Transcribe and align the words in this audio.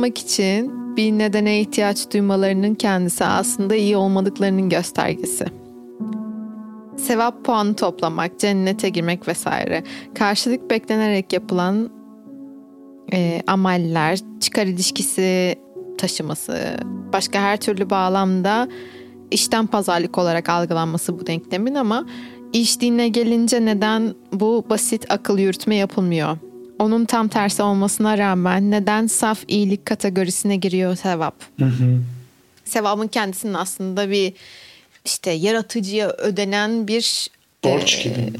olmak 0.00 0.18
için 0.18 0.96
bir 0.96 1.12
nedene 1.12 1.60
ihtiyaç 1.60 2.12
duymalarının 2.12 2.74
kendisi 2.74 3.24
aslında 3.24 3.74
iyi 3.74 3.96
olmadıklarının 3.96 4.68
göstergesi. 4.68 5.44
Sevap 6.96 7.44
puanı 7.44 7.76
toplamak, 7.76 8.38
cennete 8.38 8.88
girmek 8.88 9.28
vesaire. 9.28 9.84
Karşılık 10.14 10.70
beklenerek 10.70 11.32
yapılan 11.32 11.90
e, 13.12 13.42
amaller, 13.46 14.18
çıkar 14.40 14.66
ilişkisi 14.66 15.58
taşıması, 15.98 16.76
başka 17.12 17.40
her 17.40 17.56
türlü 17.56 17.90
bağlamda 17.90 18.68
işten 19.30 19.66
pazarlık 19.66 20.18
olarak 20.18 20.48
algılanması 20.48 21.20
bu 21.20 21.26
denklemin 21.26 21.74
ama 21.74 22.06
iş 22.52 22.80
dinine 22.80 23.08
gelince 23.08 23.64
neden 23.64 24.14
bu 24.32 24.64
basit 24.70 25.10
akıl 25.10 25.38
yürütme 25.38 25.74
yapılmıyor? 25.74 26.36
Onun 26.80 27.04
tam 27.04 27.28
tersi 27.28 27.62
olmasına 27.62 28.18
rağmen 28.18 28.70
neden 28.70 29.06
saf 29.06 29.38
iyilik 29.48 29.86
kategorisine 29.86 30.56
giriyor 30.56 30.96
sevap? 30.96 31.34
Hı 31.58 31.64
hı. 31.64 32.00
Sevabın 32.64 33.08
kendisinin 33.08 33.54
aslında 33.54 34.10
bir 34.10 34.32
işte 35.04 35.30
yaratıcıya 35.30 36.08
ödenen 36.08 36.88
bir 36.88 37.28
borç 37.64 37.98
e, 37.98 38.02
gibi. 38.02 38.32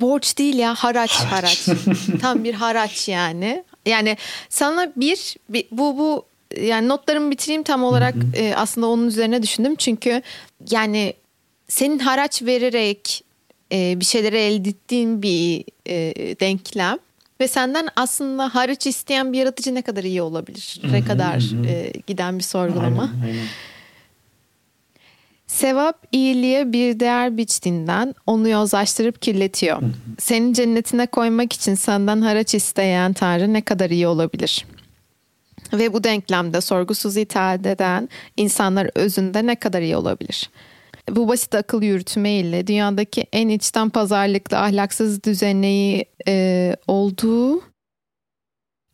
Borç 0.00 0.38
değil 0.38 0.58
ya 0.58 0.74
haraç 0.74 1.10
haraç. 1.10 1.68
haraç. 1.68 1.80
tam 2.20 2.44
bir 2.44 2.54
haraç 2.54 3.08
yani. 3.08 3.64
Yani 3.86 4.16
sana 4.48 4.92
bir, 4.96 5.36
bir 5.48 5.64
bu 5.70 5.98
bu 5.98 6.24
yani 6.60 6.88
notlarımı 6.88 7.30
bitireyim 7.30 7.62
tam 7.62 7.84
olarak 7.84 8.14
hı 8.14 8.20
hı. 8.20 8.36
E, 8.36 8.54
aslında 8.54 8.86
onun 8.86 9.06
üzerine 9.06 9.42
düşündüm. 9.42 9.76
Çünkü 9.76 10.22
yani 10.70 11.14
senin 11.68 11.98
haraç 11.98 12.42
vererek 12.42 13.24
e, 13.72 14.00
bir 14.00 14.04
şeyleri 14.04 14.36
elde 14.36 14.68
ettiğin 14.68 15.22
bir 15.22 15.64
e, 15.86 16.14
denklem 16.40 16.98
ve 17.40 17.48
senden 17.48 17.88
aslında 17.96 18.54
haraç 18.54 18.86
isteyen 18.86 19.32
bir 19.32 19.38
yaratıcı 19.38 19.74
ne 19.74 19.82
kadar 19.82 20.04
iyi 20.04 20.22
olabilir? 20.22 20.80
Ne 20.90 21.04
kadar 21.04 21.66
e, 21.66 21.92
giden 22.06 22.38
bir 22.38 22.44
sorgulama. 22.44 23.02
Aynen, 23.02 23.24
aynen. 23.24 23.46
Sevap 25.46 26.06
iyiliğe 26.12 26.72
bir 26.72 27.00
değer 27.00 27.36
biçtiğinden 27.36 28.14
onu 28.26 28.48
yozlaştırıp 28.48 29.22
kirletiyor. 29.22 29.82
Senin 30.18 30.52
cennetine 30.52 31.06
koymak 31.06 31.52
için 31.52 31.74
senden 31.74 32.20
haraç 32.20 32.54
isteyen 32.54 33.12
Tanrı 33.12 33.52
ne 33.52 33.60
kadar 33.60 33.90
iyi 33.90 34.06
olabilir? 34.06 34.66
Ve 35.72 35.92
bu 35.92 36.04
denklemde 36.04 36.60
sorgusuz 36.60 37.16
itaat 37.16 37.66
eden 37.66 38.08
insanlar 38.36 38.90
özünde 38.94 39.46
ne 39.46 39.56
kadar 39.56 39.82
iyi 39.82 39.96
olabilir? 39.96 40.50
Bu 41.10 41.28
basit 41.28 41.54
akıl 41.54 41.82
yürütme 41.82 42.30
ile 42.30 42.66
dünyadaki 42.66 43.26
en 43.32 43.48
içten 43.48 43.90
pazarlıklı 43.90 44.58
ahlaksız 44.58 45.24
düzeneyi 45.24 46.04
e, 46.28 46.76
olduğu 46.86 47.62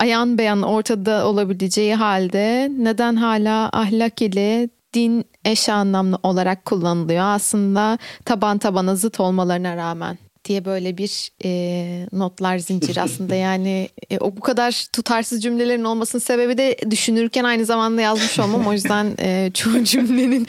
ayan 0.01 0.39
beyan 0.39 0.63
ortada 0.63 1.27
olabileceği 1.27 1.95
halde 1.95 2.71
neden 2.79 3.17
hala 3.17 3.71
ahlak 3.73 4.23
ile 4.23 4.69
din 4.95 5.25
eş 5.45 5.69
anlamlı 5.69 6.19
olarak 6.23 6.65
kullanılıyor? 6.65 7.25
Aslında 7.25 7.99
taban 8.25 8.59
tabana 8.59 8.97
zıt 8.97 9.21
olmalarına 9.21 9.77
rağmen 9.77 10.19
diye 10.45 10.65
böyle 10.65 10.99
bir 10.99 11.31
e, 11.45 12.07
notlar 12.13 12.59
zinciri 12.59 13.01
aslında. 13.01 13.35
Yani 13.45 13.89
e, 14.11 14.19
o 14.19 14.37
bu 14.37 14.41
kadar 14.41 14.87
tutarsız 14.93 15.43
cümlelerin 15.43 15.85
olmasının 15.85 16.21
sebebi 16.21 16.59
de 16.59 16.77
düşünürken 16.91 17.45
aynı 17.45 17.65
zamanda 17.65 18.01
yazmış 18.01 18.39
olmam. 18.39 18.67
O 18.67 18.73
yüzden 18.73 19.15
e, 19.19 19.51
çoğu 19.55 19.85
cümlenin 19.85 20.47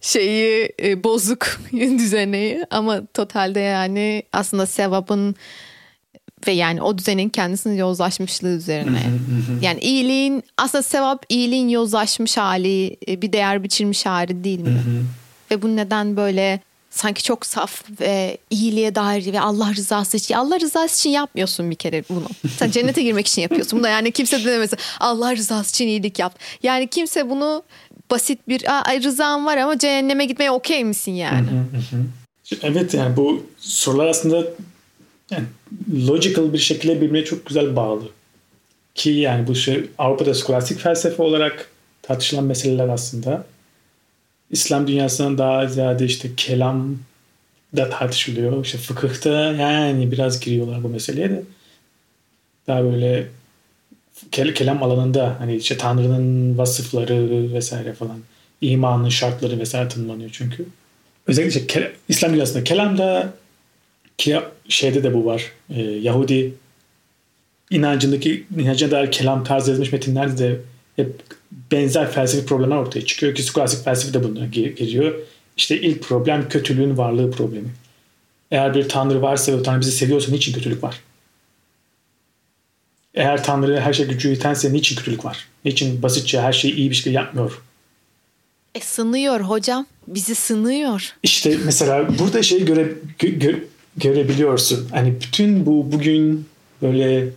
şeyi 0.00 0.72
e, 0.82 1.04
bozuk 1.04 1.60
düzeneyi 1.72 2.66
ama 2.70 3.06
totalde 3.06 3.60
yani 3.60 4.22
aslında 4.32 4.66
sevabın 4.66 5.36
ve 6.46 6.52
yani 6.52 6.82
o 6.82 6.98
düzenin 6.98 7.28
kendisinin 7.28 7.76
yozlaşmışlığı 7.76 8.48
üzerine. 8.48 9.02
yani 9.62 9.80
iyiliğin 9.80 10.42
aslında 10.56 10.82
sevap 10.82 11.24
iyiliğin 11.28 11.68
yozlaşmış 11.68 12.36
hali, 12.36 12.96
e, 13.08 13.22
bir 13.22 13.32
değer 13.32 13.62
biçilmiş 13.62 14.06
hali 14.06 14.44
değil 14.44 14.60
mi? 14.60 14.82
ve 15.50 15.62
bu 15.62 15.76
neden 15.76 16.16
böyle 16.16 16.60
sanki 16.90 17.22
çok 17.22 17.46
saf 17.46 17.82
ve 18.00 18.38
iyiliğe 18.50 18.94
dair 18.94 19.32
ve 19.32 19.40
Allah 19.40 19.74
rızası 19.74 20.16
için 20.16 20.34
Allah 20.34 20.60
rızası 20.60 21.00
için 21.00 21.10
yapmıyorsun 21.10 21.70
bir 21.70 21.76
kere 21.76 22.04
bunu. 22.08 22.26
Sen 22.56 22.70
cennete 22.70 23.02
girmek 23.02 23.26
için 23.26 23.42
yapıyorsun. 23.42 23.78
Bunu 23.78 23.88
yani 23.88 24.12
kimse 24.12 24.44
de 24.44 24.44
demez 24.44 24.70
Allah 25.00 25.36
rızası 25.36 25.70
için 25.70 25.86
iyilik 25.86 26.18
yap. 26.18 26.38
Yani 26.62 26.88
kimse 26.88 27.30
bunu 27.30 27.62
basit 28.10 28.48
bir 28.48 28.60
rızan 29.04 29.46
var 29.46 29.56
ama 29.56 29.78
cehenneme 29.78 30.24
gitmeye 30.24 30.50
okey 30.50 30.84
misin 30.84 31.12
yani? 31.12 31.48
evet 32.62 32.94
yani 32.94 33.16
bu 33.16 33.46
sorular 33.58 34.06
aslında 34.06 34.44
yani 35.30 35.44
logical 36.06 36.52
bir 36.52 36.58
şekilde 36.58 37.00
birbirine 37.00 37.24
çok 37.24 37.46
güzel 37.46 37.76
bağlı. 37.76 38.02
Ki 38.94 39.10
yani 39.10 39.46
bu 39.46 39.54
şey 39.54 39.84
Avrupa'da 39.98 40.34
skolastik 40.34 40.78
felsefe 40.78 41.22
olarak 41.22 41.70
tartışılan 42.02 42.44
meseleler 42.44 42.88
aslında. 42.88 43.44
İslam 44.50 44.86
dünyasından 44.86 45.38
daha 45.38 45.66
ziyade 45.66 46.04
işte 46.04 46.28
kelam 46.36 46.98
da 47.76 47.90
tartışılıyor. 47.90 48.64
İşte 48.64 48.78
fıkıhta 48.78 49.30
yani 49.52 50.12
biraz 50.12 50.40
giriyorlar 50.40 50.82
bu 50.82 50.88
meseleye 50.88 51.30
de. 51.30 51.42
Daha 52.66 52.84
böyle 52.84 53.28
kel 54.32 54.54
kelam 54.54 54.82
alanında 54.82 55.36
hani 55.38 55.56
işte 55.56 55.76
Tanrı'nın 55.76 56.58
vasıfları 56.58 57.52
vesaire 57.52 57.92
falan 57.92 58.18
imanın 58.60 59.08
şartları 59.08 59.58
vesaire 59.58 59.88
tanımlanıyor 59.88 60.30
çünkü. 60.32 60.66
Özellikle 61.26 61.60
işte 61.60 61.92
İslam 62.08 62.32
dünyasında 62.32 62.64
kelamda 62.64 63.32
ki 64.18 64.40
şeyde 64.68 65.02
de 65.02 65.14
bu 65.14 65.24
var. 65.24 65.52
E, 65.70 65.80
Yahudi 65.82 66.54
inancındaki 67.70 68.46
inancına 68.58 68.90
dair 68.90 69.12
kelam 69.12 69.44
tarzı 69.44 69.70
yazılmış 69.70 69.92
metinlerde 69.92 70.38
de 70.38 70.60
hep 70.96 71.22
benzer 71.52 72.12
felsefi 72.12 72.46
problemler 72.46 72.76
ortaya 72.76 73.06
çıkıyor 73.06 73.34
ki 73.34 73.42
skolastik 73.42 73.84
felsefe 73.84 74.14
de 74.14 74.24
bunlara 74.24 74.46
giriyor. 74.46 75.18
İşte 75.56 75.80
ilk 75.80 76.02
problem 76.02 76.48
kötülüğün 76.48 76.98
varlığı 76.98 77.30
problemi. 77.30 77.68
Eğer 78.50 78.74
bir 78.74 78.88
tanrı 78.88 79.22
varsa 79.22 79.52
ve 79.52 79.56
o 79.56 79.62
tanrı 79.62 79.80
bizi 79.80 79.92
seviyorsa 79.92 80.32
niçin 80.32 80.52
kötülük 80.52 80.82
var? 80.82 81.00
Eğer 83.14 83.44
tanrı 83.44 83.80
her 83.80 83.92
şey 83.92 84.06
gücü 84.06 84.28
yetense 84.28 84.72
niçin 84.72 84.96
kötülük 84.96 85.24
var? 85.24 85.48
Niçin 85.64 86.02
basitçe 86.02 86.40
her 86.40 86.52
şeyi 86.52 86.74
iyi 86.74 86.90
bir 86.90 86.94
şekilde 86.94 87.14
yapmıyor? 87.14 87.62
E 88.74 88.80
sınıyor 88.80 89.40
hocam. 89.40 89.86
Bizi 90.08 90.34
sınıyor. 90.34 91.14
İşte 91.22 91.56
mesela 91.64 92.18
burada 92.18 92.42
şeyi 92.42 92.64
göre, 92.64 92.92
gö, 93.18 93.58
görebiliyorsun. 93.96 94.88
Hani 94.90 95.14
bütün 95.20 95.66
bu 95.66 95.92
bugün 95.92 96.46
böyle 96.82 97.28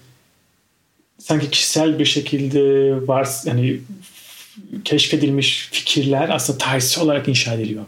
sanki 1.23 1.49
kişisel 1.49 1.99
bir 1.99 2.05
şekilde 2.05 2.61
var 3.07 3.29
yani 3.45 3.79
keşfedilmiş 4.85 5.69
fikirler 5.71 6.29
aslında 6.29 6.57
tarihsel 6.57 7.03
olarak 7.03 7.27
inşa 7.27 7.53
ediliyor. 7.53 7.85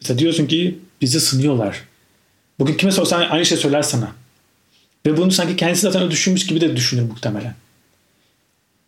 Mesela 0.00 0.18
diyorsun 0.18 0.46
ki 0.46 0.78
bizi 1.00 1.20
sınıyorlar. 1.20 1.84
Bugün 2.58 2.74
kime 2.74 2.92
sorsan 2.92 3.20
aynı 3.20 3.46
şey 3.46 3.58
söyler 3.58 3.82
sana. 3.82 4.12
Ve 5.06 5.16
bunu 5.16 5.30
sanki 5.30 5.56
kendisi 5.56 5.82
zaten 5.82 6.02
öyle 6.02 6.10
düşünmüş 6.10 6.46
gibi 6.46 6.60
de 6.60 6.76
düşünür 6.76 7.02
muhtemelen. 7.02 7.54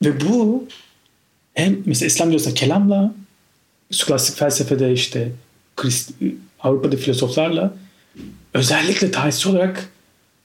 Ve 0.05 0.21
bu 0.21 0.69
hem 1.55 1.83
mesela 1.87 2.07
İslam 2.07 2.29
diyorsa 2.31 2.55
kelamla 2.55 3.15
klasik 4.07 4.37
felsefede 4.37 4.93
işte 4.93 5.33
Christ, 5.77 6.11
Avrupa'da 6.61 6.97
filozoflarla 6.97 7.75
özellikle 8.55 9.11
tarihsel 9.11 9.53
olarak 9.53 9.89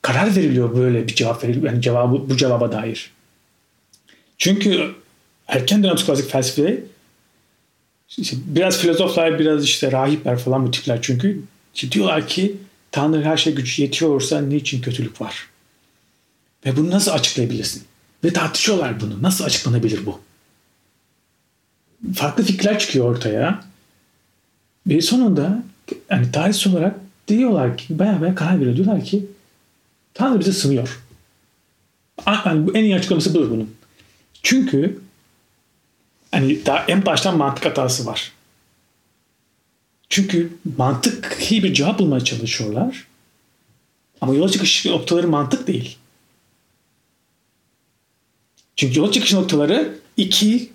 karar 0.01 0.35
veriliyor 0.35 0.75
böyle 0.75 1.07
bir 1.07 1.15
cevap 1.15 1.43
veriliyor. 1.43 1.65
Yani 1.65 1.81
cevabı, 1.81 2.29
bu 2.29 2.37
cevaba 2.37 2.71
dair. 2.71 3.11
Çünkü 4.37 4.91
erken 5.47 5.83
dönem 5.83 5.95
klasik 5.95 6.29
felsefede 6.31 6.83
işte 8.17 8.37
biraz 8.45 8.77
filozoflar, 8.77 9.39
biraz 9.39 9.63
işte 9.63 9.91
rahipler 9.91 10.39
falan 10.39 10.67
bu 10.67 10.71
tipler 10.71 10.99
çünkü 11.01 11.41
işte 11.75 11.91
diyorlar 11.91 12.27
ki 12.27 12.55
Tanrı 12.91 13.23
her 13.23 13.37
şey 13.37 13.55
gücü 13.55 13.81
yetiyorsa 13.81 14.41
niçin 14.41 14.81
kötülük 14.81 15.21
var? 15.21 15.47
Ve 16.65 16.77
bunu 16.77 16.91
nasıl 16.91 17.11
açıklayabilirsin? 17.11 17.83
Ve 18.23 18.33
tartışıyorlar 18.33 18.99
bunu. 18.99 19.21
Nasıl 19.21 19.43
açıklanabilir 19.45 20.05
bu? 20.05 20.19
Farklı 22.15 22.43
fikirler 22.43 22.79
çıkıyor 22.79 23.05
ortaya. 23.05 23.63
Ve 24.87 25.01
sonunda 25.01 25.63
yani 26.09 26.31
tarihsel 26.31 26.73
olarak 26.73 26.95
diyorlar 27.27 27.77
ki 27.77 27.99
baya 27.99 28.21
baya 28.21 28.35
karar 28.35 28.59
veriyor. 28.59 28.75
Diyorlar 28.75 29.03
ki 29.03 29.25
Tanrı 30.13 30.39
bizi 30.39 30.53
sınıyor. 30.53 30.99
Yani 32.27 32.69
en 32.73 32.83
iyi 32.83 32.95
açıklaması 32.95 33.33
budur 33.33 33.49
bunun. 33.49 33.75
Çünkü 34.43 34.99
hani 36.31 36.65
daha 36.65 36.85
en 36.85 37.05
baştan 37.05 37.37
mantık 37.37 37.65
hatası 37.65 38.05
var. 38.05 38.31
Çünkü 40.09 40.53
mantık 40.77 41.37
iyi 41.49 41.63
bir 41.63 41.73
cevap 41.73 41.99
bulmaya 41.99 42.23
çalışıyorlar. 42.23 43.07
Ama 44.21 44.35
yola 44.35 44.49
çıkış 44.49 44.85
noktaları 44.85 45.27
mantık 45.27 45.67
değil. 45.67 45.97
Çünkü 48.75 48.99
yola 48.99 49.11
çıkış 49.11 49.33
noktaları 49.33 49.99
iki 50.17 50.69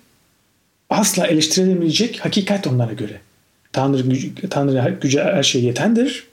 asla 0.89 1.27
eleştirilemeyecek 1.27 2.25
hakikat 2.25 2.67
onlara 2.67 2.93
göre. 2.93 3.21
Tanrı, 3.73 4.01
gücü, 4.01 4.49
Tanrı 4.49 4.97
gücü 5.01 5.19
her 5.19 5.43
şeye 5.43 5.65
yetendir. 5.65 6.27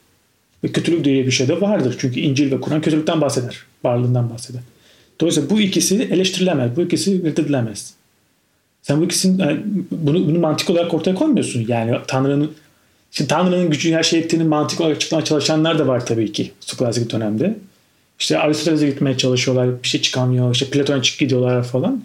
Ve 0.65 0.73
kötülük 0.73 1.05
diye 1.05 1.27
bir 1.27 1.31
şey 1.31 1.49
de 1.49 1.61
vardır. 1.61 1.97
Çünkü 1.99 2.21
İncil 2.21 2.53
ve 2.53 2.61
Kur'an 2.61 2.81
kötülükten 2.81 3.21
bahseder. 3.21 3.57
Varlığından 3.85 4.31
bahseder. 4.31 4.63
Dolayısıyla 5.21 5.51
bu 5.51 5.61
ikisi 5.61 6.03
eleştirilemez. 6.03 6.77
Bu 6.77 6.83
ikisi 6.83 7.25
reddedilemez. 7.25 7.95
Sen 8.83 9.01
bu 9.01 9.05
ikisini 9.05 9.61
bunu, 9.91 10.29
bunu 10.29 10.39
mantık 10.39 10.71
olarak 10.71 10.95
ortaya 10.95 11.15
koymuyorsun. 11.15 11.65
Yani 11.69 11.97
Tanrı'nın 12.07 12.53
Şimdi 13.11 13.29
Tanrı'nın 13.29 13.71
gücü 13.71 13.93
her 13.93 14.03
şey 14.03 14.21
ettiğini 14.21 14.45
mantık 14.45 14.81
olarak 14.81 14.97
açıklamaya 14.97 15.25
çalışanlar 15.25 15.79
da 15.79 15.87
var 15.87 16.07
tabii 16.07 16.33
ki 16.33 16.53
skolastik 16.61 17.13
dönemde. 17.13 17.59
İşte 18.19 18.39
Aristoteles'e 18.39 18.87
gitmeye 18.87 19.17
çalışıyorlar. 19.17 19.83
Bir 19.83 19.89
şey 19.89 20.01
çıkamıyor. 20.03 20.55
İşte 20.55 20.67
Platon'a 20.67 21.03
çık 21.03 21.19
gidiyorlar 21.19 21.65
falan. 21.65 22.03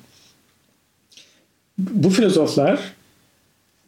Bu 1.77 2.09
filozoflar 2.09 2.79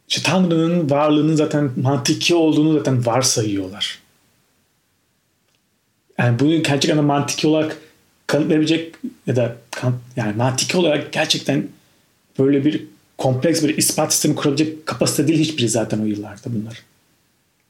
işte 0.08 0.22
Tanrı'nın 0.22 0.90
varlığının 0.90 1.34
zaten 1.34 1.70
mantiki 1.82 2.34
olduğunu 2.34 2.72
zaten 2.78 3.06
varsayıyorlar. 3.06 4.01
Yani 6.22 6.38
bunu 6.38 6.62
gerçekten 6.62 7.04
mantiki 7.04 7.46
olarak 7.46 7.76
kanıtlayabilecek 8.26 8.94
ya 9.26 9.36
da 9.36 9.56
yani 10.16 10.36
mantiki 10.36 10.76
olarak 10.76 11.12
gerçekten 11.12 11.68
böyle 12.38 12.64
bir 12.64 12.84
kompleks 13.18 13.62
bir 13.62 13.76
ispat 13.76 14.12
sistemi 14.12 14.34
kurabilecek 14.34 14.86
kapasite 14.86 15.28
değil 15.28 15.38
hiçbiri 15.38 15.68
zaten 15.68 15.98
o 15.98 16.04
yıllarda 16.04 16.44
bunlar. 16.46 16.82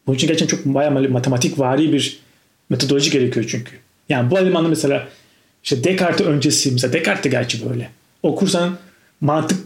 Bunun 0.06 0.16
için 0.16 0.28
gerçekten 0.28 0.56
çok 0.56 0.66
bayağı 0.66 1.08
matematik 1.08 1.58
vari 1.58 1.92
bir 1.92 2.18
metodoloji 2.70 3.10
gerekiyor 3.10 3.46
çünkü. 3.48 3.72
Yani 4.08 4.30
bu 4.30 4.36
alemanda 4.36 4.68
mesela 4.68 5.08
işte 5.64 5.84
Descartes 5.84 6.26
öncesi 6.26 6.72
mesela 6.72 6.92
Descartes 6.92 7.24
de 7.24 7.28
gerçi 7.28 7.70
böyle. 7.70 7.90
Okursan 8.22 8.78
mantık 9.20 9.58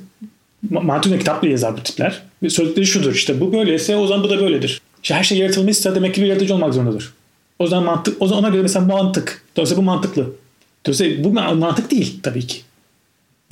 mantık 0.70 1.18
kitapla 1.18 1.48
yazar 1.48 1.76
bu 1.76 1.82
tipler. 1.82 2.22
Ve 2.42 2.50
söyledikleri 2.50 2.86
şudur 2.86 3.14
işte 3.14 3.40
bu 3.40 3.52
böyleyse 3.52 3.96
o 3.96 4.06
zaman 4.06 4.24
bu 4.24 4.30
da 4.30 4.40
böyledir. 4.40 4.80
İşte 5.02 5.14
her 5.14 5.24
şey 5.24 5.38
yaratılmışsa 5.38 5.94
demek 5.94 6.14
ki 6.14 6.22
bir 6.22 6.26
yaratıcı 6.26 6.54
olmak 6.54 6.74
zorundadır. 6.74 7.15
O 7.58 7.66
zaman 7.66 7.84
mantık 7.84 8.22
o 8.22 8.28
zaman 8.28 8.44
ona 8.44 8.50
göre 8.50 8.62
mesela 8.62 8.84
mantık. 8.86 9.42
Dolayısıyla 9.56 9.82
bu 9.82 9.86
mantıklı. 9.86 10.32
Dolayısıyla 10.86 11.24
bu 11.24 11.32
mantık 11.32 11.90
değil 11.90 12.20
tabii 12.22 12.46
ki. 12.46 12.60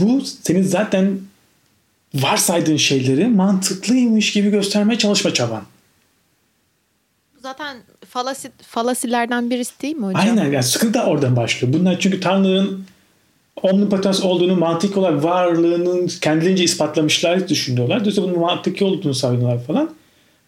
Bu 0.00 0.20
senin 0.20 0.62
zaten 0.62 1.18
varsaydığın 2.14 2.76
şeyleri 2.76 3.28
mantıklıymış 3.28 4.32
gibi 4.32 4.50
göstermeye 4.50 4.98
çalışma 4.98 5.34
çaban. 5.34 5.62
Zaten 7.42 7.76
falasi, 8.08 8.50
falasilerden 8.62 9.50
birisi 9.50 9.82
değil 9.82 9.96
mi 9.96 10.06
hocam? 10.06 10.22
Aynen 10.22 10.52
yani 10.52 10.62
sıkıntı 10.62 10.94
da 10.94 11.06
oradan 11.06 11.36
başlıyor. 11.36 11.74
Bunlar 11.74 12.00
çünkü 12.00 12.20
Tanrı'nın 12.20 12.84
omnipotens 13.62 14.22
olduğunu 14.22 14.56
mantık 14.56 14.96
olarak 14.96 15.24
varlığının 15.24 16.10
kendilerince 16.20 16.64
ispatlamışlar 16.64 17.48
düşünüyorlar. 17.48 18.00
Dolayısıyla 18.00 18.30
bunun 18.30 18.40
mantıki 18.40 18.84
olduğunu 18.84 19.14
savunuyorlar 19.14 19.64
falan. 19.64 19.90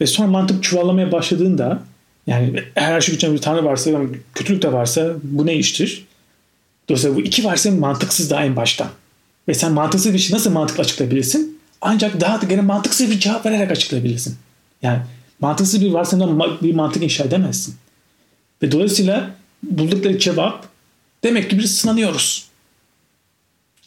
Ve 0.00 0.06
sonra 0.06 0.28
mantık 0.28 0.62
çuvallamaya 0.62 1.12
başladığında 1.12 1.82
yani 2.26 2.62
her 2.74 3.00
şey 3.00 3.14
için 3.14 3.34
bir 3.34 3.38
tanrı 3.38 3.64
varsa 3.64 3.90
kötülük 4.34 4.62
de 4.62 4.72
varsa 4.72 5.14
bu 5.22 5.46
ne 5.46 5.54
iştir? 5.54 6.06
Dolayısıyla 6.88 7.16
bu 7.16 7.20
iki 7.20 7.44
varsa 7.44 7.70
mantıksız 7.70 8.30
daha 8.30 8.44
en 8.44 8.56
baştan. 8.56 8.88
Ve 9.48 9.54
sen 9.54 9.72
mantıksız 9.72 10.14
bir 10.14 10.18
şey 10.18 10.36
nasıl 10.36 10.50
mantıklı 10.50 10.82
açıklayabilirsin? 10.82 11.60
Ancak 11.80 12.20
daha 12.20 12.42
da 12.42 12.46
gene 12.46 12.60
mantıksız 12.60 13.10
bir 13.10 13.20
cevap 13.20 13.46
vererek 13.46 13.70
açıklayabilirsin. 13.70 14.36
Yani 14.82 14.98
mantıksız 15.40 15.80
bir 15.80 15.92
varsayımdan 15.92 16.58
bir 16.62 16.74
mantık 16.74 17.02
inşa 17.02 17.24
edemezsin. 17.24 17.74
Ve 18.62 18.72
dolayısıyla 18.72 19.30
buldukları 19.62 20.18
cevap 20.18 20.66
demek 21.24 21.50
ki 21.50 21.58
biz 21.58 21.76
sınanıyoruz. 21.76 22.46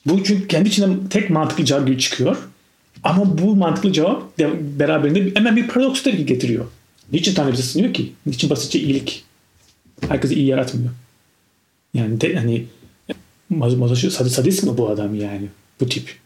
Bu 0.06 0.24
çünkü 0.24 0.48
kendi 0.48 0.70
içinden 0.70 1.08
tek 1.10 1.30
mantıklı 1.30 1.66
cevap 1.66 1.88
gibi 1.88 2.00
çıkıyor. 2.00 2.38
Ama 3.04 3.38
bu 3.38 3.56
mantıklı 3.56 3.94
cevap 3.94 4.38
beraberinde 4.80 5.40
hemen 5.40 5.56
bir 5.56 5.68
paradoks 5.68 6.04
getiriyor. 6.04 6.66
Niçin 7.12 7.34
Tanrı 7.34 7.54
bize 7.54 7.64
sınıyor 7.64 7.94
ki? 7.94 8.14
Niçin 8.26 8.50
basitçe 8.50 8.80
iyilik? 8.80 9.24
Herkese 10.08 10.36
iyi 10.36 10.46
yaratmıyor. 10.46 10.92
Yani 11.94 12.22
de, 12.22 12.36
hani 12.36 12.66
mazoşu 13.50 14.12
sadist 14.12 14.64
mi 14.64 14.78
bu 14.78 14.90
adam 14.90 15.16
yani? 15.16 15.48
Bu 15.80 15.90
tip. 15.90 16.18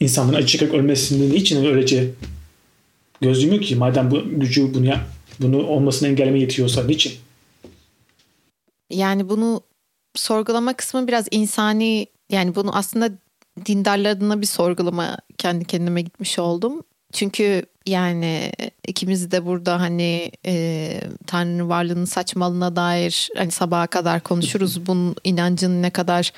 İnsanların 0.00 0.36
acı 0.36 0.46
çekerek 0.46 0.74
ölmesini 0.74 1.30
niçin 1.30 1.64
öylece 1.64 2.10
göz 3.20 3.42
yumuyor 3.42 3.62
ki? 3.62 3.76
Madem 3.76 4.10
bu 4.10 4.40
gücü 4.40 4.74
bunu 4.74 4.94
bunu 5.40 5.66
olmasını 5.66 6.08
engelleme 6.08 6.40
yetiyorsa 6.40 6.84
niçin? 6.84 7.12
Yani 8.90 9.28
bunu 9.28 9.60
sorgulama 10.14 10.72
kısmı 10.72 11.08
biraz 11.08 11.26
insani 11.30 12.06
yani 12.30 12.54
bunu 12.54 12.76
aslında 12.76 13.10
dindarlar 13.66 14.10
adına 14.10 14.40
bir 14.40 14.46
sorgulama 14.46 15.18
kendi 15.38 15.64
kendime 15.64 16.02
gitmiş 16.02 16.38
oldum. 16.38 16.82
Çünkü 17.12 17.66
yani 17.86 18.52
ikimiz 18.86 19.30
de 19.30 19.46
burada 19.46 19.80
hani 19.80 20.32
e, 20.46 21.00
Tanrı'nın 21.26 21.68
varlığının 21.68 22.04
saçmalığına 22.04 22.76
dair 22.76 23.28
hani 23.36 23.50
sabaha 23.50 23.86
kadar 23.86 24.20
konuşuruz. 24.20 24.86
Bunun 24.86 25.16
inancın 25.24 25.82
ne 25.82 25.90
kadar 25.90 26.32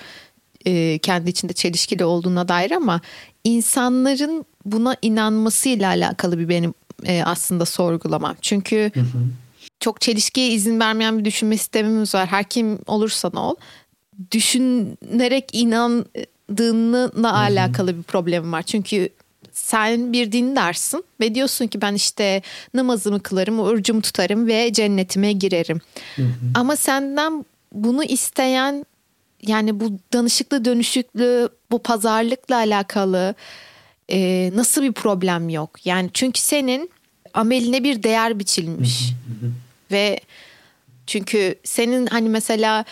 e, 0.66 0.98
kendi 0.98 1.30
içinde 1.30 1.52
çelişkili 1.52 2.04
olduğuna 2.04 2.48
dair 2.48 2.70
ama 2.70 3.00
insanların 3.44 4.44
buna 4.64 4.96
inanmasıyla 5.02 5.88
alakalı 5.88 6.38
bir 6.38 6.48
benim 6.48 6.74
e, 7.06 7.22
aslında 7.24 7.64
sorgulamam. 7.64 8.36
Çünkü 8.42 8.90
hı 8.94 9.00
hı. 9.00 9.18
çok 9.80 10.00
çelişkiye 10.00 10.48
izin 10.48 10.80
vermeyen 10.80 11.18
bir 11.18 11.24
düşünme 11.24 11.56
sistemimiz 11.56 12.14
var. 12.14 12.26
Her 12.26 12.44
kim 12.44 12.78
olursan 12.86 13.36
ol 13.36 13.54
düşünerek 14.32 15.44
inandığınla 15.52 17.38
alakalı 17.38 17.98
bir 17.98 18.02
problem 18.02 18.52
var. 18.52 18.62
Çünkü 18.62 19.08
sen 19.58 20.12
bir 20.12 20.32
din 20.32 20.56
dersin 20.56 21.04
ve 21.20 21.34
diyorsun 21.34 21.66
ki 21.66 21.80
ben 21.80 21.94
işte 21.94 22.42
namazımı 22.74 23.20
kılarım, 23.20 23.60
orucumu 23.60 24.02
tutarım 24.02 24.46
ve 24.46 24.72
cennetime 24.72 25.32
girerim. 25.32 25.80
Hı 26.16 26.22
hı. 26.22 26.28
Ama 26.54 26.76
senden 26.76 27.44
bunu 27.72 28.04
isteyen 28.04 28.86
yani 29.42 29.80
bu 29.80 29.98
danışıklı 30.12 30.64
dönüşüklü 30.64 31.48
bu 31.70 31.78
pazarlıkla 31.78 32.56
alakalı 32.56 33.34
e, 34.10 34.50
nasıl 34.54 34.82
bir 34.82 34.92
problem 34.92 35.48
yok? 35.48 35.86
Yani 35.86 36.10
çünkü 36.14 36.40
senin 36.40 36.90
ameline 37.34 37.84
bir 37.84 38.02
değer 38.02 38.38
biçilmiş 38.38 39.10
hı. 39.40 39.50
ve 39.90 40.20
çünkü 41.06 41.54
senin 41.64 42.06
hani 42.06 42.28
mesela 42.28 42.84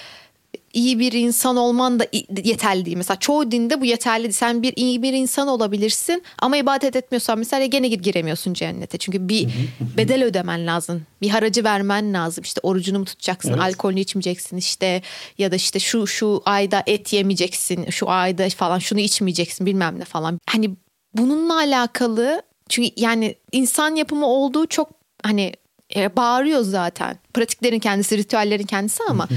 iyi 0.76 0.98
bir 0.98 1.12
insan 1.12 1.56
olman 1.56 2.00
da 2.00 2.06
yeterli 2.44 2.84
değil. 2.84 2.96
Mesela 2.96 3.18
çoğu 3.18 3.50
dinde 3.50 3.80
bu 3.80 3.84
yeterli. 3.84 4.32
Sen 4.32 4.62
bir 4.62 4.72
iyi 4.76 5.02
bir 5.02 5.12
insan 5.12 5.48
olabilirsin 5.48 6.22
ama 6.38 6.56
ibadet 6.56 6.96
etmiyorsan 6.96 7.38
mesela 7.38 7.66
gene 7.66 7.88
giremiyorsun 7.88 8.54
cennete. 8.54 8.98
Çünkü 8.98 9.28
bir 9.28 9.48
bedel 9.96 10.24
ödemen 10.24 10.66
lazım. 10.66 11.02
Bir 11.22 11.28
haracı 11.28 11.64
vermen 11.64 12.14
lazım. 12.14 12.44
İşte 12.44 12.60
orucunu 12.62 12.98
mu 12.98 13.04
tutacaksın, 13.04 13.50
evet. 13.50 13.60
alkolünü 13.60 14.00
içmeyeceksin 14.00 14.56
işte 14.56 15.02
ya 15.38 15.52
da 15.52 15.56
işte 15.56 15.78
şu 15.78 16.06
şu 16.06 16.42
ayda 16.44 16.82
et 16.86 17.12
yemeyeceksin, 17.12 17.90
şu 17.90 18.10
ayda 18.10 18.48
falan 18.48 18.78
şunu 18.78 19.00
içmeyeceksin 19.00 19.66
bilmem 19.66 19.98
ne 20.00 20.04
falan. 20.04 20.40
Hani 20.46 20.70
bununla 21.14 21.56
alakalı 21.56 22.42
çünkü 22.68 22.90
yani 22.96 23.34
insan 23.52 23.94
yapımı 23.94 24.26
olduğu 24.26 24.66
çok 24.66 24.90
hani 25.22 25.52
e, 25.96 26.16
bağırıyor 26.16 26.60
zaten. 26.60 27.18
Pratiklerin 27.34 27.78
kendisi, 27.78 28.18
ritüellerin 28.18 28.66
kendisi 28.66 29.02
ama 29.08 29.28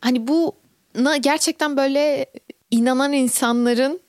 hani 0.00 0.28
bu 0.28 0.56
gerçekten 1.20 1.76
böyle 1.76 2.26
inanan 2.70 3.12
insanların 3.12 4.00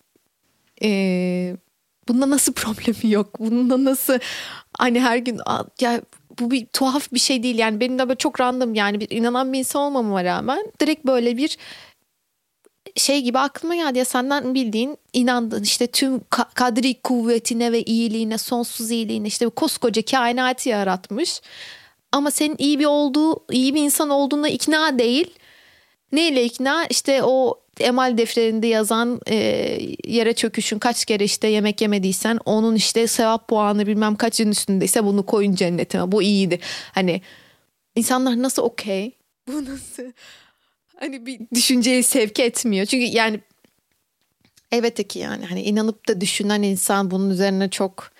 e, 0.83 1.57
bunda 2.07 2.29
nasıl 2.29 2.53
problemi 2.53 3.13
yok? 3.13 3.39
Bunda 3.39 3.83
nasıl 3.83 4.19
hani 4.77 4.99
her 4.99 5.17
gün 5.17 5.39
ya 5.81 6.01
bu 6.39 6.51
bir 6.51 6.65
tuhaf 6.65 7.13
bir 7.13 7.19
şey 7.19 7.43
değil. 7.43 7.57
Yani 7.57 7.79
benim 7.79 7.99
de 7.99 8.09
böyle 8.09 8.17
çok 8.17 8.41
random 8.41 8.73
yani 8.73 8.99
bir 8.99 9.09
inanan 9.09 9.53
bir 9.53 9.59
insan 9.59 9.81
olmama 9.81 10.23
rağmen 10.23 10.71
direkt 10.81 11.05
böyle 11.05 11.37
bir 11.37 11.57
şey 12.95 13.21
gibi 13.21 13.39
aklıma 13.39 13.75
geldi. 13.75 13.97
Ya 13.97 14.05
senden 14.05 14.55
bildiğin 14.55 14.97
inandın 15.13 15.63
işte 15.63 15.87
tüm 15.87 16.21
kadri 16.29 17.01
kuvvetine 17.01 17.71
ve 17.71 17.83
iyiliğine 17.83 18.37
sonsuz 18.37 18.91
iyiliğine 18.91 19.27
işte 19.27 19.45
bu 19.45 19.51
koskoca 19.51 20.05
kainatı 20.05 20.69
yaratmış. 20.69 21.41
Ama 22.11 22.31
senin 22.31 22.55
iyi 22.57 22.79
bir 22.79 22.85
olduğu 22.85 23.43
iyi 23.51 23.75
bir 23.75 23.81
insan 23.81 24.09
olduğuna 24.09 24.49
ikna 24.49 24.99
değil 24.99 25.38
Neyle 26.11 26.43
ikna? 26.43 26.85
İşte 26.89 27.23
o 27.23 27.59
emal 27.79 28.17
defterinde 28.17 28.67
yazan 28.67 29.21
e, 29.27 29.35
yere 30.07 30.33
çöküşün 30.33 30.79
kaç 30.79 31.05
kere 31.05 31.23
işte 31.23 31.47
yemek 31.47 31.81
yemediysen 31.81 32.39
onun 32.45 32.75
işte 32.75 33.07
sevap 33.07 33.47
puanı 33.47 33.87
bilmem 33.87 34.15
kaçın 34.15 34.51
üstündeyse 34.51 35.05
bunu 35.05 35.25
koyun 35.25 35.55
cennetime. 35.55 36.11
Bu 36.11 36.21
iyiydi. 36.21 36.59
Hani 36.91 37.21
insanlar 37.95 38.41
nasıl 38.41 38.63
okey? 38.63 39.11
Bu 39.47 39.65
nasıl? 39.65 40.03
Hani 40.99 41.25
bir 41.25 41.39
düşünceyi 41.55 42.03
sevk 42.03 42.39
etmiyor. 42.39 42.85
Çünkü 42.85 43.05
yani 43.05 43.39
elbette 44.71 45.03
ki 45.03 45.19
yani 45.19 45.45
hani 45.45 45.61
inanıp 45.61 46.07
da 46.07 46.21
düşünen 46.21 46.61
insan 46.61 47.11
bunun 47.11 47.29
üzerine 47.29 47.69
çok 47.69 48.11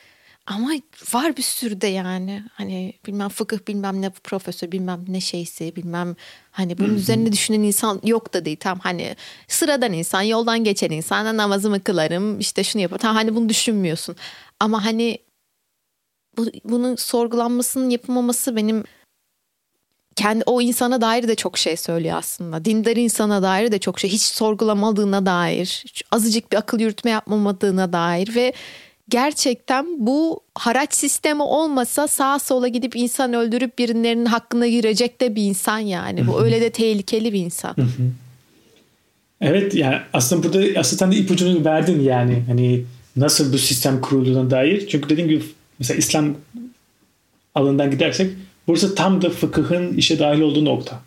ama 0.50 0.70
var 1.14 1.38
bir 1.38 1.42
sürü 1.42 1.82
de 1.82 1.88
yani 1.88 2.44
hani 2.54 2.94
bilmem 3.08 3.30
fıkıh 3.30 3.58
bilmem 3.68 4.02
ne 4.02 4.10
profesör 4.10 4.72
bilmem 4.72 5.06
ne 5.08 5.22
şeysi 5.22 5.76
bilmem 5.76 6.16
hani 6.52 6.78
bunun 6.78 6.96
üzerine 6.96 7.32
düşünen 7.32 7.64
insan 7.64 8.02
yok 8.04 8.34
da 8.34 8.46
değil 8.46 8.58
tam 8.60 8.80
hani 8.80 9.16
sıradan 9.48 9.94
insan 9.94 10.22
yoldan 10.22 10.64
geçen 10.64 10.90
insan 10.90 11.38
namazımı 11.38 11.84
kılarım 11.84 12.40
işte 12.40 12.64
şunu 12.64 12.82
yaparım 12.82 13.02
tam 13.02 13.16
hani 13.16 13.36
bunu 13.36 13.50
düşünmüyorsun 13.50 14.16
ama 14.60 14.86
hani 14.86 15.20
bu, 16.38 16.46
bunun 16.64 16.96
sorgulanmasının 16.96 17.90
yapılmaması 17.90 18.56
benim 18.56 18.84
kendi 20.16 20.44
o 20.46 20.62
insana 20.62 21.02
dair 21.02 21.28
de 21.28 21.36
çok 21.36 21.58
şey 21.58 21.78
söylüyor 21.78 22.18
aslında. 22.18 22.66
Dindar 22.66 22.96
insana 22.96 23.44
dair 23.44 23.72
de 23.72 23.80
çok 23.80 24.00
şey. 24.00 24.10
Hiç 24.10 24.22
sorgulamadığına 24.22 25.26
dair, 25.26 25.86
azıcık 26.12 26.52
bir 26.52 26.58
akıl 26.58 26.80
yürütme 26.80 27.12
yapmamadığına 27.12 27.94
dair 27.94 28.36
ve 28.36 28.54
gerçekten 29.10 29.86
bu 30.00 30.40
haraç 30.56 30.94
sistemi 30.94 31.44
olmasa 31.44 32.08
sağa 32.08 32.40
sola 32.40 32.68
gidip 32.68 32.96
insan 32.96 33.34
öldürüp 33.34 33.80
birilerinin 33.80 34.26
hakkına 34.26 34.68
girecek 34.68 35.22
de 35.22 35.36
bir 35.36 35.44
insan 35.44 35.80
yani. 35.80 36.28
Bu 36.28 36.42
öyle 36.42 36.62
de 36.62 36.70
tehlikeli 36.70 37.34
bir 37.34 37.40
insan. 37.40 37.76
Evet 39.42 39.76
yani 39.76 39.98
aslında 40.14 40.44
burada 40.44 40.80
aslında 40.80 41.12
de 41.12 41.16
ipucunu 41.16 41.66
verdin 41.66 42.00
yani. 42.00 42.44
Hani 42.48 42.86
nasıl 43.16 43.54
bu 43.54 43.58
sistem 43.58 44.02
kurulduğuna 44.02 44.52
dair. 44.52 44.88
Çünkü 44.88 45.10
dediğim 45.10 45.30
gibi 45.30 45.44
mesela 45.80 45.98
İslam 45.98 46.36
alanından 47.56 47.92
gidersek 47.92 48.32
burası 48.68 48.96
tam 48.96 49.22
da 49.22 49.30
fıkıhın 49.30 49.94
işe 49.94 50.20
dahil 50.20 50.42
olduğu 50.42 50.66
nokta. 50.66 51.00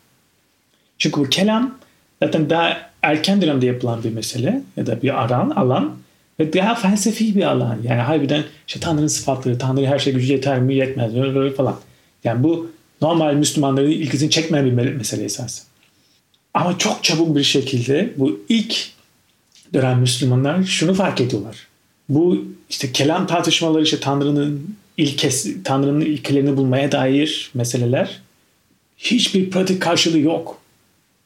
Çünkü 0.99 1.21
bu 1.21 1.29
kelam 1.29 1.79
zaten 2.23 2.51
daha 2.51 2.91
erken 3.03 3.43
dönemde 3.43 3.67
yapılan 3.67 4.05
bir 4.05 4.13
mesele 4.13 4.63
ya 4.77 4.87
da 4.87 5.03
bir 5.03 5.23
aran, 5.25 5.51
alan 5.51 5.97
ve 6.41 6.53
daha 6.53 6.75
felsefi 6.75 7.37
bir 7.37 7.43
alan. 7.43 7.79
Yani 7.85 8.01
harbiden 8.01 8.45
işte 8.69 8.81
Tanrı'nın 8.81 9.07
sıfatları, 9.07 9.59
Tanrı 9.59 9.87
her 9.87 9.99
şey 9.99 10.13
gücü 10.13 10.33
yeter 10.33 10.61
mi 10.61 10.75
yetmez 10.75 11.15
mi 11.15 11.55
falan. 11.55 11.77
Yani 12.25 12.43
bu 12.43 12.71
normal 13.03 13.35
Müslümanların 13.35 13.91
ilgisini 13.91 14.31
çekmeyen 14.31 14.79
bir 14.79 14.93
mesele 14.93 15.25
esas. 15.25 15.63
Ama 16.55 16.79
çok 16.79 17.05
çabuk 17.05 17.37
bir 17.37 17.43
şekilde 17.43 18.13
bu 18.17 18.41
ilk 18.49 18.77
dönem 19.75 20.01
Müslümanlar 20.01 20.65
şunu 20.65 20.95
fark 20.95 21.21
ediyorlar. 21.21 21.57
Bu 22.09 22.45
işte 22.71 22.93
kelam 22.93 23.27
tartışmaları 23.27 23.83
işte 23.83 24.01
Tanrı'nın 24.01 24.77
ilkesi, 24.97 25.63
Tanrı'nın 25.63 26.01
ilkelerini 26.01 26.57
bulmaya 26.57 26.93
dair 26.93 27.51
meseleler 27.55 28.21
hiçbir 28.99 29.51
pratik 29.51 29.83
karşılığı 29.83 30.19
yok. 30.19 30.59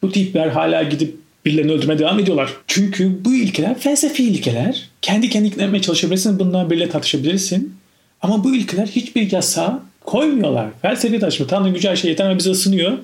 Bu 0.02 0.12
tipler 0.12 0.48
hala 0.48 0.82
gidip 0.82 1.18
birilerini 1.46 1.72
öldürmeye 1.72 1.98
devam 1.98 2.18
ediyorlar. 2.18 2.52
Çünkü 2.66 3.24
bu 3.24 3.34
ilkeler 3.34 3.78
felsefi 3.78 4.24
ilkeler. 4.24 4.88
Kendi 5.02 5.30
kendine 5.30 5.48
ikna 5.48 5.82
çalışabilirsin. 5.82 6.38
Bundan 6.38 6.70
biriyle 6.70 6.88
tartışabilirsin. 6.88 7.74
Ama 8.22 8.44
bu 8.44 8.56
ilkeler 8.56 8.86
hiçbir 8.86 9.32
yasa 9.32 9.82
koymuyorlar. 10.04 10.68
Felsefi 10.82 11.18
tartışma. 11.18 11.46
Tanrı 11.46 11.68
gücü 11.68 11.88
her 11.88 11.96
şey 11.96 12.10
yeter 12.10 12.26
ama 12.26 12.38
bizi 12.38 12.50
ısınıyor. 12.50 12.98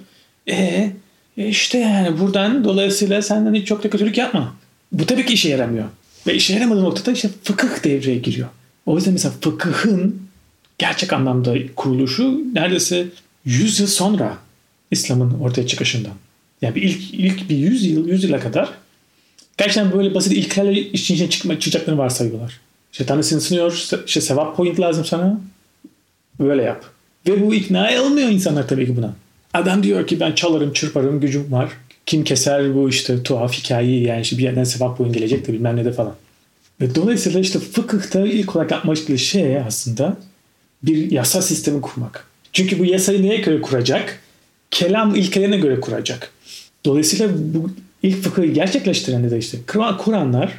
E, 0.47 0.91
e 1.37 1.49
işte 1.49 1.79
yani 1.79 2.19
buradan 2.21 2.65
dolayısıyla 2.65 3.23
senden 3.23 3.55
hiç 3.55 3.69
çok 3.69 3.85
da 3.85 3.91
kötülük 3.91 4.19
yapma. 4.19 4.55
Bu 4.93 5.07
tabii 5.07 5.27
ki 5.27 5.35
işe 5.35 5.49
yaramıyor. 5.49 5.85
Ve 6.27 6.35
işe 6.35 6.55
yaramadığı 6.55 6.83
noktada 6.83 7.13
işte 7.13 7.29
fıkıh 7.45 7.85
devreye 7.85 8.19
giriyor. 8.19 8.49
O 8.87 8.97
yüzden 8.97 9.13
mesela 9.13 9.35
fıkıhın 9.41 10.23
gerçek 10.79 11.13
anlamda 11.13 11.55
kuruluşu 11.77 12.41
neredeyse 12.55 13.07
100 13.45 13.81
yıl 13.81 13.87
sonra 13.87 14.39
İslam'ın 14.91 15.41
ortaya 15.41 15.67
çıkışından. 15.67 16.13
Yani 16.63 16.75
bir 16.75 16.83
ilk, 16.83 17.15
ilk 17.15 17.49
bir 17.49 17.57
100 17.57 17.87
yıl, 17.87 18.09
100 18.09 18.25
yıla 18.25 18.41
kadar 18.41 18.71
gerçekten 19.57 19.93
böyle 19.93 20.15
basit 20.15 20.33
ilkelerle 20.33 20.81
işin 20.81 21.15
içine 21.15 21.31
çıkma, 21.31 21.61
çıkacaklarını 21.61 22.01
varsayıyorlar. 22.01 22.61
Tanrı 23.07 23.25
seni 23.25 23.41
sınıyor, 23.41 23.89
işte 24.07 24.21
sevap 24.21 24.57
point 24.57 24.81
lazım 24.81 25.05
sana. 25.05 25.41
Böyle 26.41 26.63
yap. 26.63 26.85
Ve 27.29 27.47
bu 27.47 27.55
ikna 27.55 28.03
olmuyor 28.03 28.29
insanlar 28.29 28.69
tabii 28.69 28.87
ki 28.87 28.97
buna. 28.97 29.15
Adam 29.55 29.83
diyor 29.83 30.07
ki 30.07 30.21
ben 30.21 30.33
çalarım, 30.33 30.73
çırparım, 30.73 31.21
gücüm 31.21 31.53
var. 31.53 31.73
Kim 32.07 32.25
keser 32.25 32.75
bu 32.75 32.89
işte 32.89 33.23
tuhaf 33.23 33.53
hikayeyi 33.53 34.07
yani 34.07 34.21
işte 34.21 34.39
bir 34.39 34.43
yerden 34.43 34.65
sevap 34.65 34.99
boyun 34.99 35.13
gelecek 35.13 35.47
de 35.47 35.53
bilmem 35.53 35.77
ne 35.77 35.85
de 35.85 35.93
falan. 35.93 36.15
Ve 36.81 36.95
dolayısıyla 36.95 37.41
işte 37.41 37.59
fıkıhta 37.59 38.21
ilk 38.21 38.57
olarak 38.57 38.71
yapmak 38.71 39.19
şey 39.19 39.59
aslında 39.59 40.17
bir 40.83 41.11
yasa 41.11 41.43
sistemi 41.43 41.81
kurmak. 41.81 42.27
Çünkü 42.53 42.79
bu 42.79 42.85
yasayı 42.85 43.23
neye 43.23 43.37
göre 43.37 43.61
kuracak? 43.61 44.21
Kelam 44.71 45.15
ilkelerine 45.15 45.57
göre 45.57 45.81
kuracak. 45.81 46.31
Dolayısıyla 46.85 47.29
bu 47.55 47.71
ilk 48.03 48.23
fıkıhı 48.23 48.47
gerçekleştiren 48.47 49.31
de 49.31 49.39
işte 49.39 49.59
Kur'anlar 49.99 50.53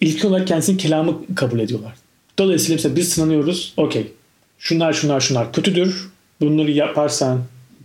ilk 0.00 0.24
olarak 0.24 0.46
kendisini 0.46 0.76
kelamı 0.76 1.34
kabul 1.34 1.60
ediyorlar. 1.60 1.92
Dolayısıyla 2.38 2.74
mesela 2.76 2.96
biz 2.96 3.08
sınanıyoruz. 3.08 3.74
Okey. 3.76 4.12
Şunlar 4.58 4.92
şunlar 4.92 5.20
şunlar 5.20 5.52
kötüdür. 5.52 6.08
Bunları 6.40 6.70
yaparsan 6.70 7.40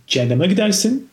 cehenneme 0.06 0.46
gidersin. 0.46 1.08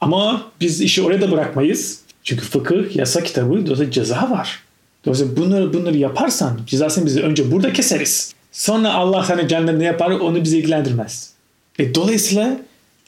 Ama 0.00 0.50
biz 0.60 0.80
işi 0.80 1.02
oraya 1.02 1.20
da 1.20 1.30
bırakmayız. 1.30 2.00
Çünkü 2.24 2.44
fıkıh, 2.44 2.96
yasa 2.96 3.22
kitabı, 3.22 3.52
dolayısıyla 3.52 3.90
ceza 3.90 4.30
var. 4.30 4.62
Dolayısıyla 5.04 5.36
bunları 5.36 5.72
bunları 5.72 5.96
yaparsan 5.96 6.60
cezasını 6.66 7.06
bizi 7.06 7.22
önce 7.22 7.52
burada 7.52 7.72
keseriz. 7.72 8.34
Sonra 8.52 8.94
Allah 8.94 9.24
sana 9.24 9.48
cennette 9.48 9.78
ne 9.78 9.84
yapar 9.84 10.10
onu 10.10 10.44
bizi 10.44 10.58
ilgilendirmez. 10.58 11.30
E, 11.78 11.94
dolayısıyla 11.94 12.60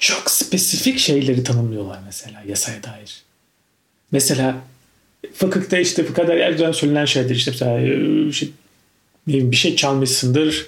çok 0.02 0.30
spesifik 0.30 0.98
şeyleri 0.98 1.44
tanımlıyorlar 1.44 1.98
mesela 2.06 2.42
yasaya 2.48 2.82
dair. 2.82 3.22
Mesela 4.12 4.56
fıkıhta 5.34 5.78
işte 5.78 6.04
fıkıhda 6.04 6.34
yerden 6.34 6.72
söylenen 6.72 7.04
şeydir 7.04 7.34
işte 7.34 7.50
mesela 7.50 7.80
işte, 8.28 8.46
bir 9.26 9.56
şey 9.56 9.76
çalmışsındır 9.76 10.66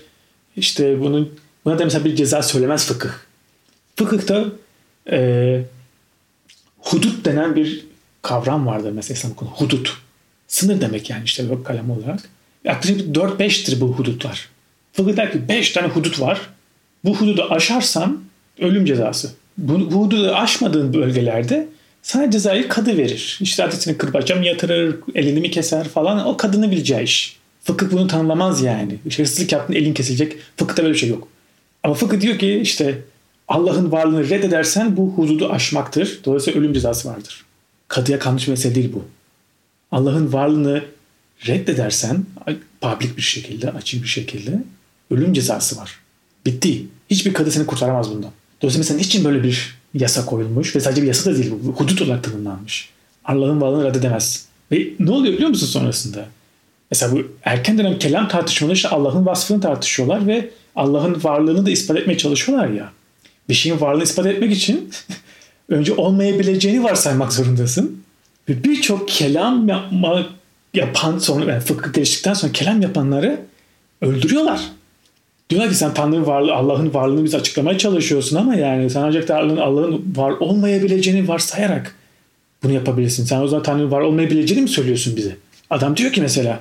işte 0.57 1.00
bunun 1.00 1.38
buna 1.64 1.79
da 1.79 1.85
mesela 1.85 2.05
bir 2.05 2.17
ceza 2.17 2.43
söylemez 2.43 2.87
fıkıh. 2.87 3.11
Fıkıhta 3.97 4.45
e, 5.11 5.61
hudut 6.79 7.25
denen 7.25 7.57
bir 7.57 7.87
kavram 8.23 8.67
vardır 8.67 8.93
mesela 8.93 9.14
İslam 9.14 9.35
konuda. 9.35 9.55
Hudut. 9.55 9.97
Sınır 10.49 10.81
demek 10.81 11.11
yani 11.11 11.25
işte 11.25 11.43
yok 11.43 11.67
kalem 11.67 11.91
olarak. 11.91 12.21
Yaklaşık 12.64 13.00
4-5'tir 13.17 13.81
bu 13.81 13.87
hudutlar. 13.87 14.49
Fıkıh 14.93 15.17
der 15.17 15.33
ki 15.33 15.49
5 15.49 15.71
tane 15.71 15.88
hudut 15.88 16.21
var. 16.21 16.41
Bu 17.05 17.17
hududu 17.17 17.47
aşarsan 17.50 18.24
ölüm 18.58 18.84
cezası. 18.84 19.30
Bu, 19.58 19.73
hududu 19.73 20.34
aşmadığın 20.34 20.94
bölgelerde 20.94 21.68
sana 22.02 22.30
cezayı 22.30 22.68
kadı 22.68 22.96
verir. 22.96 23.38
İşte 23.40 23.64
adetini 23.64 23.99
kırbaça 23.99 24.34
mı 24.34 24.46
yatırır, 24.46 24.96
elini 25.14 25.40
mi 25.40 25.50
keser 25.50 25.88
falan 25.88 26.26
o 26.26 26.37
kadını 26.37 26.70
bileceği 26.70 27.02
iş. 27.02 27.37
Fıkıh 27.62 27.92
bunu 27.92 28.06
tanımlamaz 28.06 28.62
yani. 28.62 28.96
İşte 29.06 29.23
hırsızlık 29.23 29.52
yaptın 29.52 29.75
elin 29.75 29.94
kesilecek. 29.94 30.37
Fıkıhta 30.56 30.82
böyle 30.82 30.94
bir 30.94 30.99
şey 30.99 31.08
yok. 31.08 31.28
Ama 31.82 31.94
fıkıh 31.94 32.20
diyor 32.20 32.38
ki 32.38 32.58
işte 32.62 32.99
Allah'ın 33.49 33.92
varlığını 33.92 34.28
reddedersen 34.30 34.96
bu 34.96 35.11
hududu 35.11 35.49
aşmaktır. 35.49 36.20
Dolayısıyla 36.25 36.61
ölüm 36.61 36.73
cezası 36.73 37.08
vardır. 37.08 37.44
Kadıya 37.88 38.18
kalmış 38.18 38.49
mesele 38.49 38.75
değil 38.75 38.92
bu. 38.94 39.04
Allah'ın 39.92 40.32
varlığını 40.32 40.84
reddedersen 41.46 42.25
public 42.80 43.16
bir 43.16 43.23
şekilde, 43.23 43.70
açık 43.70 44.02
bir 44.02 44.08
şekilde 44.08 44.62
ölüm 45.11 45.32
cezası 45.32 45.76
var. 45.76 45.99
Bitti. 46.46 46.87
Hiçbir 47.11 47.34
kadı 47.34 47.50
seni 47.50 47.66
kurtaramaz 47.66 48.11
bundan. 48.11 48.30
Dolayısıyla 48.64 48.83
mesela 48.83 48.99
niçin 48.99 49.25
böyle 49.25 49.42
bir 49.42 49.75
yasa 49.94 50.26
koyulmuş 50.26 50.76
ve 50.76 50.80
sadece 50.80 51.02
bir 51.02 51.06
yasa 51.06 51.30
da 51.30 51.37
değil 51.37 51.52
bu. 51.62 51.73
Hudut 51.73 52.02
olarak 52.02 52.25
tanımlanmış. 52.25 52.88
Allah'ın 53.25 53.61
varlığını 53.61 53.85
reddedemez. 53.85 54.47
Ve 54.73 54.88
ne 54.99 55.11
oluyor 55.11 55.35
biliyor 55.35 55.49
musun 55.49 55.66
sonrasında? 55.66 56.26
Mesela 56.90 57.12
bu 57.12 57.23
erken 57.42 57.78
dönem 57.78 57.99
kelam 57.99 58.28
tartışmaları 58.28 58.75
işte 58.75 58.88
Allah'ın 58.88 59.26
vasfını 59.26 59.61
tartışıyorlar 59.61 60.26
ve 60.26 60.50
Allah'ın 60.76 61.25
varlığını 61.25 61.66
da 61.66 61.71
ispat 61.71 61.97
etmeye 61.97 62.18
çalışıyorlar 62.18 62.68
ya. 62.68 62.92
Bir 63.49 63.54
şeyin 63.54 63.80
varlığını 63.80 64.02
ispat 64.02 64.26
etmek 64.26 64.52
için 64.52 64.90
önce 65.68 65.92
olmayabileceğini 65.92 66.85
varsaymak 66.85 67.33
zorundasın. 67.33 68.02
Ve 68.49 68.64
birçok 68.64 69.09
kelam 69.09 69.68
yapma, 69.68 70.26
yapan 70.75 71.18
sonra 71.18 71.52
yani 71.52 71.62
fıkıh 71.62 71.92
geliştikten 71.92 72.35
sonra 72.35 72.52
kelam 72.52 72.83
yapanları 72.83 73.40
öldürüyorlar. 74.00 74.61
Diyorlar 75.51 75.71
ki 75.71 75.77
sen 75.77 75.95
Tanrı'nın 75.95 76.27
varlığı, 76.27 76.55
Allah'ın 76.55 76.95
varlığını 76.95 77.25
biz 77.25 77.35
açıklamaya 77.35 77.79
çalışıyorsun 77.79 78.37
ama 78.37 78.55
yani 78.55 78.91
sen 78.91 79.03
ancak 79.03 79.31
Allah'ın 79.31 79.57
Allah'ın 79.57 80.05
var 80.17 80.31
olmayabileceğini 80.31 81.29
varsayarak 81.29 81.95
bunu 82.63 82.73
yapabilirsin. 82.73 83.25
Sen 83.25 83.41
o 83.41 83.49
zaman 83.49 83.63
Tanrı'nın 83.63 83.91
var 83.91 84.01
olmayabileceğini 84.01 84.63
mi 84.63 84.69
söylüyorsun 84.69 85.17
bize? 85.17 85.37
Adam 85.71 85.97
diyor 85.97 86.13
ki 86.13 86.21
mesela 86.21 86.61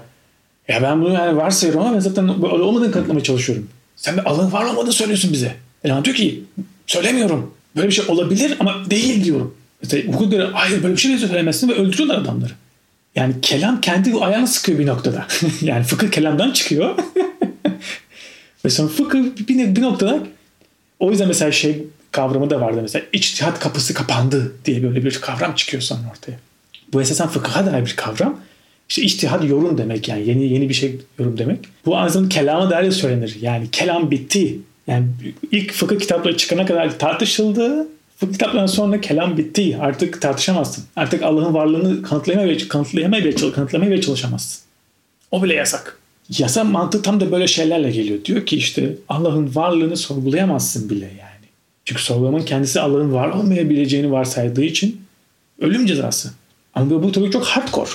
ya 0.68 0.82
ben 0.82 1.02
bunu 1.02 1.14
yani 1.14 1.38
varsayıyorum 1.38 1.86
ama 1.86 1.96
ben 1.96 2.00
zaten 2.00 2.28
olmadığını 2.28 2.92
kanıtlamaya 2.92 3.24
çalışıyorum. 3.24 3.68
Sen 3.96 4.18
Allah'ın 4.26 4.52
var 4.52 4.66
olmadığını 4.66 4.94
söylüyorsun 4.94 5.34
bize. 5.34 5.56
Eleman 5.84 6.06
diyor 6.06 6.16
ki 6.16 6.44
söylemiyorum. 6.88 7.54
Böyle 7.76 7.88
bir 7.88 7.94
şey 7.94 8.06
olabilir 8.08 8.58
ama 8.60 8.90
değil 8.90 9.24
diyorum. 9.24 9.56
Mesela 9.82 10.14
hukuk 10.14 10.32
göre 10.32 10.48
hayır 10.54 10.84
böyle 10.84 10.94
bir 10.94 11.02
şey 11.02 11.12
de 11.12 11.18
söylemezsin 11.18 11.70
ve 11.70 11.74
öldürüyorlar 11.74 12.18
adamları. 12.18 12.52
Yani 13.16 13.34
kelam 13.42 13.82
kendi 13.82 14.16
ayağını 14.16 14.48
sıkıyor 14.48 14.80
bir 14.80 14.88
noktada. 14.88 15.28
yani 15.62 15.84
fıkıh 15.84 16.12
kelamdan 16.12 16.52
çıkıyor. 16.52 16.96
Sonra 18.70 18.88
fıkıh 18.88 19.20
bir, 19.50 19.76
bir 19.76 19.82
noktada 19.82 20.24
o 21.00 21.12
yüzden 21.12 21.28
mesela 21.28 21.52
şey 21.52 21.84
kavramı 22.12 22.50
da 22.50 22.62
vardı 22.62 22.80
mesela 22.82 23.06
içtihat 23.14 23.60
kapısı 23.60 23.94
kapandı 23.94 24.54
diye 24.66 24.84
böyle 24.84 25.06
bir 25.06 25.22
kavram 25.22 25.56
çıkıyor 25.56 25.84
sonra 25.84 26.02
ortaya. 26.12 26.40
Bu 26.94 27.02
esasen 27.02 27.28
fıkıha 27.28 27.66
dair 27.66 27.86
bir 27.86 27.96
kavram. 27.96 28.40
İşte 28.90 29.02
içtihat 29.02 29.50
yorum 29.50 29.78
demek 29.78 30.08
yani 30.08 30.28
yeni 30.28 30.54
yeni 30.54 30.70
bir 30.70 30.74
şey 30.74 31.00
yorum 31.20 31.38
demek. 31.38 31.60
Bu 31.86 31.98
aslında 31.98 32.30
kelama 32.30 32.70
dair 32.70 32.86
de 32.86 32.92
söylenir. 32.92 33.38
Yani 33.42 33.72
kelam 33.72 34.12
bitti. 34.12 34.60
Yani 34.88 35.06
ilk 35.52 35.72
fıkıh 35.72 36.00
kitapları 36.00 36.38
çıkana 36.38 36.66
kadar 36.66 37.00
tartışıldı. 37.00 37.88
Fıkıh 38.18 38.34
kitaplarından 38.34 38.68
sonra 38.68 39.02
kelam 39.02 39.38
bitti. 39.38 39.78
Artık 39.82 40.22
tartışamazsın. 40.22 40.84
Artık 40.96 41.24
Allah'ın 41.24 41.54
varlığını 41.54 42.02
kanıtlayamaya, 42.02 42.58
kanıtlayamaya, 42.68 43.36
kanıtlayamaya 43.36 44.02
çalışamazsın. 44.02 44.62
O 45.32 45.44
bile 45.44 45.54
yasak 45.54 45.98
yasa 46.30 46.64
mantığı 46.64 47.02
tam 47.02 47.20
da 47.20 47.32
böyle 47.32 47.48
şeylerle 47.48 47.92
geliyor. 47.92 48.26
Diyor 48.26 48.46
ki 48.46 48.58
işte 48.58 48.96
Allah'ın 49.10 49.56
varlığını 49.56 49.98
sorgulayamazsın 49.98 50.90
bile 50.90 51.06
yani. 51.06 51.48
Çünkü 51.86 52.04
sorgulamanın 52.04 52.46
kendisi 52.46 52.82
Allah'ın 52.82 53.14
var 53.14 53.30
olmayabileceğini 53.30 54.12
varsaydığı 54.12 54.64
için 54.64 55.02
ölüm 55.60 55.86
cezası. 55.86 56.32
Ama 56.76 57.04
bu 57.04 57.12
tabii 57.12 57.32
çok 57.32 57.46
hardcore. 57.46 57.90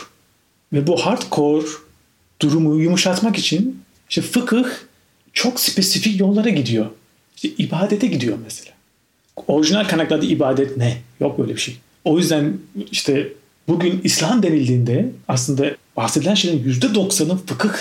Ve 0.72 0.86
bu 0.86 0.96
hardcore 0.96 1.66
durumu 2.42 2.80
yumuşatmak 2.80 3.38
için 3.38 3.82
işte 4.08 4.22
fıkıh 4.22 4.68
çok 5.32 5.60
spesifik 5.60 6.20
yollara 6.20 6.48
gidiyor. 6.48 6.86
İşte 7.36 7.48
ibadete 7.48 8.06
gidiyor 8.06 8.38
mesela. 8.44 8.72
Orijinal 9.46 9.88
kaynaklarda 9.88 10.26
ibadet 10.26 10.76
ne? 10.76 10.96
Yok 11.20 11.38
böyle 11.38 11.54
bir 11.54 11.60
şey. 11.60 11.76
O 12.04 12.18
yüzden 12.18 12.58
işte 12.90 13.32
bugün 13.68 14.00
İslam 14.04 14.42
denildiğinde 14.42 15.10
aslında 15.28 15.76
bahsedilen 15.96 16.34
şeylerin 16.34 16.72
%90'ı 16.72 17.36
fıkıh. 17.46 17.72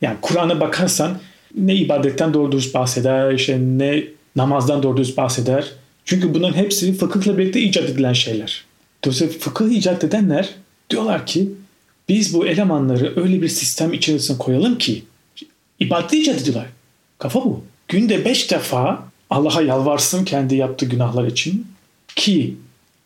Yani 0.00 0.16
Kur'an'a 0.22 0.60
bakarsan 0.60 1.18
ne 1.56 1.74
ibadetten 1.74 2.34
doğru 2.34 2.52
dürüst 2.52 2.74
bahseder, 2.74 3.32
işte 3.32 3.58
ne 3.60 4.04
namazdan 4.36 4.82
doğru 4.82 4.96
dürüst 4.96 5.16
bahseder. 5.16 5.72
Çünkü 6.04 6.34
bunların 6.34 6.56
hepsi 6.56 6.92
fıkıhla 6.92 7.38
birlikte 7.38 7.60
icat 7.60 7.90
edilen 7.90 8.12
şeyler. 8.12 8.64
Dolayısıyla 9.04 9.32
fıkıh 9.38 9.70
icat 9.70 10.04
edenler 10.04 10.48
diyorlar 10.90 11.26
ki 11.26 11.48
biz 12.08 12.34
bu 12.34 12.46
elemanları 12.46 13.22
öyle 13.22 13.42
bir 13.42 13.48
sistem 13.48 13.92
içerisine 13.92 14.38
koyalım 14.38 14.78
ki 14.78 15.04
ibadeti 15.80 16.18
icat 16.20 16.42
ediyorlar. 16.42 16.66
Kafa 17.18 17.44
bu. 17.44 17.64
Günde 17.88 18.24
beş 18.24 18.50
defa 18.50 19.04
Allah'a 19.30 19.62
yalvarsın 19.62 20.24
kendi 20.24 20.54
yaptığı 20.54 20.86
günahlar 20.86 21.26
için 21.26 21.66
ki 22.16 22.56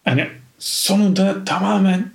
yani 0.07 0.27
sonunda 0.59 1.45
tamamen 1.45 2.14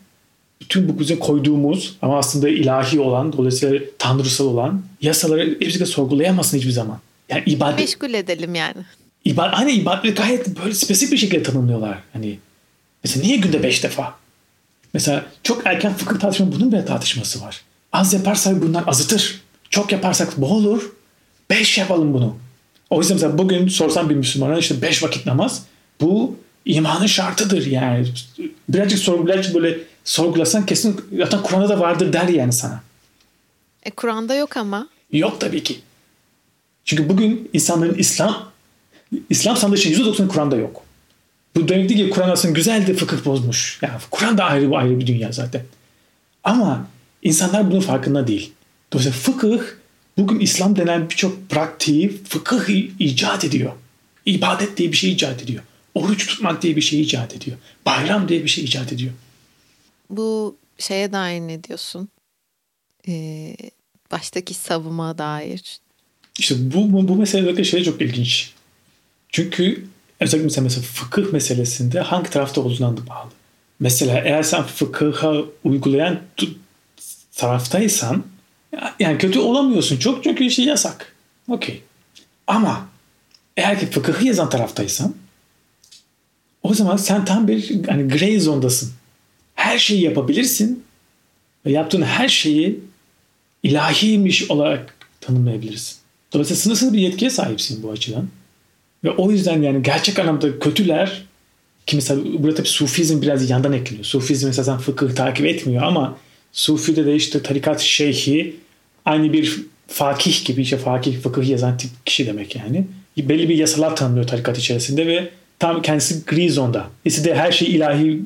bütün 0.61 0.89
bu 0.89 0.99
bize 0.99 1.19
koyduğumuz 1.19 1.97
ama 2.01 2.17
aslında 2.17 2.49
ilahi 2.49 2.99
olan 2.99 3.33
dolayısıyla 3.33 3.79
tanrısal 3.99 4.45
olan 4.45 4.83
yasaları 5.01 5.57
hepsi 5.59 5.79
de 5.79 5.85
sorgulayamasın 5.85 6.57
hiçbir 6.57 6.71
zaman. 6.71 6.99
Yani 7.29 7.43
ibadet... 7.45 7.79
Meşgul 7.79 8.13
edelim 8.13 8.55
yani. 8.55 8.77
İbadet, 9.25 9.53
hani 9.53 9.71
ibadet 9.71 10.17
gayet 10.17 10.59
böyle 10.63 10.73
spesifik 10.73 11.11
bir 11.11 11.17
şekilde 11.17 11.43
tanımlıyorlar. 11.43 11.97
Hani 12.13 12.39
mesela 13.03 13.25
niye 13.25 13.37
günde 13.37 13.63
beş 13.63 13.83
defa? 13.83 14.15
Mesela 14.93 15.25
çok 15.43 15.65
erken 15.65 15.93
fıkıh 15.93 16.19
tartışma 16.19 16.51
bunun 16.51 16.71
bir 16.71 16.85
tartışması 16.85 17.41
var. 17.41 17.61
Az 17.91 18.13
yaparsak 18.13 18.61
bunlar 18.61 18.83
azıtır. 18.87 19.41
Çok 19.69 19.91
yaparsak 19.91 20.37
boğulur. 20.37 20.91
Beş 21.49 21.77
yapalım 21.77 22.13
bunu. 22.13 22.37
O 22.89 22.99
yüzden 22.99 23.15
mesela 23.15 23.37
bugün 23.37 23.67
sorsam 23.67 24.09
bir 24.09 24.15
Müslümana 24.15 24.57
işte 24.57 24.81
beş 24.81 25.03
vakit 25.03 25.25
namaz 25.25 25.63
bu 26.01 26.35
imanın 26.65 27.05
şartıdır 27.05 27.65
yani. 27.65 28.07
Birazcık 28.69 28.99
sorgulayıcı 28.99 29.53
böyle 29.53 29.77
sorgulasan 30.09 30.65
kesin 30.65 31.01
zaten 31.17 31.43
Kur'an'da 31.43 31.69
da 31.69 31.79
vardır 31.79 32.13
der 32.13 32.27
yani 32.27 32.53
sana. 32.53 32.81
E 33.83 33.91
Kur'an'da 33.91 34.35
yok 34.35 34.57
ama. 34.57 34.89
Yok 35.11 35.41
tabii 35.41 35.63
ki. 35.63 35.79
Çünkü 36.85 37.09
bugün 37.09 37.49
insanların 37.53 37.97
İslam 37.97 38.51
İslam 39.29 39.57
sandığı 39.57 39.77
şey 39.77 39.93
%90 39.93 40.27
Kur'an'da 40.27 40.55
yok. 40.55 40.83
Bu 41.55 41.67
değil 41.67 41.87
ki 41.87 42.09
Kur'an 42.09 42.29
aslında 42.29 42.53
güzel 42.53 42.87
de 42.87 42.93
fıkıh 42.93 43.25
bozmuş. 43.25 43.79
Yani 43.81 43.93
Kur'an 44.11 44.37
da 44.37 44.43
ayrı, 44.43 44.77
ayrı 44.77 44.99
bir 44.99 45.07
dünya 45.07 45.31
zaten. 45.31 45.63
Ama 46.43 46.87
insanlar 47.23 47.71
bunun 47.71 47.81
farkında 47.81 48.27
değil. 48.27 48.53
Dolayısıyla 48.93 49.19
fıkıh 49.19 49.63
bugün 50.17 50.39
İslam 50.39 50.75
denen 50.75 51.09
birçok 51.09 51.49
pratiği 51.49 52.23
fıkıh 52.23 52.69
icat 52.99 53.43
ediyor. 53.43 53.71
İbadet 54.25 54.77
diye 54.77 54.91
bir 54.91 54.97
şey 54.97 55.11
icat 55.11 55.43
ediyor. 55.43 55.63
Oruç 55.95 56.27
tutmak 56.27 56.61
diye 56.61 56.75
bir 56.75 56.81
şey 56.81 57.01
icat 57.01 57.35
ediyor. 57.35 57.57
Bayram 57.85 58.29
diye 58.29 58.43
bir 58.43 58.49
şey 58.49 58.63
icat 58.63 58.93
ediyor. 58.93 59.13
Bu 60.09 60.57
şeye 60.77 61.11
dair 61.11 61.41
ne 61.41 61.63
diyorsun? 61.63 62.09
Ee, 63.07 63.55
baştaki 64.11 64.53
savunma 64.53 65.17
dair. 65.17 65.79
İşte 66.39 66.55
bu, 66.73 66.93
bu, 66.93 67.07
bu 67.07 67.15
meselede 67.15 67.63
şey 67.63 67.83
çok 67.83 68.01
ilginç. 68.01 68.53
Çünkü 69.29 69.85
özellikle 70.19 70.45
mesela, 70.45 70.63
mesela 70.63 70.83
fıkıh 70.83 71.33
meselesinde 71.33 71.99
hangi 71.99 72.29
tarafta 72.29 72.61
olduğuna 72.61 72.97
da 72.97 73.07
bağlı. 73.07 73.29
Mesela 73.79 74.21
eğer 74.25 74.43
sen 74.43 74.63
fıkıha 74.63 75.35
uygulayan 75.63 76.19
taraftaysan 77.35 78.23
yani 78.99 79.17
kötü 79.17 79.39
olamıyorsun 79.39 79.97
çok 79.97 80.23
çünkü 80.23 80.43
işte 80.43 80.63
yasak. 80.63 81.15
Okey. 81.49 81.83
Ama 82.47 82.89
eğer 83.57 83.79
ki 83.79 83.85
fıkıhı 83.85 84.25
yazan 84.25 84.49
taraftaysan 84.49 85.15
o 86.63 86.73
zaman 86.73 86.97
sen 86.97 87.25
tam 87.25 87.47
bir 87.47 87.85
hani 87.87 88.07
gray 88.07 88.39
zondasın. 88.39 88.91
Her 89.69 89.79
şeyi 89.79 90.01
yapabilirsin 90.01 90.83
ve 91.65 91.71
yaptığın 91.71 92.01
her 92.01 92.29
şeyi 92.29 92.79
ilahiymiş 93.63 94.51
olarak 94.51 94.95
tanımlayabilirsin. 95.21 95.97
Dolayısıyla 96.33 96.61
sınırsız 96.61 96.93
bir 96.93 96.99
yetkiye 96.99 97.29
sahipsin 97.29 97.83
bu 97.83 97.91
açıdan. 97.91 98.27
Ve 99.03 99.11
o 99.11 99.31
yüzden 99.31 99.61
yani 99.61 99.83
gerçek 99.83 100.19
anlamda 100.19 100.59
kötüler 100.59 101.23
ki 101.87 101.95
mesela 101.95 102.21
burada 102.39 102.55
tabii 102.55 102.67
Sufizm 102.67 103.21
biraz 103.21 103.49
yandan 103.49 103.73
ekleniyor. 103.73 104.05
Sufizm 104.05 104.47
mesela 104.47 104.77
fıkıh 104.77 105.15
takip 105.15 105.45
etmiyor 105.45 105.83
ama 105.83 106.17
Sufi'de 106.51 107.05
de 107.05 107.15
işte 107.15 107.41
tarikat 107.41 107.81
şeyhi 107.81 108.55
aynı 109.05 109.33
bir 109.33 109.59
fakih 109.87 110.45
gibi 110.45 110.61
işte 110.61 110.77
fakih 110.77 111.19
fıkıh 111.19 111.49
yazan 111.49 111.77
tip 111.77 111.91
kişi 112.05 112.27
demek 112.27 112.55
yani. 112.55 112.87
Belli 113.17 113.49
bir 113.49 113.55
yasalar 113.55 113.95
tanımlıyor 113.95 114.27
tarikat 114.27 114.57
içerisinde 114.57 115.07
ve 115.07 115.29
tam 115.59 115.81
kendisi 115.81 116.25
gri 116.25 116.49
zonda. 116.49 116.87
de 117.05 117.35
her 117.35 117.51
şeyi 117.51 117.69
ilahi 117.69 118.21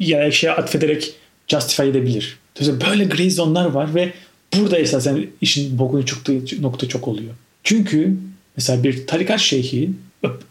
ya 0.00 0.30
şeye 0.30 0.52
atfederek 0.52 1.14
justify 1.48 1.88
edebilir. 1.88 2.38
Dolayısıyla 2.56 2.90
böyle 2.90 3.04
gri 3.04 3.30
zonlar 3.30 3.66
var 3.66 3.94
ve 3.94 4.12
burada 4.56 4.78
esasen 4.78 5.26
işin 5.40 5.78
bokunu 5.78 6.06
çıktığı 6.06 6.62
nokta 6.62 6.88
çok 6.88 7.08
oluyor. 7.08 7.34
Çünkü 7.64 8.16
mesela 8.56 8.82
bir 8.82 9.06
tarikat 9.06 9.40
şeyhi 9.40 9.90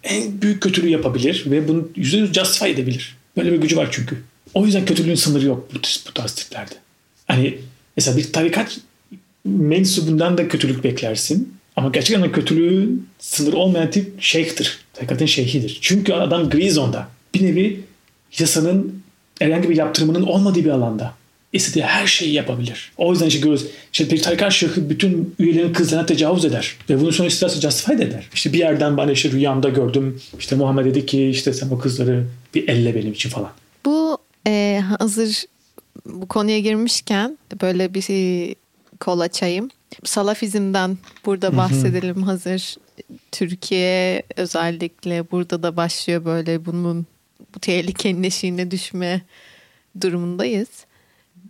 en 0.04 0.42
büyük 0.42 0.62
kötülüğü 0.62 0.90
yapabilir 0.90 1.44
ve 1.46 1.68
bunu 1.68 1.88
yüzde 1.96 2.34
justify 2.34 2.72
edebilir. 2.72 3.18
Böyle 3.38 3.52
bir 3.52 3.58
gücü 3.58 3.78
var 3.78 3.88
çünkü. 3.92 4.18
O 4.54 4.66
yüzden 4.66 4.86
kötülüğün 4.86 5.16
sınırı 5.16 5.46
yok 5.46 5.70
bu, 5.74 5.80
bu 6.10 6.14
tarz. 6.14 6.50
Hani 7.28 7.58
mesela 7.98 8.18
bir 8.18 8.34
tarikat 8.34 8.80
mensubundan 9.46 10.38
da 10.38 10.48
kötülük 10.48 10.84
beklersin. 10.84 11.54
Ama 11.76 11.90
gerçekten 11.90 12.32
kötülüğü 12.32 12.90
sınır 13.20 13.54
olmayan 13.54 13.92
tip 13.92 14.22
şeyhtir. 14.22 14.80
Tarikatın 14.94 15.26
şeyhidir. 15.26 15.78
Çünkü 15.82 16.14
adam 16.14 16.50
gri 16.50 16.72
zonda. 16.72 17.08
Bir 17.36 17.44
nevi 17.44 17.82
yasanın 18.40 19.04
herhangi 19.40 19.70
bir 19.70 19.76
yaptırımının 19.76 20.24
olmadığı 20.24 20.60
bir 20.60 20.70
alanda 20.70 21.14
istediği 21.54 21.84
her 21.84 22.08
şeyi 22.08 22.34
yapabilir. 22.34 22.92
O 22.98 23.12
yüzden 23.12 23.28
işte 23.28 23.40
görüyoruz. 23.40 23.66
İşte 23.94 24.12
bir 24.12 24.22
tarikat 24.22 24.52
şeyhi 24.52 24.90
bütün 24.90 25.36
üyelerin 25.40 25.74
kızlarına 25.74 26.06
tecavüz 26.06 26.46
eder. 26.46 26.76
Ve 26.90 27.02
bunu 27.02 27.12
sonra 27.12 27.28
isterse 27.28 27.62
justify 27.62 27.94
eder. 27.94 28.30
İşte 28.34 28.54
bir 28.54 28.60
yerden 28.60 28.98
bana 28.98 29.12
işte 29.12 29.32
rüyamda 29.32 29.70
gördüm. 29.70 30.22
İşte 30.40 30.56
Muhammed 30.56 30.86
dedi 30.86 31.06
ki 31.06 31.30
işte 31.30 31.54
sen 31.54 31.70
o 31.70 31.80
kızları 31.80 32.28
bir 32.56 32.68
elle 32.68 32.96
benim 32.96 33.14
için 33.14 33.30
falan. 33.30 33.52
Bu 33.86 34.18
e, 34.48 34.84
hazır 35.00 35.44
bu 36.06 36.28
konuya 36.28 36.60
girmişken 36.60 37.38
böyle 37.62 37.94
bir 37.94 38.02
şey, 38.02 38.56
kol 39.00 39.20
açayım. 39.20 39.70
Salafizmden 40.04 40.98
burada 41.26 41.58
bahsedelim 41.58 42.24
hazır. 42.24 42.76
Türkiye 43.32 44.24
özellikle 44.36 45.32
burada 45.32 45.64
da 45.64 45.78
başlıyor 45.78 46.26
böyle 46.26 46.66
bunun 46.66 47.06
bu 47.56 47.60
tehlikenin 47.60 48.24
eşiğine 48.24 48.72
düşme 48.72 49.22
durumundayız. 50.02 50.70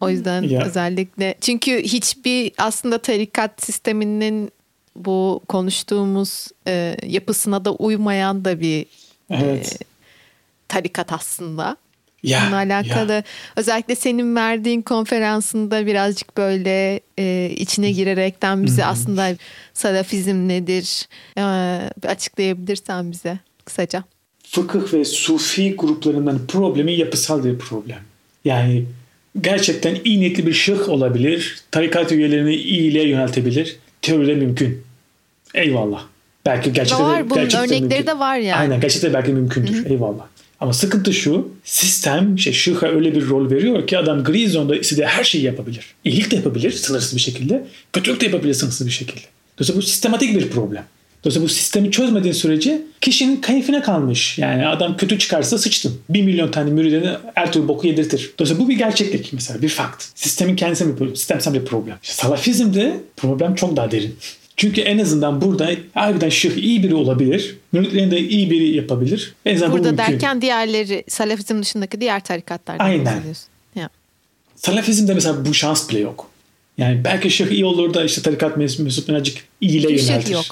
O 0.02 0.10
yüzden 0.10 0.42
ya. 0.42 0.66
özellikle 0.66 1.36
çünkü 1.42 1.84
hiçbir 1.84 2.52
aslında 2.58 2.98
tarikat 2.98 3.66
sisteminin 3.66 4.52
bu 4.96 5.42
konuştuğumuz 5.48 6.48
e, 6.68 6.98
yapısına 7.04 7.66
da 7.66 7.72
uymayan 7.72 8.46
da 8.46 8.60
bir 8.60 8.86
evet. 9.30 9.74
e, 9.82 9.86
tarikat 10.68 11.14
aslında. 11.14 11.78
Ya, 12.24 12.42
Bununla 12.42 12.56
alakalı 12.56 13.12
ya. 13.12 13.24
özellikle 13.56 13.96
senin 13.96 14.36
verdiğin 14.36 14.82
konferansında 14.82 15.86
birazcık 15.86 16.38
böyle 16.38 17.00
e, 17.18 17.52
içine 17.56 17.92
girerekten 17.92 18.66
bize 18.66 18.84
hmm. 18.84 18.90
aslında 18.90 19.36
salafizm 19.74 20.48
nedir 20.48 21.08
e, 21.38 21.42
açıklayabilirsen 22.08 23.12
bize 23.12 23.40
kısaca. 23.66 24.04
Fıkıh 24.52 24.94
ve 24.94 25.06
sufi 25.06 25.76
gruplarından 25.76 26.40
problemi 26.48 26.94
yapısal 26.94 27.44
bir 27.44 27.58
problem. 27.58 28.00
Yani 28.46 28.86
gerçekten 29.42 29.98
iyi 30.04 30.20
niyetli 30.20 30.48
bir 30.48 30.54
şık 30.54 30.90
olabilir. 30.90 31.58
Tarikat 31.72 32.12
üyelerini 32.12 32.56
iyiliğe 32.56 33.08
yöneltebilir. 33.08 33.76
Teoride 34.02 34.36
mümkün. 34.36 34.82
Eyvallah. 35.54 36.04
Belki 36.46 36.74
gerçekten 36.74 37.06
var, 37.06 37.26
de, 37.26 37.30
bunun 37.30 37.42
gerçekten 37.42 37.60
örnekleri 37.60 37.82
mümkün. 37.82 38.08
de 38.08 38.20
var 38.20 38.38
yani. 38.38 38.56
Aynen 38.56 38.82
gerçekten 38.82 39.14
belki 39.14 39.32
mümkündür. 39.32 39.74
Hı-hı. 39.74 39.94
Eyvallah. 39.94 40.26
Ama 40.60 40.74
sıkıntı 40.74 41.14
şu, 41.14 41.50
sistem 41.64 42.36
işte 42.36 42.54
şıha 42.54 42.88
öyle 42.88 43.16
bir 43.16 43.30
rol 43.30 43.52
veriyor 43.52 43.88
ki 43.88 43.98
adam 43.98 44.24
gri 44.24 44.50
zonda 44.50 44.76
istediği 44.76 45.06
her 45.06 45.24
şeyi 45.24 45.44
yapabilir. 45.44 45.86
İyilik 46.04 46.32
de 46.32 46.36
yapabilir 46.36 46.72
sınırsız 46.72 47.16
bir 47.16 47.22
şekilde. 47.22 47.68
Kötülük 47.94 48.22
de 48.22 48.26
yapabilir 48.26 48.54
sınırsız 48.54 48.88
bir 48.88 48.92
şekilde. 48.92 49.22
Dolayısıyla 49.58 49.82
bu 49.82 49.86
sistematik 49.86 50.36
bir 50.36 50.50
problem. 50.50 50.86
Dolayısıyla 51.24 51.46
bu 51.46 51.50
sistemi 51.54 51.92
çözmediğin 51.92 52.34
sürece 52.34 52.82
kişinin 53.02 53.42
keyfine 53.42 53.82
kalmış. 53.82 54.38
Yani 54.38 54.68
adam 54.68 54.98
kötü 54.98 55.20
çıkarsa 55.20 55.58
sıçtın. 55.58 56.02
Bir 56.10 56.22
milyon 56.22 56.52
tane 56.52 56.70
müridine 56.72 57.18
her 57.36 57.52
türlü 57.52 57.68
boku 57.68 57.88
yedirtir. 57.88 58.32
Dolayısıyla 58.40 58.66
bu 58.66 58.70
bir 58.70 58.78
gerçeklik 58.78 59.34
mesela 59.34 59.62
bir 59.62 59.70
fakt. 59.70 60.06
Sistemin 60.16 60.56
kendisi 60.56 60.88
bir 60.88 60.96
problem. 60.96 61.16
Sistemsel 61.16 61.54
bir 61.54 61.66
problem. 61.66 61.98
İşte 62.04 62.16
salafizmde 62.16 62.98
problem 63.18 63.56
çok 63.56 63.78
daha 63.78 63.92
derin. 63.92 64.16
Çünkü 64.58 64.82
en 64.82 64.98
azından 65.00 65.42
burada 65.42 65.70
harbiden 65.94 66.30
şık 66.30 66.58
iyi 66.58 66.84
biri 66.84 66.96
olabilir. 66.96 67.58
Müritlerini 67.72 68.12
de 68.12 68.20
iyi 68.20 68.50
biri 68.52 68.76
yapabilir. 68.76 69.34
En 69.46 69.56
azından 69.56 69.72
Burada 69.72 69.84
bu 69.84 69.96
mümkün. 69.96 70.14
derken 70.14 70.42
diğerleri 70.42 71.04
Salafizm 71.08 71.62
dışındaki 71.62 72.02
diğer 72.02 72.24
tarikatlardan 72.24 72.86
Aynen. 72.86 73.22
Ya. 73.76 73.90
Salafizmde 74.56 75.14
mesela 75.14 75.46
bu 75.46 75.54
şans 75.54 75.90
bile 75.90 76.00
yok. 76.00 76.30
Yani 76.78 77.04
belki 77.04 77.30
şık 77.32 77.52
iyi 77.52 77.66
olur 77.66 77.94
da 77.94 78.04
işte 78.04 78.22
tarikat 78.22 78.58
mensuplarını 78.58 79.22
azıcık 79.22 79.38
iyile 79.62 79.94
yöneltir. 79.94 80.32
yok. 80.34 80.46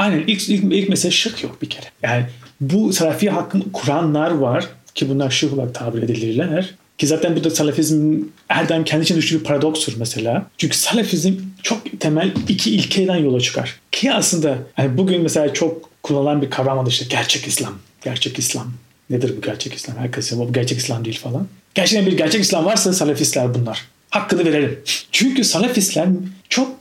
Aynen 0.00 0.24
ilk, 0.26 0.48
ilk, 0.48 0.64
ilk 0.72 0.88
mesele 0.88 1.12
şık 1.12 1.42
yok 1.42 1.62
bir 1.62 1.70
kere. 1.70 1.86
Yani 2.02 2.24
bu 2.60 2.92
Salafi 2.92 3.30
hakkını 3.30 3.72
kuranlar 3.72 4.30
var 4.30 4.68
ki 4.94 5.08
bunlar 5.08 5.30
şık 5.30 5.52
olarak 5.52 5.74
tabir 5.74 6.02
edilirler. 6.02 6.74
Ki 6.98 7.06
zaten 7.06 7.36
bu 7.36 7.44
da 7.44 7.50
Salafizmin 7.50 8.32
Erdem 8.48 8.84
kendi 8.84 9.04
için 9.04 9.16
düştüğü 9.16 9.38
bir 9.38 9.44
paradokstur 9.44 9.92
mesela. 9.98 10.46
Çünkü 10.58 10.76
Salafizm 10.76 11.34
çok 11.62 12.00
temel 12.00 12.32
iki 12.48 12.70
ilkeden 12.70 13.16
yola 13.16 13.40
çıkar. 13.40 13.80
Ki 13.92 14.12
aslında 14.12 14.58
hani 14.74 14.98
bugün 14.98 15.22
mesela 15.22 15.52
çok 15.52 16.02
kullanılan 16.02 16.42
bir 16.42 16.50
kavram 16.50 16.78
var 16.78 16.86
işte 16.86 17.04
gerçek 17.08 17.46
İslam. 17.46 17.72
Gerçek 18.04 18.38
İslam. 18.38 18.72
Nedir 19.10 19.34
bu 19.36 19.40
gerçek 19.40 19.74
İslam? 19.74 19.96
Herkes 19.96 20.32
bu 20.32 20.52
gerçek 20.52 20.78
İslam 20.78 21.04
değil 21.04 21.18
falan. 21.18 21.48
Gerçekten 21.74 22.06
bir 22.06 22.16
gerçek 22.16 22.40
İslam 22.40 22.64
varsa 22.64 22.92
Salafistler 22.92 23.54
bunlar. 23.54 23.82
Hakkını 24.10 24.44
verelim. 24.44 24.80
Çünkü 25.12 25.44
Salafistler 25.44 26.08
çok 26.48 26.79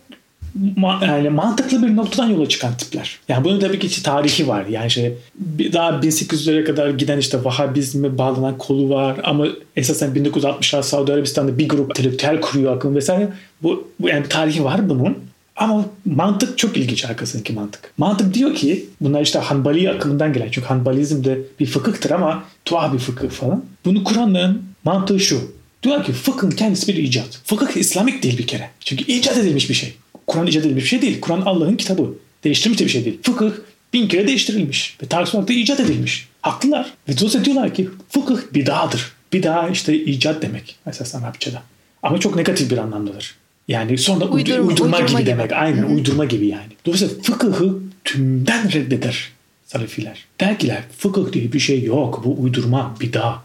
ma- 0.77 1.07
yani 1.07 1.29
mantıklı 1.29 1.83
bir 1.83 1.95
noktadan 1.95 2.27
yola 2.29 2.49
çıkan 2.49 2.77
tipler. 2.77 3.19
Yani 3.29 3.43
bunun 3.43 3.59
tabii 3.59 3.79
ki 3.79 3.87
işte 3.87 4.01
tarihi 4.01 4.47
var. 4.47 4.65
Yani 4.65 4.87
işte 4.87 5.13
bir- 5.35 5.73
daha 5.73 5.89
1800'lere 6.01 6.63
kadar 6.63 6.89
giden 6.89 7.17
işte 7.17 7.43
Vahabizme 7.43 8.17
bağlanan 8.17 8.57
kolu 8.57 8.89
var 8.89 9.17
ama 9.23 9.47
esasen 9.75 10.15
1960'lar 10.15 10.83
Saudi 10.83 11.13
Arabistan'da 11.13 11.57
bir 11.57 11.69
grup 11.69 11.99
entelektüel 11.99 12.41
kuruyor 12.41 12.75
akım 12.77 12.95
vesaire. 12.95 13.29
Bu, 13.63 13.87
bu 13.99 14.09
yani 14.09 14.25
tarihi 14.29 14.63
var 14.63 14.89
bunun. 14.89 15.17
Ama 15.55 15.85
mantık 16.05 16.57
çok 16.57 16.77
ilginç 16.77 17.05
arkasındaki 17.05 17.53
mantık. 17.53 17.93
Mantık 17.97 18.33
diyor 18.33 18.55
ki 18.55 18.85
bunlar 19.01 19.21
işte 19.21 19.39
Hanbali 19.39 19.89
akımından 19.89 20.33
gelen. 20.33 20.47
Çünkü 20.51 20.67
Hanbalizm 20.67 21.23
de 21.23 21.39
bir 21.59 21.65
fıkıhtır 21.65 22.11
ama 22.11 22.43
tuhaf 22.65 22.93
bir 22.93 22.99
fıkıh 22.99 23.29
falan. 23.29 23.63
Bunu 23.85 24.03
kuranların 24.03 24.63
mantığı 24.83 25.19
şu. 25.19 25.39
Diyorlar 25.83 26.05
ki 26.05 26.13
fıkhın 26.13 26.51
kendisi 26.51 26.87
bir 26.87 26.95
icat. 26.97 27.41
Fıkıh 27.45 27.77
İslamik 27.77 28.23
değil 28.23 28.37
bir 28.37 28.47
kere. 28.47 28.69
Çünkü 28.79 29.03
icat 29.11 29.37
edilmiş 29.37 29.69
bir 29.69 29.75
şey. 29.75 29.93
Kur'an 30.29 30.47
icat 30.47 30.65
edilmiş 30.65 30.83
bir 30.83 30.89
şey 30.89 31.01
değil. 31.01 31.21
Kur'an 31.21 31.41
Allah'ın 31.41 31.75
kitabı. 31.75 32.13
Değiştirilmiş 32.43 32.79
de 32.81 32.85
bir 32.85 32.89
şey 32.89 33.05
değil. 33.05 33.19
Fıkıh 33.23 33.51
bin 33.93 34.07
kere 34.07 34.27
değiştirilmiş. 34.27 34.97
Ve 35.03 35.05
tarih 35.07 35.35
olarak 35.35 35.49
da 35.49 35.53
icat 35.53 35.79
edilmiş. 35.79 36.27
Haklılar. 36.41 36.93
Ve 37.09 37.17
dolayısıyla 37.17 37.45
diyorlar 37.45 37.73
ki 37.73 37.89
fıkıh 38.09 38.37
bidadır. 38.53 39.11
Bida 39.33 39.69
işte 39.69 39.95
icat 39.95 40.41
demek. 40.41 40.75
Esasen 40.87 41.21
Arapçada. 41.21 41.63
Ama 42.03 42.19
çok 42.19 42.35
negatif 42.35 42.71
bir 42.71 42.77
anlamdadır. 42.77 43.35
Yani 43.67 43.97
sonra 43.97 44.25
uydu- 44.25 44.51
Uydurma- 44.51 44.67
uydurma, 44.67 44.97
uydurma 44.97 44.99
gibi, 44.99 45.17
gibi. 45.17 45.25
demek. 45.25 45.51
Aynen 45.51 45.83
uydurma 45.83 46.25
gibi 46.25 46.47
yani. 46.47 46.71
Dolayısıyla 46.85 47.15
fıkıhı 47.23 47.79
tümden 48.05 48.71
reddeder 48.73 49.29
Salefiler. 49.65 50.25
Der 50.39 50.59
ki 50.59 50.73
fıkıh 50.97 51.33
diye 51.33 51.53
bir 51.53 51.59
şey 51.59 51.83
yok. 51.83 52.21
Bu 52.25 52.41
uydurma, 52.41 52.95
bida. 53.01 53.35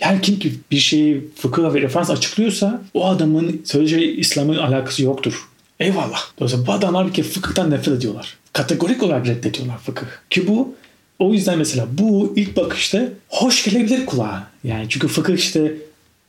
Her 0.00 0.22
kim 0.22 0.38
ki 0.38 0.52
bir 0.70 0.78
şeyi 0.78 1.24
fıkıh 1.36 1.74
ve 1.74 1.80
referans 1.80 2.10
açıklıyorsa 2.10 2.82
o 2.94 3.06
adamın 3.06 3.62
söyleyeceği 3.64 4.16
İslam'ın 4.16 4.56
alakası 4.56 5.02
yoktur. 5.02 5.48
Eyvallah. 5.80 6.20
Dolayısıyla 6.38 6.66
bu 6.66 6.72
adamlar 6.72 7.06
bir 7.06 7.12
kere 7.12 7.26
fıkıhtan 7.26 7.70
nefret 7.70 7.94
ediyorlar. 7.94 8.36
Kategorik 8.52 9.02
olarak 9.02 9.26
reddediyorlar 9.26 9.78
fıkıh. 9.78 10.06
Ki 10.30 10.48
bu 10.48 10.74
o 11.18 11.32
yüzden 11.32 11.58
mesela 11.58 11.86
bu 11.90 12.32
ilk 12.36 12.56
bakışta 12.56 13.08
hoş 13.28 13.64
gelebilir 13.64 14.06
kulağa. 14.06 14.46
Yani 14.64 14.86
çünkü 14.88 15.08
fıkıh 15.08 15.34
işte 15.34 15.72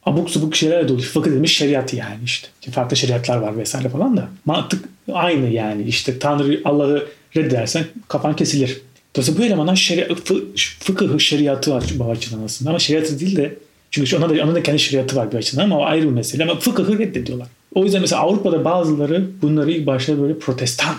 abuk 0.05 0.29
subuk 0.29 0.55
şeylerle 0.55 0.87
dolu. 0.87 1.01
Fıkıh 1.01 1.31
demiş 1.31 1.57
şeriat 1.57 1.93
yani 1.93 2.23
işte. 2.25 2.47
Farklı 2.71 2.97
şeriatlar 2.97 3.37
var 3.37 3.57
vesaire 3.57 3.89
falan 3.89 4.17
da. 4.17 4.29
Mantık 4.45 4.85
aynı 5.13 5.49
yani. 5.49 5.83
İşte 5.83 6.19
Tanrı 6.19 6.61
Allah'ı 6.65 7.07
reddedersen 7.37 7.85
kafan 8.07 8.35
kesilir. 8.35 8.81
Dolayısıyla 9.15 9.41
bu 9.41 9.45
elemanlar 9.45 9.75
şeri, 9.75 10.15
fı, 10.15 11.19
şeriatı 11.19 11.71
var 11.71 11.83
bu 11.95 12.11
açıdan 12.11 12.43
aslında. 12.43 12.69
Ama 12.69 12.79
şeriatı 12.79 13.19
değil 13.19 13.35
de 13.35 13.55
çünkü 13.91 14.17
ona 14.17 14.29
da, 14.29 14.43
ona 14.43 14.55
da 14.55 14.63
kendi 14.63 14.79
şeriatı 14.79 15.15
var 15.15 15.31
bir 15.31 15.37
açıdan 15.37 15.63
ama 15.63 15.79
o 15.79 15.83
ayrı 15.83 16.05
bir 16.05 16.13
mesele. 16.13 16.43
Ama 16.43 16.59
fıkıhı 16.59 16.99
reddediyorlar. 16.99 17.47
O 17.75 17.83
yüzden 17.83 18.01
mesela 18.01 18.21
Avrupa'da 18.21 18.65
bazıları 18.65 19.27
bunları 19.41 19.71
ilk 19.71 19.87
başta 19.87 20.21
böyle 20.21 20.39
protestan 20.39 20.95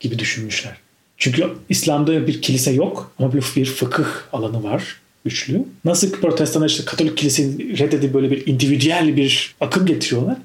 gibi 0.00 0.18
düşünmüşler. 0.18 0.76
Çünkü 1.16 1.48
İslam'da 1.68 2.26
bir 2.26 2.42
kilise 2.42 2.70
yok 2.70 3.12
ama 3.18 3.32
bir, 3.32 3.64
fıkıh 3.64 4.06
alanı 4.32 4.62
var 4.62 5.00
güçlü. 5.24 5.64
Nasıl 5.84 6.12
ki 6.12 6.20
protestanlar 6.20 6.68
işte 6.68 6.84
Katolik 6.84 7.16
kiliseyi 7.16 7.78
reddedip 7.78 8.14
böyle 8.14 8.30
bir 8.30 8.46
individüel 8.46 9.16
bir 9.16 9.54
akım 9.60 9.86
getiriyorlar. 9.86 10.36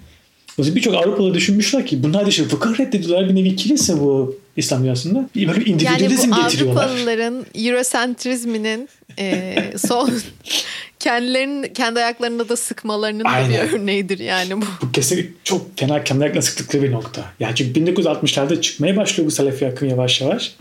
Yüzden 0.58 0.76
birçok 0.76 0.96
Avrupalı 0.96 1.34
düşünmüşler 1.34 1.86
ki 1.86 2.04
bunlar 2.04 2.26
da 2.26 2.30
işte 2.30 2.44
fıkıh 2.44 2.80
reddediyorlar 2.80 3.30
bir 3.30 3.36
nevi 3.36 3.56
kilise 3.56 4.00
bu 4.00 4.40
İslam 4.58 4.84
dünyasında. 4.84 5.30
Bir 5.36 5.48
Böyle 5.48 5.66
bir 5.66 5.82
Yani 5.82 6.10
bu 6.10 6.44
getiriyorlar. 6.44 6.84
Avrupalıların 6.84 7.46
Eurosentrizminin 7.56 8.90
e, 9.20 9.56
son 9.78 10.12
kendilerinin 11.00 11.74
kendi 11.74 12.00
ayaklarında 12.00 12.50
da 12.50 12.56
sıkmalarının 12.56 13.24
Aynen. 13.24 13.68
bir 13.68 13.74
örneğidir 13.74 14.20
yani 14.20 14.62
bu. 14.62 14.66
Bu 14.82 14.92
kesinlikle 14.92 15.30
çok 15.44 15.78
fena 15.78 16.04
kendi 16.04 16.24
ayaklarına 16.24 16.42
sıktıkları 16.42 16.84
bir 16.84 16.92
nokta. 16.92 17.26
Yani 17.40 17.56
çünkü 17.56 17.80
1960'larda 17.80 18.62
çıkmaya 18.62 18.98
başlıyor 18.98 19.28
bu 19.28 19.32
Selefi 19.32 19.68
akım 19.68 19.90
yavaş 19.90 20.22
yavaş. 20.22 20.56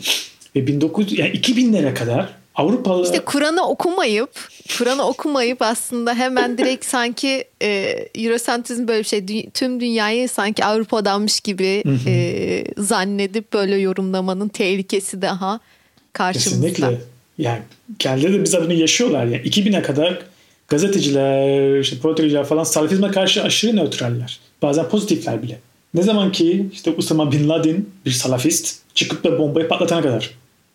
Ve 0.57 0.67
1900 0.67 1.19
yani 1.19 1.31
2000'lere 1.31 1.95
kadar 1.95 2.29
Avrupalı 2.57 3.05
İşte 3.05 3.19
Kur'an'ı 3.19 3.69
okumayıp 3.69 4.31
Kur'an'ı 4.79 5.07
okumayıp 5.07 5.63
aslında 5.63 6.15
hemen 6.15 6.59
direkt 6.59 6.85
sanki 6.87 7.45
e, 7.63 7.69
Eurosentrizm 8.15 8.89
böyle 8.89 8.99
bir 8.99 9.05
şey 9.05 9.19
dü- 9.19 9.51
tüm 9.51 9.81
dünyayı 9.81 10.29
sanki 10.29 10.65
Avrupa'danmış 10.65 11.41
gibi 11.41 11.83
e, 12.07 12.65
zannedip 12.79 13.53
böyle 13.53 13.77
yorumlamanın 13.77 14.49
tehlikesi 14.49 15.23
daha 15.23 15.61
karşımızda. 16.13 16.69
Kesinlikle. 16.69 17.01
Yani 17.39 17.63
kendileri 17.99 18.33
de 18.33 18.43
bizzat 18.43 18.65
bunu 18.65 18.73
yaşıyorlar. 18.73 19.25
Yani 19.25 19.43
2000'e 19.43 19.83
kadar 19.83 20.23
gazeteciler, 20.69 21.81
işte 21.81 21.99
politikacılar 21.99 22.45
falan 22.45 22.65
salafizme 22.65 23.11
karşı 23.11 23.43
aşırı 23.43 23.77
nötraller. 23.77 24.41
Bazen 24.63 24.89
pozitifler 24.89 25.43
bile. 25.43 25.59
Ne 25.95 26.03
zaman 26.03 26.33
ki 26.33 26.67
işte 26.73 26.91
Usama 26.97 27.33
Bin 27.33 27.49
Laden 27.49 27.87
bir 28.07 28.11
salafist 28.11 28.79
çıkıp 28.95 29.25
da 29.25 29.39
bombayı 29.39 29.69
patlatana 29.69 30.03
kadar 30.03 30.31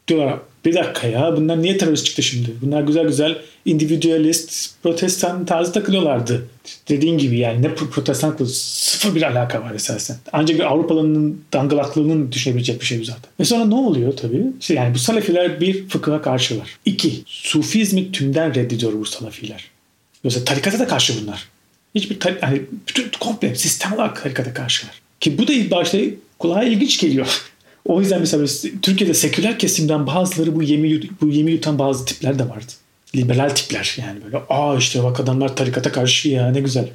diyorlar 0.08 0.40
bir 0.66 0.74
dakika 0.74 1.08
ya 1.08 1.38
bunlar 1.38 1.62
niye 1.62 1.78
terörist 1.78 2.06
çıktı 2.06 2.24
şimdi? 2.24 2.50
Bunlar 2.62 2.82
güzel 2.82 3.08
güzel 3.08 3.38
individualist 3.66 4.74
protestan 4.84 5.46
tarzı 5.46 5.72
takılıyorlardı. 5.72 6.48
Dediğin 6.90 7.18
gibi 7.18 7.38
yani 7.38 7.62
ne 7.62 7.68
pro- 7.68 7.90
protestanlıkla 7.90 8.46
sıfır 8.46 9.16
bir 9.16 9.22
alaka 9.22 9.62
var 9.62 9.74
esasen. 9.76 10.18
Ancak 10.34 10.60
bir 10.60 10.72
Avrupalı'nın 10.72 11.42
dangalaklığının 11.54 12.32
düşünebilecek 12.32 12.82
bir 12.82 12.86
şey 12.86 13.00
bu 13.00 13.04
zaten. 13.04 13.32
Ve 13.40 13.46
sonra 13.46 13.66
ne 13.66 13.76
oluyor 13.76 14.18
tabii? 14.18 14.44
İşte 14.60 14.74
yani 14.74 14.94
bu 14.94 15.00
salafiler 15.00 15.62
bir 15.62 15.88
fıkıha 15.90 16.22
karşılar. 16.22 16.78
İki, 16.86 17.24
sufizmi 17.26 18.12
tümden 18.12 18.56
reddediyor 18.56 18.94
bu 18.94 19.06
salafiler. 19.06 19.66
Yoksa 20.24 20.44
tarikata 20.44 20.80
da 20.80 20.88
karşı 20.88 21.14
bunlar. 21.22 21.48
Hiçbir 21.96 22.18
yani 22.42 22.62
bütün 22.88 23.12
komple 23.20 23.56
sistem 23.56 23.94
olarak 23.94 24.24
tarikata 24.24 24.54
karşılar. 24.54 25.02
Ki 25.20 25.38
bu 25.38 25.48
da 25.48 25.54
ilk 25.54 25.72
başta 25.72 25.98
kulağa 26.40 26.64
ilginç 26.64 27.00
geliyor. 27.00 27.42
O 27.86 28.02
yüzden 28.02 28.20
mesela 28.20 28.46
Türkiye'de 28.82 29.14
seküler 29.14 29.60
kesimden 29.60 30.08
bazıları 30.08 30.56
bu 30.56 30.64
yemi, 30.64 31.02
bu 31.22 31.28
yemi 31.28 31.52
yutan 31.52 31.80
bazı 31.80 32.06
tipler 32.06 32.40
de 32.40 32.50
vardı. 32.50 32.72
Liberal 33.16 33.50
tipler 33.50 33.98
yani 34.02 34.24
böyle 34.24 34.38
aa 34.50 34.78
işte 34.78 35.04
bak 35.04 35.20
adamlar 35.20 35.56
tarikata 35.56 35.92
karşı 35.92 36.30
ya 36.30 36.52
ne 36.52 36.62
güzel. 36.62 36.90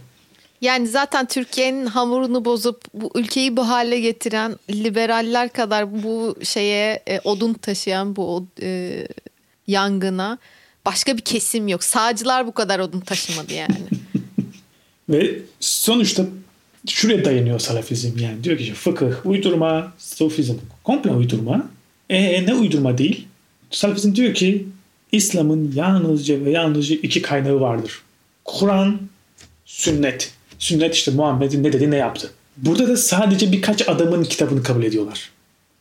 Yani 0.61 0.89
zaten 0.89 1.27
Türkiye'nin 1.27 1.87
hamurunu 1.87 2.45
bozup 2.45 2.85
bu 2.95 3.11
ülkeyi 3.15 3.57
bu 3.57 3.69
hale 3.69 4.01
getiren 4.01 4.57
liberaller 4.71 5.49
kadar 5.49 6.03
bu 6.03 6.37
şeye 6.43 7.03
e, 7.09 7.21
odun 7.25 7.55
taşıyan 7.55 8.17
bu 8.17 8.47
e, 8.63 9.03
yangına 9.67 10.39
başka 10.87 11.17
bir 11.17 11.23
kesim 11.23 11.69
yok. 11.69 11.85
Sağcılar 11.85 12.47
bu 12.47 12.53
kadar 12.53 12.79
odun 12.79 13.01
taşımadı 13.01 13.55
yani. 13.55 13.77
Ve 15.09 15.39
sonuçta 15.61 16.25
şuraya 16.87 17.25
dayanıyor 17.25 17.59
salafizm 17.59 18.19
yani. 18.19 18.45
Diyor 18.45 18.57
ki 18.57 18.63
işte 18.63 18.75
fıkıh, 18.75 19.27
uydurma, 19.27 19.93
sufizm 19.99 20.55
komple 20.85 21.11
uydurma. 21.11 21.71
E 22.11 22.47
ne 22.47 22.55
uydurma 22.55 22.99
değil? 22.99 23.27
Salafizm 23.71 24.15
diyor 24.15 24.35
ki 24.35 24.67
İslam'ın 25.13 25.73
yalnızca 25.75 26.45
ve 26.45 26.51
yalnızca 26.51 26.97
iki 26.97 27.23
kaynağı 27.23 27.61
vardır. 27.61 28.03
Kur'an, 28.45 29.01
sünnet. 29.65 30.33
Sünnet 30.59 30.95
işte 30.95 31.11
Muhammed'in 31.11 31.65
ne 31.65 31.73
dedi 31.73 31.91
ne 31.91 31.97
yaptı. 31.97 32.31
Burada 32.57 32.89
da 32.89 32.97
sadece 32.97 33.53
birkaç 33.53 33.89
adamın 33.89 34.25
kitabını 34.25 34.63
kabul 34.63 34.85
ediyorlar. 34.85 35.31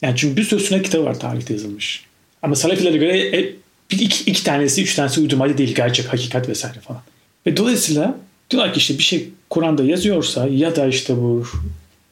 Yani 0.02 0.13
çünkü 0.18 0.38
bir 0.38 0.44
sürü 0.44 0.60
sünnet 0.60 0.84
kitabı 0.84 1.06
var 1.06 1.20
tarihte 1.20 1.54
yazılmış. 1.54 2.06
Ama 2.41 2.56
Salafilere 2.56 2.98
göre 2.98 3.38
e, 3.38 3.56
bir 3.91 4.00
iki, 4.00 4.32
iki 4.32 4.44
tanesi, 4.44 4.84
üç 4.84 4.96
tanesi 4.96 5.22
uydurmaydı 5.22 5.58
değil. 5.58 5.76
Gerçek, 5.76 6.13
hakikat 6.13 6.50
vesaire 6.50 6.80
falan. 6.80 7.02
Ve 7.48 7.58
dolayısıyla 7.58 8.18
diyorlar 8.52 8.74
ki 8.74 8.78
işte 8.78 8.98
bir 8.98 9.04
şey 9.04 9.30
Kur'an'da 9.56 9.84
yazıyorsa 9.84 10.48
ya 10.48 10.76
da 10.76 10.88
işte 10.88 11.18
bu 11.18 11.44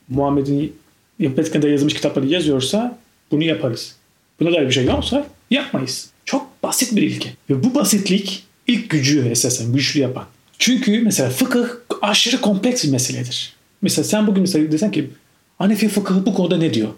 Muhammed'in 0.09 0.75
Yapıtkı'da 1.19 1.69
yazılmış 1.69 1.93
kitapları 1.93 2.27
yazıyorsa 2.27 2.99
bunu 3.31 3.43
yaparız. 3.43 3.95
Buna 4.39 4.53
dair 4.53 4.67
bir 4.67 4.71
şey 4.71 4.85
yoksa 4.85 5.27
yapmayız. 5.51 6.09
Çok 6.25 6.63
basit 6.63 6.95
bir 6.95 7.01
ilke. 7.01 7.33
Ve 7.49 7.63
bu 7.63 7.75
basitlik 7.75 8.43
ilk 8.67 8.89
gücü 8.89 9.27
esasen 9.27 9.73
güçlü 9.73 9.99
yapan. 9.99 10.25
Çünkü 10.59 11.01
mesela 11.01 11.29
fıkıh 11.29 11.67
aşırı 12.01 12.41
kompleks 12.41 12.83
bir 12.83 12.89
meseledir. 12.89 13.53
Mesela 13.81 14.05
sen 14.05 14.27
bugün 14.27 14.41
mesela 14.41 14.71
desen 14.71 14.91
ki 14.91 15.09
Hanefi 15.57 15.87
fıkıhı 15.87 16.25
bu 16.25 16.33
konuda 16.33 16.57
ne 16.57 16.73
diyor? 16.73 16.89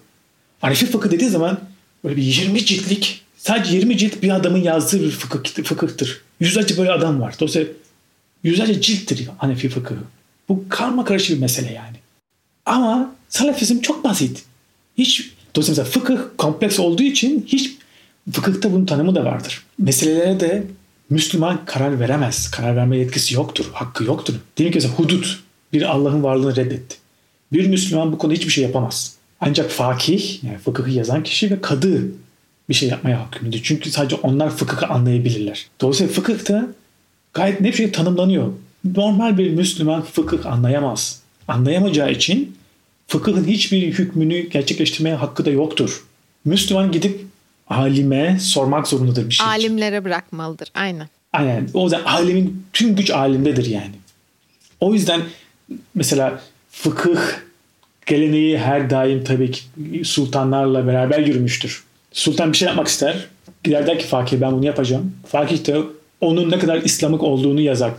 Hanefi 0.60 0.86
fıkıh 0.86 1.12
dediği 1.12 1.30
zaman 1.30 1.60
böyle 2.04 2.16
bir 2.16 2.24
20 2.24 2.66
ciltlik 2.66 3.22
sadece 3.38 3.76
20 3.76 3.98
cilt 3.98 4.22
bir 4.22 4.36
adamın 4.36 4.62
yazdığı 4.62 5.04
bir 5.04 5.12
fıkıh, 5.12 5.64
fıkıhtır. 5.64 6.22
Yüzlerce 6.40 6.78
böyle 6.78 6.92
adam 6.92 7.22
var. 7.22 7.36
Dolayısıyla 7.40 7.68
yüzlerce 8.44 8.82
cilttir 8.82 9.30
Hanefi 9.38 9.70
fıkıhı. 9.70 10.00
Bu 10.50 10.66
karma 10.70 11.06
karışık 11.06 11.36
bir 11.36 11.42
mesele 11.42 11.74
yani. 11.74 11.98
Ama 12.66 13.16
Salafizm 13.30 13.80
çok 13.80 14.04
basit. 14.04 14.44
Hiç 14.98 15.32
dolayısıyla 15.56 15.84
fıkıh 15.84 16.18
kompleks 16.38 16.80
olduğu 16.80 17.04
için 17.04 17.46
hiç 17.48 17.76
fıkıhta 18.32 18.72
bunun 18.72 18.86
tanımı 18.86 19.16
da 19.16 19.26
vardır. 19.26 19.64
Meselelere 19.78 20.40
de 20.40 20.64
Müslüman 21.10 21.66
karar 21.66 22.00
veremez. 22.00 22.52
Karar 22.52 22.76
verme 22.76 22.98
yetkisi 22.98 23.36
yoktur. 23.36 23.66
Hakkı 23.74 24.04
yoktur. 24.04 24.34
Diyelim 24.58 24.72
ki 24.72 24.78
mesela 24.78 24.94
hudut 24.94 25.44
bir 25.74 25.82
Allah'ın 25.82 26.24
varlığını 26.24 26.56
reddetti. 26.56 26.96
Bir 27.54 27.68
Müslüman 27.68 28.12
bu 28.12 28.18
konuda 28.18 28.36
hiçbir 28.36 28.52
şey 28.52 28.64
yapamaz. 28.64 29.16
Ancak 29.42 29.72
fakih, 29.72 30.44
yani 30.44 30.58
fıkıhı 30.58 30.90
yazan 30.90 31.24
kişi 31.24 31.52
ve 31.52 31.62
kadı 31.62 32.02
bir 32.70 32.74
şey 32.74 32.90
yapmaya 32.90 33.20
hakkındır. 33.20 33.62
Çünkü 33.64 33.92
sadece 33.92 34.16
onlar 34.16 34.56
fıkıhı 34.56 34.86
anlayabilirler. 34.86 35.68
Dolayısıyla 35.82 36.14
fıkıhta 36.14 36.68
gayet 37.34 37.62
ne 37.62 37.68
bir 37.68 37.74
şey 37.74 37.92
tanımlanıyor. 37.92 38.54
Normal 38.86 39.38
bir 39.38 39.50
Müslüman 39.50 40.02
fıkıh 40.02 40.46
anlayamaz. 40.46 41.22
Anlayamayacağı 41.48 42.12
için 42.12 42.58
fıkıhın 43.08 43.46
hiçbir 43.46 43.82
hükmünü 43.82 44.50
gerçekleştirmeye 44.50 45.16
hakkı 45.16 45.46
da 45.46 45.50
yoktur. 45.50 46.04
Müslüman 46.46 46.92
gidip 46.92 47.26
alime 47.68 48.40
sormak 48.40 48.88
zorundadır 48.88 49.30
bir 49.30 49.34
şey. 49.34 49.48
Alimlere 49.48 50.04
bırakmalıdır. 50.04 50.72
Aynen. 50.76 51.10
Aynen. 51.34 51.70
O 51.74 51.84
yüzden 51.84 52.04
alimin 52.04 52.66
tüm 52.74 52.96
güç 52.96 53.10
alimdedir 53.10 53.66
yani. 53.66 53.96
O 54.80 54.94
yüzden 54.94 55.22
mesela 55.96 56.42
fıkıh 56.72 57.20
geleneği 58.06 58.58
her 58.58 58.90
daim 58.90 59.24
tabii 59.24 59.52
ki 59.52 59.62
sultanlarla 60.04 60.88
beraber 60.88 61.20
yürümüştür. 61.20 61.84
Sultan 62.12 62.52
bir 62.52 62.58
şey 62.58 62.68
yapmak 62.68 62.88
ister. 62.88 63.28
Gider 63.64 63.88
der 63.88 64.00
ki 64.00 64.06
fakir 64.06 64.42
ben 64.42 64.52
bunu 64.52 64.66
yapacağım. 64.66 65.16
Fakir 65.28 65.66
de 65.66 65.82
onun 66.22 66.52
ne 66.52 66.60
kadar 66.60 66.78
İslamık 66.82 67.24
olduğunu 67.24 67.62
yazar 67.62 67.92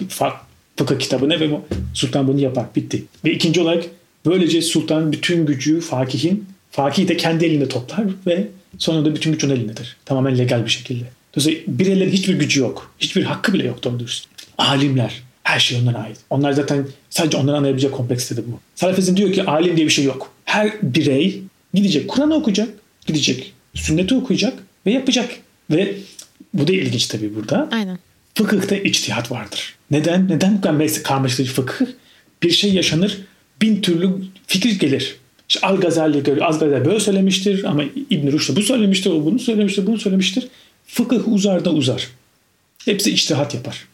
fıkıh 0.77 0.99
kitabına 0.99 1.41
ve 1.41 1.51
sultan 1.95 2.29
bunu 2.29 2.41
yapar. 2.41 2.67
Bitti. 2.77 3.05
Ve 3.25 3.33
ikinci 3.33 3.61
olarak 3.61 3.85
böylece 4.27 4.63
sultan 4.63 5.13
bütün 5.13 5.47
gücü 5.47 5.81
fakihin 5.81 6.47
fakih 6.71 7.09
de 7.09 7.17
kendi 7.17 7.45
elinde 7.45 7.69
toplar 7.69 8.05
ve 8.27 8.49
sonunda 8.79 9.15
bütün 9.15 9.33
güç 9.33 9.45
onun 9.45 9.55
elindedir. 9.55 9.97
Tamamen 10.05 10.39
legal 10.39 10.65
bir 10.65 10.71
şekilde. 10.71 11.05
Dolayısıyla 11.37 11.79
bireylerin 11.79 12.11
hiçbir 12.11 12.35
gücü 12.35 12.61
yok. 12.61 12.95
Hiçbir 12.99 13.25
hakkı 13.25 13.53
bile 13.53 13.67
yok 13.67 13.85
doğru 13.85 14.01
dürüst. 14.01 14.29
Alimler. 14.59 15.23
Her 15.43 15.61
şey 15.61 15.81
onlara 15.81 15.99
ait. 15.99 16.17
Onlar 16.31 16.53
zaten 16.53 16.87
sadece 17.11 17.37
onların 17.37 17.59
anlayabilecek 17.59 17.93
kompleksitedir 17.93 18.45
bu. 18.53 18.61
Salafizm 18.75 19.17
diyor 19.17 19.33
ki 19.33 19.43
alim 19.43 19.77
diye 19.77 19.87
bir 19.87 19.93
şey 19.93 20.05
yok. 20.05 20.33
Her 20.45 20.73
birey 20.83 21.43
gidecek 21.75 22.09
Kur'an 22.09 22.31
okuyacak, 22.31 22.69
gidecek 23.07 23.53
sünneti 23.75 24.15
okuyacak 24.15 24.59
ve 24.87 24.91
yapacak. 24.91 25.31
Ve 25.71 25.95
bu 26.55 26.69
da 26.69 26.73
ilginç 26.73 27.07
tabii 27.07 27.35
burada. 27.35 27.69
Aynen. 27.73 27.99
Fıkıhta 28.35 28.77
içtihat 28.77 29.31
vardır. 29.31 29.76
Neden? 29.91 30.29
Neden 30.29 30.57
bu 30.57 30.61
kadar 30.61 31.03
karmaşık 31.03 31.47
fıkıh? 31.47 31.87
Bir 32.43 32.51
şey 32.51 32.75
yaşanır, 32.75 33.19
bin 33.63 33.81
türlü 33.83 34.11
fikir 34.47 34.79
gelir. 34.79 35.17
İşte 35.49 35.67
Al 35.67 35.77
Gazali 35.77 36.23
göre 36.23 36.45
Az 36.45 36.59
Gazali 36.59 36.85
böyle 36.85 37.01
söylemiştir 37.01 37.65
ama 37.65 37.83
İbn 38.11 38.33
Rushd 38.33 38.57
bu 38.57 38.63
söylemiştir, 38.63 39.11
o 39.11 39.25
bunu 39.25 39.39
söylemiştir, 39.39 39.87
bunu 39.87 39.99
söylemiştir. 39.99 40.49
Fıkıh 40.87 41.29
uzar 41.29 41.65
da 41.65 41.71
uzar. 41.71 42.09
Hepsi 42.85 43.11
içtihat 43.11 43.55
yapar. 43.55 43.87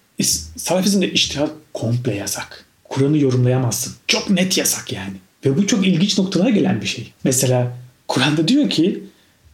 Salafizmde 0.57 1.13
içtihat 1.13 1.51
komple 1.75 2.15
yasak. 2.15 2.65
Kur'an'ı 2.85 3.19
yorumlayamazsın. 3.19 3.95
Çok 4.07 4.31
net 4.31 4.59
yasak 4.59 4.93
yani. 4.93 5.15
Ve 5.45 5.57
bu 5.57 5.67
çok 5.67 5.87
ilginç 5.87 6.19
noktalara 6.19 6.51
gelen 6.51 6.81
bir 6.81 6.87
şey. 6.87 7.13
Mesela 7.25 7.77
Kur'an'da 8.09 8.49
diyor 8.49 8.71
ki 8.71 9.03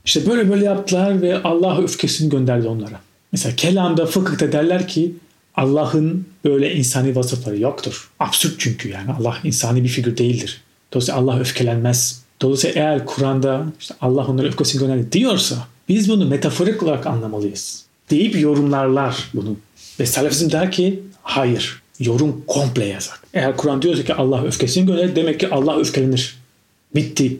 işte 0.05 0.27
böyle 0.27 0.51
böyle 0.51 0.65
yaptılar 0.65 1.23
ve 1.23 1.43
Allah 1.43 1.83
öfkesini 1.83 2.31
gönderdi 2.31 2.69
onlara. 2.69 3.01
Mesela 3.33 3.57
kelamda, 3.57 4.07
fıkıhta 4.07 4.53
derler 4.53 4.89
ki 4.89 5.13
Allah'ın 5.59 6.27
böyle 6.45 6.75
insani 6.75 7.17
vasıfları 7.17 7.59
yoktur. 7.59 8.11
Absürt 8.21 8.55
çünkü 8.59 8.89
yani 8.89 9.13
Allah 9.21 9.39
insani 9.45 9.85
bir 9.85 9.89
figür 9.89 10.17
değildir. 10.17 10.61
Dolayısıyla 10.93 11.21
Allah 11.21 11.41
öfkelenmez. 11.41 12.23
Dolayısıyla 12.41 12.81
eğer 12.81 13.07
Kur'an'da 13.07 13.67
işte 13.81 13.95
Allah 14.01 14.27
onlara 14.27 14.47
öfkesini 14.47 14.81
gönderdi 14.81 15.13
diyorsa 15.13 15.67
biz 15.89 16.09
bunu 16.09 16.29
metaforik 16.29 16.83
olarak 16.83 17.07
anlamalıyız. 17.07 17.85
Deyip 18.11 18.41
yorumlarlar 18.41 19.31
bunu. 19.35 19.57
Ve 20.01 20.07
Salafizm 20.07 20.51
der 20.51 20.73
ki 20.73 21.03
hayır 21.23 21.83
yorum 22.01 22.43
komple 22.47 22.85
yasak. 22.85 23.23
Eğer 23.35 23.57
Kur'an 23.57 23.83
diyorsa 23.83 24.05
ki 24.05 24.15
Allah 24.15 24.45
öfkesini 24.45 24.87
gönderir 24.87 25.17
demek 25.17 25.41
ki 25.41 25.51
Allah 25.51 25.79
öfkelenir. 25.79 26.37
Bitti. 26.95 27.37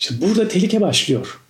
İşte 0.00 0.14
burada 0.20 0.48
tehlike 0.48 0.80
başlıyor. 0.80 1.40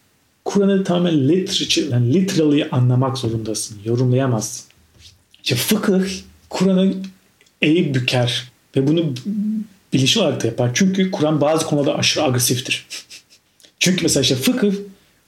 Kur'an'ı 0.44 0.84
tamamen 0.84 1.28
literature, 1.28 1.86
yani 1.90 2.14
literally 2.14 2.68
anlamak 2.70 3.18
zorundasın. 3.18 3.76
Yorumlayamazsın. 3.84 4.73
İşte 5.44 5.56
fıkıh 5.56 6.08
Kur'an'ı 6.50 6.94
eğip 7.62 7.94
büker 7.94 8.52
ve 8.76 8.86
bunu 8.86 9.14
bilinçli 9.92 10.20
olarak 10.20 10.42
da 10.42 10.46
yapar. 10.46 10.70
Çünkü 10.74 11.10
Kur'an 11.10 11.40
bazı 11.40 11.66
konularda 11.66 11.98
aşırı 11.98 12.24
agresiftir. 12.24 12.86
Çünkü 13.78 14.02
mesela 14.02 14.22
işte 14.22 14.34
fıkıh 14.34 14.72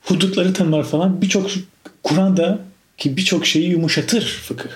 hudutları 0.03 0.53
tanımlar 0.53 0.85
falan 0.85 1.23
birçok 1.23 1.51
Kur'an'da 2.03 2.59
ki 2.97 3.17
birçok 3.17 3.47
şeyi 3.47 3.69
yumuşatır 3.69 4.25
fıkıh. 4.25 4.71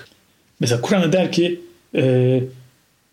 Mesela 0.59 0.81
Kur'an'da 0.81 1.13
der 1.13 1.31
ki 1.31 1.61
e, 1.95 2.43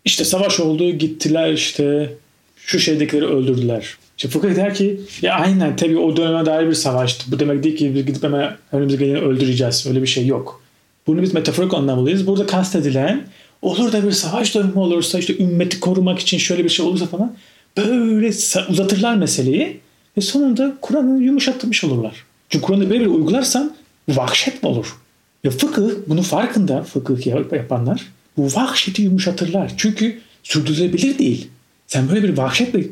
işte 0.05 0.25
savaş 0.25 0.59
oldu 0.59 0.91
gittiler 0.91 1.53
işte 1.53 2.13
şu 2.55 2.79
şeydekileri 2.79 3.25
öldürdüler. 3.25 3.97
İşte 4.17 4.29
fıkıh 4.29 4.55
der 4.55 4.73
ki 4.75 5.01
ya 5.21 5.33
aynen 5.33 5.75
tabii 5.75 5.97
o 5.97 6.17
döneme 6.17 6.45
dair 6.45 6.67
bir 6.67 6.73
savaştı. 6.73 7.31
Bu 7.31 7.39
demek 7.39 7.63
değil 7.63 7.77
ki 7.77 7.95
biz 7.95 8.05
gidip 8.05 8.23
hemen 8.23 8.57
önümüze 8.71 8.97
geleni 8.97 9.17
öldüreceğiz. 9.17 9.87
Öyle 9.87 10.01
bir 10.01 10.07
şey 10.07 10.25
yok. 10.25 10.61
Bunu 11.09 11.21
biz 11.21 11.33
metaforik 11.33 11.73
anlamalıyız. 11.73 12.27
Burada 12.27 12.45
kastedilen 12.45 13.23
olur 13.61 13.91
da 13.91 14.07
bir 14.07 14.11
savaş 14.11 14.55
dönemi 14.55 14.79
olursa 14.79 15.19
işte 15.19 15.37
ümmeti 15.37 15.79
korumak 15.79 16.19
için 16.19 16.37
şöyle 16.37 16.63
bir 16.63 16.69
şey 16.69 16.85
olursa 16.85 17.05
falan 17.05 17.33
böyle 17.77 18.27
uzatırlar 18.69 19.15
meseleyi 19.15 19.79
ve 20.17 20.21
sonunda 20.21 20.73
Kur'an'ı 20.81 21.23
yumuşatmış 21.23 21.83
olurlar. 21.83 22.25
Çünkü 22.49 22.65
Kur'an'ı 22.65 22.89
böyle 22.89 23.05
bir 23.05 23.09
uygularsan 23.09 23.75
vahşet 24.09 24.63
mi 24.63 24.69
olur? 24.69 24.97
Ve 25.45 25.49
fıkıh 25.49 25.89
bunun 26.07 26.21
farkında 26.21 26.83
fıkıh 26.83 27.27
yapanlar 27.51 28.05
bu 28.37 28.45
vahşeti 28.45 29.01
yumuşatırlar. 29.01 29.73
Çünkü 29.77 30.19
sürdürülebilir 30.43 31.17
değil. 31.17 31.47
Sen 31.87 32.09
böyle 32.09 32.23
bir 32.23 32.37
vahşetle 32.37 32.83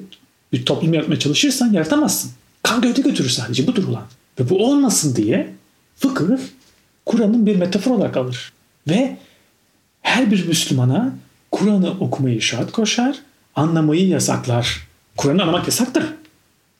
bir 0.53 0.65
toplum 0.65 0.93
yaratmaya 0.93 1.19
çalışırsan 1.19 1.73
yaratamazsın. 1.73 2.32
Kan 2.63 2.82
gövde 2.82 3.01
götürür 3.01 3.30
sadece 3.30 3.67
budur 3.67 3.84
ulan. 3.84 4.06
Ve 4.39 4.49
bu 4.49 4.65
olmasın 4.65 5.15
diye 5.15 5.53
fıkıh 5.95 6.38
Kur'an'ın 7.07 7.45
bir 7.45 7.55
metafor 7.55 7.91
olarak 7.91 8.17
alır. 8.17 8.53
Ve 8.87 9.17
her 10.01 10.31
bir 10.31 10.47
Müslümana 10.47 11.15
Kur'an'ı 11.51 11.91
okumayı 11.99 12.41
şart 12.41 12.71
koşar, 12.71 13.15
anlamayı 13.55 14.07
yasaklar. 14.07 14.87
Kur'an'ı 15.17 15.41
anlamak 15.41 15.65
yasaktır. 15.65 16.03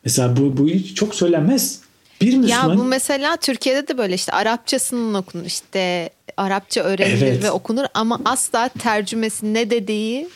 Mesela 0.04 0.38
bu, 0.38 0.58
bu 0.58 0.94
çok 0.96 1.16
söylenmez. 1.16 1.80
Bir 2.22 2.38
Müslüman... 2.38 2.70
Ya 2.70 2.78
bu 2.78 2.84
mesela 2.84 3.38
Türkiye'de 3.38 3.88
de 3.88 3.98
böyle 3.98 4.16
işte 4.16 4.32
Arapçasının 4.32 5.14
okunur 5.14 5.46
işte 5.46 6.10
Arapça 6.38 6.82
öğrenilir 6.82 7.28
evet. 7.28 7.44
ve 7.44 7.52
okunur 7.52 7.86
ama 7.94 8.20
asla 8.26 8.70
tercümesi 8.70 9.54
ne 9.54 9.70
dediği 9.70 10.30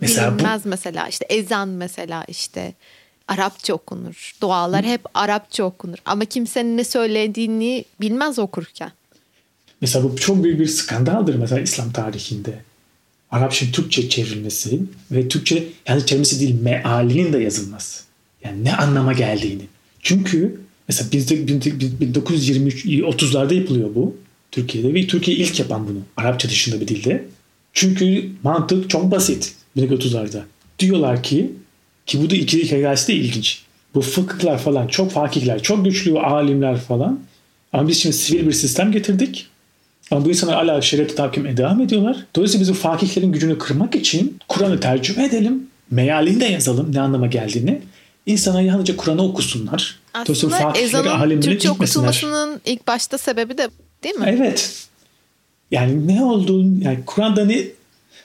mesela 0.00 0.34
bilinmez 0.34 0.64
bu... 0.64 0.68
mesela 0.68 1.08
işte 1.08 1.26
ezan 1.28 1.68
mesela 1.68 2.24
işte 2.28 2.72
Arapça 3.28 3.74
okunur. 3.74 4.32
Dualar 4.40 4.84
hep 4.84 5.00
Arapça 5.14 5.64
okunur 5.64 5.98
ama 6.04 6.24
kimsenin 6.24 6.76
ne 6.76 6.84
söylediğini 6.84 7.84
bilmez 8.00 8.38
okurken. 8.38 8.92
Mesela 9.84 10.04
bu 10.04 10.16
çok 10.16 10.44
büyük 10.44 10.60
bir 10.60 10.66
skandaldır 10.66 11.34
mesela 11.34 11.60
İslam 11.60 11.92
tarihinde. 11.92 12.54
Arapça 13.30 13.66
Türkçe 13.72 14.08
çevrilmesi 14.08 14.80
ve 15.10 15.28
Türkçe 15.28 15.64
yani 15.88 16.06
çevrilmesi 16.06 16.40
değil 16.40 16.60
mealinin 16.62 17.32
de 17.32 17.38
yazılması. 17.38 18.02
Yani 18.44 18.64
ne 18.64 18.76
anlama 18.76 19.12
geldiğini. 19.12 19.62
Çünkü 20.00 20.60
mesela 20.88 21.12
bizde 21.12 21.46
1923 21.46 22.84
30'larda 22.84 23.54
yapılıyor 23.54 23.94
bu 23.94 24.16
Türkiye'de 24.50 24.94
ve 24.94 25.06
Türkiye 25.06 25.36
ilk 25.36 25.60
yapan 25.60 25.88
bunu 25.88 25.98
Arapça 26.16 26.48
dışında 26.48 26.80
bir 26.80 26.88
dilde. 26.88 27.24
Çünkü 27.72 28.30
mantık 28.42 28.90
çok 28.90 29.10
basit 29.10 29.54
1930'larda. 29.76 30.40
Diyorlar 30.78 31.22
ki 31.22 31.52
ki 32.06 32.22
bu 32.22 32.30
da 32.30 32.36
ikili 32.36 32.64
hikayesi 32.64 33.08
de 33.08 33.14
ilginç. 33.14 33.62
Bu 33.94 34.00
fıkıhlar 34.00 34.58
falan 34.58 34.86
çok 34.86 35.12
fakihler, 35.12 35.62
çok 35.62 35.84
güçlü 35.84 36.18
alimler 36.18 36.80
falan. 36.80 37.20
Ama 37.72 37.88
biz 37.88 37.98
şimdi 37.98 38.16
sivil 38.16 38.46
bir 38.46 38.52
sistem 38.52 38.92
getirdik. 38.92 39.48
Ama 40.14 40.24
bu 40.24 40.28
insanlar 40.28 40.56
hala 40.56 40.82
şeriatı 40.82 41.14
takip 41.14 41.56
devam 41.56 41.80
ediyorlar. 41.80 42.16
Dolayısıyla 42.36 42.62
biz 42.62 42.70
bu 42.70 42.74
fakihlerin 42.74 43.32
gücünü 43.32 43.58
kırmak 43.58 43.94
için 43.94 44.38
Kur'an'ı 44.48 44.80
tercüme 44.80 45.24
edelim. 45.24 45.66
Mealini 45.90 46.40
de 46.40 46.44
yazalım 46.44 46.94
ne 46.94 47.00
anlama 47.00 47.26
geldiğini. 47.26 47.82
İnsanlar 48.26 48.62
yalnızca 48.62 48.96
Kur'an'ı 48.96 49.22
okusunlar. 49.22 49.98
Aslında 50.14 50.72
ezanın 50.78 51.40
Türkçe 51.40 51.70
okutulmasının 51.70 52.60
ilk 52.64 52.86
başta 52.86 53.18
sebebi 53.18 53.58
de 53.58 53.68
değil 54.04 54.14
mi? 54.14 54.36
Evet. 54.38 54.86
Yani 55.70 56.06
ne 56.06 56.24
olduğunu 56.24 56.84
yani 56.84 56.98
Kur'an'da 57.06 57.44
ne 57.44 57.64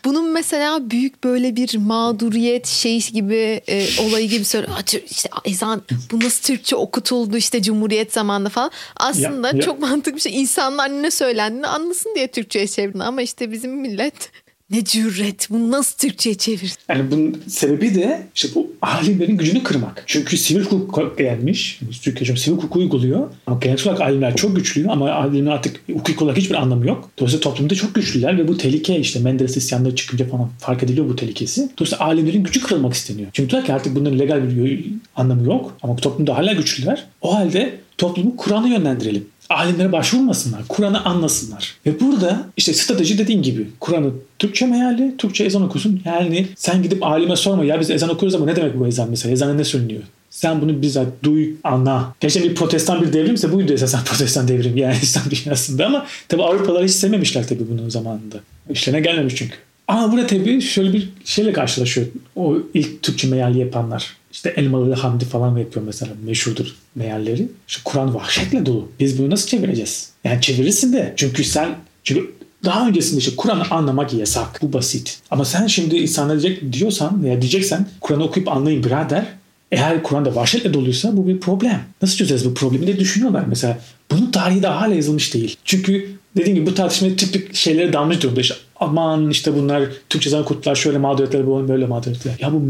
Bunun 0.06 0.32
mesela 0.32 0.92
büyük 0.92 1.24
böyle 1.24 1.56
bir 1.56 1.78
mağduriyet 1.78 2.68
şey 2.68 3.00
gibi 3.00 3.62
e, 3.68 3.88
olayı 4.02 4.30
gibi 4.30 4.46
söyle 4.46 4.68
işte 5.12 5.30
ezan 5.46 5.82
bu 6.12 6.20
nasıl 6.20 6.44
Türkçe 6.44 6.76
okutuldu 6.76 7.38
işte 7.38 7.62
Cumhuriyet 7.62 8.14
zamanında 8.14 8.50
falan. 8.50 8.72
Aslında 8.96 9.48
ya, 9.48 9.54
ya. 9.56 9.62
çok 9.62 9.80
mantıklı 9.80 10.16
bir 10.16 10.22
şey. 10.22 10.42
İnsanlar 10.42 10.90
ne 10.90 11.12
söylendiğini 11.12 11.68
anlasın 11.68 12.16
diye 12.16 12.28
Türkçe'ye 12.28 12.68
çevirin 12.68 13.00
ama 13.00 13.22
işte 13.22 13.52
bizim 13.52 13.72
millet 13.72 14.32
ne 14.72 14.84
cüret. 14.84 15.48
Bunu 15.50 15.72
nasıl 15.72 15.98
Türkçe'ye 15.98 16.36
çevir? 16.36 16.74
Yani 16.90 17.12
bunun 17.12 17.42
sebebi 17.48 17.96
de 17.96 18.28
işte 18.36 18.50
bu 18.56 18.72
alimlerin 18.82 19.38
gücünü 19.38 19.64
kırmak. 19.64 20.04
Çünkü 20.06 20.38
sivil 20.38 20.64
hukuk 20.64 21.18
gelmiş. 21.18 21.80
Türkiye 22.02 22.38
sivil 22.38 22.58
hukuku 22.58 22.80
uyguluyor. 22.80 23.28
Ama 23.48 23.60
genel 23.60 23.84
olarak 23.84 24.02
alimler 24.02 24.36
çok 24.36 24.56
güçlü 24.56 24.90
ama 24.90 25.12
alimler 25.12 25.52
artık 25.52 25.82
hukuk 25.94 26.22
olarak 26.22 26.38
hiçbir 26.38 26.56
anlamı 26.56 26.88
yok. 26.88 27.10
Dolayısıyla 27.18 27.42
toplumda 27.42 27.76
çok 27.76 27.96
güçlüler 27.96 28.38
ve 28.38 28.48
bu 28.48 28.58
tehlike 28.58 29.00
işte 29.00 29.20
Menderes 29.20 29.58
isyanları 29.58 29.96
çıkınca 29.96 30.30
falan 30.30 30.50
fark 30.60 30.84
ediliyor 30.84 31.10
bu 31.10 31.16
tehlikesi. 31.16 31.70
Dolayısıyla 31.80 32.06
alimlerin 32.06 32.44
gücü 32.44 32.62
kırılmak 32.62 32.94
isteniyor. 32.94 33.30
Çünkü 33.34 33.50
diyor 33.50 33.66
ki 33.66 33.74
artık 33.74 33.96
bunların 33.96 34.20
legal 34.20 34.50
bir 34.50 34.86
anlamı 35.16 35.46
yok 35.46 35.78
ama 35.84 35.96
toplumda 35.96 36.38
hala 36.38 36.54
güçlüler. 36.54 37.06
O 37.22 37.36
halde 37.36 37.80
toplumu 37.98 38.36
Kur'an'a 38.38 38.68
yönlendirelim 38.68 39.26
alimlere 39.50 39.92
başvurmasınlar. 39.92 40.62
Kur'an'ı 40.70 41.06
anlasınlar. 41.06 41.76
Ve 41.86 42.00
burada 42.00 42.48
işte 42.58 42.74
strateji 42.74 43.18
dediğin 43.18 43.42
gibi 43.42 43.68
Kur'an'ı 43.80 44.12
Türkçe 44.40 44.66
meali, 44.66 45.18
Türkçe 45.18 45.44
ezan 45.44 45.62
okusun. 45.62 46.02
Yani 46.06 46.48
sen 46.56 46.84
gidip 46.84 47.04
alime 47.04 47.36
sorma 47.36 47.66
ya 47.66 47.80
biz 47.80 47.90
ezan 47.90 48.10
okuyoruz 48.10 48.36
ama 48.36 48.46
ne 48.46 48.56
demek 48.56 48.80
bu 48.80 48.88
ezan 48.88 49.10
mesela? 49.10 49.34
Ezanı 49.34 49.58
ne 49.58 49.64
söyleniyor? 49.64 50.04
Sen 50.30 50.62
bunu 50.62 50.82
bizzat 50.82 51.08
duy, 51.24 51.54
anla. 51.64 52.16
Gerçekten 52.20 52.52
bir 52.52 52.56
protestan 52.56 53.02
bir 53.02 53.14
devrimse 53.14 53.54
buydu 53.54 53.74
esasen 53.74 54.04
protestan 54.06 54.48
devrim 54.48 54.78
yani 54.78 54.96
İslam 55.02 55.24
dünyasında 55.32 55.86
ama 55.86 56.06
tabi 56.28 56.44
Avrupalılar 56.44 56.84
hiç 56.84 56.92
sevmemişler 56.92 57.48
tabi 57.48 57.60
bunun 57.72 57.90
zamanında. 57.90 58.38
İşlerine 58.70 59.02
gelmemiş 59.02 59.36
çünkü. 59.36 59.56
Ama 59.90 60.12
burada 60.12 60.28
tabi 60.28 60.62
şöyle 60.62 60.94
bir 60.94 61.10
şeyle 61.26 61.54
karşılaşıyor. 61.54 62.08
O 62.36 62.58
ilk 62.74 63.04
Türkçe 63.04 63.28
meali 63.28 63.60
yapanlar. 63.60 64.18
İşte 64.32 64.54
Elmalı 64.58 64.94
Hamdi 64.94 65.26
falan 65.26 65.58
yapıyor 65.58 65.86
mesela 65.86 66.12
meşhurdur 66.26 66.76
mealleri. 66.96 67.48
İşte 67.68 67.82
Kur'an 67.86 68.16
vahşetle 68.16 68.66
dolu. 68.66 68.92
Biz 69.00 69.20
bunu 69.20 69.30
nasıl 69.30 69.48
çevireceğiz? 69.48 70.10
Yani 70.24 70.42
çevirirsin 70.42 70.94
de. 70.94 71.14
Çünkü 71.16 71.44
sen 71.44 71.70
çünkü 72.04 72.32
daha 72.66 72.88
öncesinde 72.88 73.20
işte 73.20 73.36
Kur'an'ı 73.36 73.64
anlamak 73.72 74.14
yasak. 74.14 74.60
Bu 74.62 74.74
basit. 74.74 75.20
Ama 75.32 75.46
sen 75.46 75.68
şimdi 75.68 75.98
insanlara 75.98 76.42
diyecek, 76.42 76.74
diyorsan 76.74 77.24
veya 77.24 77.42
diyeceksen 77.42 77.88
Kur'an'ı 78.02 78.24
okuyup 78.24 78.50
anlayın 78.50 78.84
birader. 78.84 79.26
Eğer 79.72 80.04
Kur'an'da 80.04 80.36
vahşetle 80.36 80.74
doluysa 80.74 81.18
bu 81.18 81.28
bir 81.28 81.40
problem. 81.40 81.82
Nasıl 82.02 82.18
çözeriz 82.18 82.46
bu 82.46 82.54
problemi 82.54 82.88
de 82.88 83.00
düşünüyorlar 83.00 83.44
mesela. 83.48 83.80
Bunun 84.12 84.32
tarihi 84.32 84.64
de 84.64 84.68
hala 84.68 84.94
yazılmış 84.94 85.34
değil. 85.34 85.58
Çünkü 85.66 86.12
dediğim 86.38 86.56
gibi 86.56 86.66
bu 86.66 86.76
tartışmaya 86.76 87.16
tipik 87.16 87.56
şeylere 87.56 87.94
dalmış 87.94 88.22
durumda. 88.22 88.42
İşte 88.42 88.56
aman 88.80 89.30
işte 89.30 89.56
bunlar 89.56 89.84
Türkçe 90.10 90.30
zaman 90.30 90.46
kurtlar 90.46 90.76
şöyle 90.76 90.98
mağduriyetler 90.98 91.68
böyle 91.68 91.86
mağduriyetler. 91.86 92.34
Ya 92.40 92.54
bu 92.54 92.62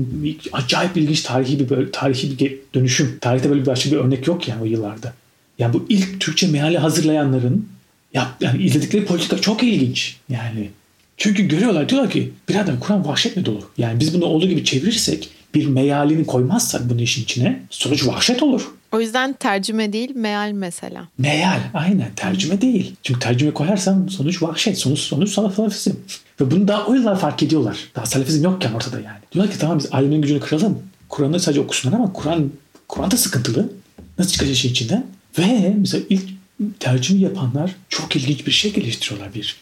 acayip 0.53 0.97
ilginç 0.97 1.21
tarihi 1.21 1.59
bir 1.59 1.69
böyle, 1.69 1.91
tarihi 1.91 2.39
bir 2.39 2.55
dönüşüm. 2.73 3.17
Tarihte 3.21 3.49
böyle 3.49 3.61
bir 3.61 3.65
başka 3.65 3.91
bir 3.91 3.97
örnek 3.97 4.27
yok 4.27 4.47
yani 4.47 4.61
o 4.61 4.65
yıllarda. 4.65 5.13
Yani 5.59 5.73
bu 5.73 5.85
ilk 5.89 6.19
Türkçe 6.21 6.47
meali 6.47 6.77
hazırlayanların 6.77 7.67
ya, 8.13 8.35
yani 8.41 8.63
izledikleri 8.63 9.05
politika 9.05 9.37
çok 9.37 9.63
ilginç. 9.63 10.15
Yani 10.29 10.69
çünkü 11.17 11.47
görüyorlar 11.47 11.89
diyorlar 11.89 12.11
ki 12.11 12.31
birader 12.49 12.79
Kur'an 12.79 13.07
vahşetle 13.07 13.45
dolu. 13.45 13.61
Yani 13.77 13.99
biz 13.99 14.13
bunu 14.13 14.25
olduğu 14.25 14.47
gibi 14.47 14.63
çevirirsek 14.63 15.29
bir 15.55 15.65
mealini 15.65 16.25
koymazsak 16.25 16.89
bunu 16.89 17.01
işin 17.01 17.23
içine 17.23 17.61
sonuç 17.69 18.07
vahşet 18.07 18.43
olur. 18.43 18.67
O 18.91 19.01
yüzden 19.01 19.33
tercüme 19.33 19.93
değil 19.93 20.15
meal 20.15 20.51
mesela. 20.51 21.07
Meal 21.17 21.59
aynen 21.73 22.11
tercüme 22.15 22.61
değil. 22.61 22.95
Çünkü 23.03 23.19
tercüme 23.19 23.51
koyarsan 23.51 24.07
sonuç 24.07 24.43
vahşet. 24.43 24.77
Sonuç, 24.77 24.99
sonuç 24.99 25.31
salafizm. 25.31 25.91
Ve 26.41 26.51
bunu 26.51 26.67
daha 26.67 26.85
o 26.85 26.93
yıllar 26.93 27.19
fark 27.19 27.43
ediyorlar. 27.43 27.77
Daha 27.95 28.05
salafizm 28.05 28.43
yokken 28.43 28.73
ortada 28.73 28.95
yani. 28.99 29.17
Diyorlar 29.31 29.53
ki 29.53 29.59
tamam 29.59 29.79
biz 29.79 29.87
alimin 29.91 30.21
gücünü 30.21 30.39
kıralım. 30.39 30.79
Kur'an'ı 31.09 31.39
sadece 31.39 31.61
okusunlar 31.61 31.97
ama 31.97 32.13
Kur'an 32.13 32.51
Kur'an 32.87 33.11
da 33.11 33.17
sıkıntılı. 33.17 33.69
Nasıl 34.19 34.31
çıkacak 34.31 34.55
işin 34.55 34.69
içinden? 34.69 35.05
Ve 35.39 35.73
mesela 35.77 36.03
ilk 36.09 36.23
tercüme 36.79 37.19
yapanlar 37.19 37.75
çok 37.89 38.15
ilginç 38.15 38.47
bir 38.47 38.51
şey 38.51 38.73
geliştiriyorlar 38.73 39.33
bir. 39.33 39.55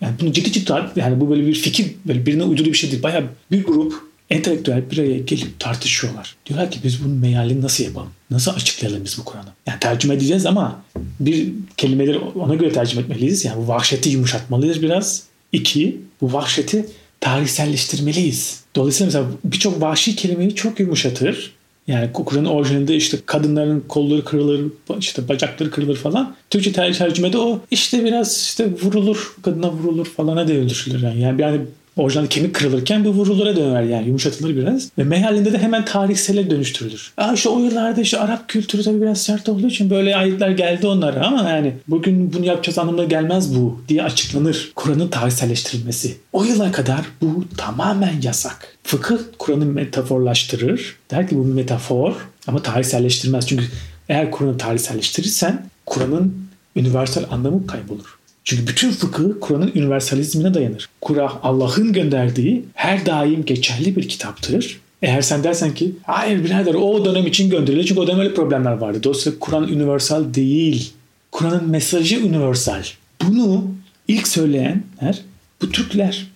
Yani 0.00 0.14
bunu 0.20 0.32
ciddi 0.32 0.52
ciddi 0.52 0.72
yani 0.96 1.20
bu 1.20 1.30
böyle 1.30 1.46
bir 1.46 1.54
fikir 1.54 1.94
böyle 2.06 2.26
birine 2.26 2.44
uydurduğu 2.44 2.68
bir 2.68 2.74
şey 2.74 2.90
değil. 2.90 3.02
Bayağı 3.02 3.24
bir 3.50 3.64
grup 3.64 4.09
entelektüel 4.30 4.90
bir 4.90 4.98
araya 4.98 5.18
gelip 5.18 5.60
tartışıyorlar. 5.60 6.36
Diyorlar 6.46 6.70
ki 6.70 6.80
biz 6.84 7.04
bunun 7.04 7.16
mealini 7.16 7.62
nasıl 7.62 7.84
yapalım? 7.84 8.10
Nasıl 8.30 8.50
açıklayalım 8.50 9.04
biz 9.04 9.18
bu 9.18 9.24
Kur'an'ı? 9.24 9.48
Yani 9.66 9.80
tercüme 9.80 10.14
edeceğiz 10.14 10.46
ama 10.46 10.82
bir 11.20 11.52
kelimeleri 11.76 12.18
ona 12.18 12.54
göre 12.54 12.72
tercüme 12.72 13.02
etmeliyiz. 13.02 13.44
Yani 13.44 13.62
bu 13.62 13.68
vahşeti 13.68 14.08
yumuşatmalıyız 14.08 14.82
biraz. 14.82 15.22
İki, 15.52 16.00
bu 16.20 16.32
vahşeti 16.32 16.86
tarihselleştirmeliyiz. 17.20 18.60
Dolayısıyla 18.76 19.06
mesela 19.06 19.26
birçok 19.44 19.80
vahşi 19.80 20.16
kelimeyi 20.16 20.54
çok 20.54 20.80
yumuşatır. 20.80 21.52
Yani 21.86 22.12
Kur'an'ın 22.12 22.44
orijinalinde 22.44 22.96
işte 22.96 23.18
kadınların 23.26 23.84
kolları 23.88 24.24
kırılır, 24.24 24.72
işte 24.98 25.28
bacakları 25.28 25.70
kırılır 25.70 25.96
falan. 25.96 26.36
Türkçe 26.50 26.72
tercümede 26.72 27.38
o 27.38 27.60
işte 27.70 28.04
biraz 28.04 28.42
işte 28.42 28.68
vurulur, 28.82 29.36
kadına 29.42 29.72
vurulur 29.72 30.06
falana 30.06 30.48
devrilir. 30.48 31.02
Yani, 31.02 31.42
yani 31.42 31.60
Orijinal 32.00 32.26
kemik 32.26 32.54
kırılırken 32.54 33.04
bu 33.04 33.08
vurulura 33.08 33.56
döner 33.56 33.82
yani 33.82 34.06
yumuşatılır 34.06 34.56
biraz. 34.56 34.88
Ve 34.98 35.04
mehalinde 35.04 35.52
de 35.52 35.58
hemen 35.58 35.84
tarihsele 35.84 36.50
dönüştürülür. 36.50 37.12
Aa 37.16 37.32
işte 37.32 37.48
o 37.48 37.58
yıllarda 37.58 38.00
işte 38.00 38.18
Arap 38.18 38.48
kültürü 38.48 38.82
tabii 38.82 39.02
biraz 39.02 39.22
sert 39.22 39.48
olduğu 39.48 39.66
için 39.66 39.90
böyle 39.90 40.16
ayetler 40.16 40.50
geldi 40.50 40.86
onlara 40.86 41.26
ama 41.26 41.50
yani 41.50 41.72
bugün 41.88 42.32
bunu 42.32 42.46
yapacağız 42.46 42.78
anlamına 42.78 43.04
gelmez 43.04 43.56
bu 43.56 43.80
diye 43.88 44.02
açıklanır. 44.02 44.72
Kur'an'ın 44.74 45.08
tarihselleştirilmesi. 45.08 46.16
O 46.32 46.44
yıla 46.44 46.72
kadar 46.72 47.00
bu 47.20 47.44
tamamen 47.56 48.14
yasak. 48.22 48.76
Fıkıh 48.82 49.18
Kur'an'ı 49.38 49.66
metaforlaştırır. 49.66 50.96
Der 51.10 51.28
ki 51.28 51.36
bu 51.36 51.46
bir 51.46 51.52
metafor 51.52 52.14
ama 52.46 52.62
tarihselleştirmez. 52.62 53.46
Çünkü 53.46 53.64
eğer 54.08 54.30
Kur'an'ı 54.30 54.58
tarihselleştirirsen 54.58 55.66
Kur'an'ın 55.86 56.34
universal 56.76 57.22
anlamı 57.30 57.66
kaybolur. 57.66 58.19
Çünkü 58.50 58.66
bütün 58.66 58.90
fıkıh 58.90 59.24
Kur'an'ın 59.40 59.72
universalizmine 59.74 60.54
dayanır. 60.54 60.88
Kur'an 61.00 61.32
Allah'ın 61.42 61.92
gönderdiği 61.92 62.64
her 62.74 63.06
daim 63.06 63.44
geçerli 63.44 63.96
bir 63.96 64.08
kitaptır. 64.08 64.80
Eğer 65.02 65.22
sen 65.22 65.44
dersen 65.44 65.74
ki 65.74 65.92
hayır 66.02 66.44
birader 66.44 66.74
o 66.74 67.04
dönem 67.04 67.26
için 67.26 67.50
gönderildi 67.50 67.86
çünkü 67.86 68.00
o 68.00 68.06
dönem 68.06 68.20
öyle 68.20 68.34
problemler 68.34 68.72
vardı. 68.72 69.02
Dolayısıyla 69.02 69.38
Kur'an 69.38 69.62
universal 69.62 70.34
değil. 70.34 70.92
Kur'an'ın 71.32 71.70
mesajı 71.70 72.18
universal. 72.26 72.82
Bunu 73.22 73.64
ilk 74.08 74.28
söyleyenler 74.28 75.18
bu 75.62 75.70
Türkler. 75.70 76.26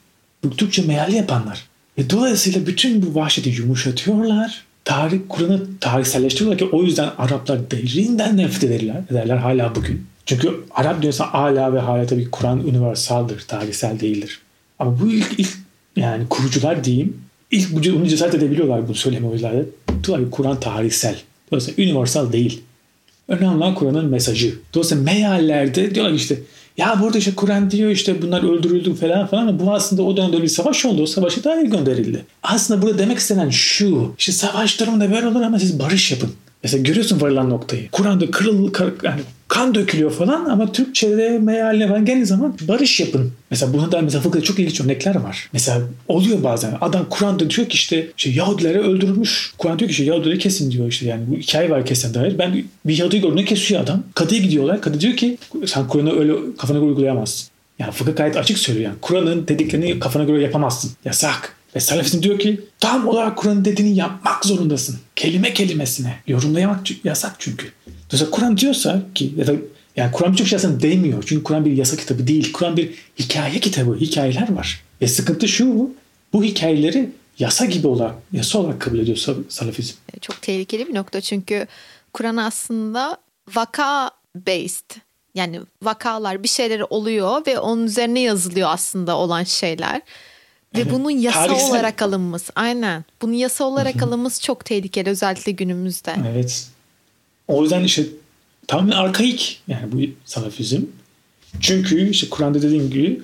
Bu 0.45 0.57
Türkçe 0.57 0.83
meali 0.83 1.17
yapanlar. 1.17 1.65
Ve 1.99 2.11
dolayısıyla 2.11 2.67
bütün 2.67 3.07
bu 3.07 3.21
vahşeti 3.21 3.51
yumuşatıyorlar. 3.51 4.65
Tarih, 4.85 5.21
Kur'an'ı 5.29 5.61
tarihselleştiriyorlar 5.81 6.59
ki 6.59 6.69
o 6.73 6.83
yüzden 6.83 7.11
Araplar 7.19 7.71
derinden 7.71 8.37
nefret 8.37 8.65
ederler, 8.65 9.03
ederler 9.11 9.37
hala 9.37 9.75
bugün. 9.75 10.14
Çünkü 10.27 10.65
Arap 10.75 11.03
dünyası 11.03 11.23
hala 11.23 11.75
ve 11.75 11.79
hala 11.79 12.07
tabii 12.07 12.31
Kur'an 12.31 12.59
universaldır, 12.59 13.41
tarihsel 13.41 14.01
değildir. 14.01 14.41
Ama 14.79 15.01
bu 15.01 15.09
ilk, 15.09 15.41
ilk 15.41 15.51
yani 15.97 16.29
kurucular 16.29 16.85
diyeyim 16.85 17.17
ilk 17.51 17.73
bunu 17.73 18.07
cesaret 18.09 18.35
edebiliyorlar 18.35 18.89
bunu 18.89 18.95
söyleme 18.95 19.27
o 19.29 19.33
yüzden. 19.33 19.67
Tabii 20.03 20.31
Kur'an 20.31 20.61
tarihsel. 20.61 21.17
Dolayısıyla 21.51 21.85
universal 21.85 22.33
değil. 22.33 22.63
Önemli 23.29 23.57
olan 23.57 23.75
Kur'an'ın 23.75 24.07
mesajı. 24.07 24.55
Dolayısıyla 24.75 25.05
meallerde 25.05 25.95
diyorlar 25.95 26.13
işte 26.13 26.39
ya 26.77 26.99
burada 27.01 27.19
işte 27.19 27.35
Kur'an 27.35 27.71
diyor 27.71 27.91
işte 27.91 28.23
bunlar 28.23 28.43
öldürüldü 28.43 28.95
falan 28.95 29.27
falan 29.27 29.47
ama 29.47 29.61
bu 29.61 29.75
aslında 29.75 30.03
o 30.03 30.17
dönemde 30.17 30.43
bir 30.43 30.49
savaş 30.49 30.85
oldu. 30.85 31.03
O 31.03 31.07
savaşa 31.07 31.45
dair 31.45 31.67
gönderildi. 31.67 32.25
Aslında 32.43 32.83
burada 32.83 32.99
demek 32.99 33.19
istenen 33.19 33.51
şu. 33.51 34.15
İşte 34.19 34.33
savaş 34.33 34.81
durumunda 34.81 35.13
böyle 35.13 35.27
olur 35.27 35.43
ama 35.43 35.59
siz 35.59 35.79
barış 35.79 36.11
yapın. 36.11 36.31
Mesela 36.65 36.83
görüyorsun 36.83 37.21
varılan 37.21 37.51
noktayı. 37.51 37.91
Kur'an'da 37.91 38.31
kırıl, 38.31 38.73
kır, 38.73 38.93
yani 39.03 39.21
kan 39.49 39.75
dökülüyor 39.75 40.11
falan 40.11 40.45
ama 40.45 40.73
Türkçe'de 40.73 41.39
mealine 41.39 41.89
falan 41.89 42.05
geldiği 42.05 42.27
zaman 42.27 42.57
barış 42.69 43.01
yapın. 43.01 43.33
Mesela 43.51 43.73
buna 43.73 43.93
da 43.93 44.01
mesela 44.01 44.23
fıkıhta 44.23 44.45
çok 44.45 44.59
ilginç 44.59 44.81
örnekler 44.81 45.15
var. 45.15 45.49
Mesela 45.53 45.81
oluyor 46.09 46.43
bazen 46.43 46.79
adam 46.81 47.07
Kur'an'da 47.11 47.51
diyor 47.51 47.69
ki 47.69 47.75
işte, 47.75 48.07
işte 48.17 48.31
Yahudilere 48.31 48.79
öldürülmüş. 48.79 49.53
Kur'an 49.59 49.79
diyor 49.79 49.89
ki 49.89 49.93
işte 49.93 50.05
Yahudileri 50.05 50.39
kesin 50.39 50.71
diyor 50.71 50.89
işte 50.89 51.07
yani 51.07 51.23
bu 51.27 51.37
hikaye 51.37 51.71
var 51.71 51.87
kesin 51.87 52.15
dair. 52.15 52.39
Ben 52.39 52.65
bir 52.87 52.99
Yahudi 52.99 53.21
gördüğünde 53.21 53.45
kesiyor 53.45 53.81
adam. 53.81 54.03
Kadıya 54.15 54.41
gidiyorlar. 54.41 54.81
Kadı 54.81 55.01
diyor 55.01 55.17
ki 55.17 55.39
sen 55.67 55.89
Kur'an'ı 55.89 56.19
öyle 56.19 56.33
kafana 56.59 56.79
göre 56.79 56.89
uygulayamazsın. 56.89 57.49
Yani 57.79 57.93
fıkıh 57.93 58.17
gayet 58.17 58.37
açık 58.37 58.59
söylüyor 58.59 58.85
yani. 58.85 58.97
Kur'an'ın 59.01 59.49
dediklerini 59.49 59.99
kafana 59.99 60.25
göre 60.25 60.43
yapamazsın. 60.43 60.91
Yasak. 61.05 61.57
Ve 61.77 61.81
Salafizm 61.81 62.23
diyor 62.23 62.39
ki 62.39 62.61
tam 62.81 63.09
olarak 63.09 63.37
Kur'an'ın 63.37 63.65
dediğini 63.65 63.97
yapmak 63.97 64.45
zorundasın. 64.45 64.97
Kelime 65.17 65.55
kelimesine. 65.55 66.19
Yorumlayamak 66.27 67.05
yasak 67.05 67.37
çünkü. 67.39 67.73
Dolayısıyla 67.87 68.31
Kur'an 68.31 68.57
diyorsa 68.57 69.03
ki 69.15 69.35
ya 69.37 69.47
da 69.47 69.53
yani 69.97 70.13
Kur'an 70.13 70.33
birçok 70.33 70.47
şey 70.47 70.57
aslında 70.57 70.81
değmiyor. 70.81 71.25
Çünkü 71.27 71.43
Kur'an 71.43 71.65
bir 71.65 71.73
yasa 71.73 71.97
kitabı 71.97 72.27
değil. 72.27 72.53
Kur'an 72.53 72.77
bir 72.77 72.95
hikaye 73.19 73.61
kitabı. 73.61 73.97
Hikayeler 73.97 74.53
var. 74.53 74.83
Ve 75.03 75.09
sıkıntı 75.09 75.49
şu 75.49 75.91
bu 76.33 76.45
hikayeleri 76.45 77.11
yasa 77.39 77.65
gibi 77.65 77.87
olarak, 77.87 78.15
yasa 78.33 78.59
olarak 78.59 78.81
kabul 78.81 78.99
ediyor 78.99 79.17
Salafizm. 79.49 79.95
Çok 80.21 80.43
tehlikeli 80.43 80.89
bir 80.89 80.95
nokta 80.95 81.21
çünkü 81.21 81.67
Kur'an 82.13 82.37
aslında 82.37 83.17
vaka 83.55 84.11
based. 84.35 84.97
Yani 85.35 85.61
vakalar 85.83 86.43
bir 86.43 86.49
şeyler 86.49 86.81
oluyor 86.91 87.47
ve 87.47 87.59
onun 87.59 87.87
üzerine 87.87 88.21
yazılıyor 88.21 88.69
aslında 88.71 89.17
olan 89.17 89.45
şeyler. 89.45 90.03
Ve 90.77 90.91
bunun 90.91 91.11
yasa 91.11 91.47
tarihsel... 91.47 91.71
olarak 91.71 92.03
alınması. 92.03 92.53
Aynen. 92.57 93.05
Bunun 93.23 93.33
yasa 93.33 93.65
olarak 93.65 94.03
alınması 94.03 94.43
çok 94.43 94.65
tehlikeli 94.65 95.11
özellikle 95.11 95.53
günümüzde. 95.53 96.15
Evet. 96.33 96.67
O 97.49 97.63
yüzden 97.63 97.85
işte 97.85 98.03
tamamen 98.67 98.97
arkaik 98.97 99.63
yani 99.69 99.93
bu 99.93 99.99
salafizm. 100.25 100.81
Çünkü 101.61 102.11
işte 102.11 102.29
Kur'an'da 102.31 102.63
dediğim 102.63 102.91
gibi 102.91 103.21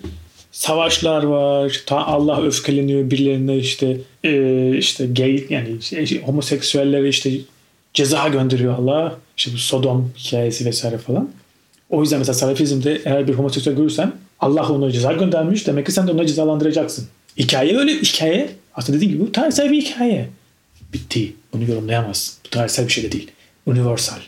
savaşlar 0.52 1.22
var. 1.22 1.82
Ta 1.86 1.96
Allah 2.06 2.42
öfkeleniyor 2.42 3.10
birilerine 3.10 3.56
işte 3.56 3.96
e, 4.24 4.76
işte 4.78 5.06
gay 5.06 5.46
yani 5.50 5.82
şey, 5.82 6.22
homoseksüellere 6.22 7.08
işte 7.08 7.30
ceza 7.94 8.28
gönderiyor 8.28 8.78
Allah. 8.78 9.16
İşte 9.36 9.52
bu 9.52 9.58
Sodom 9.58 10.12
hikayesi 10.18 10.64
vesaire 10.64 10.98
falan. 10.98 11.30
O 11.90 12.02
yüzden 12.02 12.18
mesela 12.18 12.34
salafizmde 12.34 13.02
eğer 13.04 13.28
bir 13.28 13.34
homoseksüel 13.34 13.76
görürsen 13.76 14.12
Allah 14.40 14.68
ona 14.68 14.90
ceza 14.90 15.12
göndermiş 15.12 15.66
demek 15.66 15.86
ki 15.86 15.92
sen 15.92 16.06
de 16.06 16.12
onu 16.12 16.26
cezalandıracaksın. 16.26 17.08
Hikaye 17.40 17.78
öyle 17.78 17.92
hikaye. 17.92 18.50
Aslında 18.74 18.96
dediğim 18.96 19.12
gibi 19.12 19.26
bu 19.26 19.32
tarihsel 19.32 19.70
bir 19.70 19.82
hikaye. 19.82 20.28
Bitti. 20.92 21.32
Bunu 21.52 21.70
yorumlayamazsın. 21.70 22.34
Bu 22.46 22.50
tarihsel 22.50 22.86
bir 22.86 22.92
şey 22.92 23.04
de 23.04 23.12
değil. 23.12 23.30
Universal. 23.66 24.18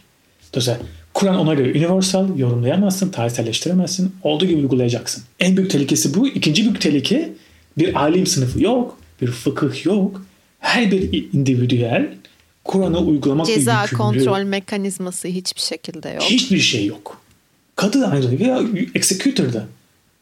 Dolayısıyla 0.53 0.81
Kur'an 1.15 1.39
ona 1.39 1.55
göre 1.55 1.71
universal, 1.71 2.39
yorumlayamazsın, 2.39 3.11
tarihselleştiremezsin. 3.11 4.17
Olduğu 4.23 4.47
gibi 4.47 4.61
uygulayacaksın. 4.61 5.25
En 5.41 5.57
büyük 5.57 5.71
tehlikesi 5.71 6.15
bu. 6.15 6.29
İkinci 6.29 6.63
büyük 6.63 6.81
tehlike 6.81 7.33
bir 7.79 7.95
alim 7.95 8.27
sınıfı 8.27 8.63
yok, 8.63 8.99
bir 9.23 9.27
fıkıh 9.27 9.85
yok. 9.85 10.27
Her 10.59 10.91
bir 10.91 11.29
individüel 11.33 12.09
Kur'an'ı 12.65 12.99
uygulamak 12.99 13.47
Ceza 13.47 13.87
kontrol 13.97 14.43
mekanizması 14.43 15.29
hiçbir 15.29 15.61
şekilde 15.61 16.09
yok. 16.09 16.23
Hiçbir 16.23 16.59
şey 16.59 16.87
yok. 16.87 17.21
Kadı 17.77 18.01
da 18.01 18.09
aynı 18.09 18.31
şekilde 18.31 18.89
executor'da. 18.95 19.67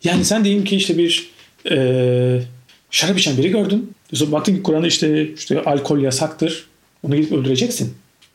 Yani 0.05 0.25
sen 0.25 0.45
diyelim 0.45 0.65
ki 0.65 0.77
işte 0.77 0.99
bir 0.99 1.31
e, 1.71 2.43
şarap 2.91 3.19
içen 3.19 3.39
biri 3.39 3.51
gördün. 3.51 3.93
Sonra 4.15 4.33
baktın 4.33 4.57
ki 4.57 4.63
Kur'an'da 4.63 4.87
işte, 4.87 5.35
işte 5.35 5.63
alkol 5.63 5.99
yasaktır. 5.99 6.67
Onu 7.03 7.17
gidip 7.17 7.33
öldüreceksin. 7.33 7.95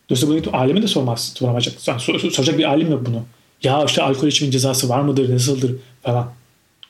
Dolayısıyla 0.10 0.44
bunu 0.44 0.56
alime 0.58 0.82
de 0.82 0.88
sormaz. 0.88 1.34
Soramayacak. 1.36 1.88
Yani 1.88 2.00
sor, 2.00 2.20
soracak 2.20 2.58
bir 2.58 2.64
alim 2.64 2.92
yok 2.92 3.06
bunu. 3.06 3.24
Ya 3.64 3.86
işte 3.86 4.02
alkol 4.02 4.28
içimin 4.28 4.52
cezası 4.52 4.90
var 4.90 5.02
mıdır, 5.02 5.34
nasıldır 5.34 5.76
falan. 6.04 6.34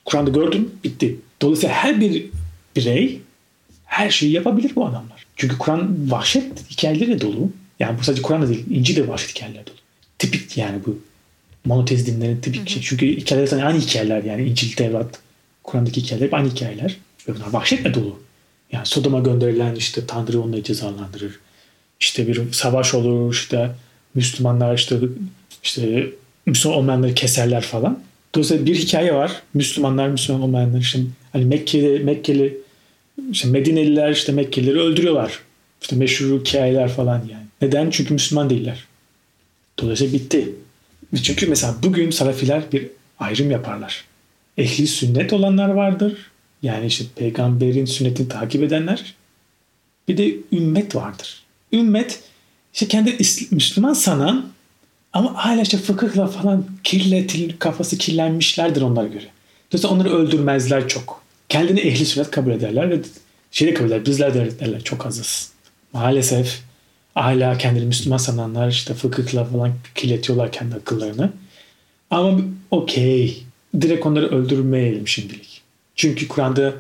Kur'an'da 0.06 0.30
gördün, 0.30 0.76
bitti. 0.84 1.16
Dolayısıyla 1.42 1.76
her 1.76 2.02
bir 2.02 2.26
birey 2.76 3.20
her 3.86 4.10
şeyi 4.10 4.32
yapabilir 4.32 4.72
bu 4.76 4.86
adamlar. 4.86 5.26
Çünkü 5.36 5.58
Kur'an 5.58 6.12
vahşet 6.12 6.70
hikayeleri 6.72 7.22
dolu. 7.22 7.50
Yani 7.80 8.00
bu 8.00 8.04
sadece 8.04 8.22
Kur'an'da 8.22 8.50
değil, 8.50 8.66
İncil 8.70 8.96
de 8.96 9.08
vahşet 9.08 9.30
hikayeleri 9.30 9.68
dolu. 9.68 9.76
Tipik 10.20 10.58
yani 10.58 10.80
bu 10.86 11.00
monotez 11.66 12.08
dinlerin 12.08 12.42
tipik 12.42 12.70
şey. 12.70 12.82
Çünkü 12.82 13.18
hikayeler 13.18 13.64
aynı 13.64 13.80
hikayeler 13.80 14.24
yani 14.24 14.44
İncil, 14.44 14.76
Tevrat, 14.76 15.20
Kur'an'daki 15.64 16.02
hikayeler 16.02 16.30
aynı 16.32 16.50
hikayeler. 16.50 16.98
Ve 17.28 17.36
bunlar 17.36 17.50
vahşetle 17.50 17.94
dolu. 17.94 18.20
Yani 18.72 18.86
Sodom'a 18.86 19.20
gönderilen 19.20 19.76
işte 19.76 20.06
Tanrı 20.08 20.42
onları 20.42 20.64
cezalandırır 20.64 21.40
işte 22.00 22.28
bir 22.28 22.52
savaş 22.52 22.94
olur 22.94 23.34
işte 23.34 23.72
Müslümanlar 24.14 24.76
işte 24.76 25.00
işte 25.64 26.08
Müslüman 26.46 26.78
olmayanları 26.78 27.14
keserler 27.14 27.62
falan. 27.62 28.00
Dolayısıyla 28.36 28.66
bir 28.66 28.76
hikaye 28.76 29.14
var. 29.14 29.32
Müslümanlar 29.54 30.08
Müslüman 30.08 30.42
olmayanlar 30.42 30.80
işte 30.80 31.00
hani 31.34 31.46
Mekke'li 31.46 32.04
Mekkeli 32.04 32.58
işte 33.32 33.48
Medineliler 33.48 34.12
işte 34.12 34.32
Mekkelileri 34.32 34.80
öldürüyorlar. 34.80 35.40
İşte 35.82 35.96
meşhur 35.96 36.40
hikayeler 36.40 36.90
falan 36.90 37.18
yani. 37.18 37.46
Neden? 37.62 37.90
Çünkü 37.90 38.14
Müslüman 38.14 38.50
değiller. 38.50 38.86
Dolayısıyla 39.80 40.14
bitti. 40.14 40.50
Çünkü 41.24 41.48
mesela 41.48 41.76
bugün 41.84 42.12
Salafiler 42.12 42.64
bir 42.72 42.88
ayrım 43.20 43.52
yaparlar. 43.52 44.06
Ehli 44.58 44.88
sünnet 44.88 45.34
olanlar 45.34 45.70
vardır. 45.70 46.32
Yani 46.66 46.86
işte 46.86 47.06
peygamberin 47.16 47.86
sünnetini 47.86 48.28
takip 48.28 48.64
edenler. 48.64 49.16
Bir 50.08 50.18
de 50.18 50.36
ümmet 50.52 50.96
vardır 50.96 51.46
ümmet 51.76 52.20
işte 52.74 52.88
kendi 52.88 53.18
Müslüman 53.52 53.94
sanan 53.94 54.46
ama 55.14 55.34
hala 55.46 55.62
işte 55.62 55.78
fıkıhla 55.78 56.28
falan 56.28 56.66
kirletil, 56.84 57.54
kafası 57.60 57.98
kirlenmişlerdir 57.98 58.82
onlara 58.82 59.08
göre. 59.08 59.26
Dolayısıyla 59.72 59.96
onları 59.96 60.10
öldürmezler 60.10 60.88
çok. 60.88 61.26
Kendini 61.50 61.80
ehli 61.80 62.06
sünnet 62.06 62.32
kabul 62.32 62.52
ederler 62.52 62.90
ve 62.90 63.00
şeyi 63.52 63.74
kabul 63.74 63.88
ederler. 63.88 64.06
Bizler 64.06 64.34
de 64.34 64.60
derler 64.60 64.84
çok 64.84 65.06
azız. 65.06 65.52
Maalesef 65.94 66.62
hala 67.14 67.58
kendini 67.58 67.86
Müslüman 67.86 68.18
sananlar 68.18 68.70
işte 68.70 68.94
fıkıhla 68.94 69.46
falan 69.46 69.74
kirletiyorlar 69.96 70.52
kendi 70.52 70.76
akıllarını. 70.76 71.30
Ama 72.12 72.40
okey. 72.72 73.44
Direkt 73.82 74.06
onları 74.06 74.28
öldürmeyelim 74.28 75.08
şimdilik. 75.08 75.55
Çünkü 75.96 76.28
Kur'an'da 76.28 76.74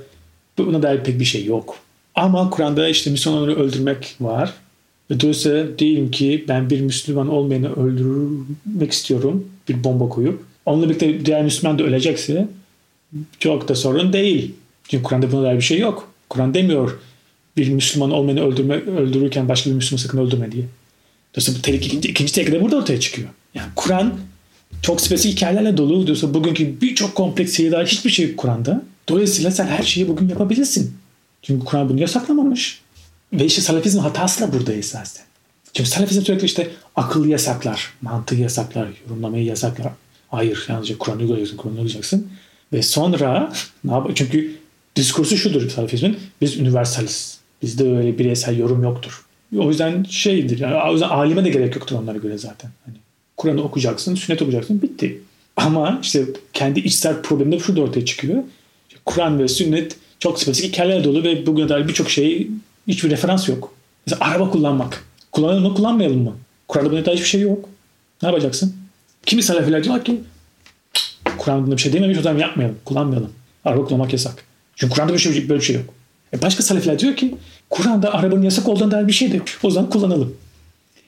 buna 0.58 0.84
dair 0.84 1.04
pek 1.04 1.20
bir 1.20 1.26
şey 1.26 1.46
yok. 1.46 1.78
Ama 2.16 2.50
Kur'an'da 2.50 2.90
işte 2.90 3.12
Müslümanları 3.12 3.56
öldürmek 3.56 4.16
var. 4.22 4.54
Ve 5.12 5.20
dolayısıyla 5.20 5.80
diyelim 5.80 6.12
ki 6.12 6.46
ben 6.48 6.70
bir 6.70 6.82
Müslüman 6.82 7.30
olmayanı 7.30 7.74
öldürmek 7.74 8.92
istiyorum 8.92 9.50
bir 9.70 9.84
bomba 9.84 10.10
koyup. 10.10 10.44
Onunla 10.66 10.90
birlikte 10.90 11.26
diğer 11.26 11.44
Müslüman 11.44 11.80
da 11.80 11.84
ölecekse 11.84 12.48
çok 13.40 13.68
da 13.68 13.76
sorun 13.76 14.14
değil. 14.14 14.56
Çünkü 14.88 15.04
Kur'an'da 15.04 15.32
buna 15.32 15.44
dair 15.44 15.56
bir 15.56 15.62
şey 15.62 15.80
yok. 15.80 16.12
Kur'an 16.30 16.54
demiyor 16.54 17.00
bir 17.58 17.70
Müslüman 17.70 18.12
olmayanı 18.12 18.46
öldürme, 18.46 18.76
öldürürken 18.76 19.50
başka 19.50 19.70
bir 19.70 19.76
Müslüman 19.76 20.02
sakın 20.02 20.18
öldürme 20.18 20.52
diye. 20.52 20.64
Dolayısıyla 21.34 21.58
bu 21.58 21.62
tehlike, 21.62 21.86
ikinci, 21.86 22.10
ikinci 22.10 22.34
tehlike 22.34 22.52
de 22.52 22.62
burada 22.62 22.76
ortaya 22.76 23.00
çıkıyor. 23.00 23.30
Yani 23.54 23.68
Kur'an 23.76 24.14
çok 24.82 25.02
spesifik 25.02 25.38
hikayelerle 25.38 25.78
dolu. 25.78 26.02
Dolayısıyla 26.02 26.34
bugünkü 26.34 26.82
birçok 26.82 27.16
kompleks 27.16 27.58
şeyler 27.58 27.86
hiçbir 27.86 28.10
şey 28.10 28.36
Kur'an'da. 28.36 28.84
Dolayısıyla 29.10 29.52
sen 29.52 29.68
her 29.68 29.84
şeyi 29.84 30.08
bugün 30.08 30.30
yapabilirsin. 30.30 30.94
Çünkü 31.42 31.66
Kur'an 31.66 31.90
bunu 31.90 32.02
yasaklamamış. 32.02 32.82
Ve 33.34 33.46
işte 33.46 33.62
salafizm 33.62 34.00
hatası 34.00 34.42
da 34.42 34.54
burada 34.54 34.74
esasen. 34.74 35.26
Çünkü 35.74 35.90
salafizm 35.90 36.22
sürekli 36.22 36.46
işte 36.46 36.72
akıllı 36.96 37.28
yasaklar, 37.28 37.94
mantığı 38.02 38.36
yasaklar, 38.36 38.88
yorumlamayı 39.08 39.46
yasaklar. 39.46 39.94
Hayır 40.30 40.66
yalnızca 40.70 40.98
Kur'an'ı 40.98 41.22
uygulayacaksın, 41.22 41.58
Kur'an'ı 41.58 41.76
uygulayacaksın. 41.76 42.28
Ve 42.74 42.82
sonra 42.82 43.54
ne 43.84 43.92
yap 43.92 44.12
Çünkü 44.16 44.56
diskursu 44.96 45.38
şudur 45.38 45.70
salafizmin. 45.70 46.18
Biz 46.42 46.60
universaliz. 46.60 47.40
Bizde 47.62 47.98
öyle 47.98 48.18
bireysel 48.18 48.58
yorum 48.58 48.84
yoktur. 48.84 49.26
O 49.58 49.70
yüzden 49.70 50.04
şeydir. 50.04 50.60
Yani, 50.60 50.90
o 50.90 50.92
yüzden 50.92 51.10
alime 51.10 51.46
de 51.46 51.50
gerek 51.50 51.76
yoktur 51.76 51.96
onlara 51.96 52.18
göre 52.18 52.38
zaten. 52.38 52.72
Hani 52.86 52.98
Kur'an'ı 53.38 53.64
okuyacaksın, 53.64 54.16
sünnet 54.16 54.42
okuyacaksın, 54.42 54.82
bitti. 54.82 55.22
Ama 55.58 56.00
işte 56.02 56.26
kendi 56.54 56.80
içsel 56.80 57.22
problemde 57.22 57.60
şu 57.60 57.76
da 57.76 57.82
ortaya 57.82 58.06
çıkıyor. 58.06 58.44
Kur'an 59.06 59.40
ve 59.40 59.48
sünnet 59.48 59.98
çok 60.20 60.40
spesifik 60.40 60.74
hikayeler 60.74 61.04
dolu 61.04 61.24
ve 61.24 61.46
bugüne 61.46 61.70
dair 61.70 61.88
birçok 61.88 62.10
şeyi 62.10 62.52
Hiçbir 62.88 63.10
referans 63.10 63.50
yok. 63.50 63.74
Mesela 64.08 64.26
araba 64.26 64.50
kullanmak. 64.50 65.04
Kullanalım 65.32 65.64
mı 65.64 65.74
kullanmayalım 65.76 66.24
mı? 66.24 66.36
Kur'an'da 66.68 66.92
buna 66.92 67.00
hiçbir 67.00 67.26
şey 67.26 67.42
yok. 67.42 67.70
Ne 68.22 68.28
yapacaksın? 68.30 68.76
Kimi 69.26 69.44
selefiler 69.44 69.84
diyorlar 69.84 70.06
ki 70.06 70.22
Kur'an'da 71.38 71.72
bir 71.72 71.82
şey 71.82 71.94
dememiş 71.94 72.18
o 72.18 72.22
zaman 72.22 72.40
yapmayalım. 72.40 72.78
Kullanmayalım. 72.86 73.32
Araba 73.66 73.86
kullanmak 73.86 74.14
yasak. 74.14 74.44
Çünkü 74.76 74.94
Kur'an'da 74.94 75.14
bir 75.14 75.20
şey, 75.20 75.50
böyle 75.50 75.60
bir 75.60 75.66
şey 75.66 75.76
yok. 75.76 75.94
E 76.34 76.42
başka 76.42 76.64
selefiler 76.64 77.00
diyor 77.00 77.16
ki 77.16 77.36
Kur'an'da 77.70 78.14
arabanın 78.14 78.42
yasak 78.42 78.68
olduğundan 78.68 78.92
dair 78.92 79.08
bir 79.08 79.14
şey 79.14 79.32
de 79.32 79.38
yok. 79.38 79.48
O 79.64 79.72
zaman 79.72 79.90
kullanalım. 79.90 80.38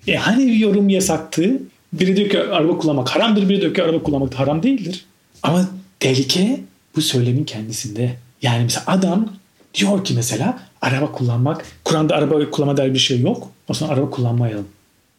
E 0.08 0.16
hani 0.16 0.48
bir 0.48 0.56
yorum 0.56 0.90
yasaktı? 0.90 1.60
Biri 1.94 2.16
diyor 2.16 2.30
ki 2.30 2.40
araba 2.40 2.78
kullanmak 2.78 3.10
haramdır. 3.10 3.50
Biri 3.50 3.62
diyor 3.62 3.74
ki 3.74 3.84
araba 3.84 4.04
kullanmak 4.04 4.34
haram 4.34 4.64
değildir. 4.64 5.06
Ama 5.44 5.70
tehlike 6.00 6.60
bu 6.98 7.02
söylemin 7.02 7.44
kendisinde. 7.44 8.16
Yani 8.42 8.64
mesela 8.64 8.84
adam 8.88 9.30
diyor 9.74 10.04
ki 10.04 10.14
mesela 10.14 10.60
araba 10.82 11.12
kullanmak. 11.12 11.66
Kur'an'da 11.84 12.16
araba 12.16 12.50
kullanma 12.50 12.78
der 12.78 12.94
bir 12.94 13.00
şey 13.00 13.22
yok. 13.22 13.52
O 13.68 13.74
zaman 13.74 13.94
araba 13.94 14.10
kullanmayalım. 14.10 14.68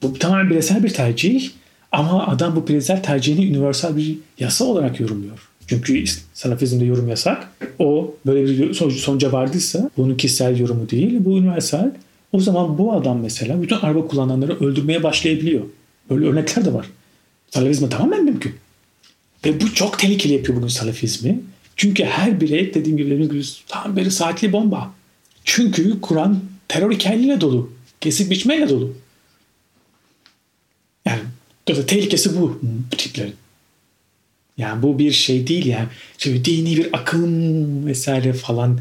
Bu 0.02 0.12
tamamen 0.12 0.50
bireysel 0.50 0.84
bir 0.84 0.88
tercih. 0.90 1.50
Ama 1.92 2.26
adam 2.26 2.56
bu 2.56 2.68
bireysel 2.68 3.02
tercihini 3.02 3.58
universal 3.58 3.96
bir 3.96 4.18
yasa 4.38 4.64
olarak 4.64 5.00
yorumluyor. 5.00 5.48
Çünkü 5.66 6.04
salafizmde 6.34 6.84
yorum 6.84 7.08
yasak. 7.08 7.48
O 7.78 8.14
böyle 8.26 8.44
bir 8.46 8.74
sonuca 8.74 9.32
vardıysa 9.32 9.90
bunun 9.96 10.16
kişisel 10.16 10.58
yorumu 10.58 10.90
değil. 10.90 11.16
Bu 11.20 11.30
universal. 11.30 11.90
O 12.32 12.40
zaman 12.40 12.78
bu 12.78 12.92
adam 12.92 13.20
mesela 13.20 13.62
bütün 13.62 13.76
araba 13.76 14.06
kullananları 14.06 14.64
öldürmeye 14.64 15.02
başlayabiliyor. 15.02 15.64
Böyle 16.10 16.26
örnekler 16.26 16.64
de 16.64 16.74
var. 16.74 16.86
Salafizme 17.50 17.88
tamamen 17.88 18.24
mümkün. 18.24 18.54
Ve 19.44 19.60
bu 19.60 19.74
çok 19.74 19.98
tehlikeli 19.98 20.32
yapıyor 20.32 20.56
bugün 20.58 20.68
salafizmi. 20.68 21.40
Çünkü 21.78 22.04
her 22.04 22.40
birey 22.40 22.74
dediğim 22.74 22.96
gibi 22.96 23.42
tam 23.68 23.96
bir 23.96 24.10
saatli 24.10 24.52
bomba. 24.52 24.94
Çünkü 25.44 26.00
Kur'an 26.00 26.40
terör 26.68 26.92
hikayeleriyle 26.92 27.40
dolu. 27.40 27.72
Kesip 28.00 28.30
biçmeyle 28.30 28.68
dolu. 28.68 28.96
Yani 31.04 31.20
tehlikesi 31.86 32.40
bu, 32.40 32.60
bu 32.92 32.96
tiplerin. 32.96 33.34
Yani 34.58 34.82
bu 34.82 34.98
bir 34.98 35.12
şey 35.12 35.46
değil 35.46 35.66
yani. 35.66 35.88
Şimdi 36.18 36.44
dini 36.44 36.76
bir 36.76 36.88
akım 36.92 37.86
vesaire 37.86 38.32
falan. 38.32 38.80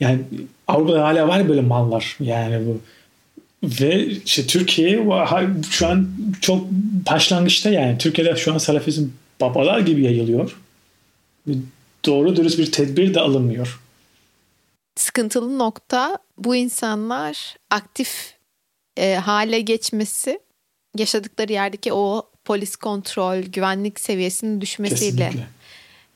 Yani 0.00 0.20
Avrupa'da 0.68 1.04
hala 1.04 1.28
var 1.28 1.48
böyle 1.48 1.60
mallar. 1.60 2.16
Yani 2.20 2.66
bu 2.66 2.80
ve 3.62 4.06
işte 4.06 4.46
Türkiye 4.46 5.06
şu 5.70 5.86
an 5.86 6.08
çok 6.40 6.70
başlangıçta 7.10 7.70
yani. 7.70 7.98
Türkiye'de 7.98 8.36
şu 8.36 8.54
an 8.54 8.58
salafizm 8.58 9.06
babalar 9.40 9.80
gibi 9.80 10.02
yayılıyor. 10.02 10.56
Doğru 12.06 12.36
dürüst 12.36 12.58
bir 12.58 12.72
tedbir 12.72 13.14
de 13.14 13.20
alınmıyor. 13.20 13.80
sıkıntılı 14.96 15.58
nokta 15.58 16.18
bu 16.38 16.56
insanlar 16.56 17.56
aktif 17.70 18.34
e, 18.96 19.14
hale 19.14 19.60
geçmesi 19.60 20.40
yaşadıkları 20.96 21.52
yerdeki 21.52 21.92
o 21.92 22.30
polis 22.44 22.76
kontrol, 22.76 23.38
güvenlik 23.38 24.00
seviyesinin 24.00 24.60
düşmesiyle 24.60 25.30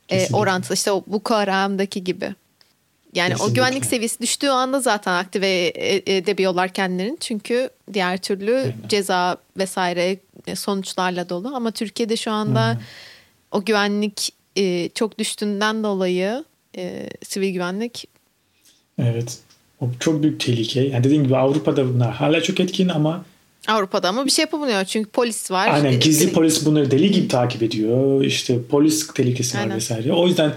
Kesinlikle. 0.09 0.33
e, 0.33 0.33
orantılı. 0.33 0.73
İşte 0.75 0.91
o 0.91 1.03
Boko 1.07 1.35
Haram'daki 1.35 2.03
gibi. 2.03 2.35
Yani 3.15 3.33
o 3.33 3.37
Kesinlikle. 3.37 3.53
güvenlik 3.55 3.85
seviyesi 3.85 4.19
düştüğü 4.21 4.47
anda 4.49 4.79
zaten 4.79 5.13
aktive 5.13 5.47
e- 5.67 6.17
edebiliyorlar 6.17 6.69
kendilerini. 6.73 7.17
Çünkü 7.19 7.69
diğer 7.93 8.17
türlü 8.21 8.55
Aynen. 8.55 8.73
ceza 8.89 9.37
vesaire 9.57 10.17
e, 10.47 10.55
sonuçlarla 10.55 11.29
dolu. 11.29 11.55
Ama 11.55 11.71
Türkiye'de 11.71 12.17
şu 12.17 12.31
anda 12.31 12.59
Aynen. 12.61 12.81
o 13.51 13.65
güvenlik 13.65 14.33
e, 14.55 14.89
çok 14.89 15.19
düştüğünden 15.19 15.83
dolayı 15.83 16.43
e, 16.77 17.09
sivil 17.23 17.53
güvenlik 17.53 18.07
Evet. 18.99 19.37
O 19.81 19.89
çok 19.99 20.23
büyük 20.23 20.39
tehlike. 20.39 20.81
Yani 20.81 21.03
dediğim 21.03 21.23
gibi 21.23 21.37
Avrupa'da 21.37 21.93
bunlar 21.93 22.13
hala 22.13 22.41
çok 22.43 22.59
etkin 22.59 22.89
ama 22.89 23.25
Avrupa'da 23.67 24.09
ama 24.09 24.25
bir 24.25 24.31
şey 24.31 24.43
yapamıyor. 24.43 24.85
Çünkü 24.85 25.09
polis 25.09 25.51
var. 25.51 25.69
aynen 25.71 25.99
gizli 25.99 26.25
e, 26.25 26.31
polis 26.31 26.65
bunları 26.65 26.91
deli 26.91 27.11
gibi 27.11 27.27
takip 27.27 27.63
ediyor. 27.63 28.23
İşte 28.23 28.57
polis 28.69 29.07
tehlikesi 29.07 29.57
var 29.57 29.61
Aynen. 29.61 29.75
vesaire. 29.75 30.13
O 30.13 30.27
yüzden 30.27 30.53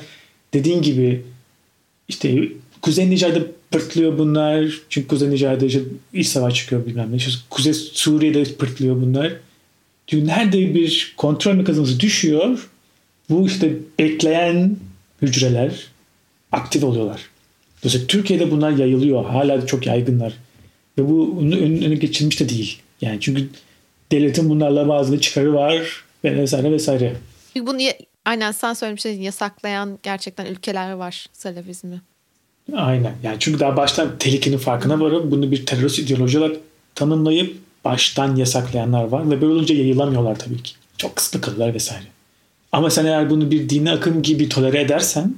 dediğin 0.55 0.83
gibi 0.83 1.25
işte 2.09 2.49
Kuzey 2.83 3.11
Nijer'de 3.11 3.47
pırtlıyor 3.71 4.19
bunlar. 4.19 4.81
Çünkü 4.89 5.09
Kuzey 5.09 5.31
Nijer'de 5.31 5.67
işte 5.67 5.81
iç 6.13 6.27
savaş 6.27 6.55
çıkıyor 6.55 6.87
bilmem 6.87 7.13
ne. 7.13 7.17
İşte 7.17 7.31
Kuzey 7.51 7.75
Suriye'de 7.75 8.45
pırtlıyor 8.45 8.97
bunlar. 8.97 9.33
Çünkü 10.07 10.27
nerede 10.27 10.75
bir 10.75 11.15
kontrol 11.17 11.55
mekanizması 11.55 12.01
düşüyor 12.01 12.69
bu 13.31 13.47
işte 13.47 13.73
bekleyen 13.99 14.77
hücreler 15.23 15.87
aktif 16.53 16.85
oluyorlar. 16.85 17.21
Dolayısıyla 17.83 18.07
Türkiye'de 18.07 18.51
bunlar 18.51 18.71
yayılıyor. 18.71 19.25
Hala 19.25 19.67
çok 19.67 19.87
yaygınlar. 19.87 20.33
Ve 20.99 21.09
bu 21.09 21.39
önü- 21.41 21.57
önüne 21.57 21.95
geçilmiş 21.95 22.41
de 22.41 22.49
değil. 22.49 22.79
Yani 23.01 23.19
çünkü 23.21 23.49
devletin 24.13 24.49
bunlarla 24.49 24.89
bazı 24.89 25.21
çıkarı 25.21 25.55
var 25.55 26.05
ve 26.25 26.37
vesaire 26.37 26.73
vesaire. 26.73 27.17
Bunu 27.57 27.79
aynen 28.25 28.53
sen 28.53 28.73
söylemiştin 28.73 29.21
yasaklayan 29.23 29.99
gerçekten 30.03 30.47
ülkeler 30.47 30.93
var 30.93 31.27
salafizmi. 31.33 32.01
Aynen. 32.73 33.15
Yani 33.23 33.37
çünkü 33.39 33.61
daha 33.61 33.77
baştan 33.77 34.19
tehlikenin 34.19 34.59
farkına 34.59 35.01
varıp 35.01 35.31
bunu 35.31 35.51
bir 35.51 35.67
terörist 35.67 35.99
ideoloji 35.99 36.39
olarak 36.39 36.57
tanımlayıp 36.95 37.57
baştan 37.85 38.37
yasaklayanlar 38.37 39.05
var 39.05 39.31
ve 39.31 39.41
böyle 39.41 39.53
olunca 39.53 39.75
yayılamıyorlar 39.75 40.39
tabii 40.39 40.63
ki. 40.63 40.73
Çok 40.99 41.17
kısıtlı 41.17 41.41
kalırlar 41.41 41.75
vesaire. 41.75 42.05
Ama 42.77 42.91
sen 42.91 43.05
eğer 43.05 43.31
bunu 43.31 43.51
bir 43.51 43.69
dini 43.69 43.91
akım 43.91 44.23
gibi 44.23 44.49
tolere 44.49 44.81
edersen 44.81 45.35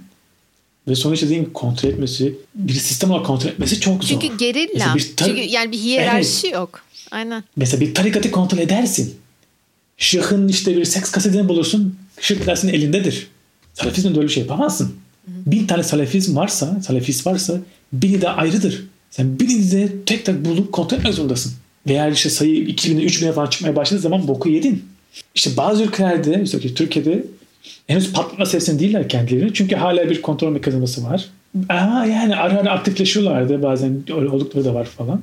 ve 0.89 0.95
sonuçta 0.95 1.27
dediğim 1.27 1.53
kontrol 1.53 1.89
etmesi, 1.89 2.35
bir 2.55 2.73
sistem 2.73 3.11
olarak 3.11 3.27
kontrol 3.27 3.51
etmesi 3.51 3.81
çok 3.81 4.05
zor. 4.05 4.21
Çünkü 4.21 4.37
gerilla. 4.37 4.97
Çünkü 5.17 5.41
yani 5.41 5.73
bir 5.73 5.79
hiyerarşi 5.79 6.47
yok. 6.47 6.83
Aynen. 7.11 7.45
Mesela 7.57 7.81
bir 7.81 7.95
tarikatı 7.95 8.31
kontrol 8.31 8.59
edersin. 8.59 9.15
Şıhın 9.97 10.49
işte 10.49 10.77
bir 10.77 10.85
seks 10.85 11.11
kasetini 11.11 11.49
bulursun. 11.49 11.99
Şık 12.21 12.47
dersin 12.47 12.69
elindedir. 12.69 13.27
Salafizmde 13.75 14.17
böyle 14.17 14.29
bir 14.29 14.33
şey 14.33 14.43
yapamazsın. 14.43 14.95
Bin 15.27 15.67
tane 15.67 15.83
salafizm 15.83 16.37
varsa, 16.37 16.81
salafist 16.87 17.27
varsa 17.27 17.61
biri 17.93 18.21
de 18.21 18.29
ayrıdır. 18.29 18.85
Sen 19.11 19.41
birini 19.41 19.71
de 19.71 20.05
tek 20.07 20.25
tek 20.25 20.45
bulup 20.45 20.73
kontrol 20.73 20.99
etmek 20.99 21.15
zorundasın. 21.15 21.53
Veya 21.87 22.09
işte 22.09 22.31
sayı 22.31 22.65
2000'e 22.65 23.07
3000'e 23.07 23.33
falan 23.33 23.47
çıkmaya 23.47 23.77
başladığı 23.77 24.01
zaman 24.01 24.29
boku 24.29 24.49
yedin. 24.49 24.85
İşte 25.35 25.51
bazı 25.57 25.85
ülkelerde, 25.85 26.37
mesela 26.37 26.75
Türkiye'de 26.75 27.25
henüz 27.87 28.13
patlama 28.13 28.47
seviyesinde 28.47 28.81
değiller 28.81 29.09
kendilerini. 29.09 29.55
Çünkü 29.55 29.77
hala 29.77 30.11
bir 30.11 30.23
kontrol 30.23 30.51
mekanizması 30.51 31.05
var. 31.05 31.29
Ama 31.69 32.07
yani 32.07 32.37
ara 32.37 32.61
ara 32.61 32.71
aktifleşiyorlardı. 32.71 33.63
Bazen 33.63 34.03
oldukları 34.13 34.65
da 34.65 34.75
var 34.75 34.85
falan. 34.85 35.23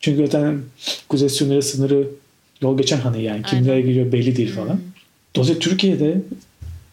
Çünkü 0.00 0.26
zaten 0.26 0.60
Kuzey 1.08 1.28
Suriye 1.28 1.62
sınırı 1.62 2.08
yol 2.62 2.78
geçen 2.78 3.00
hanı 3.00 3.18
yani. 3.18 3.42
Kim 3.42 3.66
nereye 3.66 3.80
giriyor 3.80 4.12
belli 4.12 4.36
değil 4.36 4.52
falan. 4.52 4.80
Dolayısıyla 5.36 5.60
Türkiye'de 5.60 6.20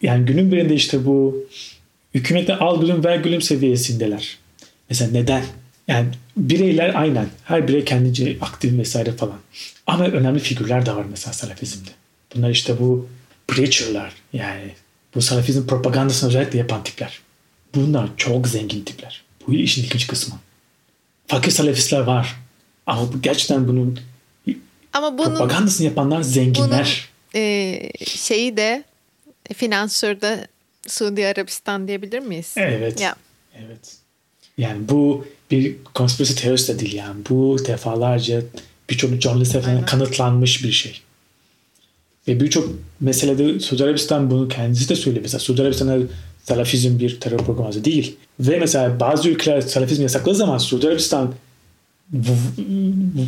yani 0.02 0.24
günün 0.24 0.52
birinde 0.52 0.74
işte 0.74 1.06
bu 1.06 1.46
hükümete 2.14 2.56
al 2.56 2.80
gülüm 2.80 3.04
ver 3.04 3.16
gülüm 3.16 3.42
seviyesindeler. 3.42 4.38
Mesela 4.90 5.10
neden? 5.10 5.44
Yani 5.88 6.08
bireyler 6.36 6.94
aynen. 6.94 7.26
Her 7.44 7.68
birey 7.68 7.84
kendince 7.84 8.36
aktif 8.40 8.78
vesaire 8.78 9.12
falan. 9.12 9.38
Ama 9.86 10.04
önemli 10.06 10.38
figürler 10.38 10.86
de 10.86 10.96
var 10.96 11.04
mesela 11.10 11.32
salafizmde. 11.32 11.90
Bunlar 12.34 12.50
işte 12.50 12.80
bu 12.80 13.08
preacher'lar 13.48 14.12
yani 14.32 14.70
bu 15.14 15.22
salafizm 15.22 15.66
propagandasını 15.66 16.28
özellikle 16.28 16.58
yapan 16.58 16.84
tipler. 16.84 17.20
Bunlar 17.74 18.08
çok 18.16 18.48
zengin 18.48 18.84
tipler. 18.84 19.22
Bu 19.46 19.54
işin 19.54 19.82
ilginç 19.84 20.06
kısmı. 20.06 20.34
Fakir 21.26 21.50
salafistler 21.50 22.00
var. 22.00 22.36
Ama 22.86 23.12
bu 23.12 23.22
gerçekten 23.22 23.68
bunun 23.68 23.98
Ama 24.92 25.18
bunun 25.18 25.28
propagandasını 25.30 25.86
yapanlar 25.86 26.22
zenginler. 26.22 27.08
e, 27.34 27.80
şeyi 28.06 28.56
de 28.56 28.84
finansör 29.54 30.20
de 30.20 30.46
Suudi 30.86 31.26
Arabistan 31.26 31.88
diyebilir 31.88 32.18
miyiz? 32.18 32.54
Evet. 32.56 33.00
Ya. 33.00 33.16
Evet. 33.58 33.96
Yani 34.58 34.88
bu 34.88 35.26
bir 35.50 35.76
konspirasi 35.94 36.34
teorisi 36.36 36.74
de 36.74 36.78
değil 36.78 36.94
yani. 36.94 37.20
Bu 37.28 37.56
defalarca 37.66 38.42
birçok 38.90 39.22
tarafından 39.22 39.64
Aynen. 39.64 39.86
kanıtlanmış 39.86 40.64
bir 40.64 40.72
şey. 40.72 41.02
Ve 42.28 42.40
birçok 42.40 42.68
meselede 43.00 43.60
Suudi 43.60 43.84
Arabistan 43.84 44.30
bunu 44.30 44.48
kendisi 44.48 44.88
de 44.88 44.96
söylüyor. 44.96 45.22
Mesela 45.22 45.38
Suudi 45.38 45.62
Arabistan'da 45.62 46.06
salafizm 46.42 46.98
bir 46.98 47.20
terör 47.20 47.38
programı 47.38 47.84
değil. 47.84 48.16
Ve 48.40 48.58
mesela 48.58 49.00
bazı 49.00 49.28
ülkeler 49.28 49.60
salafizmi 49.60 50.02
yasakladığı 50.02 50.36
zaman 50.36 50.58
Suudi 50.58 50.88
Arabistan 50.88 51.34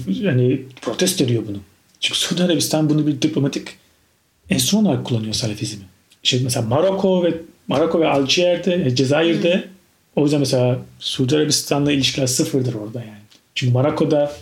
yani 0.09 0.63
protesto 0.83 1.25
ediyor 1.25 1.43
bunu. 1.49 1.59
Çünkü 2.01 2.19
Suudi 2.19 2.43
Arabistan 2.43 2.91
bunu 2.91 3.07
bir 3.07 3.23
diplomatik 3.23 3.69
enstrüman 4.51 4.87
olarak 4.87 5.07
kullanıyor 5.07 5.35
salafizmi. 5.35 5.85
İşte 6.23 6.39
mesela 6.45 6.67
Maroko 6.67 7.25
ve 7.25 7.35
Maroko 7.69 8.01
ve 8.01 8.09
Alciyer'de, 8.09 8.85
e, 8.87 8.95
Cezayir'de 8.95 9.65
o 10.17 10.23
yüzden 10.23 10.41
mesela 10.41 10.79
Suudi 10.99 11.37
Arabistan'la 11.37 11.93
ilişkiler 11.93 12.27
sıfırdır 12.27 12.75
orada 12.75 13.01
yani. 13.01 13.25
Çünkü 13.55 13.73
Maroko'da 13.73 14.33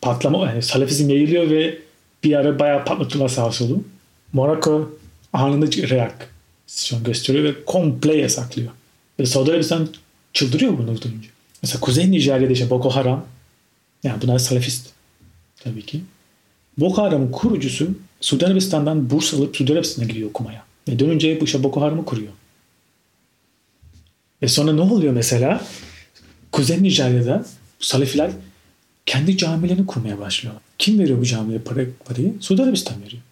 patlama 0.00 0.46
yani 0.46 0.62
salafizm 0.62 1.10
yayılıyor 1.10 1.50
ve 1.50 1.78
bir 2.26 2.36
ara 2.36 2.58
bayağı 2.58 2.84
patlatıyorlar 2.84 3.28
sağa 3.28 3.52
solu. 3.52 3.84
Maroko 4.32 4.98
anında 5.32 5.66
reaksiyon 5.66 7.04
gösteriyor 7.04 7.44
ve 7.44 7.64
komple 7.64 8.16
yasaklıyor. 8.16 8.72
Ve 9.20 9.26
Suudi 9.26 9.50
Arabistan 9.50 9.88
çıldırıyor 10.32 10.78
bunu 10.78 10.86
duyunca. 10.86 11.28
Mesela 11.62 11.80
Kuzey 11.80 12.10
Nijerya'da 12.10 12.52
işte 12.52 12.70
Boko 12.70 12.90
Haram 12.90 13.24
yani 14.02 14.22
bunlar 14.22 14.38
salafist 14.38 14.90
tabii 15.64 15.86
ki. 15.86 16.00
Boko 16.78 17.02
Haram'ın 17.02 17.32
kurucusu 17.32 17.88
Suudi 18.20 18.46
Arabistan'dan 18.46 19.10
burs 19.10 19.34
alıp 19.34 19.56
Suudi 19.56 19.72
Arabistan'a 19.72 20.06
gidiyor 20.06 20.30
okumaya. 20.30 20.64
Ve 20.88 20.98
dönünce 20.98 21.40
bu 21.40 21.44
işte 21.44 21.62
Boko 21.62 21.80
Haram'ı 21.80 22.04
kuruyor. 22.04 22.32
Ve 24.42 24.48
sonra 24.48 24.72
ne 24.72 24.80
oluyor 24.80 25.12
mesela? 25.12 25.66
Kuzey 26.52 26.82
Nijerya'da 26.82 27.46
Salafiler 27.80 28.30
kendi 29.06 29.38
camilerini 29.38 29.86
kurmaya 29.86 30.18
başlıyor. 30.18 30.54
Kim 30.78 30.98
veriyor 30.98 31.20
bu 31.20 31.24
camiye 31.24 31.58
para, 31.58 31.80
parayı? 32.04 32.32
Suudi 32.40 32.62
Arabistan 32.62 32.94
veriyor. 33.06 33.22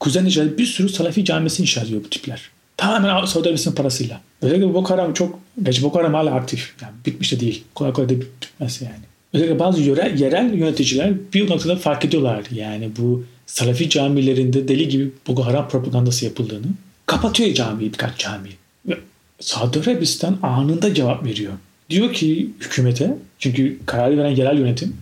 Kuzey 0.00 0.24
Nijerya'da 0.24 0.58
bir 0.58 0.66
sürü 0.66 0.88
Salafi 0.88 1.24
camisi 1.24 1.62
inşa 1.62 1.80
ediyor 1.80 2.04
bu 2.04 2.10
tipler. 2.10 2.50
Tamamen 2.76 3.24
Suudi 3.24 3.48
Arabistan 3.48 3.74
parasıyla. 3.74 4.20
Özellikle 4.42 4.74
Boko 4.74 4.94
Haram 4.94 5.14
çok, 5.14 5.38
gerçi 5.62 5.82
Boko 5.82 5.98
Haram 5.98 6.14
hala 6.14 6.34
aktif. 6.34 6.74
Yani 6.82 6.92
bitmiş 7.06 7.32
de 7.32 7.40
değil. 7.40 7.64
Kolay 7.74 7.92
kolay 7.92 8.08
da 8.08 8.20
bitmez 8.20 8.82
yani. 8.82 9.04
Özellikle 9.32 9.58
bazı 9.58 9.82
yerel, 9.82 10.20
yerel 10.20 10.54
yöneticiler 10.54 11.12
bir 11.34 11.50
noktada 11.50 11.76
fark 11.76 12.04
ediyorlar. 12.04 12.44
Yani 12.50 12.90
bu 12.98 13.24
Salafi 13.46 13.90
camilerinde 13.90 14.68
deli 14.68 14.88
gibi 14.88 15.10
Boko 15.28 15.46
Haram 15.46 15.68
propagandası 15.68 16.24
yapıldığını. 16.24 16.66
Kapatıyor 17.06 17.54
camiyi 17.54 17.92
birkaç 17.92 18.18
camiyi. 18.18 18.54
Ve 18.88 18.98
Suudi 19.40 19.90
Arabistan 19.90 20.38
anında 20.42 20.94
cevap 20.94 21.24
veriyor. 21.24 21.52
Diyor 21.90 22.12
ki 22.12 22.50
hükümete, 22.60 23.16
çünkü 23.38 23.78
kararı 23.86 24.18
veren 24.18 24.36
yerel 24.36 24.58
yönetim, 24.58 24.96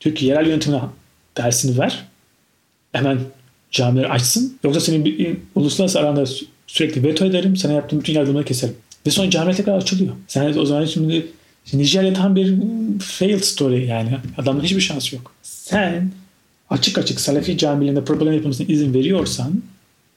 diyor 0.00 0.16
ki 0.16 0.26
yerel 0.26 0.46
yönetimine 0.46 0.80
dersini 1.36 1.78
ver. 1.78 2.04
Hemen 2.92 3.18
camileri 3.70 4.08
açsın. 4.08 4.58
Yoksa 4.64 4.80
senin 4.80 5.04
bir, 5.04 5.36
uluslararası 5.54 6.00
aranda 6.00 6.22
sü- 6.22 6.44
sürekli 6.66 7.02
veto 7.02 7.24
ederim. 7.24 7.56
Sana 7.56 7.72
yaptığım 7.72 8.00
bütün 8.00 8.12
yardımları 8.12 8.44
keserim. 8.44 8.74
Ve 9.06 9.10
sonra 9.10 9.30
camiler 9.30 9.56
tekrar 9.56 9.76
açılıyor. 9.76 10.12
Sen 10.28 10.58
o 10.58 10.64
zaman 10.66 10.84
şimdi 10.84 11.26
Nijerya 11.72 12.12
tam 12.14 12.36
bir 12.36 12.54
failed 13.00 13.42
story 13.42 13.86
yani. 13.86 14.18
Adamın 14.38 14.60
hiçbir 14.62 14.80
şansı 14.80 15.14
yok. 15.14 15.32
Sen 15.42 16.10
açık 16.70 16.98
açık 16.98 17.20
Salafi 17.20 17.58
camilerinde 17.58 18.04
propaganda 18.04 18.34
yapılmasına 18.34 18.66
izin 18.66 18.94
veriyorsan 18.94 19.62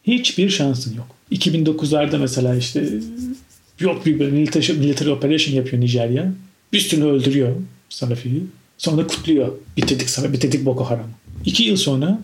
hiçbir 0.04 0.50
şansın 0.50 0.96
yok. 0.96 1.08
2009'larda 1.32 2.18
mesela 2.18 2.56
işte 2.56 2.90
yok 3.80 4.06
bir 4.06 4.20
böyle 4.20 4.32
military, 4.32 4.78
military 4.78 5.10
operation 5.10 5.56
yapıyor 5.56 5.82
Nijerya. 5.82 6.34
Bir 6.74 6.80
sürü 6.80 7.04
öldürüyor 7.06 7.56
Salafi'yi. 7.90 8.44
Sonra 8.78 9.08
kutluyor. 9.08 9.52
Bitirdik, 9.78 10.10
Salafi- 10.10 10.34
bitirdik 10.34 10.66
Boko 10.66 10.84
Haram'ı. 10.84 11.12
İki 11.46 11.64
yıl 11.64 11.76
sonra 11.76 12.20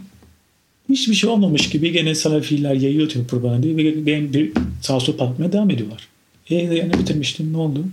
hiçbir 0.89 1.13
şey 1.13 1.29
olmamış 1.29 1.69
gibi 1.69 1.91
gene 1.91 2.15
Salafiler 2.15 2.75
yayıyor 2.75 3.09
tabii 3.09 3.27
propagandayı 3.27 3.77
ve 3.77 3.83
gene 3.83 4.33
bir 4.33 4.51
sağ 4.81 4.99
sol 4.99 5.17
patlamaya 5.17 5.53
devam 5.53 5.69
ediyorlar. 5.69 6.07
E 6.49 6.55
yani 6.55 6.93
bitirmiştin 6.93 7.53
ne 7.53 7.57
oldu? 7.57 7.85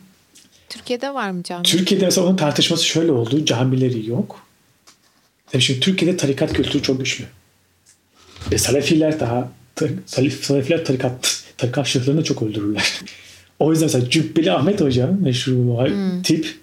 Türkiye'de 0.68 1.14
var 1.14 1.30
mı 1.30 1.42
cami? 1.42 1.62
Türkiye'de 1.62 2.04
mesela 2.04 2.26
onun 2.26 2.36
tartışması 2.36 2.86
şöyle 2.86 3.12
oldu. 3.12 3.44
Camileri 3.44 4.08
yok. 4.08 4.46
Tabii 5.52 5.62
şimdi 5.62 5.80
Türkiye'de 5.80 6.16
tarikat 6.16 6.52
kültürü 6.52 6.82
çok 6.82 6.98
güçlü. 6.98 7.24
Ve 8.52 8.58
Salefiler 8.58 9.20
daha 9.20 9.52
Salif, 10.06 10.44
Salefiler 10.44 10.84
tarikat, 10.84 11.44
tarikat 11.58 11.86
şeyhlerini 11.86 12.24
çok 12.24 12.42
öldürürler. 12.42 13.00
o 13.58 13.70
yüzden 13.70 13.86
mesela 13.86 14.11
Cübbeli 14.11 14.52
Ahmet 14.52 14.80
Hoca 14.80 15.11
meşhur 15.20 15.52
hmm. 15.88 16.22
tip 16.22 16.58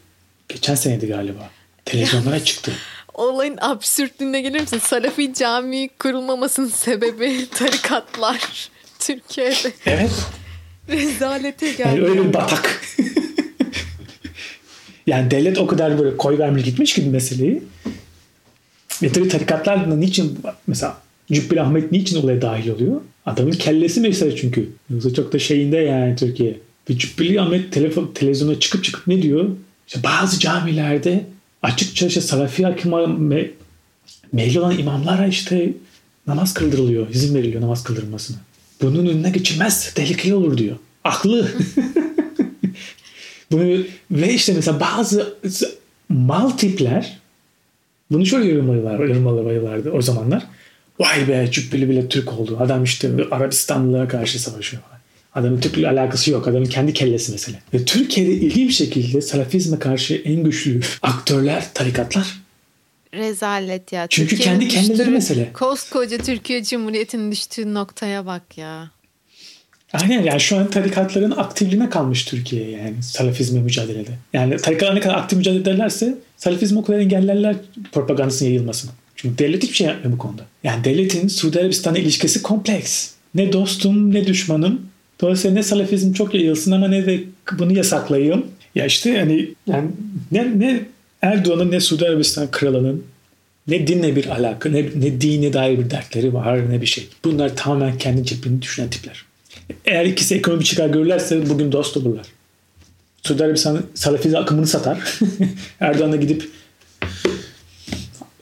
geçen 0.50 0.76
seneydi 0.76 1.08
galiba. 1.08 1.50
Televizyonlara 1.88 2.44
çıktı. 2.44 2.72
Olayın 3.14 3.58
absürtlüğüne 3.62 4.42
gelir 4.42 4.62
misin? 4.62 4.80
Salafi 4.84 5.34
cami 5.34 5.90
kurulmamasının 6.00 6.68
sebebi 6.68 7.50
tarikatlar 7.50 8.70
Türkiye'de. 9.00 9.72
Evet. 9.86 10.12
Rezalete 10.90 11.72
geldi. 11.72 11.82
Yani 11.82 12.02
öyle 12.02 12.28
bir 12.28 12.34
batak. 12.34 12.82
yani 15.08 15.32
devlet 15.32 15.58
o 15.58 15.68
kadar 15.68 16.00
böyle 16.00 16.18
koy 16.18 16.38
vermiş 16.38 16.64
gitmiş 16.64 16.94
gibi 16.94 17.10
meseleyi. 17.10 17.64
Ve 19.04 19.12
tabii 19.12 19.28
tarikatlar 19.28 20.02
niçin 20.02 20.40
mesela 20.68 20.98
Cübbeli 21.32 21.62
Ahmet 21.62 21.92
niçin 21.92 22.22
olaya 22.22 22.42
dahil 22.42 22.70
oluyor? 22.70 23.02
Adamın 23.26 23.52
kellesi 23.52 24.02
mesela 24.02 24.36
çünkü. 24.36 24.70
Yoksa 24.90 25.14
çok 25.14 25.34
da 25.34 25.40
şeyinde 25.40 25.78
yani 25.78 26.16
Türkiye. 26.16 26.58
Ve 26.90 26.98
Cübbeli 26.98 27.42
Ahmet 27.42 27.72
telefon, 27.72 28.12
televizyona 28.16 28.60
çıkıp 28.60 28.84
çıkıp 28.84 29.08
ne 29.08 29.22
diyor? 29.22 29.50
İşte 29.88 30.04
bazı 30.04 30.40
camilerde 30.40 31.26
açıkça 31.64 32.08
işte 32.08 32.22
Salafi 32.22 32.68
akıma 32.68 33.08
me, 33.08 33.52
meyil 34.34 34.58
olan 34.58 34.80
imamlara 34.80 35.28
işte 35.28 35.74
namaz 36.28 36.54
kıldırılıyor. 36.54 37.10
izin 37.10 37.36
veriliyor 37.36 37.62
namaz 37.62 37.84
kıldırılmasına. 37.84 38.38
Bunun 38.82 39.08
önüne 39.08 39.30
geçilmez. 39.30 39.94
Tehlikeli 39.94 40.34
olur 40.34 40.58
diyor. 40.58 40.76
Aklı. 41.04 41.52
Bunu, 43.52 43.84
ve 44.12 44.34
işte 44.34 44.54
mesela 44.54 44.80
bazı 44.80 45.36
mal 46.10 46.50
tipler 46.50 47.20
bunu 48.12 48.26
şöyle 48.26 48.50
yorumluyorlar, 48.50 49.00
yorumluyorlardı 49.00 49.92
o 49.92 50.02
zamanlar. 50.02 50.44
Vay 51.00 51.28
be 51.28 51.52
cübbeli 51.52 51.90
bile 51.90 52.10
Türk 52.10 52.34
oldu. 52.34 52.58
Adam 52.60 52.84
işte 52.84 53.12
Arabistanlılara 53.32 54.08
karşı 54.08 54.42
savaşıyor. 54.42 54.84
Adamın 55.38 55.60
Türk'le 55.60 55.84
alakası 55.84 56.32
yok. 56.32 56.48
Adamın 56.48 56.66
kendi 56.66 56.94
kellesi 56.94 57.32
mesela. 57.32 57.60
Ve 57.74 57.86
Türkiye'de 57.86 58.32
ilginç 58.32 58.70
bir 58.70 58.74
şekilde 58.74 59.22
Salafizme 59.22 59.80
karşı 59.80 60.14
en 60.14 60.44
güçlü 60.44 60.82
aktörler 61.02 61.74
tarikatlar. 61.74 62.38
Rezalet 63.14 63.94
ya. 63.94 64.08
Çünkü 64.10 64.36
Türkiye'nin 64.36 64.60
kendi 64.60 64.88
kendileri 64.88 65.10
mesele. 65.10 65.54
Koskoca 65.54 66.18
Türkiye 66.18 66.64
Cumhuriyeti'nin 66.64 67.32
düştüğü 67.32 67.74
noktaya 67.74 68.26
bak 68.26 68.58
ya. 68.58 68.92
Aynen 69.94 70.24
yani 70.24 70.40
şu 70.40 70.58
an 70.58 70.70
tarikatların 70.70 71.32
aktifliğine 71.32 71.90
kalmış 71.90 72.26
Türkiye 72.26 72.70
yani 72.70 73.04
salafizme 73.04 73.60
mücadelede. 73.60 74.12
Yani 74.34 74.58
tarikatlar 74.58 74.96
ne 74.96 75.00
kadar 75.00 75.16
aktif 75.16 75.38
mücadele 75.38 75.62
ederlerse 75.62 76.18
salafizmi 76.38 76.80
o 76.80 76.84
kadar 76.84 77.00
engellerler 77.00 77.56
propagandasının 77.92 78.50
yayılmasını. 78.50 78.92
Çünkü 79.16 79.38
devlet 79.38 79.64
hiçbir 79.64 79.76
şey 79.76 79.88
yapmıyor 79.88 80.14
bu 80.14 80.18
konuda. 80.18 80.42
Yani 80.64 80.84
devletin 80.84 81.28
Suudi 81.28 81.60
Arabistan'la 81.60 82.00
ilişkisi 82.00 82.42
kompleks. 82.42 83.10
Ne 83.36 83.54
dostum 83.54 84.14
ne 84.14 84.28
düşmanım. 84.28 84.82
Dolayısıyla 85.22 85.56
ne 85.56 85.64
salafizm 85.64 86.14
çok 86.14 86.34
yayılsın 86.34 86.72
ama 86.72 86.88
ne 86.88 87.06
de 87.06 87.24
bunu 87.60 87.78
yasaklayayım. 87.78 88.46
Ya 88.76 88.86
işte 88.86 89.20
hani 89.20 89.50
yani 89.68 89.90
ne, 90.32 90.60
ne 90.60 90.80
Erdoğan'ın 91.22 91.72
ne 91.72 91.80
Suudi 91.80 92.06
Arabistan 92.06 92.52
kralının 92.52 93.04
ne 93.68 93.88
dinle 93.88 94.16
bir 94.16 94.28
alaka, 94.28 94.70
ne, 94.70 94.86
ne 94.96 95.22
dine 95.22 95.54
dair 95.54 95.80
bir 95.80 95.90
dertleri 95.90 96.34
var 96.34 96.70
ne 96.70 96.82
bir 96.82 96.86
şey. 96.86 97.08
Bunlar 97.24 97.56
tamamen 97.56 97.98
kendi 97.98 98.24
cebini 98.24 98.62
düşünen 98.62 98.90
tipler. 98.90 99.26
Eğer 99.86 100.06
ikisi 100.06 100.36
ekonomi 100.36 100.64
çıkar 100.64 100.90
görürlerse 100.90 101.50
bugün 101.50 101.72
dost 101.72 101.98
olurlar. 101.98 102.26
Suudi 103.24 103.44
Arabistan 103.44 103.84
Salafize 103.94 104.38
akımını 104.38 104.68
satar. 104.68 105.20
Erdoğan'a 105.80 106.16
gidip 106.16 106.50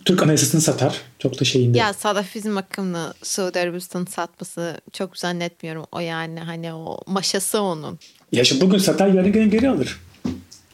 Türk 0.05 0.23
Anayasası'nı 0.23 0.61
satar. 0.61 1.01
Çok 1.19 1.39
da 1.39 1.45
şeyinde. 1.45 1.77
Ya 1.77 1.93
Salafizm 1.93 2.57
akımını 2.57 3.13
Suudi 3.23 3.59
Arabistan 3.59 4.05
satması 4.05 4.81
çok 4.93 5.17
zannetmiyorum. 5.17 5.85
O 5.91 5.99
yani 5.99 6.39
hani 6.39 6.73
o 6.73 6.99
maşası 7.07 7.61
onun. 7.61 7.99
Ya 8.31 8.41
işte 8.41 8.61
bugün 8.61 8.77
satar 8.77 9.07
yarın 9.07 9.33
gene 9.33 9.47
geri 9.47 9.69
alır. 9.69 9.99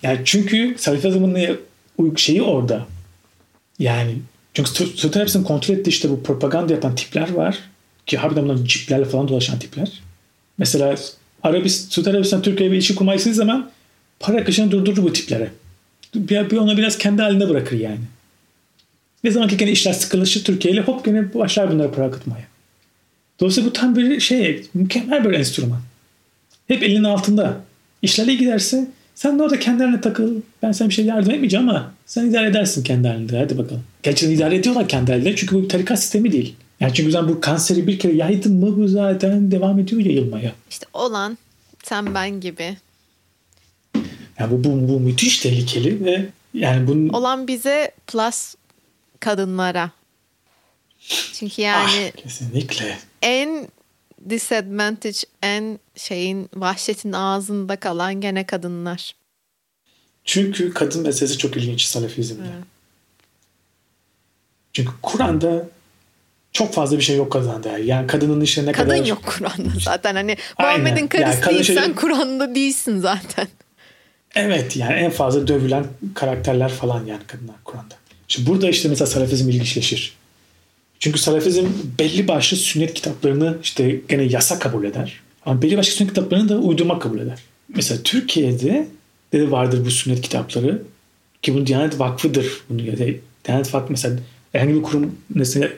Yani 0.03 0.19
çünkü 0.25 0.75
Salafizmin 0.77 1.59
şeyi 2.15 2.41
orada. 2.41 2.86
Yani 3.79 4.15
çünkü 4.53 4.69
Suudi 4.69 5.19
Arabistan 5.19 5.43
kontrol 5.43 5.75
ettiği 5.75 5.89
işte 5.89 6.09
bu 6.09 6.23
propaganda 6.23 6.73
yapan 6.73 6.95
tipler 6.95 7.34
var. 7.34 7.59
Ki 8.05 8.17
harbiden 8.17 8.43
bunlar 8.43 8.65
ciplerle 8.65 9.05
falan 9.05 9.27
dolaşan 9.27 9.59
tipler. 9.59 10.01
Mesela 10.57 10.95
Arabist, 11.43 11.93
Suudi 11.93 12.09
Arabistan 12.09 12.41
Türkiye'ye 12.41 12.71
bir 12.71 12.77
ilişki 12.77 12.95
kurmayı 12.95 13.17
istediği 13.17 13.36
zaman 13.36 13.71
para 14.19 14.41
akışını 14.41 14.71
durdurur 14.71 15.03
bu 15.03 15.13
tiplere. 15.13 15.51
Bir, 16.15 16.49
bir 16.49 16.57
ona 16.57 16.77
biraz 16.77 16.97
kendi 16.97 17.21
haline 17.21 17.49
bırakır 17.49 17.79
yani. 17.79 17.99
Ne 19.24 19.32
zaman 19.32 19.47
ki 19.49 19.57
gene 19.57 19.72
işler 19.72 19.93
sıkılaşır 19.93 20.43
Türkiye 20.43 20.74
ile 20.74 20.82
hop 20.82 21.05
gene 21.05 21.34
başlar 21.34 21.72
bunları 21.72 21.91
para 21.91 22.05
akıtmaya. 22.05 22.43
Dolayısıyla 23.39 23.69
bu 23.69 23.74
tam 23.74 23.95
bir 23.95 24.19
şey, 24.19 24.65
mükemmel 24.74 25.26
bir 25.26 25.32
enstrüman. 25.32 25.82
Hep 26.67 26.84
elinin 26.84 27.03
altında. 27.03 27.61
İşlerle 28.01 28.36
giderse 28.36 28.88
sen 29.15 29.39
de 29.39 29.43
orada 29.43 29.59
kendi 29.59 29.84
haline 29.84 30.01
takıl. 30.01 30.41
Ben 30.63 30.72
sana 30.72 30.89
bir 30.89 30.93
şey 30.93 31.05
yardım 31.05 31.32
etmeyeceğim 31.32 31.69
ama 31.69 31.93
sen 32.05 32.30
idare 32.30 32.47
edersin 32.47 32.84
kendi 32.84 33.07
halinde. 33.07 33.38
Hadi 33.38 33.57
bakalım. 33.57 33.84
Gerçekten 34.03 34.36
idare 34.36 34.55
ediyorlar 34.55 34.88
kendi 34.88 35.11
halinde. 35.11 35.36
Çünkü 35.36 35.55
bu 35.55 35.63
bir 35.63 35.69
tarikat 35.69 35.99
sistemi 35.99 36.32
değil. 36.32 36.55
Yani 36.80 36.93
çünkü 36.93 37.11
sen 37.11 37.28
bu 37.28 37.41
kanseri 37.41 37.88
bir 37.88 37.99
kere 37.99 38.13
yaydın 38.13 38.53
mı 38.55 38.78
bu 38.78 38.88
zaten 38.88 39.51
devam 39.51 39.80
ediyor 39.80 40.01
yayılmaya. 40.01 40.51
İşte 40.69 40.86
olan 40.93 41.38
sen 41.84 42.15
ben 42.15 42.41
gibi. 42.41 42.78
Yani 44.39 44.51
bu, 44.51 44.63
bu, 44.63 44.89
bu 44.89 44.99
müthiş 44.99 45.39
tehlikeli 45.39 46.05
ve 46.05 46.26
yani 46.53 46.88
bunun... 46.88 47.09
Olan 47.09 47.47
bize 47.47 47.91
plus 48.07 48.55
kadınlara. 49.22 49.91
Çünkü 51.34 51.61
yani 51.61 52.11
ah, 52.17 52.22
kesinlikle. 52.22 52.97
en 53.22 53.67
disadvantage 54.30 55.17
en 55.41 55.80
şeyin 55.95 56.49
vahşetin 56.55 57.11
ağzında 57.13 57.76
kalan 57.76 58.22
gene 58.22 58.45
kadınlar. 58.45 59.15
Çünkü 60.26 60.74
kadın 60.74 61.01
meselesi 61.01 61.38
çok 61.38 61.57
ilginç 61.57 61.86
Salafizmde. 61.86 62.41
Evet. 62.41 62.63
Çünkü 64.74 64.91
Kur'an'da 65.01 65.67
çok 66.51 66.74
fazla 66.74 66.97
bir 66.97 67.03
şey 67.03 67.17
yok 67.17 67.32
kadına 67.32 67.63
dair. 67.63 67.84
Yani 67.84 68.07
kadının 68.07 68.41
işine 68.41 68.65
ne 68.65 68.72
kadın 68.72 68.89
kadar... 68.89 68.97
Kadın 68.97 69.09
yok 69.09 69.24
Kur'an'da 69.26 69.80
zaten. 69.80 70.15
Hani 70.15 70.38
Muhammed'in 70.59 71.07
karısı 71.07 71.41
yani 71.41 71.55
değilsen 71.55 71.84
şey... 71.84 71.95
Kur'an'da 71.95 72.55
değilsin 72.55 72.99
zaten. 72.99 73.47
Evet 74.36 74.78
yani 74.78 74.93
en 74.93 75.11
fazla 75.11 75.47
dövülen 75.47 75.86
karakterler 76.15 76.69
falan 76.69 77.05
yani 77.05 77.24
kadınlar 77.28 77.55
Kur'an'da. 77.63 78.01
Şimdi 78.32 78.49
burada 78.49 78.69
işte 78.69 78.89
mesela 78.89 79.07
Salafizm 79.07 79.49
ilginçleşir. 79.49 80.13
Çünkü 80.99 81.19
Salafizm 81.19 81.65
belli 81.99 82.27
başlı 82.27 82.57
sünnet 82.57 82.93
kitaplarını 82.93 83.57
işte 83.63 84.01
gene 84.09 84.23
yasa 84.23 84.59
kabul 84.59 84.84
eder. 84.84 85.19
Ama 85.45 85.61
belli 85.61 85.77
başlı 85.77 85.91
sünnet 85.91 86.13
kitaplarını 86.13 86.49
da 86.49 86.57
uydurma 86.57 86.99
kabul 86.99 87.19
eder. 87.19 87.39
Mesela 87.75 88.01
Türkiye'de 88.03 88.88
de 89.34 89.51
vardır 89.51 89.86
bu 89.86 89.91
sünnet 89.91 90.21
kitapları. 90.21 90.82
Ki 91.41 91.53
bunu 91.53 91.67
Diyanet 91.67 91.99
Vakfı'dır. 91.99 92.61
Bunu 92.69 92.82
ya 92.82 92.99
da 92.99 93.03
Diyanet 93.45 93.73
Vakfı 93.73 93.91
mesela 93.91 94.19
herhangi 94.51 94.75
bir 94.75 94.82
kurum 94.82 95.15
mesela 95.34 95.69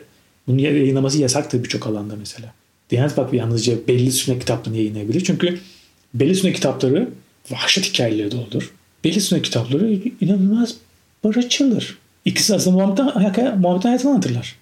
bunu 0.47 0.61
yayınlaması 0.61 1.17
yasaktır 1.17 1.63
birçok 1.63 1.87
alanda 1.87 2.15
mesela. 2.15 2.53
Diyanet 2.89 3.17
Vakfı 3.17 3.35
yalnızca 3.35 3.87
belli 3.87 4.11
sünnet 4.11 4.39
kitaplarını 4.39 4.77
yayınlayabilir. 4.77 5.23
Çünkü 5.23 5.59
belli 6.13 6.35
sünnet 6.35 6.55
kitapları 6.55 7.09
vahşet 7.51 7.85
hikayeleri 7.85 8.31
doldur. 8.31 8.73
Belli 9.03 9.21
sünnet 9.21 9.43
kitapları 9.43 9.99
inanılmaz 10.21 10.75
barışçılır. 11.23 12.02
İkisi 12.25 12.55
aslında 12.55 12.75
Muhammed'in 12.75 13.59
Muhammed 13.59 13.83
hayatını 13.83 14.11
anlatırlar. 14.11 14.55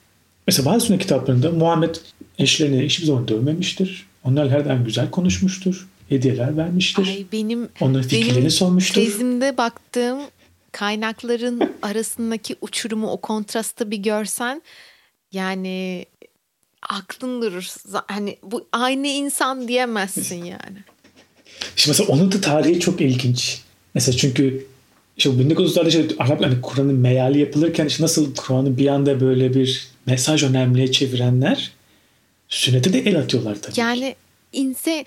Mesela 0.48 0.74
bazı 0.74 0.86
sünnet 0.86 1.02
kitaplarında 1.02 1.52
Muhammed 1.52 1.96
eşlerini 2.40 2.86
hiçbir 2.86 3.06
zaman 3.06 3.28
dövmemiştir. 3.28 4.08
Onlar 4.24 4.50
her 4.50 4.66
daim 4.66 4.86
güzel 4.86 5.10
konuşmuştur. 5.12 5.88
Hediyeler 6.10 6.58
vermiştir. 6.58 7.08
Ay 7.08 7.26
benim, 7.32 7.70
Onların 7.82 8.08
fikirlerini 8.08 8.38
benim 8.38 8.50
sormuştur. 8.50 8.96
Tezimde 8.96 9.58
baktığım 9.58 10.20
kaynakların 10.72 11.62
arasındaki 11.82 12.56
uçurumu 12.62 13.08
o 13.12 13.18
kontrastı 13.18 13.92
bir 13.92 13.98
görsen 13.98 14.62
yani 15.32 16.06
aklın 16.90 17.42
durur. 17.42 17.68
Hani 18.08 18.38
bu 18.44 18.68
aynı 18.72 19.08
insan 19.08 19.68
diyemezsin 19.68 20.44
yani. 20.46 20.78
Şimdi 21.76 21.90
mesela 21.90 22.14
onun 22.14 22.32
da 22.32 22.42
tarihi 22.42 22.80
çok 22.80 23.02
ilginç. 23.02 23.62
Mesela 23.94 24.18
çünkü 24.18 24.66
işte 25.22 25.30
1930'larda 25.30 25.88
işte 25.88 26.16
Arap 26.20 26.44
hani 26.44 26.62
Kur'an'ın 26.62 26.96
meali 26.96 27.40
yapılırken 27.40 27.86
işte 27.86 28.04
nasıl 28.04 28.36
Kur'an'ı 28.36 28.78
bir 28.78 28.88
anda 28.88 29.22
böyle 29.22 29.54
bir 29.54 29.88
mesaj 30.06 30.44
önemliye 30.44 30.92
çevirenler 30.92 31.72
sünnete 32.50 32.94
de 32.94 33.00
el 33.00 33.20
atıyorlar 33.20 33.62
tabii. 33.62 33.80
Yani 33.80 34.16
inse 34.54 35.06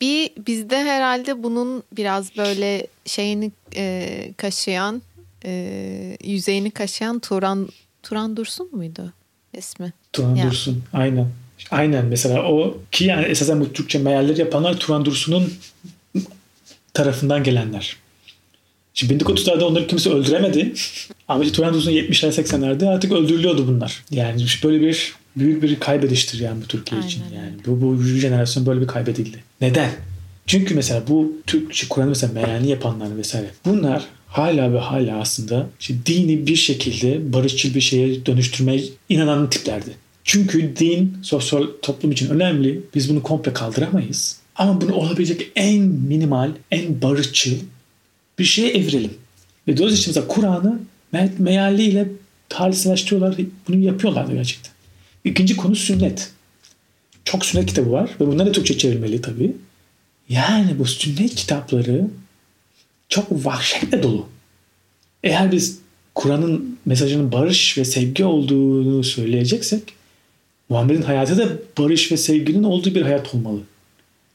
bir 0.00 0.30
bizde 0.46 0.76
herhalde 0.76 1.42
bunun 1.42 1.82
biraz 1.96 2.36
böyle 2.36 2.86
şeyini 3.06 3.52
e, 3.76 4.32
kaşıyan 4.36 5.02
e, 5.44 6.16
yüzeyini 6.24 6.70
kaşıyan 6.70 7.18
Turan 7.18 7.68
Turan 8.02 8.36
Dursun 8.36 8.68
muydu 8.72 9.12
ismi? 9.58 9.92
Turan 10.12 10.34
ya. 10.34 10.46
Dursun 10.46 10.82
aynen. 10.92 11.28
Aynen 11.70 12.04
mesela 12.04 12.42
o 12.42 12.78
ki 12.92 13.04
yani 13.04 13.26
esasen 13.26 13.60
bu 13.60 13.72
Türkçe 13.72 13.98
mealleri 13.98 14.40
yapanlar 14.40 14.76
Turan 14.76 15.04
Dursun'un 15.04 15.52
tarafından 16.94 17.44
gelenler. 17.44 17.96
Şimdi 18.94 19.14
1930'larda 19.14 19.64
onları 19.64 19.86
kimse 19.86 20.10
öldüremedi. 20.10 20.72
Ama 21.28 21.44
işte 21.44 21.56
Turan 21.56 21.74
Uzun 21.74 21.92
70'ler 21.92 22.42
80'lerde 22.42 22.88
artık 22.88 23.12
öldürülüyordu 23.12 23.68
bunlar. 23.68 24.04
Yani 24.10 24.44
böyle 24.64 24.80
bir 24.80 25.14
büyük 25.36 25.62
bir 25.62 25.80
kaybediştir 25.80 26.40
yani 26.40 26.62
bu 26.62 26.66
Türkiye 26.66 27.00
Aynen. 27.00 27.08
için. 27.08 27.22
Yani 27.34 27.52
bu, 27.66 27.80
bu 27.80 28.02
jenerasyon 28.02 28.66
böyle 28.66 28.80
bir 28.80 28.86
kaybedildi. 28.86 29.44
Neden? 29.60 29.90
Çünkü 30.46 30.74
mesela 30.74 31.02
bu 31.08 31.32
Türkçe 31.46 31.88
Kur'an'ı 31.88 32.08
mesela 32.08 32.32
mealini 32.32 32.70
yapanlar 32.70 33.16
vesaire. 33.16 33.46
Bunlar 33.64 34.04
hala 34.26 34.72
ve 34.72 34.78
hala 34.78 35.20
aslında 35.20 35.66
işte 35.80 35.94
dini 36.06 36.46
bir 36.46 36.56
şekilde 36.56 37.32
barışçıl 37.32 37.74
bir 37.74 37.80
şeye 37.80 38.26
dönüştürmeye 38.26 38.82
inanan 39.08 39.50
tiplerdi. 39.50 39.90
Çünkü 40.24 40.76
din 40.76 41.18
sosyal 41.22 41.66
toplum 41.82 42.12
için 42.12 42.30
önemli. 42.30 42.80
Biz 42.94 43.10
bunu 43.10 43.22
komple 43.22 43.52
kaldıramayız. 43.52 44.40
Ama 44.56 44.80
bunu 44.80 44.94
olabilecek 44.94 45.50
en 45.56 45.82
minimal, 45.82 46.50
en 46.70 47.02
barışçıl 47.02 47.56
bir 48.40 48.44
şeye 48.44 48.70
evrirelim. 48.70 49.10
Ve 49.68 49.76
dolayısıyla 49.76 50.22
mesela 50.22 50.34
Kur'an'ı 50.34 50.80
me 51.38 52.08
talihsizleştiriyorlar. 52.48 53.36
Bunu 53.68 53.76
yapıyorlar 53.76 54.28
da 54.28 54.32
gerçekten. 54.32 54.72
İkinci 55.24 55.56
konu 55.56 55.76
sünnet. 55.76 56.30
Çok 57.24 57.44
sünnet 57.44 57.66
kitabı 57.66 57.92
var 57.92 58.10
ve 58.20 58.26
bunlar 58.26 58.46
da 58.46 58.52
Türkçe 58.52 58.78
çevrilmeli 58.78 59.22
tabii. 59.22 59.56
Yani 60.28 60.78
bu 60.78 60.86
sünnet 60.86 61.34
kitapları 61.34 62.06
çok 63.08 63.46
vahşetle 63.46 64.02
dolu. 64.02 64.26
Eğer 65.24 65.52
biz 65.52 65.78
Kur'an'ın 66.14 66.78
mesajının 66.86 67.32
barış 67.32 67.78
ve 67.78 67.84
sevgi 67.84 68.24
olduğunu 68.24 69.04
söyleyeceksek 69.04 69.82
Muhammed'in 70.68 71.02
hayatı 71.02 71.38
da 71.38 71.48
barış 71.78 72.12
ve 72.12 72.16
sevginin 72.16 72.62
olduğu 72.62 72.94
bir 72.94 73.02
hayat 73.02 73.34
olmalı. 73.34 73.60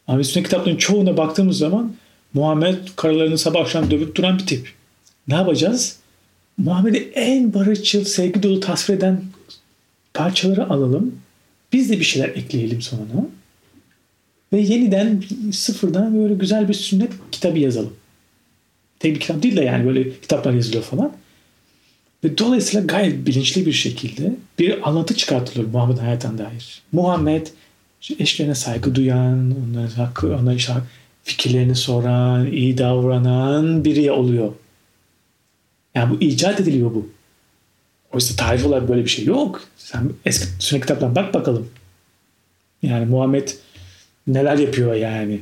Ama 0.07 0.19
biz 0.19 0.27
sünnet 0.27 0.45
kitaplarının 0.45 0.79
çoğuna 0.79 1.17
baktığımız 1.17 1.57
zaman 1.57 1.95
Muhammed 2.35 2.77
karılarını 2.95 3.37
sabah 3.37 3.61
akşam 3.61 3.91
dövüp 3.91 4.15
duran 4.15 4.39
bir 4.39 4.45
tip. 4.45 4.73
Ne 5.27 5.33
yapacağız? 5.33 5.97
Muhammed'i 6.57 7.11
en 7.15 7.53
barışçıl, 7.53 8.03
sevgi 8.03 8.43
dolu 8.43 8.59
tasvir 8.59 8.95
eden 8.95 9.21
parçaları 10.13 10.69
alalım. 10.69 11.19
Biz 11.73 11.89
de 11.89 11.99
bir 11.99 12.05
şeyler 12.05 12.29
ekleyelim 12.29 12.81
sonra. 12.81 13.27
Ve 14.53 14.59
yeniden 14.59 15.23
sıfırdan 15.51 16.23
böyle 16.23 16.33
güzel 16.33 16.67
bir 16.67 16.73
sünnet 16.73 17.11
kitabı 17.31 17.59
yazalım. 17.59 17.93
Tek 18.99 19.15
bir 19.15 19.19
kitap 19.19 19.43
değil 19.43 19.57
de 19.57 19.61
yani 19.61 19.85
böyle 19.85 20.19
kitaplar 20.19 20.53
yazılıyor 20.53 20.83
falan. 20.83 21.13
Ve 22.23 22.37
dolayısıyla 22.37 22.85
gayet 22.85 23.27
bilinçli 23.27 23.65
bir 23.65 23.73
şekilde 23.73 24.35
bir 24.59 24.89
anlatı 24.89 25.15
çıkartılıyor 25.15 25.69
Muhammed 25.71 25.97
hayatına 25.97 26.37
dair. 26.37 26.81
Muhammed 26.91 27.47
eşlerine 28.19 28.55
saygı 28.55 28.95
duyan, 28.95 29.55
onların 29.69 29.95
hakkı, 29.95 30.27
onların 30.27 30.55
işte 30.55 30.73
fikirlerini 31.25 31.75
soran, 31.75 32.51
iyi 32.51 32.77
davranan 32.77 33.85
biri 33.85 34.11
oluyor. 34.11 34.51
Yani 35.95 36.09
bu 36.09 36.23
icat 36.23 36.59
ediliyor 36.59 36.93
bu. 36.93 37.09
Oysa 38.13 38.35
tarih 38.35 38.65
olarak 38.65 38.89
böyle 38.89 39.03
bir 39.03 39.09
şey 39.09 39.25
yok. 39.25 39.61
Sen 39.77 40.09
eski 40.25 40.47
sünnet 40.59 40.81
kitaplarına 40.81 41.15
bak 41.15 41.33
bakalım. 41.33 41.69
Yani 42.81 43.05
Muhammed 43.05 43.49
neler 44.27 44.57
yapıyor 44.57 44.93
yani. 44.93 45.41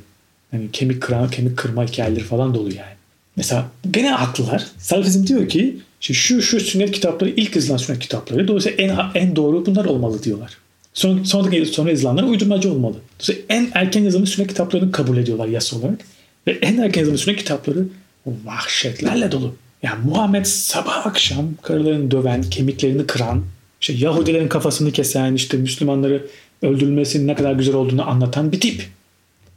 Hani 0.51 0.71
kemik 0.71 1.01
kıran, 1.01 1.29
kemik 1.29 1.57
kırma 1.57 1.86
hikayeleri 1.86 2.23
falan 2.23 2.53
dolu 2.53 2.67
yani. 2.67 2.95
Mesela 3.36 3.65
gene 3.91 4.09
haklılar. 4.09 4.67
Salafizm 4.77 5.27
diyor 5.27 5.49
ki 5.49 5.77
şu 5.99 6.41
şu 6.41 6.59
sünnet 6.59 6.91
kitapları 6.91 7.29
ilk 7.29 7.55
yazılan 7.55 7.77
sünnet 7.77 7.99
kitapları. 7.99 8.47
Dolayısıyla 8.47 8.77
en, 8.84 9.21
en 9.21 9.36
doğru 9.36 9.65
bunlar 9.65 9.86
olmalı 9.86 10.23
diyorlar. 10.23 10.57
Son, 10.93 11.23
sonra, 11.23 11.65
sonra 11.65 11.89
yazılanlar 11.89 12.23
uydurmacı 12.23 12.71
olmalı. 12.71 12.95
Dolayısıyla 13.19 13.41
en 13.49 13.71
erken 13.73 14.03
yazılmış 14.03 14.29
sünnet 14.29 14.49
kitaplarını 14.49 14.91
kabul 14.91 15.17
ediyorlar 15.17 15.47
yasa 15.47 15.77
olarak. 15.77 15.99
Ve 16.47 16.51
en 16.51 16.77
erken 16.77 16.99
yazılmış 16.99 17.21
sünnet 17.21 17.39
kitapları 17.39 17.85
vahşetlerle 18.25 19.31
dolu. 19.31 19.55
Yani 19.83 20.05
Muhammed 20.05 20.45
sabah 20.45 21.07
akşam 21.07 21.45
karılarını 21.61 22.11
döven, 22.11 22.43
kemiklerini 22.43 23.07
kıran, 23.07 23.43
işte 23.81 23.93
Yahudilerin 23.93 24.47
kafasını 24.47 24.91
kesen, 24.91 25.33
işte 25.33 25.57
Müslümanları 25.57 26.27
öldürülmesinin 26.61 27.27
ne 27.27 27.35
kadar 27.35 27.53
güzel 27.53 27.75
olduğunu 27.75 28.09
anlatan 28.09 28.51
bir 28.51 28.59
tip. 28.59 28.87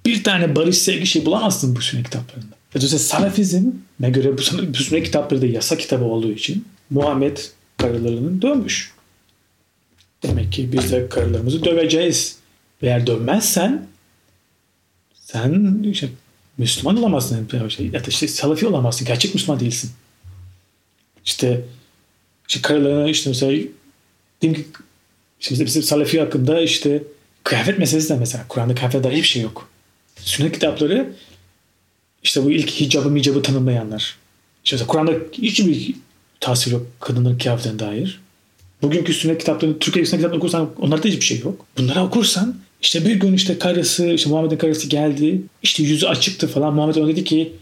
Bir 0.06 0.24
tane 0.24 0.56
barış 0.56 0.78
sevgi 0.78 1.06
şey 1.06 1.26
bulamazsın 1.26 1.76
bu 1.76 1.80
sünnet 1.80 2.04
kitaplarında. 2.04 2.54
Dolayısıyla 2.74 3.04
Salafizm'e 3.04 4.10
göre 4.10 4.38
bu, 4.38 4.42
sünnet 4.76 5.04
kitapları 5.04 5.42
da 5.42 5.46
yasa 5.46 5.76
kitabı 5.76 6.04
olduğu 6.04 6.32
için 6.32 6.64
Muhammed 6.90 7.36
karılarını 7.76 8.42
dövmüş. 8.42 8.95
Demek 10.22 10.52
ki 10.52 10.72
biz 10.72 10.92
de 10.92 11.08
karılarımızı 11.08 11.64
döveceğiz. 11.64 12.38
Eğer 12.82 13.06
dövmezsen 13.06 13.86
sen 15.14 15.82
işte 15.92 16.08
Müslüman 16.58 16.96
olamazsın. 16.96 17.48
Ya 17.78 18.04
da 18.04 18.08
işte 18.08 18.28
Salafi 18.28 18.66
olamazsın. 18.66 19.06
Gerçek 19.06 19.34
Müslüman 19.34 19.60
değilsin. 19.60 19.90
İşte, 21.24 21.64
işte 22.48 22.62
karılarına 22.62 23.08
işte 23.08 23.30
mesela 23.30 23.52
diyelim 24.40 24.62
ki 24.62 24.68
işte 25.40 25.66
bizim 25.66 25.82
Salafi 25.82 26.20
hakkında 26.20 26.60
işte 26.60 27.02
kıyafet 27.44 27.78
meselesi 27.78 28.08
de 28.08 28.16
mesela 28.16 28.44
Kur'an'da 28.48 28.74
kıyafet 28.74 29.04
dair 29.04 29.12
hiçbir 29.12 29.28
şey 29.28 29.42
yok. 29.42 29.68
Sünnet 30.16 30.52
kitapları 30.52 31.12
işte 32.22 32.44
bu 32.44 32.50
ilk 32.50 32.70
hicabı 32.70 33.10
micabı 33.10 33.42
tanımlayanlar. 33.42 34.16
İşte 34.64 34.86
Kur'an'da 34.86 35.12
hiçbir 35.32 35.94
tasvir 36.40 36.72
yok 36.72 36.86
kadınların 37.00 37.38
kıyafetine 37.38 37.78
dair. 37.78 38.20
Bugünkü 38.82 39.14
sünnet 39.14 39.38
kitaplarını, 39.38 39.78
Türkiye 39.78 40.06
sünnet 40.06 40.18
kitaplarını 40.18 40.38
okursan 40.38 40.70
onlarda 40.80 41.08
hiçbir 41.08 41.24
şey 41.24 41.38
yok. 41.38 41.66
Bunları 41.78 42.02
okursan 42.02 42.56
işte 42.82 43.04
bir 43.04 43.14
gün 43.14 43.32
işte 43.32 43.58
karısı, 43.58 44.06
işte 44.06 44.30
Muhammed'in 44.30 44.56
karısı 44.56 44.88
geldi. 44.88 45.42
İşte 45.62 45.82
yüzü 45.82 46.06
açıktı 46.06 46.48
falan. 46.48 46.74
Muhammed 46.74 46.94
ona 46.94 47.08
dedi 47.08 47.24
ki 47.24 47.52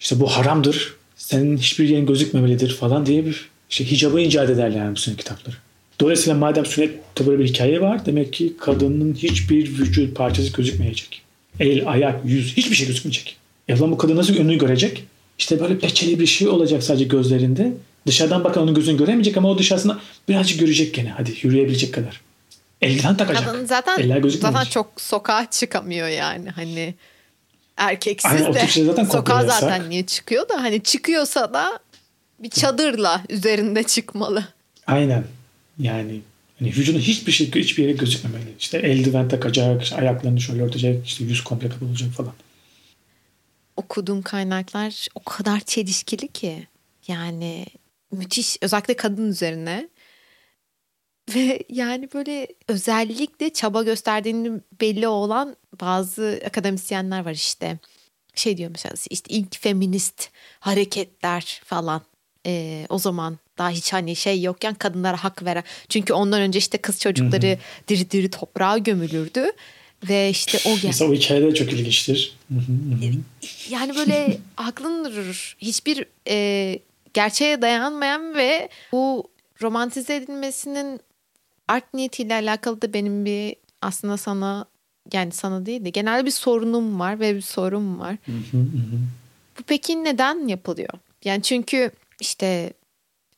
işte 0.00 0.20
bu 0.20 0.26
haramdır. 0.26 0.94
Senin 1.16 1.56
hiçbir 1.56 1.88
yerin 1.88 2.06
gözükmemelidir 2.06 2.70
falan 2.70 3.06
diye 3.06 3.26
bir 3.26 3.48
işte 3.70 3.90
hicabı 3.90 4.20
icat 4.20 4.50
ederler 4.50 4.78
yani 4.78 4.96
bu 4.96 5.00
sünnet 5.00 5.18
kitapları. 5.18 5.56
Dolayısıyla 6.00 6.38
madem 6.38 6.66
sünnette 6.66 7.26
böyle 7.26 7.42
bir 7.42 7.48
hikaye 7.48 7.80
var 7.80 8.06
demek 8.06 8.32
ki 8.32 8.52
kadının 8.60 9.14
hiçbir 9.14 9.78
vücut 9.78 10.16
parçası 10.16 10.52
gözükmeyecek. 10.52 11.22
El, 11.60 11.82
ayak, 11.90 12.20
yüz 12.24 12.56
hiçbir 12.56 12.76
şey 12.76 12.86
gözükmeyecek. 12.86 13.36
E 13.68 13.80
bu 13.80 13.98
kadın 13.98 14.16
nasıl 14.16 14.36
önünü 14.36 14.58
görecek? 14.58 15.04
İşte 15.38 15.60
böyle 15.60 15.78
peçeli 15.78 16.20
bir 16.20 16.26
şey 16.26 16.48
olacak 16.48 16.82
sadece 16.82 17.04
gözlerinde. 17.04 17.72
Dışarıdan 18.06 18.44
bakan 18.44 18.62
onun 18.62 18.74
gözünü 18.74 18.98
göremeyecek 18.98 19.36
ama 19.36 19.48
o 19.48 19.58
dışarısında 19.58 20.00
birazcık 20.28 20.60
görecek 20.60 20.94
gene. 20.94 21.10
Hadi 21.10 21.34
yürüyebilecek 21.42 21.94
kadar. 21.94 22.20
Eldiven 22.82 23.16
takacak. 23.16 23.44
Kadın 23.44 23.64
zaten, 23.64 23.98
Eller 23.98 24.28
zaten 24.28 24.64
çok 24.64 25.00
sokağa 25.00 25.50
çıkamıyor 25.50 26.08
yani. 26.08 26.50
Hani 26.50 26.94
erkeksiz 27.76 28.32
Aynen, 28.32 28.54
de 28.54 28.84
zaten 28.84 29.04
sokağa 29.04 29.42
yasak. 29.42 29.60
zaten 29.60 29.90
niye 29.90 30.06
çıkıyor 30.06 30.48
da 30.48 30.62
hani 30.62 30.82
çıkıyorsa 30.82 31.54
da 31.54 31.78
bir 32.38 32.50
çadırla 32.50 33.22
üzerinde 33.28 33.82
çıkmalı. 33.82 34.44
Aynen. 34.86 35.24
Yani 35.78 36.20
hani 36.58 36.68
vücudun 36.68 36.98
hiçbir 36.98 37.32
şey 37.32 37.54
hiçbir 37.54 37.82
yere 37.82 37.92
gözükmemeli. 37.92 38.54
İşte 38.58 38.78
eldiven 38.78 39.28
takacak, 39.28 39.82
işte 39.82 39.96
ayaklarını 39.96 40.40
şöyle 40.40 40.62
örtecek, 40.62 41.06
işte 41.06 41.24
yüz 41.24 41.44
komple 41.44 41.68
kapalı 41.68 41.88
olacak 41.88 42.10
falan. 42.10 42.32
Okuduğum 43.76 44.22
kaynaklar 44.22 45.06
o 45.14 45.22
kadar 45.22 45.60
çelişkili 45.60 46.28
ki. 46.28 46.66
Yani 47.08 47.66
müthiş 48.12 48.56
özellikle 48.62 48.96
kadın 48.96 49.28
üzerine. 49.28 49.88
Ve 51.34 51.62
yani 51.68 52.08
böyle 52.14 52.46
özellikle 52.68 53.52
çaba 53.52 53.82
gösterdiğini 53.82 54.60
belli 54.80 55.08
olan 55.08 55.56
bazı 55.80 56.40
akademisyenler 56.46 57.24
var 57.24 57.32
işte. 57.32 57.78
Şey 58.34 58.56
diyor 58.56 58.70
mesela 58.70 58.94
işte 59.10 59.34
ilk 59.34 59.62
feminist 59.62 60.28
hareketler 60.60 61.60
falan. 61.64 62.02
Ee, 62.46 62.86
o 62.88 62.98
zaman 62.98 63.38
daha 63.58 63.70
hiç 63.70 63.92
hani 63.92 64.16
şey 64.16 64.42
yokken 64.42 64.74
kadınlara 64.74 65.24
hak 65.24 65.44
veren. 65.44 65.64
Çünkü 65.88 66.12
ondan 66.12 66.40
önce 66.40 66.58
işte 66.58 66.78
kız 66.78 67.00
çocukları 67.00 67.46
hı 67.46 67.52
hı. 67.52 67.58
diri 67.88 68.10
diri 68.10 68.30
toprağa 68.30 68.78
gömülürdü. 68.78 69.44
Ve 70.08 70.30
işte 70.30 70.58
o 70.64 70.74
gel. 70.74 70.84
Mesela 70.84 71.10
o 71.10 71.14
hikaye 71.14 71.42
de 71.42 71.54
çok 71.54 71.72
ilginçtir. 71.72 72.36
yani 73.70 73.96
böyle 73.96 74.38
aklın 74.56 75.04
durur. 75.04 75.56
Hiçbir 75.58 76.04
e, 76.28 76.78
gerçeğe 77.14 77.62
dayanmayan 77.62 78.34
ve 78.34 78.68
bu 78.92 79.30
romantize 79.62 80.16
edilmesinin 80.16 81.00
art 81.68 81.94
niyetiyle 81.94 82.34
alakalı 82.34 82.82
da 82.82 82.92
benim 82.92 83.24
bir 83.24 83.56
aslında 83.82 84.16
sana 84.16 84.64
yani 85.12 85.32
sana 85.32 85.66
değil 85.66 85.84
de 85.84 85.90
genel 85.90 86.26
bir 86.26 86.30
sorunum 86.30 87.00
var 87.00 87.20
ve 87.20 87.36
bir 87.36 87.40
sorun 87.40 87.98
var. 87.98 88.16
Bu 89.58 89.62
peki 89.66 90.04
neden 90.04 90.48
yapılıyor? 90.48 90.92
Yani 91.24 91.42
çünkü 91.42 91.90
işte 92.20 92.72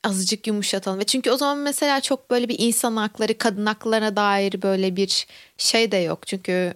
azıcık 0.04 0.46
yumuşatalım. 0.46 0.98
Ve 0.98 1.04
çünkü 1.04 1.30
o 1.30 1.36
zaman 1.36 1.58
mesela 1.58 2.00
çok 2.00 2.30
böyle 2.30 2.48
bir 2.48 2.56
insan 2.58 2.96
hakları, 2.96 3.38
kadın 3.38 3.66
haklarına 3.66 4.16
dair 4.16 4.62
böyle 4.62 4.96
bir 4.96 5.26
şey 5.58 5.92
de 5.92 5.96
yok. 5.96 6.26
Çünkü 6.26 6.74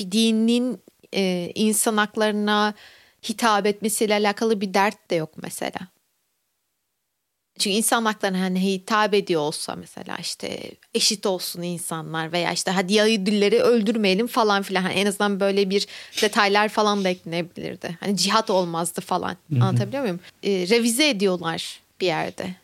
bir 0.00 0.12
dinin 0.12 0.78
e, 1.14 1.52
insan 1.54 1.96
haklarına 1.96 2.74
hitap 3.28 3.66
etmesiyle 3.66 4.14
alakalı 4.14 4.60
bir 4.60 4.74
dert 4.74 5.10
de 5.10 5.14
yok 5.14 5.30
mesela. 5.42 5.78
Çünkü 7.58 7.76
insan 7.76 8.04
haklarına 8.04 8.40
hani 8.40 8.62
hitap 8.62 9.14
ediyor 9.14 9.40
olsa 9.40 9.76
mesela 9.76 10.16
işte 10.20 10.70
eşit 10.94 11.26
olsun 11.26 11.62
insanlar 11.62 12.32
veya 12.32 12.52
işte 12.52 12.70
hadi 12.70 12.92
Yahudileri 12.94 13.60
öldürmeyelim 13.60 14.26
falan 14.26 14.62
filan. 14.62 14.82
Hani 14.82 14.94
en 14.94 15.06
azından 15.06 15.40
böyle 15.40 15.70
bir 15.70 15.86
detaylar 16.22 16.68
falan 16.68 17.04
da 17.04 17.08
eklenebilirdi. 17.08 17.96
Hani 18.00 18.16
cihat 18.16 18.50
olmazdı 18.50 19.00
falan. 19.00 19.36
Hı-hı. 19.52 19.64
Anlatabiliyor 19.64 20.02
muyum? 20.02 20.20
Ee, 20.42 20.50
revize 20.50 21.08
ediyorlar 21.08 21.80
bir 22.00 22.06
yerde. 22.06 22.54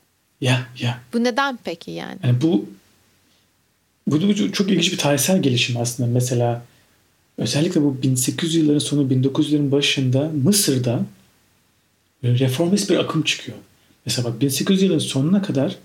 Ya 0.40 0.66
ya. 0.80 1.00
Bu 1.12 1.24
neden 1.24 1.58
peki 1.64 1.90
yani? 1.90 2.18
yani 2.24 2.42
bu, 2.42 2.68
bu 4.06 4.28
bu 4.28 4.52
çok 4.52 4.70
ilginç 4.70 4.92
bir 4.92 4.98
tarihsel 4.98 5.42
gelişim 5.42 5.76
aslında. 5.76 6.10
Mesela 6.10 6.64
özellikle 7.38 7.82
bu 7.82 8.02
1800 8.02 8.54
yılların 8.54 8.78
sonu 8.78 9.02
1900'lerin 9.02 9.72
başında 9.72 10.30
Mısır'da 10.44 11.02
reformist 12.24 12.90
bir 12.90 12.98
akım 12.98 13.22
çıkıyor. 13.22 13.58
Mesela 14.06 14.28
bak 14.28 14.40
1800 14.40 14.82
yılın 14.82 14.98
sonuna 14.98 15.42
kadar 15.42 15.76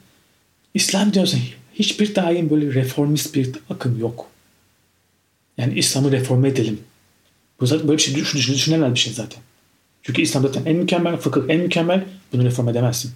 İslam 0.73 1.13
diyorsun 1.13 1.39
hiçbir 1.73 2.15
daim 2.15 2.49
böyle 2.49 2.73
reformist 2.73 3.35
bir 3.35 3.49
akım 3.69 3.99
yok. 3.99 4.25
Yani 5.57 5.79
İslam'ı 5.79 6.11
reforme 6.11 6.49
edelim. 6.49 6.79
Bu 7.59 7.67
zaten 7.67 7.87
böyle 7.87 7.97
bir 7.97 8.03
şey 8.03 8.15
düşün, 8.15 8.39
düşünemez 8.39 8.93
bir 8.93 8.99
şey 8.99 9.13
zaten. 9.13 9.41
Çünkü 10.03 10.21
İslam 10.21 10.43
zaten 10.43 10.65
en 10.65 10.75
mükemmel, 10.75 11.17
fıkıh 11.17 11.41
en 11.49 11.59
mükemmel. 11.59 12.05
Bunu 12.33 12.43
reform 12.43 12.69
edemezsin. 12.69 13.11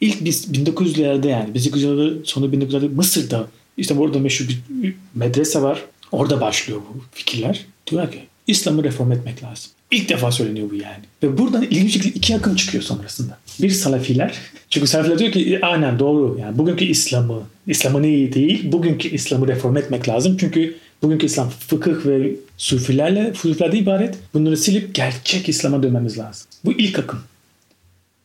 İlk 0.00 0.24
biz 0.24 0.48
1900'lerde 0.48 1.28
yani 1.28 1.58
1900'lerin 1.58 2.24
sonu 2.24 2.46
1900'lerde 2.46 2.88
Mısır'da 2.88 3.48
işte 3.76 3.94
orada 3.94 4.18
meşhur 4.18 4.48
bir 4.48 4.94
medrese 5.14 5.62
var. 5.62 5.84
Orada 6.12 6.40
başlıyor 6.40 6.80
bu 6.94 7.02
fikirler. 7.12 7.66
Diyorlar 7.86 8.12
ki 8.12 8.26
İslam'ı 8.46 8.84
reform 8.84 9.12
etmek 9.12 9.42
lazım. 9.42 9.70
İlk 9.90 10.08
defa 10.08 10.32
söyleniyor 10.32 10.70
bu 10.70 10.74
yani. 10.74 11.04
Ve 11.22 11.38
buradan 11.38 11.62
ilginç 11.62 11.92
şekilde 11.92 12.14
iki 12.14 12.36
akım 12.36 12.56
çıkıyor 12.56 12.84
sonrasında. 12.84 13.38
Bir 13.62 13.70
Salafiler. 13.70 14.34
Çünkü 14.70 14.86
Salafiler 14.86 15.18
diyor 15.18 15.32
ki 15.32 15.58
aynen 15.62 15.98
doğru. 15.98 16.38
Yani 16.40 16.58
bugünkü 16.58 16.84
İslam'ı, 16.84 17.42
İslam'ın 17.66 18.02
iyi 18.02 18.32
değil, 18.32 18.72
bugünkü 18.72 19.08
İslam'ı 19.08 19.48
reform 19.48 19.76
etmek 19.76 20.08
lazım. 20.08 20.36
Çünkü 20.40 20.76
bugünkü 21.02 21.26
İslam 21.26 21.48
fıkıh 21.48 22.06
ve 22.06 22.30
sufilerle, 22.58 23.34
sufilerden 23.34 23.76
ibaret. 23.76 24.14
Bunları 24.34 24.56
silip 24.56 24.94
gerçek 24.94 25.48
İslam'a 25.48 25.82
dönmemiz 25.82 26.18
lazım. 26.18 26.46
Bu 26.64 26.72
ilk 26.72 26.98
akım. 26.98 27.20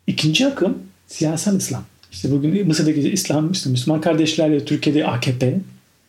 İkinci 0.08 0.48
akım 0.48 0.78
siyasal 1.08 1.58
İslam. 1.58 1.84
İşte 2.12 2.32
bugün 2.32 2.68
Mısır'daki 2.68 3.10
İslam, 3.10 3.52
işte 3.52 3.70
Müslüman 3.70 4.02
kardeşlerle 4.02 4.66
Türkiye'de 4.66 5.08
AKP. 5.08 5.60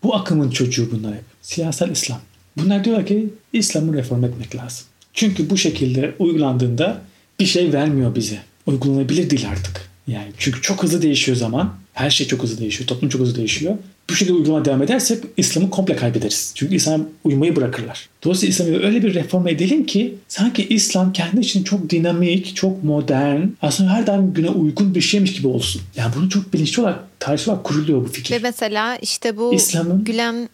Bu 0.03 0.14
akımın 0.14 0.50
çocuğu 0.50 0.88
bunlar 0.92 1.14
hep. 1.14 1.22
Siyasal 1.42 1.90
İslam. 1.90 2.20
Bunlar 2.57 2.84
diyorlar 2.84 3.07
ki 3.07 3.28
İslam'ı 3.53 3.94
reform 3.94 4.24
etmek 4.24 4.57
lazım. 4.57 4.86
Çünkü 5.15 5.51
bu 5.51 5.57
şekilde 5.57 6.15
uygulandığında 6.19 7.03
bir 7.41 7.47
şey 7.47 7.73
vermiyor 7.73 8.15
bize. 8.15 8.39
Uygulanabilir 8.67 9.31
değil 9.31 9.47
artık. 9.51 9.93
Yani 10.07 10.33
çünkü 10.39 10.63
çok 10.63 10.83
hızlı 10.83 11.03
değişiyor 11.03 11.37
zaman. 11.37 11.75
Her 11.93 12.11
şey 12.11 12.27
çok 12.27 12.43
hızlı 12.43 12.61
değişiyor. 12.61 12.87
Toplum 12.89 13.09
çok 13.09 13.21
hızlı 13.21 13.37
değişiyor. 13.37 13.75
Bu 14.11 14.15
şekilde 14.15 14.37
uygulama 14.37 14.65
devam 14.65 14.83
edersek 14.83 15.25
İslam'ı 15.37 15.71
komple 15.71 15.97
kaybederiz. 15.97 16.53
Çünkü 16.55 16.75
İslam 16.75 17.05
uyumayı 17.25 17.57
bırakırlar. 17.57 18.09
Dolayısıyla 18.25 18.51
İslam'ı 18.51 18.87
öyle 18.87 19.03
bir 19.03 19.15
reform 19.15 19.49
edelim 19.49 19.87
ki 19.87 20.15
sanki 20.29 20.69
İslam 20.69 21.13
kendi 21.13 21.41
için 21.41 21.65
çok 21.65 21.91
dinamik, 21.91 22.57
çok 22.57 22.85
modern, 22.85 23.41
aslında 23.63 23.91
her 23.91 24.07
daim 24.07 24.35
güne 24.35 24.51
uygun 24.51 24.95
bir 24.95 25.01
şeymiş 25.01 25.33
gibi 25.33 25.47
olsun. 25.47 25.83
Yani 25.97 26.13
bunu 26.17 26.29
çok 26.29 26.53
bilinçli 26.53 26.83
olarak, 26.83 26.99
tarihsel 27.21 27.53
olarak 27.53 27.65
kuruluyor 27.65 28.05
bu 28.05 28.09
fikir. 28.09 28.35
Ve 28.35 28.39
mesela 28.39 28.97
işte 28.97 29.37
bu 29.37 29.55
İslam'ın 29.55 30.05
Gülen 30.05 30.49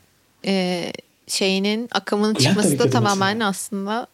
e, 0.46 0.84
şeyinin 1.26 1.88
akımının 1.92 2.34
Gülen 2.34 2.48
çıkması 2.48 2.78
da 2.78 2.90
tamamen 2.90 3.36
mesela. 3.36 3.48
aslında 3.50 4.06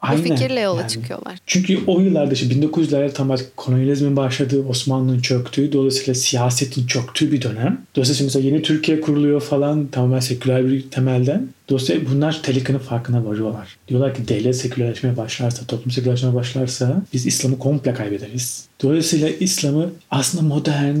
Aynen. 0.00 0.24
Bu 0.24 0.28
fikirle 0.28 0.60
yola 0.60 0.80
yani. 0.80 0.90
çıkıyorlar. 0.90 1.38
Çünkü 1.46 1.80
o 1.86 2.00
yıllarda 2.00 2.34
işte 2.34 2.54
1900'lerde 2.54 3.12
tam 3.12 3.36
kolonyalizmin 3.56 4.16
başladığı, 4.16 4.66
Osmanlı'nın 4.66 5.20
çöktüğü, 5.20 5.72
dolayısıyla 5.72 6.14
siyasetin 6.14 6.86
çöktüğü 6.86 7.32
bir 7.32 7.42
dönem. 7.42 7.80
Dolayısıyla 7.96 8.24
mesela 8.24 8.46
yeni 8.46 8.62
Türkiye 8.62 9.00
kuruluyor 9.00 9.40
falan 9.40 9.86
tamamen 9.86 10.20
seküler 10.20 10.66
bir 10.66 10.90
temelden. 10.90 11.48
Dolayısıyla 11.68 12.02
bunlar 12.10 12.42
tehlikanın 12.42 12.78
farkına 12.78 13.24
varıyorlar. 13.24 13.76
Diyorlar 13.88 14.14
ki 14.14 14.28
devlet 14.28 14.56
sekülerleşmeye 14.56 15.16
başlarsa, 15.16 15.66
toplum 15.66 15.90
sekülerleşmeye 15.90 16.34
başlarsa 16.34 17.02
biz 17.12 17.26
İslam'ı 17.26 17.58
komple 17.58 17.94
kaybederiz. 17.94 18.64
Dolayısıyla 18.82 19.28
İslam'ı 19.28 19.90
aslında 20.10 20.44
modern, 20.54 20.96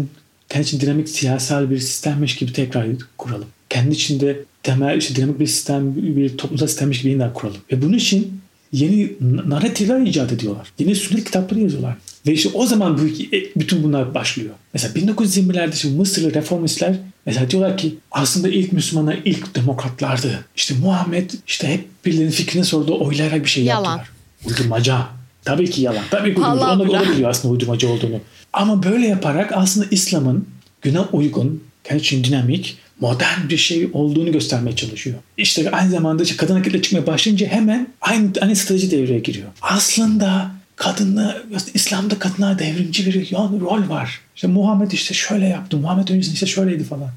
kendi 0.48 0.66
için 0.66 0.80
dinamik 0.80 1.08
siyasal 1.08 1.70
bir 1.70 1.78
sistemmiş 1.78 2.36
gibi 2.36 2.52
tekrar 2.52 2.86
kuralım. 3.18 3.48
Kendi 3.70 3.94
içinde 3.94 4.36
temel 4.62 4.98
işte 4.98 5.16
dinamik 5.16 5.40
bir 5.40 5.46
sistem, 5.46 5.96
bir 5.96 6.36
toplumsal 6.36 6.66
sistemmiş 6.66 7.02
gibi 7.02 7.10
yeniden 7.10 7.32
kuralım. 7.32 7.60
Ve 7.72 7.82
bunun 7.82 7.92
için 7.92 8.40
yeni 8.72 9.12
narratifler 9.20 10.00
icat 10.00 10.32
ediyorlar. 10.32 10.72
Yeni 10.78 10.94
sünnet 10.94 11.24
kitapları 11.24 11.60
yazıyorlar. 11.60 11.96
Ve 12.26 12.32
işte 12.32 12.48
o 12.54 12.66
zaman 12.66 12.98
bu, 12.98 13.06
e, 13.36 13.42
bütün 13.56 13.82
bunlar 13.82 14.14
başlıyor. 14.14 14.54
Mesela 14.74 14.94
1920'lerde 14.94 15.74
işte 15.74 15.88
Mısırlı 15.88 16.34
reformistler 16.34 16.96
mesela 17.26 17.50
diyorlar 17.50 17.76
ki 17.76 17.94
aslında 18.10 18.48
ilk 18.48 18.72
Müslümanlar 18.72 19.18
ilk 19.24 19.54
demokratlardı. 19.54 20.44
İşte 20.56 20.74
Muhammed 20.80 21.30
işte 21.46 21.68
hep 21.68 21.84
birilerinin 22.04 22.30
fikrini 22.30 22.64
sordu 22.64 22.98
oylayarak 23.00 23.44
bir 23.44 23.50
şey 23.50 23.64
yalan. 23.64 23.96
yaptılar. 23.96 24.10
Uydurmaca. 24.46 25.06
Tabii 25.44 25.70
ki 25.70 25.82
yalan. 25.82 26.04
Tabii 26.10 26.34
ki 26.34 26.40
uydurmaca. 26.40 26.72
Onu, 26.72 26.82
onu 26.82 27.12
biliyor 27.12 27.30
aslında 27.30 27.54
uydurmaca 27.54 27.88
olduğunu. 27.88 28.20
Ama 28.52 28.82
böyle 28.82 29.06
yaparak 29.06 29.52
aslında 29.52 29.86
İslam'ın 29.90 30.48
güne 30.82 31.00
uygun, 31.00 31.62
kendi 31.84 32.02
için 32.02 32.24
dinamik 32.24 32.78
modern 33.00 33.48
bir 33.48 33.56
şey 33.56 33.90
olduğunu 33.92 34.32
göstermeye 34.32 34.76
çalışıyor. 34.76 35.16
İşte 35.36 35.70
aynı 35.70 35.90
zamanda 35.90 36.22
işte 36.22 36.36
kadın 36.36 36.54
hareketle 36.54 36.82
çıkmaya 36.82 37.06
başlayınca 37.06 37.46
hemen 37.46 37.88
aynı, 38.00 38.30
aynı 38.40 38.56
strateji 38.56 38.90
devreye 38.90 39.18
giriyor. 39.18 39.48
Aslında 39.62 40.50
kadınla, 40.76 41.42
İslam'da 41.74 42.18
kadınlar 42.18 42.58
devrimci 42.58 43.06
bir 43.06 43.32
rol 43.60 43.88
var. 43.88 44.20
İşte 44.34 44.48
Muhammed 44.48 44.90
işte 44.90 45.14
şöyle 45.14 45.46
yaptı, 45.46 45.76
Muhammed 45.76 46.08
öncesinde 46.08 46.34
işte 46.34 46.46
şöyleydi 46.46 46.84
falan. 46.84 47.10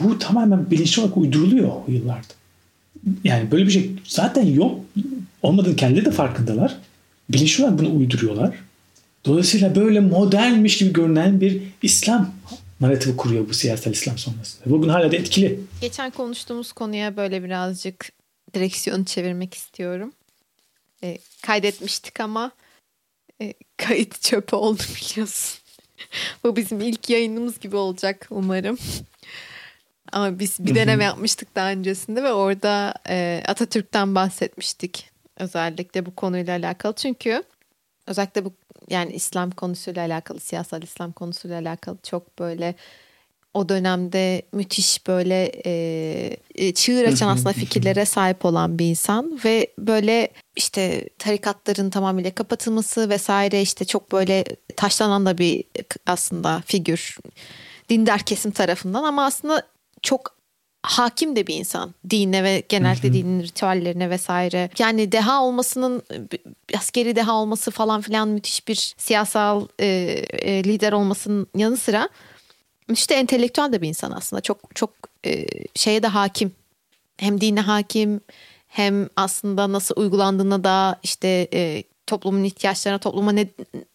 Bu 0.00 0.18
tamamen 0.18 0.70
bilinçli 0.70 1.02
olarak 1.02 1.16
uyduruluyor 1.16 1.68
o 1.68 1.84
yıllarda. 1.88 2.26
Yani 3.24 3.50
böyle 3.50 3.66
bir 3.66 3.72
şey 3.72 3.90
zaten 4.04 4.46
yok. 4.46 4.80
Olmadığını 5.42 5.76
kendileri 5.76 6.04
de 6.04 6.10
farkındalar. 6.10 6.76
Bilinçli 7.30 7.64
olarak 7.64 7.78
bunu 7.78 7.96
uyduruyorlar. 7.96 8.54
Dolayısıyla 9.24 9.74
böyle 9.74 10.00
modernmiş 10.00 10.78
gibi 10.78 10.92
görünen 10.92 11.40
bir 11.40 11.62
İslam 11.82 12.30
narratifi 12.80 13.16
kuruyor 13.16 13.48
bu 13.48 13.54
siyasal 13.54 13.92
İslam 13.92 14.18
sonrasında. 14.18 14.70
Bugün 14.70 14.88
hala 14.88 15.12
da 15.12 15.16
etkili. 15.16 15.60
Geçen 15.80 16.10
konuştuğumuz 16.10 16.72
konuya 16.72 17.16
böyle 17.16 17.44
birazcık 17.44 18.12
direksiyonu 18.54 19.04
çevirmek 19.04 19.54
istiyorum. 19.54 20.12
E, 21.02 21.18
kaydetmiştik 21.42 22.20
ama 22.20 22.52
e, 23.42 23.54
kayıt 23.76 24.22
çöpe 24.22 24.56
oldu 24.56 24.82
biliyorsun. 24.96 25.58
bu 26.44 26.56
bizim 26.56 26.80
ilk 26.80 27.10
yayınımız 27.10 27.60
gibi 27.60 27.76
olacak 27.76 28.26
umarım. 28.30 28.78
Ama 30.12 30.38
biz 30.38 30.56
bir 30.60 30.74
deneme 30.74 31.04
yapmıştık 31.04 31.54
daha 31.54 31.70
öncesinde 31.70 32.22
ve 32.22 32.32
orada 32.32 32.94
e, 33.08 33.42
Atatürk'ten 33.46 34.14
bahsetmiştik. 34.14 35.10
Özellikle 35.36 36.06
bu 36.06 36.14
konuyla 36.14 36.56
alakalı. 36.56 36.94
Çünkü 36.94 37.42
özellikle 38.06 38.44
bu 38.44 38.52
yani 38.90 39.12
İslam 39.12 39.50
konusuyla 39.50 40.06
alakalı, 40.06 40.40
siyasal 40.40 40.82
İslam 40.82 41.12
konusuyla 41.12 41.60
alakalı 41.60 41.98
çok 42.02 42.38
böyle 42.38 42.74
o 43.54 43.68
dönemde 43.68 44.42
müthiş 44.52 45.06
böyle 45.06 45.52
e, 46.54 46.74
çığır 46.74 47.04
açan 47.04 47.28
aslında 47.28 47.52
fikirlere 47.52 48.04
sahip 48.04 48.44
olan 48.44 48.78
bir 48.78 48.86
insan 48.86 49.40
ve 49.44 49.66
böyle 49.78 50.28
işte 50.56 51.08
tarikatların 51.18 51.90
tamamıyla 51.90 52.30
kapatılması 52.30 53.08
vesaire 53.08 53.62
işte 53.62 53.84
çok 53.84 54.12
böyle 54.12 54.44
taşlanan 54.76 55.26
da 55.26 55.38
bir 55.38 55.64
aslında 56.06 56.62
figür 56.66 57.16
dindar 57.88 58.20
kesim 58.20 58.50
tarafından 58.50 59.04
ama 59.04 59.24
aslında 59.24 59.62
çok 60.02 60.35
hakim 60.86 61.36
de 61.36 61.46
bir 61.46 61.54
insan 61.54 61.94
dine 62.10 62.44
ve 62.44 62.62
genellikle 62.68 63.12
dinin 63.12 63.42
ritüellerine 63.42 64.10
vesaire. 64.10 64.70
Yani 64.78 65.12
deha 65.12 65.42
olmasının 65.42 66.02
askeri 66.76 67.16
deha 67.16 67.34
olması 67.34 67.70
falan 67.70 68.00
filan 68.00 68.28
müthiş 68.28 68.68
bir 68.68 68.94
siyasal 68.98 69.66
e, 69.78 69.86
e, 69.86 70.64
lider 70.64 70.92
olmasının 70.92 71.46
yanı 71.54 71.76
sıra 71.76 72.08
de 72.88 73.14
entelektüel 73.14 73.72
de 73.72 73.82
bir 73.82 73.88
insan 73.88 74.10
aslında. 74.10 74.40
Çok 74.40 74.74
çok 74.74 74.90
e, 75.26 75.46
şeye 75.74 76.02
de 76.02 76.06
hakim. 76.06 76.52
Hem 77.16 77.40
dine 77.40 77.60
hakim 77.60 78.20
hem 78.66 79.08
aslında 79.16 79.72
nasıl 79.72 79.94
uygulandığına 80.00 80.64
da 80.64 80.98
işte 81.02 81.48
e, 81.52 81.82
toplumun 82.06 82.44
ihtiyaçlarına, 82.44 82.98
topluma 82.98 83.32
ne, 83.32 83.48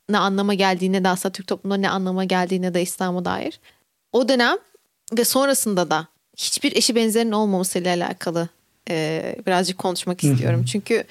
ne 0.10 0.18
anlama 0.18 0.54
geldiğine 0.54 1.04
de 1.04 1.10
aslında 1.10 1.34
Türk 1.34 1.48
toplumunda 1.48 1.82
ne 1.82 1.90
anlama 1.90 2.24
geldiğine 2.24 2.74
de 2.74 2.82
İslam'a 2.82 3.26
dair. 3.26 3.60
O 4.12 4.30
dönem 4.30 4.58
ve 5.18 5.26
sonrasında 5.26 5.90
da 5.90 6.08
hiçbir 6.42 6.76
eşi 6.76 6.96
benzerinin 6.96 7.32
olmamasıyla 7.32 7.96
alakalı 7.96 8.50
e, 8.90 9.36
birazcık 9.48 9.78
konuşmak 9.78 10.24
istiyorum. 10.24 10.66
Çünkü 10.66 11.04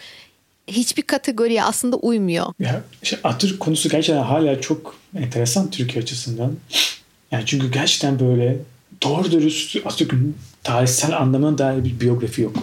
hiçbir 0.66 1.02
kategoriye 1.02 1.64
aslında 1.64 1.96
uymuyor. 1.96 2.46
Ya, 2.58 2.82
işte 3.02 3.18
Atatürk 3.24 3.60
konusu 3.60 3.88
gerçekten 3.88 4.22
hala 4.22 4.60
çok 4.60 4.96
enteresan 5.16 5.70
Türkiye 5.70 6.02
açısından. 6.02 6.52
Yani 7.30 7.42
çünkü 7.46 7.70
gerçekten 7.72 8.20
böyle 8.20 8.58
doğru 9.02 9.30
dürüst 9.30 9.76
Atatürk'ün 9.76 10.36
tarihsel 10.62 11.16
anlamına 11.16 11.58
dair 11.58 11.84
bir 11.84 12.00
biyografi 12.00 12.42
yok. 12.42 12.56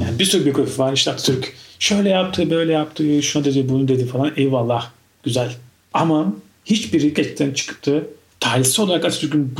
Yani 0.00 0.18
bir 0.18 0.24
sürü 0.24 0.44
biyografi 0.44 0.78
var. 0.78 0.92
İşte 0.92 1.10
Atatürk 1.10 1.54
şöyle 1.78 2.08
yaptı, 2.08 2.50
böyle 2.50 2.72
yaptı, 2.72 3.22
şunu 3.22 3.44
dedi, 3.44 3.68
bunu 3.68 3.88
dedi 3.88 4.06
falan. 4.06 4.32
Eyvallah, 4.36 4.90
güzel. 5.22 5.52
Ama 5.94 6.34
hiçbiri 6.64 7.14
gerçekten 7.14 7.52
çıktı 7.52 8.06
tarihsel 8.40 8.84
olarak 8.84 9.04
Atatürk'ün 9.04 9.54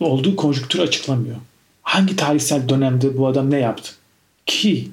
olduğu 0.00 0.36
konjüktürü 0.36 0.82
açıklamıyor. 0.82 1.36
Hangi 1.82 2.16
tarihsel 2.16 2.68
dönemde 2.68 3.18
bu 3.18 3.26
adam 3.26 3.50
ne 3.50 3.58
yaptı? 3.58 3.92
Ki 4.46 4.88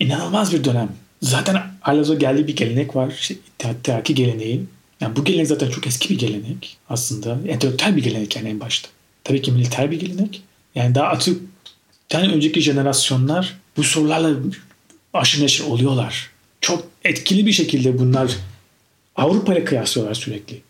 inanılmaz 0.00 0.52
bir 0.52 0.64
dönem. 0.64 0.88
Zaten 1.22 1.62
halihazırda 1.80 2.18
geldiği 2.18 2.46
bir 2.46 2.56
gelenek 2.56 2.96
var. 2.96 3.12
İşte 3.20 3.34
İttihat 3.60 4.06
geleneği. 4.06 4.64
Yani 5.00 5.16
bu 5.16 5.24
gelenek 5.24 5.46
zaten 5.46 5.70
çok 5.70 5.86
eski 5.86 6.10
bir 6.10 6.18
gelenek 6.18 6.76
aslında. 6.88 7.38
Entelektüel 7.48 7.96
bir 7.96 8.02
gelenek 8.02 8.36
yani 8.36 8.48
en 8.48 8.60
başta. 8.60 8.88
Tabii 9.24 9.42
ki 9.42 9.52
militer 9.52 9.90
bir 9.90 10.00
gelenek. 10.00 10.42
Yani 10.74 10.94
daha 10.94 11.08
Atatürk'ten 11.08 12.30
önceki 12.30 12.60
jenerasyonlar 12.60 13.56
bu 13.76 13.82
sorularla 13.82 14.36
aşırı 15.12 15.42
neşir 15.42 15.64
oluyorlar. 15.64 16.30
Çok 16.60 16.84
etkili 17.04 17.46
bir 17.46 17.52
şekilde 17.52 17.98
bunlar 17.98 18.36
Avrupa 19.16 19.54
ile 19.54 19.64
kıyaslıyorlar 19.64 20.14
sürekli. 20.14 20.60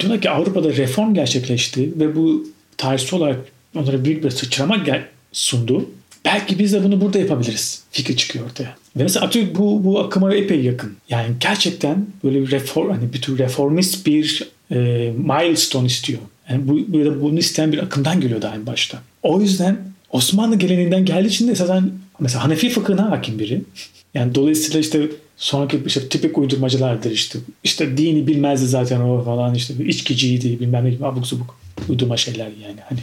Diyorlar 0.00 0.20
ki 0.20 0.30
Avrupa'da 0.30 0.76
reform 0.76 1.14
gerçekleşti 1.14 2.00
ve 2.00 2.16
bu 2.16 2.46
tarihsel 2.80 3.20
olarak 3.20 3.38
onlara 3.76 4.04
büyük 4.04 4.24
bir 4.24 4.30
sıçrama 4.30 4.76
gel- 4.76 5.06
sundu. 5.32 5.90
Belki 6.24 6.58
biz 6.58 6.72
de 6.72 6.84
bunu 6.84 7.00
burada 7.00 7.18
yapabiliriz. 7.18 7.82
Fikir 7.90 8.16
çıkıyor 8.16 8.44
ortaya. 8.46 8.76
Ve 8.96 9.02
mesela 9.02 9.26
Atatürk 9.26 9.58
bu, 9.58 9.84
bu 9.84 10.00
akıma 10.00 10.34
epey 10.34 10.60
yakın. 10.60 10.96
Yani 11.08 11.26
gerçekten 11.40 12.06
böyle 12.24 12.42
bir 12.42 12.50
reform, 12.50 12.90
hani 12.90 13.12
bir 13.12 13.20
tür 13.20 13.38
reformist 13.38 14.06
bir 14.06 14.48
e, 14.70 14.76
milestone 15.16 15.86
istiyor. 15.86 16.20
Yani 16.50 16.68
bu, 16.68 16.92
böyle 16.92 17.20
bunu 17.20 17.38
isteyen 17.38 17.72
bir 17.72 17.78
akımdan 17.78 18.20
geliyor 18.20 18.42
daha 18.42 18.54
en 18.54 18.66
başta. 18.66 18.98
O 19.22 19.40
yüzden 19.40 19.78
Osmanlı 20.10 20.56
geleneğinden 20.56 21.04
geldiği 21.04 21.28
için 21.28 21.48
de 21.48 21.52
esasen 21.52 21.90
mesela 22.20 22.44
Hanefi 22.44 22.68
fıkhına 22.68 23.10
hakim 23.10 23.38
biri. 23.38 23.62
Yani 24.14 24.34
dolayısıyla 24.34 24.80
işte 24.80 25.10
sonraki 25.36 25.82
işte 25.86 26.08
tipik 26.08 26.38
uydurmacılardır 26.38 27.10
işte. 27.10 27.38
İşte 27.64 27.96
dini 27.96 28.26
bilmezdi 28.26 28.66
zaten 28.66 29.00
o 29.00 29.24
falan 29.24 29.54
işte 29.54 29.74
içkiciydi 29.84 30.60
bilmem 30.60 30.84
ne 30.84 30.90
gibi 30.90 31.06
abuk 31.06 31.26
subuk 31.26 31.56
uydurma 31.88 32.16
şeyler 32.16 32.46
yani. 32.46 32.80
Hani. 32.88 33.00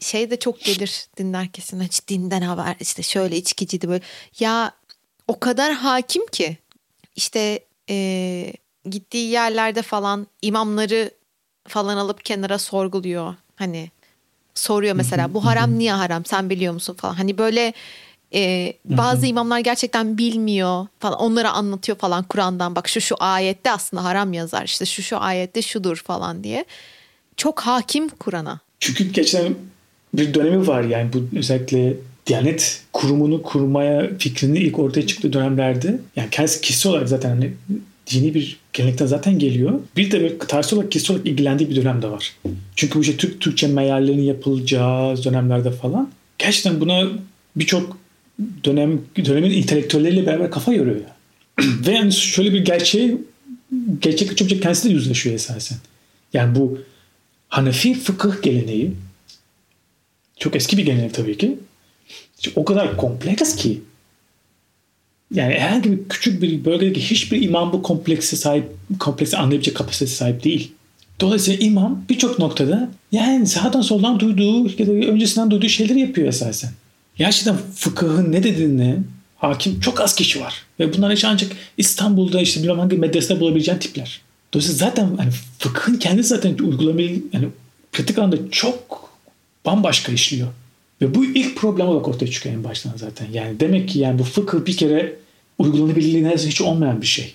Şey 0.00 0.30
de 0.30 0.38
çok 0.38 0.60
gelir 0.60 1.06
dinler 1.16 1.48
kesin 1.48 1.80
hiç 1.80 2.08
dinden 2.08 2.42
haber 2.42 2.76
işte 2.80 3.02
şöyle 3.02 3.36
içkiciydi 3.36 3.88
böyle. 3.88 4.04
Ya 4.38 4.72
o 5.28 5.40
kadar 5.40 5.72
hakim 5.72 6.26
ki 6.26 6.56
işte 7.16 7.60
e, 7.90 8.52
gittiği 8.90 9.30
yerlerde 9.30 9.82
falan 9.82 10.26
imamları 10.42 11.10
falan 11.68 11.96
alıp 11.96 12.24
kenara 12.24 12.58
sorguluyor. 12.58 13.34
Hani 13.56 13.90
soruyor 14.54 14.94
mesela 14.94 15.34
bu 15.34 15.44
haram 15.44 15.78
niye 15.78 15.92
haram? 15.92 16.24
Sen 16.24 16.50
biliyor 16.50 16.72
musun? 16.74 16.94
falan. 16.94 17.14
Hani 17.14 17.38
böyle 17.38 17.72
e, 18.34 18.72
bazı 18.84 19.26
imamlar 19.26 19.58
gerçekten 19.58 20.18
bilmiyor 20.18 20.86
falan 20.98 21.18
onlara 21.18 21.52
anlatıyor 21.52 21.98
falan 21.98 22.24
Kur'an'dan. 22.24 22.76
Bak 22.76 22.88
şu 22.88 23.00
şu 23.00 23.16
ayette 23.18 23.72
aslında 23.72 24.04
haram 24.04 24.32
yazar 24.32 24.64
işte 24.64 24.86
şu 24.86 25.02
şu 25.02 25.18
ayette 25.18 25.62
şudur 25.62 25.96
falan 25.96 26.44
diye 26.44 26.64
çok 27.40 27.60
hakim 27.60 28.08
Kur'an'a. 28.08 28.60
Çünkü 28.80 29.04
geçen 29.04 29.54
bir 30.14 30.34
dönemi 30.34 30.66
var 30.66 30.82
yani 30.82 31.10
bu 31.12 31.38
özellikle 31.38 31.94
Diyanet 32.26 32.82
kurumunu 32.92 33.42
kurmaya 33.42 34.10
fikrinin 34.18 34.54
ilk 34.54 34.78
ortaya 34.78 35.06
çıktığı 35.06 35.32
dönemlerde 35.32 36.00
yani 36.16 36.28
kendisi 36.30 36.60
kişi 36.60 36.88
olarak 36.88 37.08
zaten 37.08 37.28
hani 37.28 37.52
dini 38.10 38.34
bir 38.34 38.60
gelenekten 38.72 39.06
zaten 39.06 39.38
geliyor. 39.38 39.80
Bir 39.96 40.10
de 40.10 40.20
bir 40.20 40.38
tarihsel 40.38 40.76
olarak 40.76 40.92
kişi 40.92 41.12
olarak 41.12 41.26
ilgilendiği 41.26 41.70
bir 41.70 41.76
dönem 41.76 42.02
de 42.02 42.10
var. 42.10 42.34
Çünkü 42.76 42.98
bu 42.98 43.02
işte 43.02 43.16
Türk 43.16 43.40
Türkçe 43.40 43.66
meallerinin 43.66 44.22
yapılacağı 44.22 45.24
dönemlerde 45.24 45.70
falan 45.70 46.10
gerçekten 46.38 46.80
buna 46.80 47.08
birçok 47.56 47.98
dönem 48.64 49.00
dönemin 49.24 49.50
intelektüelleriyle 49.50 50.26
beraber 50.26 50.50
kafa 50.50 50.72
yoruyor. 50.72 51.00
Ve 51.86 51.92
yani 51.92 52.12
şöyle 52.12 52.52
bir 52.52 52.64
gerçeği 52.64 53.18
gerçek 54.00 54.36
çabucak 54.36 54.62
kendisi 54.62 54.88
de 54.88 54.92
yüzleşiyor 54.92 55.34
esasen. 55.34 55.78
Yani 56.32 56.54
bu 56.54 56.78
Hanefi 57.50 57.94
fıkıh 57.94 58.42
geleneği 58.42 58.92
çok 60.38 60.56
eski 60.56 60.78
bir 60.78 60.84
gelenek 60.84 61.14
tabii 61.14 61.38
ki. 61.38 61.58
O 62.56 62.64
kadar 62.64 62.96
kompleks 62.96 63.56
ki 63.56 63.80
yani 65.34 65.54
herhangi 65.54 65.92
bir 65.92 66.08
küçük 66.08 66.42
bir 66.42 66.64
bölgedeki 66.64 67.00
hiçbir 67.00 67.42
imam 67.42 67.72
bu 67.72 67.82
kompleksi 67.82 68.36
sahip, 68.36 68.64
kompleksi 68.98 69.36
anlayabilecek 69.36 69.76
kapasitesi 69.76 70.16
sahip 70.16 70.44
değil. 70.44 70.72
Dolayısıyla 71.20 71.66
imam 71.66 72.04
birçok 72.08 72.38
noktada 72.38 72.90
yani 73.12 73.46
sağdan 73.46 73.80
soldan 73.80 74.20
duyduğu 74.20 74.64
öncesinden 74.84 75.50
duyduğu 75.50 75.68
şeyleri 75.68 76.00
yapıyor 76.00 76.28
esasen. 76.28 76.70
Gerçekten 77.16 77.56
fıkıhın 77.74 78.32
ne 78.32 78.42
dediğini 78.42 78.98
hakim 79.36 79.80
çok 79.80 80.00
az 80.00 80.14
kişi 80.14 80.40
var. 80.40 80.62
Ve 80.80 80.96
bunlar 80.96 81.10
işte 81.10 81.28
ancak 81.28 81.52
İstanbul'da 81.76 82.40
işte 82.40 82.62
bilmem 82.62 82.78
hangi 82.78 82.96
medresede 82.96 83.40
bulabileceğin 83.40 83.78
tipler. 83.78 84.20
Dolayısıyla 84.54 84.88
zaten 84.88 85.16
hani 85.16 85.30
fıkhın 85.58 85.94
kendisi 85.94 86.28
zaten 86.28 86.58
uygulamayı 86.58 87.22
yani 87.32 87.48
pratik 87.92 88.18
alanda 88.18 88.36
çok 88.50 89.10
bambaşka 89.66 90.12
işliyor. 90.12 90.48
Ve 91.02 91.14
bu 91.14 91.24
ilk 91.24 91.56
problem 91.56 91.86
olarak 91.86 92.08
ortaya 92.08 92.30
çıkıyor 92.30 92.54
en 92.54 92.64
baştan 92.64 92.92
zaten. 92.96 93.26
Yani 93.32 93.60
demek 93.60 93.88
ki 93.88 93.98
yani 93.98 94.18
bu 94.18 94.24
fıkıh 94.24 94.66
bir 94.66 94.76
kere 94.76 95.16
uygulanabilirliği 95.58 96.24
neredeyse 96.24 96.48
hiç 96.48 96.60
olmayan 96.60 97.02
bir 97.02 97.06
şey. 97.06 97.34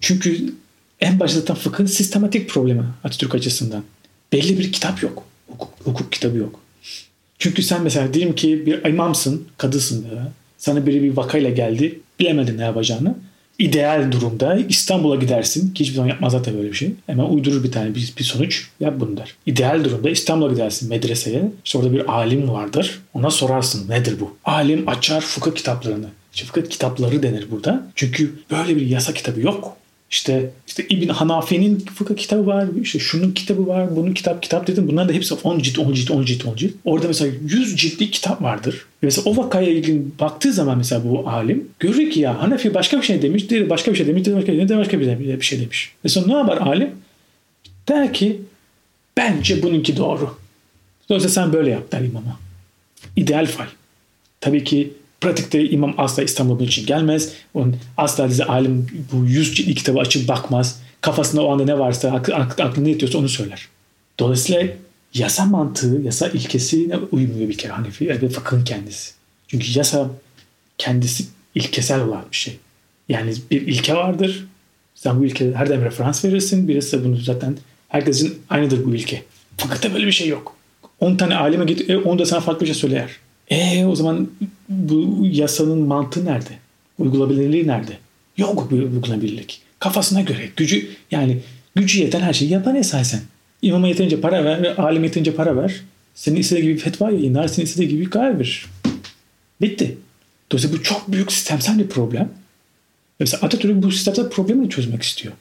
Çünkü 0.00 0.54
en 1.00 1.20
başta 1.20 1.40
zaten 1.40 1.56
fıkhın 1.56 1.86
sistematik 1.86 2.50
problemi 2.50 2.84
Atatürk 3.04 3.34
açısından. 3.34 3.84
Belli 4.32 4.58
bir 4.58 4.72
kitap 4.72 5.02
yok. 5.02 5.24
Hukuk, 5.48 5.70
hukuk 5.84 6.12
kitabı 6.12 6.36
yok. 6.36 6.60
Çünkü 7.38 7.62
sen 7.62 7.82
mesela 7.82 8.14
diyelim 8.14 8.34
ki 8.34 8.66
bir 8.66 8.84
imamsın, 8.84 9.48
kadısın. 9.58 10.06
Sana 10.58 10.86
biri 10.86 11.02
bir 11.02 11.16
vakayla 11.16 11.50
geldi. 11.50 12.00
Bilemedin 12.18 12.58
ne 12.58 12.62
yapacağını. 12.62 13.14
İdeal 13.58 14.12
durumda 14.12 14.58
İstanbul'a 14.68 15.16
gidersin 15.16 15.74
ki 15.74 15.84
hiçbir 15.84 15.94
zaman 15.94 16.08
yapmaz 16.08 16.32
zaten 16.32 16.56
böyle 16.56 16.68
bir 16.68 16.76
şey. 16.76 16.92
Hemen 17.06 17.24
uydurur 17.24 17.64
bir 17.64 17.72
tane 17.72 17.94
bir, 17.94 18.14
bir 18.18 18.24
sonuç 18.24 18.68
yap 18.80 18.94
bunu 18.96 19.16
der. 19.16 19.34
İdeal 19.46 19.84
durumda 19.84 20.10
İstanbul'a 20.10 20.52
gidersin 20.52 20.88
medreseye. 20.88 21.42
İşte 21.64 21.78
orada 21.78 21.92
bir 21.92 22.12
alim 22.12 22.48
vardır. 22.48 23.00
Ona 23.14 23.30
sorarsın 23.30 23.90
nedir 23.90 24.20
bu? 24.20 24.36
Alim 24.44 24.88
açar 24.88 25.20
fıkıh 25.20 25.54
kitaplarını. 25.54 26.06
İşte 26.34 26.46
fıkıh 26.46 26.70
kitapları 26.70 27.22
denir 27.22 27.46
burada. 27.50 27.86
Çünkü 27.94 28.34
böyle 28.50 28.76
bir 28.76 28.86
yasa 28.86 29.14
kitabı 29.14 29.40
yok. 29.40 29.76
İşte 30.10 30.50
işte 30.66 30.86
İbn 30.88 31.08
Hanafi'nin 31.08 31.78
fıkıh 31.78 32.16
kitabı 32.16 32.46
var, 32.46 32.66
işte 32.82 32.98
şunun 32.98 33.32
kitabı 33.32 33.66
var, 33.66 33.96
bunun 33.96 34.12
kitap 34.12 34.42
kitap 34.42 34.66
dedim. 34.66 34.88
Bunlar 34.88 35.08
da 35.08 35.12
hepsi 35.12 35.34
10 35.34 35.58
cilt, 35.58 35.78
10 35.78 35.92
cilt, 35.92 36.10
10 36.10 36.24
cilt, 36.24 36.46
10 36.46 36.56
cilt. 36.56 36.72
Orada 36.84 37.08
mesela 37.08 37.32
100 37.44 37.76
ciltlik 37.76 38.12
kitap 38.12 38.42
vardır. 38.42 38.86
Mesela 39.02 39.30
o 39.30 39.36
vakaya 39.36 39.70
ilgili 39.70 40.02
baktığı 40.20 40.52
zaman 40.52 40.78
mesela 40.78 41.04
bu 41.04 41.28
alim 41.28 41.68
görür 41.78 42.10
ki 42.10 42.20
ya 42.20 42.42
Hanefi 42.42 42.74
başka 42.74 42.98
bir 42.98 43.02
şey 43.02 43.22
demiş, 43.22 43.50
diğeri 43.50 43.70
başka 43.70 43.92
bir 43.92 43.96
şey 43.96 44.06
demiş, 44.06 44.24
diğeri 44.24 44.38
başka, 44.38 44.52
diğeri 44.52 44.78
başka 44.78 45.00
bir 45.00 45.42
şey 45.42 45.60
demiş. 45.60 45.92
Mesela 46.04 46.26
ne 46.26 46.32
yapar 46.32 46.56
alim? 46.56 46.90
Der 47.88 48.12
ki 48.12 48.40
bence 49.16 49.62
bununki 49.62 49.96
doğru. 49.96 50.36
Dolayısıyla 51.08 51.42
sen 51.42 51.52
böyle 51.52 51.70
yap 51.70 51.92
der 51.92 52.00
imama. 52.00 52.40
İdeal 53.16 53.46
fay. 53.46 53.66
Tabii 54.40 54.64
ki 54.64 54.92
Pratikte 55.20 55.70
imam 55.70 55.94
asla 55.98 56.22
İstanbul'un 56.22 56.64
için 56.64 56.86
gelmez. 56.86 57.32
Onun 57.54 57.76
asla 57.96 58.28
dizi 58.28 58.44
alim 58.44 58.86
bu 59.12 59.24
yüz 59.24 59.54
ciltli 59.54 59.74
kitabı 59.74 60.00
açıp 60.00 60.28
bakmaz. 60.28 60.80
Kafasında 61.00 61.42
o 61.42 61.52
anda 61.52 61.64
ne 61.64 61.78
varsa, 61.78 62.12
aklında 62.12 62.80
ne 62.80 62.88
yetiyorsa 62.88 63.18
onu 63.18 63.28
söyler. 63.28 63.68
Dolayısıyla 64.20 64.66
yasa 65.14 65.44
mantığı, 65.44 66.00
yasa 66.04 66.28
ilkesine 66.28 66.96
uymuyor 66.96 67.48
bir 67.48 67.58
kere 67.58 67.72
Hanefi 67.72 68.08
ve 68.08 68.28
fıkhın 68.28 68.64
kendisi. 68.64 69.12
Çünkü 69.48 69.78
yasa 69.78 70.10
kendisi 70.78 71.24
ilkesel 71.54 72.00
olan 72.00 72.24
bir 72.30 72.36
şey. 72.36 72.56
Yani 73.08 73.34
bir 73.50 73.66
ilke 73.66 73.94
vardır. 73.94 74.46
Sen 74.94 75.20
bu 75.20 75.24
ilke 75.24 75.52
her 75.52 75.68
daim 75.68 75.84
referans 75.84 76.24
verirsin. 76.24 76.68
Birisi 76.68 76.92
de 76.92 77.04
bunu 77.04 77.16
zaten 77.16 77.56
herkesin 77.88 78.38
aynıdır 78.50 78.84
bu 78.84 78.94
ilke. 78.94 79.22
Fıkıhta 79.56 79.94
böyle 79.94 80.06
bir 80.06 80.12
şey 80.12 80.28
yok. 80.28 80.56
10 81.00 81.16
tane 81.16 81.36
alime 81.36 81.64
git, 81.64 81.90
10 81.90 82.18
da 82.18 82.26
sana 82.26 82.40
farklı 82.40 82.60
bir 82.60 82.66
şey 82.66 82.74
söyler. 82.74 83.10
E 83.50 83.84
o 83.84 83.94
zaman 83.94 84.28
bu 84.68 85.26
yasanın 85.32 85.78
mantığı 85.78 86.24
nerede? 86.24 86.50
Uygulanabilirliği 86.98 87.66
nerede? 87.66 87.98
Yok 88.36 88.70
bir 88.70 88.82
uygulanabilirlik. 88.82 89.62
Kafasına 89.78 90.20
göre 90.20 90.48
gücü 90.56 90.88
yani 91.10 91.38
gücü 91.74 92.00
yeten 92.00 92.20
her 92.20 92.32
şeyi 92.32 92.50
yapar 92.50 92.74
esasen. 92.74 93.20
İmama 93.62 93.88
yeterince 93.88 94.20
para 94.20 94.44
ver, 94.44 94.74
alim 94.78 95.04
yeterince 95.04 95.34
para 95.34 95.56
ver. 95.56 95.80
Senin 96.14 96.36
istediği 96.36 96.62
gibi 96.62 96.78
fetva 96.78 97.10
yayınlar, 97.10 97.48
senin 97.48 97.66
istediği 97.66 97.88
gibi 97.88 98.10
karar 98.10 98.38
verir. 98.38 98.66
Bitti. 99.60 99.98
Dolayısıyla 100.52 100.78
bu 100.78 100.82
çok 100.82 101.12
büyük 101.12 101.32
sistemsel 101.32 101.78
bir 101.78 101.88
problem. 101.88 102.28
Mesela 103.20 103.40
Atatürk 103.42 103.82
bu 103.82 103.92
sistemsel 103.92 104.28
problemi 104.28 104.70
çözmek 104.70 105.02
istiyor. 105.02 105.34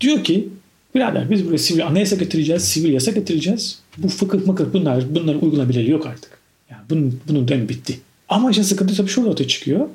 Diyor 0.00 0.24
ki 0.24 0.48
birader 0.94 1.30
biz 1.30 1.46
buraya 1.46 1.58
sivil 1.58 1.86
anayasa 1.86 2.16
getireceğiz, 2.16 2.64
sivil 2.64 2.92
yasa 2.92 3.10
getireceğiz. 3.10 3.78
Bu 3.98 4.08
fıkıh 4.08 4.46
mıkıh 4.46 4.64
bunlar, 4.72 5.14
bunların 5.14 5.42
uygulanabilirliği 5.42 5.90
yok 5.90 6.06
artık. 6.06 6.39
Yani 6.70 6.82
bunun, 6.90 7.20
bunun 7.28 7.48
dönemi 7.48 7.68
bitti. 7.68 8.00
Ama 8.28 8.50
işte 8.50 8.62
sıkıntı 8.64 8.96
tabii 8.96 9.08
şurada 9.08 9.30
ortaya 9.30 9.48
çıkıyor. 9.48 9.88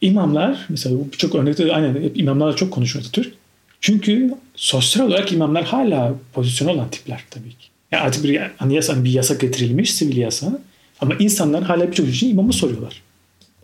İmamlar 0.00 0.66
mesela 0.68 0.96
birçok 1.12 1.34
örnekte 1.34 1.72
aynen 1.72 2.02
hep 2.02 2.18
imamlarla 2.18 2.56
çok 2.56 2.72
konuşuyor 2.72 3.04
Atatürk. 3.04 3.34
Çünkü 3.80 4.34
sosyal 4.56 5.06
olarak 5.06 5.32
imamlar 5.32 5.64
hala 5.64 6.14
pozisyon 6.32 6.68
olan 6.68 6.90
tipler 6.90 7.24
tabii 7.30 7.50
ki. 7.50 7.66
Yani 7.92 8.02
artık 8.02 8.24
bir 8.24 8.40
anayasa, 8.58 8.92
hani 8.92 9.04
bir 9.04 9.10
yasa 9.10 9.34
getirilmiş, 9.34 9.94
sivil 9.94 10.16
yasa. 10.16 10.58
Ama 11.00 11.14
insanlar 11.14 11.62
hala 11.62 11.88
birçok 11.88 12.08
için 12.08 12.30
imamı 12.30 12.52
soruyorlar 12.52 13.02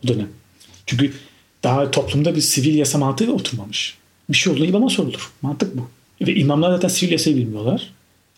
o 0.05 0.09
dönem. 0.09 0.29
Çünkü 0.87 1.13
daha 1.63 1.91
toplumda 1.91 2.37
bir 2.37 2.41
sivil 2.41 2.75
yasa 2.75 2.99
mantığı 2.99 3.33
oturmamış. 3.33 3.99
Bir 4.31 4.37
şey 4.37 4.53
olduğunda 4.53 4.67
imama 4.67 4.89
sorulur. 4.91 5.31
Mantık 5.43 5.77
bu. 5.77 5.89
Ve 6.27 6.35
imamlar 6.35 6.71
zaten 6.71 6.89
sivil 6.89 7.13
yasayı 7.13 7.37
bilmiyorlar. 7.37 7.91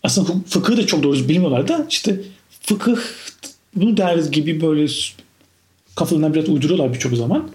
aslında 0.03 0.33
fıkıhı 0.47 0.77
da 0.77 0.87
çok 0.87 1.03
doğru 1.03 1.29
bilmiyorlar 1.29 1.67
da 1.67 1.87
işte 1.89 2.21
fıkıh 2.61 2.97
bunu 3.75 3.97
deriz 3.97 4.31
gibi 4.31 4.61
böyle 4.61 4.91
kafalarından 5.95 6.33
biraz 6.33 6.49
uyduruyorlar 6.49 6.93
birçok 6.93 7.13
zaman. 7.13 7.49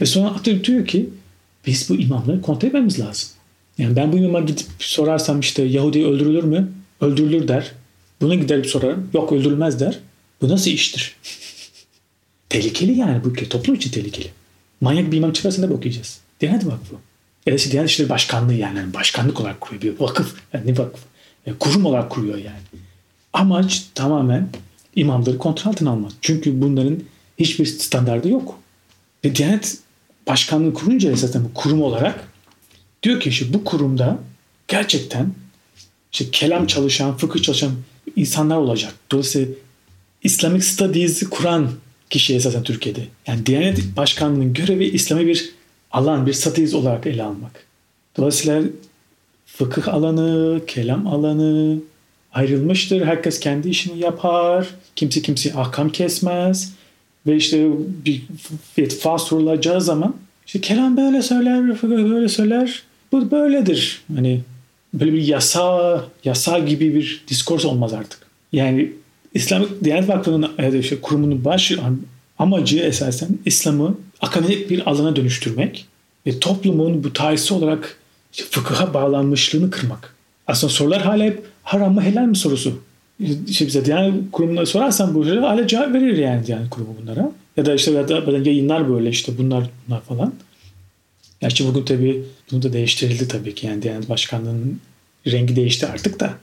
Ve 0.00 0.06
sonra 0.06 0.28
Atatürk 0.28 0.66
diyor 0.66 0.86
ki 0.86 1.10
biz 1.66 1.90
bu 1.90 1.94
imamları 1.94 2.42
kontrol 2.42 2.68
etmemiz 2.68 3.00
lazım. 3.00 3.28
Yani 3.78 3.96
ben 3.96 4.12
bu 4.12 4.16
imama 4.16 4.40
gidip 4.40 4.66
sorarsam 4.78 5.40
işte 5.40 5.62
Yahudi 5.62 6.06
öldürülür 6.06 6.44
mü? 6.44 6.72
Öldürülür 7.00 7.48
der. 7.48 7.72
Buna 8.20 8.34
giderip 8.34 8.66
sorarım. 8.66 9.10
Yok 9.14 9.32
öldürülmez 9.32 9.80
der. 9.80 9.98
Bu 10.42 10.48
nasıl 10.48 10.70
iştir? 10.70 11.16
tehlikeli 12.48 12.98
yani 12.98 13.24
bu 13.24 13.28
ülke. 13.28 13.48
Toplum 13.48 13.74
için 13.74 13.90
tehlikeli. 13.90 14.28
Manyak 14.80 15.12
bir 15.12 15.16
imam 15.16 15.32
çıkarsa 15.32 15.62
ne 15.62 15.70
bakacağız? 15.70 16.20
Diyanet 16.40 16.66
Vakfı. 16.66 16.94
Ya 17.46 17.52
da 17.52 17.56
işte 17.56 17.70
Diyanet 17.70 17.90
İşleri 17.90 18.08
Başkanlığı 18.08 18.54
yani. 18.54 18.78
yani 18.78 18.94
başkanlık 18.94 19.40
olarak 19.40 19.60
kuruyor. 19.60 19.82
Bir 19.82 20.00
vakıf. 20.00 20.34
Yani 20.52 20.66
ne 20.66 20.78
vakıf? 20.78 21.00
Yani 21.46 21.58
kurum 21.58 21.86
olarak 21.86 22.10
kuruyor 22.10 22.38
yani. 22.38 22.60
Amaç 23.32 23.84
tamamen 23.94 24.48
imamları 24.96 25.38
kontrol 25.38 25.70
altına 25.70 25.90
almak. 25.90 26.12
Çünkü 26.20 26.60
bunların 26.60 27.00
hiçbir 27.38 27.66
standardı 27.66 28.28
yok. 28.28 28.58
Ve 29.24 29.34
Diyanet 29.34 29.78
Başkanlığı 30.26 30.74
kurunca 30.74 31.12
esasen 31.12 31.44
bu 31.44 31.54
kurum 31.54 31.82
olarak 31.82 32.28
diyor 33.02 33.20
ki 33.20 33.28
işte 33.28 33.52
bu 33.54 33.64
kurumda 33.64 34.18
gerçekten 34.68 35.34
işte 36.12 36.24
kelam 36.32 36.66
çalışan, 36.66 37.16
fıkıh 37.16 37.42
çalışan 37.42 37.72
insanlar 38.16 38.56
olacak. 38.56 38.94
Dolayısıyla 39.10 39.48
Islamic 40.22 40.64
Studies'i 40.64 41.30
kuran 41.30 41.70
kişi 42.10 42.34
esasen 42.34 42.62
Türkiye'de. 42.62 43.06
Yani 43.26 43.46
Diyanet 43.46 43.96
Başkanlığı'nın 43.96 44.52
görevi 44.52 44.84
İslami 44.84 45.26
bir 45.26 45.54
alan, 45.90 46.26
bir 46.26 46.32
studies 46.32 46.74
olarak 46.74 47.06
ele 47.06 47.22
almak. 47.22 47.66
Dolayısıyla 48.16 48.62
fıkıh 49.46 49.88
alanı, 49.88 50.60
kelam 50.66 51.06
alanı 51.06 51.78
ayrılmıştır. 52.34 53.04
Herkes 53.04 53.40
kendi 53.40 53.68
işini 53.68 53.98
yapar. 53.98 54.68
Kimse 54.96 55.22
kimse 55.22 55.54
ahkam 55.54 55.90
kesmez. 55.90 56.72
Ve 57.26 57.36
işte 57.36 57.68
bir 58.06 58.22
fetva 58.74 59.18
sorulacağı 59.18 59.80
zaman 59.80 60.16
işte 60.46 60.60
kelam 60.60 60.96
böyle 60.96 61.22
söyler, 61.22 61.74
fıkıh 61.74 62.10
böyle 62.10 62.28
söyler. 62.28 62.82
Bu 63.12 63.30
böyledir. 63.30 64.02
Hani 64.14 64.40
böyle 64.94 65.12
bir 65.12 65.22
yasa, 65.22 66.04
yasa 66.24 66.58
gibi 66.58 66.94
bir 66.94 67.24
diskors 67.28 67.64
olmaz 67.64 67.92
artık. 67.92 68.18
Yani 68.52 68.92
İslamik 69.34 69.84
Diyanet 69.84 70.08
Vakfı'nın 70.08 70.50
ya 70.58 70.72
da 70.72 70.76
işte 70.76 71.00
kurumunun 71.00 71.44
baş 71.44 71.72
amacı 72.38 72.78
esasen 72.78 73.28
İslam'ı 73.44 73.98
akademik 74.20 74.70
bir 74.70 74.90
alana 74.90 75.16
dönüştürmek 75.16 75.86
ve 76.26 76.40
toplumun 76.40 77.04
bu 77.04 77.12
tarihsel 77.12 77.58
olarak 77.58 77.98
işte 78.32 78.44
fıkıha 78.50 78.94
bağlanmışlığını 78.94 79.70
kırmak. 79.70 80.14
Aslında 80.46 80.72
sorular 80.72 81.02
hala 81.02 81.24
hep 81.24 81.42
haram 81.64 81.94
mı 81.94 82.02
helal 82.02 82.26
mi 82.26 82.36
sorusu. 82.36 82.82
İşte 83.48 83.66
bize 83.66 83.84
Diyanet 83.84 84.32
kurumuna 84.32 84.66
sorarsan 84.66 85.14
bu 85.14 85.26
hala 85.26 85.66
cevap 85.66 85.94
verir 85.94 86.16
yani 86.16 86.46
Diyanet 86.46 86.70
kurumu 86.70 86.96
bunlara. 87.02 87.32
Ya 87.56 87.66
da 87.66 87.74
işte 87.74 87.90
ya 87.90 88.08
da 88.08 88.38
yayınlar 88.38 88.88
böyle 88.88 89.10
işte 89.10 89.38
bunlar 89.38 89.70
bunlar 89.86 90.00
falan. 90.02 90.34
Gerçi 91.40 91.66
bugün 91.66 91.84
tabii 91.84 92.24
bunu 92.50 92.62
da 92.62 92.72
değiştirildi 92.72 93.28
tabii 93.28 93.54
ki. 93.54 93.66
Yani 93.66 93.82
Diyanet 93.82 94.08
Başkanlığı'nın 94.08 94.80
rengi 95.26 95.56
değişti 95.56 95.86
artık 95.86 96.20
da. 96.20 96.34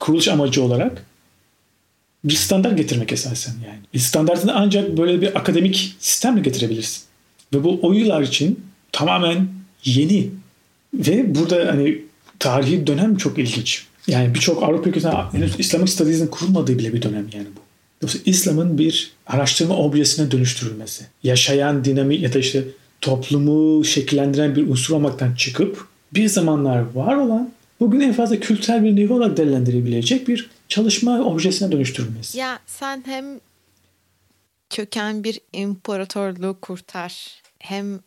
Kuruluş 0.00 0.28
amacı 0.28 0.62
olarak 0.62 1.04
bir 2.24 2.34
standart 2.34 2.76
getirmek 2.76 3.12
esasen 3.12 3.54
yani. 3.66 3.78
Bir 3.94 3.98
standartını 3.98 4.54
ancak 4.54 4.98
böyle 4.98 5.20
bir 5.20 5.38
akademik 5.38 5.96
sistemle 5.98 6.40
getirebilirsin. 6.40 7.02
Ve 7.54 7.64
bu 7.64 7.78
o 7.82 7.92
yıllar 7.92 8.22
için 8.22 8.64
tamamen 8.92 9.48
yeni. 9.84 10.30
Ve 10.94 11.34
burada 11.34 11.72
hani 11.72 11.98
tarihi 12.38 12.86
dönem 12.86 13.16
çok 13.16 13.38
ilginç. 13.38 13.87
Yani 14.08 14.34
birçok 14.34 14.62
Avrupa 14.62 14.90
ülkesinde 14.90 15.14
henüz 15.32 15.60
İslamik 15.60 15.88
Studies'in 15.88 16.26
kurulmadığı 16.26 16.78
bile 16.78 16.92
bir 16.92 17.02
dönem 17.02 17.26
yani 17.32 17.46
bu. 17.56 17.60
Yoksa 18.02 18.18
İslam'ın 18.24 18.78
bir 18.78 19.12
araştırma 19.26 19.76
objesine 19.76 20.30
dönüştürülmesi. 20.30 21.06
Yaşayan 21.22 21.84
dinamik 21.84 22.22
ya 22.22 22.32
da 22.32 22.38
işte 22.38 22.64
toplumu 23.00 23.84
şekillendiren 23.84 24.56
bir 24.56 24.68
unsur 24.68 24.94
olmaktan 24.94 25.34
çıkıp 25.34 25.86
bir 26.14 26.28
zamanlar 26.28 26.84
var 26.94 27.16
olan 27.16 27.52
bugün 27.80 28.00
en 28.00 28.12
fazla 28.12 28.40
kültürel 28.40 28.84
bir 28.84 28.96
nevi 28.96 29.12
olarak 29.12 29.36
değerlendirebilecek 29.36 30.28
bir 30.28 30.50
çalışma 30.68 31.20
objesine 31.20 31.72
dönüştürülmesi. 31.72 32.38
Ya 32.38 32.58
sen 32.66 33.02
hem 33.06 33.24
köken 34.70 35.24
bir 35.24 35.40
imparatorluğu 35.52 36.56
kurtar 36.62 37.42
hem 37.58 38.00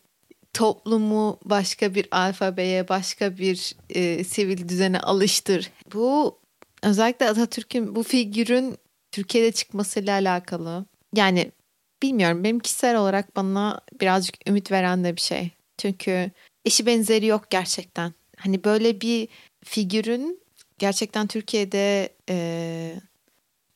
toplumu 0.52 1.38
başka 1.44 1.94
bir 1.94 2.08
alfabeye, 2.10 2.88
başka 2.88 3.38
bir 3.38 3.76
e, 3.90 4.24
sivil 4.24 4.68
düzene 4.68 5.00
alıştır. 5.00 5.70
Bu 5.92 6.38
özellikle 6.82 7.28
Atatürk'ün 7.28 7.94
bu 7.94 8.02
figürün 8.02 8.76
Türkiye'de 9.12 9.52
çıkmasıyla 9.52 10.12
alakalı. 10.12 10.86
Yani 11.14 11.52
bilmiyorum 12.02 12.44
benim 12.44 12.58
kişisel 12.58 12.96
olarak 12.96 13.36
bana 13.36 13.80
birazcık 14.00 14.48
ümit 14.48 14.72
veren 14.72 15.04
de 15.04 15.16
bir 15.16 15.20
şey. 15.20 15.50
Çünkü 15.78 16.30
eşi 16.64 16.86
benzeri 16.86 17.26
yok 17.26 17.50
gerçekten. 17.50 18.12
Hani 18.36 18.64
böyle 18.64 19.00
bir 19.00 19.28
figürün 19.64 20.42
gerçekten 20.78 21.26
Türkiye'de 21.26 22.12
e, 22.28 22.94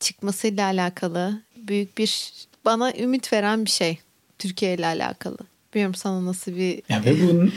çıkmasıyla 0.01 0.67
alakalı 0.67 1.43
büyük 1.57 1.99
bir 1.99 2.33
bana 2.65 2.93
ümit 2.93 3.33
veren 3.33 3.65
bir 3.65 3.71
şey 3.71 3.99
Türkiye 4.39 4.75
ile 4.75 4.87
alakalı. 4.87 5.39
Bilmiyorum 5.77 5.95
sana 5.95 6.25
nasıl 6.25 6.57
bir... 6.57 6.83
Ya 6.89 7.05
ve 7.05 7.23
bunun 7.23 7.53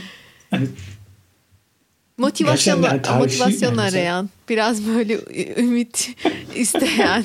hani 0.51 0.67
motivasyon 2.17 2.83
yani 2.83 3.01
motivasyon 3.19 3.69
yani 3.69 3.81
arayan, 3.81 4.29
biraz 4.49 4.87
böyle 4.87 5.19
ümit 5.57 6.15
isteyen, 6.55 7.23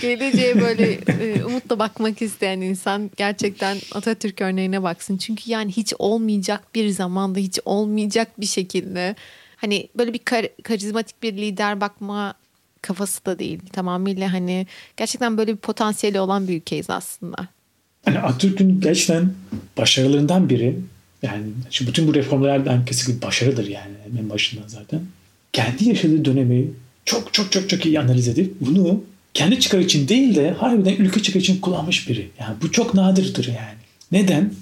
geleceğe 0.00 0.60
böyle 0.60 0.92
e, 0.92 1.44
umutla 1.44 1.78
bakmak 1.78 2.22
isteyen 2.22 2.60
insan 2.60 3.10
gerçekten 3.16 3.78
Atatürk 3.92 4.40
örneğine 4.40 4.82
baksın. 4.82 5.16
Çünkü 5.16 5.50
yani 5.50 5.72
hiç 5.72 5.94
olmayacak 5.98 6.74
bir 6.74 6.88
zamanda, 6.88 7.38
hiç 7.38 7.58
olmayacak 7.64 8.40
bir 8.40 8.46
şekilde 8.46 9.14
hani 9.56 9.88
böyle 9.94 10.12
bir 10.12 10.18
kar, 10.18 10.46
karizmatik 10.62 11.22
bir 11.22 11.32
lider 11.32 11.80
bakma 11.80 12.34
kafası 12.82 13.26
da 13.26 13.38
değil. 13.38 13.60
Tamamıyla 13.72 14.32
hani 14.32 14.66
gerçekten 14.96 15.38
böyle 15.38 15.52
bir 15.52 15.60
potansiyeli 15.60 16.20
olan 16.20 16.48
bir 16.48 16.56
ülkeyiz 16.56 16.90
aslında. 16.90 17.48
Hani 18.04 18.18
Atatürk'ün 18.18 18.80
gerçekten 18.80 19.32
başarılarından 19.78 20.50
biri 20.50 20.76
yani 21.22 21.44
şimdi 21.70 21.90
bütün 21.90 22.08
bu 22.08 22.14
reformlardan 22.14 22.84
kesinlikle 22.84 23.26
başarıdır 23.26 23.66
yani 23.66 23.94
en 24.20 24.30
başından 24.30 24.68
zaten. 24.68 25.00
Kendi 25.52 25.88
yaşadığı 25.88 26.24
dönemi 26.24 26.66
çok 27.04 27.34
çok 27.34 27.52
çok 27.52 27.68
çok 27.68 27.86
iyi 27.86 28.00
analiz 28.00 28.28
edip 28.28 28.54
bunu 28.60 29.04
kendi 29.34 29.60
çıkar 29.60 29.78
için 29.78 30.08
değil 30.08 30.34
de 30.34 30.50
harbiden 30.50 30.96
ülke 30.96 31.22
çıkar 31.22 31.40
için 31.40 31.60
kullanmış 31.60 32.08
biri. 32.08 32.28
Yani 32.40 32.56
bu 32.62 32.72
çok 32.72 32.94
nadirdir 32.94 33.46
yani. 33.48 33.78
Neden? 34.12 34.54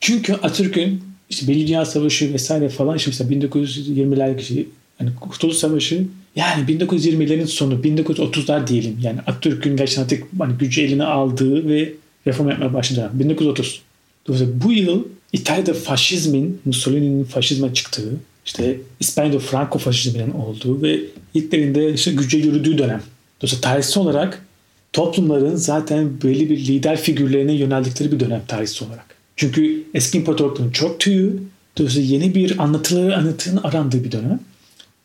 Çünkü 0.00 0.32
Atatürk'ün 0.32 1.02
işte 1.30 1.48
Birinci 1.48 1.66
Dünya 1.66 1.84
Savaşı 1.84 2.34
vesaire 2.34 2.68
falan 2.68 2.96
işte 2.96 3.10
mesela 3.10 3.30
1920'ler 3.30 4.38
kişi 4.38 4.68
yani 5.00 5.10
Kurtuluş 5.20 5.56
Savaşı 5.56 6.06
yani 6.36 6.64
1920'lerin 6.64 7.46
sonu 7.46 7.74
1930'lar 7.74 8.66
diyelim. 8.66 8.98
Yani 9.02 9.20
Atatürk'ün 9.20 9.76
gerçekten 9.76 10.02
artık 10.02 10.24
hani 10.38 10.58
gücü 10.58 10.80
eline 10.82 11.04
aldığı 11.04 11.68
ve 11.68 11.92
reform 12.26 12.48
yapmaya 12.48 12.74
başladı. 12.74 13.10
1930. 13.12 13.82
Dolayısıyla 14.26 14.62
bu 14.64 14.72
yıl 14.72 15.04
İtalya'da 15.32 15.74
faşizmin, 15.74 16.60
Mussolini'nin 16.64 17.24
faşizme 17.24 17.74
çıktığı, 17.74 18.10
işte 18.46 18.80
İspanya'da 19.00 19.38
Franco 19.38 19.78
faşizminin 19.78 20.30
olduğu 20.30 20.82
ve 20.82 21.00
Hitler'in 21.34 21.94
işte 21.94 22.12
güce 22.12 22.38
yürüdüğü 22.38 22.78
dönem. 22.78 23.02
Dolayısıyla 23.40 23.70
tarihsel 23.70 24.02
olarak 24.02 24.46
toplumların 24.92 25.56
zaten 25.56 26.22
belli 26.22 26.50
bir 26.50 26.58
lider 26.58 27.00
figürlerine 27.00 27.52
yöneldikleri 27.52 28.12
bir 28.12 28.20
dönem 28.20 28.42
tarihsel 28.48 28.88
olarak. 28.88 29.16
Çünkü 29.36 29.84
eski 29.94 30.18
imparatorlukların 30.18 30.70
çok 30.70 31.00
tüyü, 31.00 31.42
dolayısıyla 31.78 32.16
yeni 32.16 32.34
bir 32.34 32.62
anlatıları 32.62 33.16
anlatının 33.16 33.60
arandığı 33.62 34.04
bir 34.04 34.12
dönem. 34.12 34.40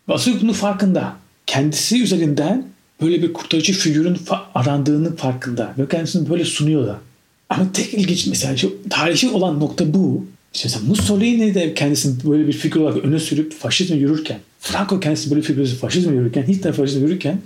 Ve 0.09 0.13
Atatürk 0.13 0.41
bunun 0.41 0.53
farkında. 0.53 1.15
Kendisi 1.45 2.03
üzerinden 2.03 2.67
böyle 3.01 3.21
bir 3.21 3.33
kurtarıcı 3.33 3.73
figürün 3.73 4.17
arandığının 4.55 5.15
farkında. 5.15 5.73
Ve 5.77 5.87
kendisini 5.87 6.29
böyle 6.29 6.45
sunuyor 6.45 6.87
da. 6.87 6.99
Ama 7.49 7.71
tek 7.73 7.93
ilginç 7.93 8.27
mesela 8.27 8.57
şu 8.57 8.77
tarihi 8.89 9.29
olan 9.29 9.59
nokta 9.59 9.93
bu. 9.93 10.25
İşte 10.53 10.67
mesela 10.67 10.85
Mussolini 10.87 11.53
de 11.55 11.73
kendisini 11.73 12.31
böyle 12.31 12.47
bir 12.47 12.53
figür 12.53 12.79
olarak 12.79 13.05
öne 13.05 13.19
sürüp 13.19 13.53
faşizme 13.53 13.97
yürürken, 13.97 14.39
Franco 14.59 14.99
kendisi 14.99 15.29
böyle 15.29 15.41
bir 15.41 15.47
figür 15.47 15.67
faşizme 15.67 16.15
yürürken, 16.15 16.43
Hitler 16.43 16.73
faşizme 16.73 17.01
yürürken 17.01 17.41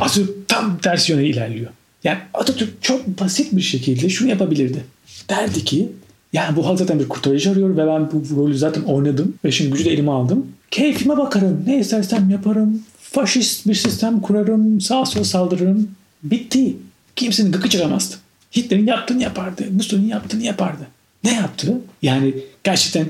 Atatürk 0.00 0.48
tam 0.48 0.78
ters 0.78 1.08
yöne 1.08 1.24
ilerliyor. 1.24 1.70
Yani 2.04 2.18
Atatürk 2.34 2.82
çok 2.82 3.20
basit 3.20 3.56
bir 3.56 3.60
şekilde 3.60 4.08
şunu 4.08 4.28
yapabilirdi. 4.28 4.84
Derdi 5.30 5.64
ki 5.64 5.88
yani 6.32 6.56
bu 6.56 6.66
halk 6.66 6.78
zaten 6.78 7.00
bir 7.00 7.08
kurtarıcı 7.08 7.50
arıyor 7.50 7.76
ve 7.76 7.86
ben 7.86 8.10
bu 8.12 8.36
rolü 8.36 8.58
zaten 8.58 8.82
oynadım 8.82 9.34
ve 9.44 9.52
şimdi 9.52 9.70
gücü 9.70 9.84
de 9.84 9.90
elime 9.90 10.10
aldım. 10.10 10.46
Keyfime 10.70 11.16
bakarım. 11.16 11.64
Ne 11.66 11.80
istersem 11.80 12.30
yaparım. 12.30 12.82
Faşist 13.00 13.68
bir 13.68 13.74
sistem 13.74 14.20
kurarım. 14.20 14.80
Sağ 14.80 15.06
sol 15.06 15.24
saldırırım. 15.24 15.90
Bitti. 16.22 16.76
Kimsenin 17.16 17.52
gıkı 17.52 17.68
çıkamazdı. 17.68 18.16
Hitler'in 18.56 18.86
yaptığını 18.86 19.22
yapardı. 19.22 19.64
Mussolini'nin 19.72 20.10
yaptığını 20.10 20.42
yapardı. 20.42 20.86
Ne 21.24 21.34
yaptı? 21.34 21.78
Yani 22.02 22.34
gerçekten 22.64 23.06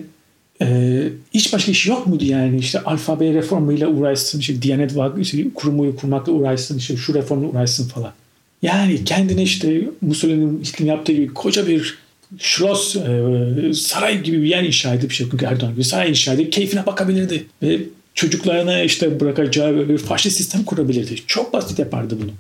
Ee, 0.63 1.09
hiç 1.35 1.53
başka 1.53 1.73
iş 1.73 1.87
yok 1.87 2.07
muydu 2.07 2.25
yani 2.25 2.59
işte 2.59 2.81
alfabe 2.81 3.35
reformuyla 3.35 3.89
uğraşsın, 3.89 4.41
işte 4.41 4.63
Diyanet 4.63 4.97
Vakfı 4.97 5.21
işte 5.21 5.45
kurumu 5.55 5.97
kurmakla 5.97 6.33
uğraşsın, 6.33 6.79
işte 6.79 6.97
şu 6.97 7.15
reformla 7.15 7.49
uğraşsın 7.49 7.89
falan. 7.89 8.13
Yani 8.63 9.05
kendine 9.05 9.43
işte 9.43 9.89
Mussolini'nin 10.01 10.61
Hitler'in 10.65 10.89
yaptığı 10.89 11.13
gibi 11.13 11.35
koca 11.35 11.67
bir 11.67 11.99
Schloss, 12.39 12.97
e, 12.97 13.75
saray 13.75 14.23
gibi 14.23 14.43
bir 14.43 14.49
yer 14.49 14.63
inşa 14.63 14.95
edip 14.95 15.13
şey, 15.13 15.27
Erdoğan 15.47 15.73
gibi 15.73 15.85
saray 15.85 16.11
inşa 16.11 16.33
edip 16.35 16.53
keyfine 16.53 16.87
bakabilirdi. 16.87 17.47
Ve 17.63 17.81
çocuklarına 18.15 18.83
işte 18.83 19.21
bırakacağı 19.21 19.89
bir 19.89 19.99
faşist 19.99 20.37
sistem 20.37 20.65
kurabilirdi. 20.65 21.17
Çok 21.27 21.53
basit 21.53 21.79
yapardı 21.79 22.19
bunu. 22.23 22.31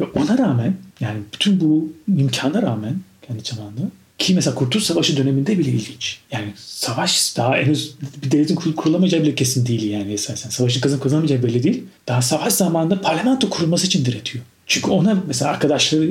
Ve 0.00 0.04
ona 0.04 0.38
rağmen 0.38 0.74
yani 1.00 1.18
bütün 1.34 1.60
bu 1.60 1.92
imkana 2.16 2.62
rağmen 2.62 2.96
kendi 3.26 3.42
zamanında 3.44 3.90
ki 4.18 4.34
mesela 4.34 4.54
Kurtuluş 4.54 4.84
Savaşı 4.84 5.16
döneminde 5.16 5.58
bile 5.58 5.70
ilginç. 5.70 6.18
Yani 6.32 6.52
savaş 6.56 7.36
daha 7.36 7.56
henüz 7.56 7.94
bir 8.22 8.30
devletin 8.30 8.54
kurulamayacağı 8.54 9.22
bile 9.22 9.34
kesin 9.34 9.66
değil 9.66 9.90
yani 9.90 10.12
esasen. 10.12 10.50
Savaşın 10.50 10.80
kazanıp 10.80 11.02
kazanamayacağı 11.02 11.42
belli 11.42 11.62
değil. 11.62 11.84
Daha 12.08 12.22
savaş 12.22 12.52
zamanında 12.52 13.00
parlamento 13.00 13.50
kurulması 13.50 13.86
için 13.86 14.04
diretiyor. 14.04 14.44
Çünkü 14.66 14.90
ona 14.90 15.22
mesela 15.26 15.50
arkadaşları 15.50 16.10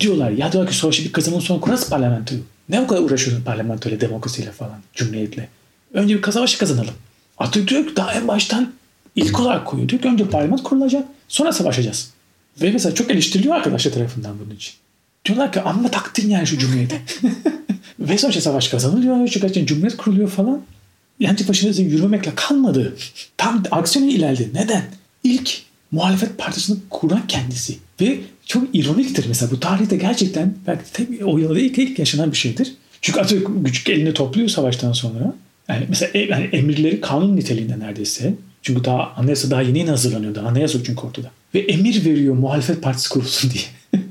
diyorlar 0.00 0.30
ya 0.30 0.52
diyorlar 0.52 0.72
ki 0.72 0.78
savaşı 0.78 1.04
bir 1.04 1.12
kazanın 1.12 1.40
sonra 1.40 1.60
kurarız 1.60 1.90
parlamentoyu. 1.90 2.40
Ne 2.68 2.82
bu 2.82 2.86
kadar 2.86 3.02
uğraşıyorsun 3.02 3.44
parlamentoyla, 3.44 4.00
demokrasiyle 4.00 4.52
falan, 4.52 4.80
cumhuriyetle. 4.94 5.48
Önce 5.94 6.22
bir 6.22 6.32
savaşı 6.32 6.58
kazanalım. 6.58 6.94
Atatürk 7.38 7.68
diyor 7.68 7.86
ki 7.86 7.96
daha 7.96 8.12
en 8.12 8.28
baştan 8.28 8.72
ilk 9.16 9.40
olarak 9.40 9.66
koyuyor. 9.66 9.88
Diyor 9.88 10.02
ki 10.02 10.08
önce 10.08 10.28
parlament 10.28 10.62
kurulacak 10.62 11.04
sonra 11.28 11.52
savaşacağız. 11.52 12.10
Ve 12.62 12.70
mesela 12.70 12.94
çok 12.94 13.10
eleştiriliyor 13.10 13.54
arkadaşlar 13.54 13.92
tarafından 13.92 14.38
bunun 14.44 14.56
için. 14.56 14.74
Diyorlar 15.24 15.52
ki 15.52 15.60
amma 15.60 15.90
taktın 15.90 16.28
yani 16.28 16.46
şu 16.46 16.58
cumhuriyete. 16.58 17.02
Ve 18.00 18.18
sonuçta 18.18 18.40
savaş 18.40 18.68
kazanılıyor. 18.68 19.28
Çünkü 19.28 19.66
cumhuriyet 19.66 19.96
kuruluyor 19.96 20.28
falan. 20.28 20.62
Yani 21.20 21.38
başına 21.48 21.84
yürümekle 21.84 22.34
kalmadı. 22.34 22.96
Tam 23.36 23.62
aksiyona 23.70 24.10
ilerledi. 24.10 24.50
Neden? 24.54 24.84
İlk 25.24 25.62
muhalefet 25.90 26.38
partisini 26.38 26.78
kuran 26.90 27.26
kendisi. 27.28 27.76
Ve 28.00 28.18
çok 28.46 28.64
ironiktir 28.72 29.24
mesela 29.28 29.50
bu 29.50 29.60
tarihte 29.60 29.96
gerçekten 29.96 30.54
belki 30.66 31.18
de 31.18 31.24
o 31.24 31.38
yılda 31.38 31.60
ilk, 31.60 31.78
ilk 31.78 31.98
yaşanan 31.98 32.32
bir 32.32 32.36
şeydir. 32.36 32.74
Çünkü 33.00 33.20
Atatürk 33.20 33.48
güç 33.56 33.88
elini 33.88 34.14
topluyor 34.14 34.48
savaştan 34.48 34.92
sonra. 34.92 35.34
Yani 35.68 35.86
mesela 35.88 36.18
yani 36.18 36.44
emirleri 36.52 37.00
kanun 37.00 37.36
niteliğinde 37.36 37.78
neredeyse. 37.78 38.34
Çünkü 38.62 38.84
daha 38.84 39.12
anayasa 39.16 39.50
daha 39.50 39.62
yeni 39.62 39.78
yeni 39.78 39.90
hazırlanıyordu. 39.90 40.40
Anayasa 40.46 40.78
çünkü 40.84 41.06
ortada. 41.06 41.30
Ve 41.54 41.58
emir 41.58 42.04
veriyor 42.04 42.34
muhalefet 42.34 42.82
partisi 42.82 43.08
kurulsun 43.08 43.50
diye. 43.50 44.02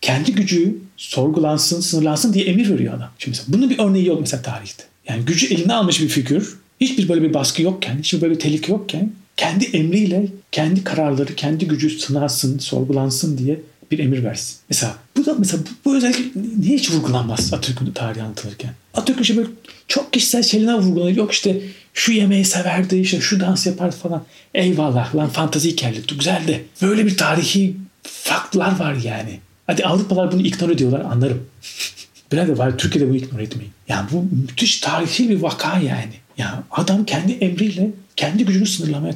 Kendi 0.00 0.32
gücü 0.32 0.76
sorgulansın, 0.96 1.80
sınırlansın 1.80 2.34
diye 2.34 2.44
emir 2.44 2.70
veriyor 2.70 2.94
adam. 2.94 3.10
Şimdi 3.18 3.38
mesela 3.38 3.58
bunun 3.58 3.70
bir 3.70 3.78
örneği 3.78 4.06
yok 4.06 4.20
mesela 4.20 4.42
tarihte. 4.42 4.84
Yani 5.08 5.24
gücü 5.24 5.54
eline 5.54 5.74
almış 5.74 6.00
bir 6.00 6.08
figür, 6.08 6.58
hiçbir 6.80 7.08
böyle 7.08 7.22
bir 7.22 7.34
baskı 7.34 7.62
yokken, 7.62 7.98
hiçbir 7.98 8.20
böyle 8.20 8.34
bir 8.34 8.40
tehlike 8.40 8.72
yokken 8.72 9.12
kendi 9.36 9.64
emriyle 9.64 10.26
kendi 10.52 10.84
kararları, 10.84 11.34
kendi 11.34 11.68
gücü 11.68 11.90
sınarsın, 11.90 12.58
sorgulansın 12.58 13.38
diye 13.38 13.60
bir 13.92 13.98
emir 13.98 14.24
versin. 14.24 14.56
Mesela 14.70 14.94
bu 15.16 15.26
da 15.26 15.34
mesela 15.38 15.62
bu, 15.62 15.68
bu 15.84 15.96
özellik 15.96 16.36
niye 16.36 16.76
hiç 16.78 16.90
vurgulanmaz 16.90 17.54
Atatürk'ün 17.54 17.92
tarihi 17.92 18.22
anlatılırken? 18.22 18.70
Atatürk 18.94 19.20
işte 19.20 19.36
böyle 19.36 19.48
çok 19.88 20.12
kişisel 20.12 20.42
şeylerine 20.42 20.74
vurgulanır. 20.74 21.16
Yok 21.16 21.32
işte 21.32 21.62
şu 21.94 22.12
yemeği 22.12 22.44
severdi, 22.44 22.96
işte 22.96 23.20
şu 23.20 23.40
dans 23.40 23.66
yapardı 23.66 23.96
falan. 23.96 24.24
Eyvallah 24.54 25.16
lan 25.16 25.28
fantazi 25.28 25.70
hikayelik 25.70 26.08
güzel 26.18 26.48
de 26.48 26.62
böyle 26.82 27.06
bir 27.06 27.16
tarihi 27.16 27.76
faktlar 28.02 28.78
var 28.78 28.94
yani. 28.94 29.40
Hadi 29.66 29.84
Avrupalılar 29.84 30.32
bunu 30.32 30.40
ignore 30.40 30.72
ediyorlar 30.72 31.00
anlarım. 31.00 31.46
Birader 32.32 32.56
var 32.56 32.78
Türkiye'de 32.78 33.08
bunu 33.08 33.16
ignore 33.16 33.42
etmeyin. 33.42 33.72
Yani 33.88 34.08
bu 34.12 34.24
müthiş 34.36 34.80
tarihi 34.80 35.28
bir 35.28 35.42
vaka 35.42 35.78
yani. 35.78 36.14
Yani 36.38 36.54
adam 36.70 37.04
kendi 37.04 37.32
emriyle 37.32 37.90
kendi 38.16 38.44
gücünü 38.44 38.66
sınırlamaya 38.66 39.14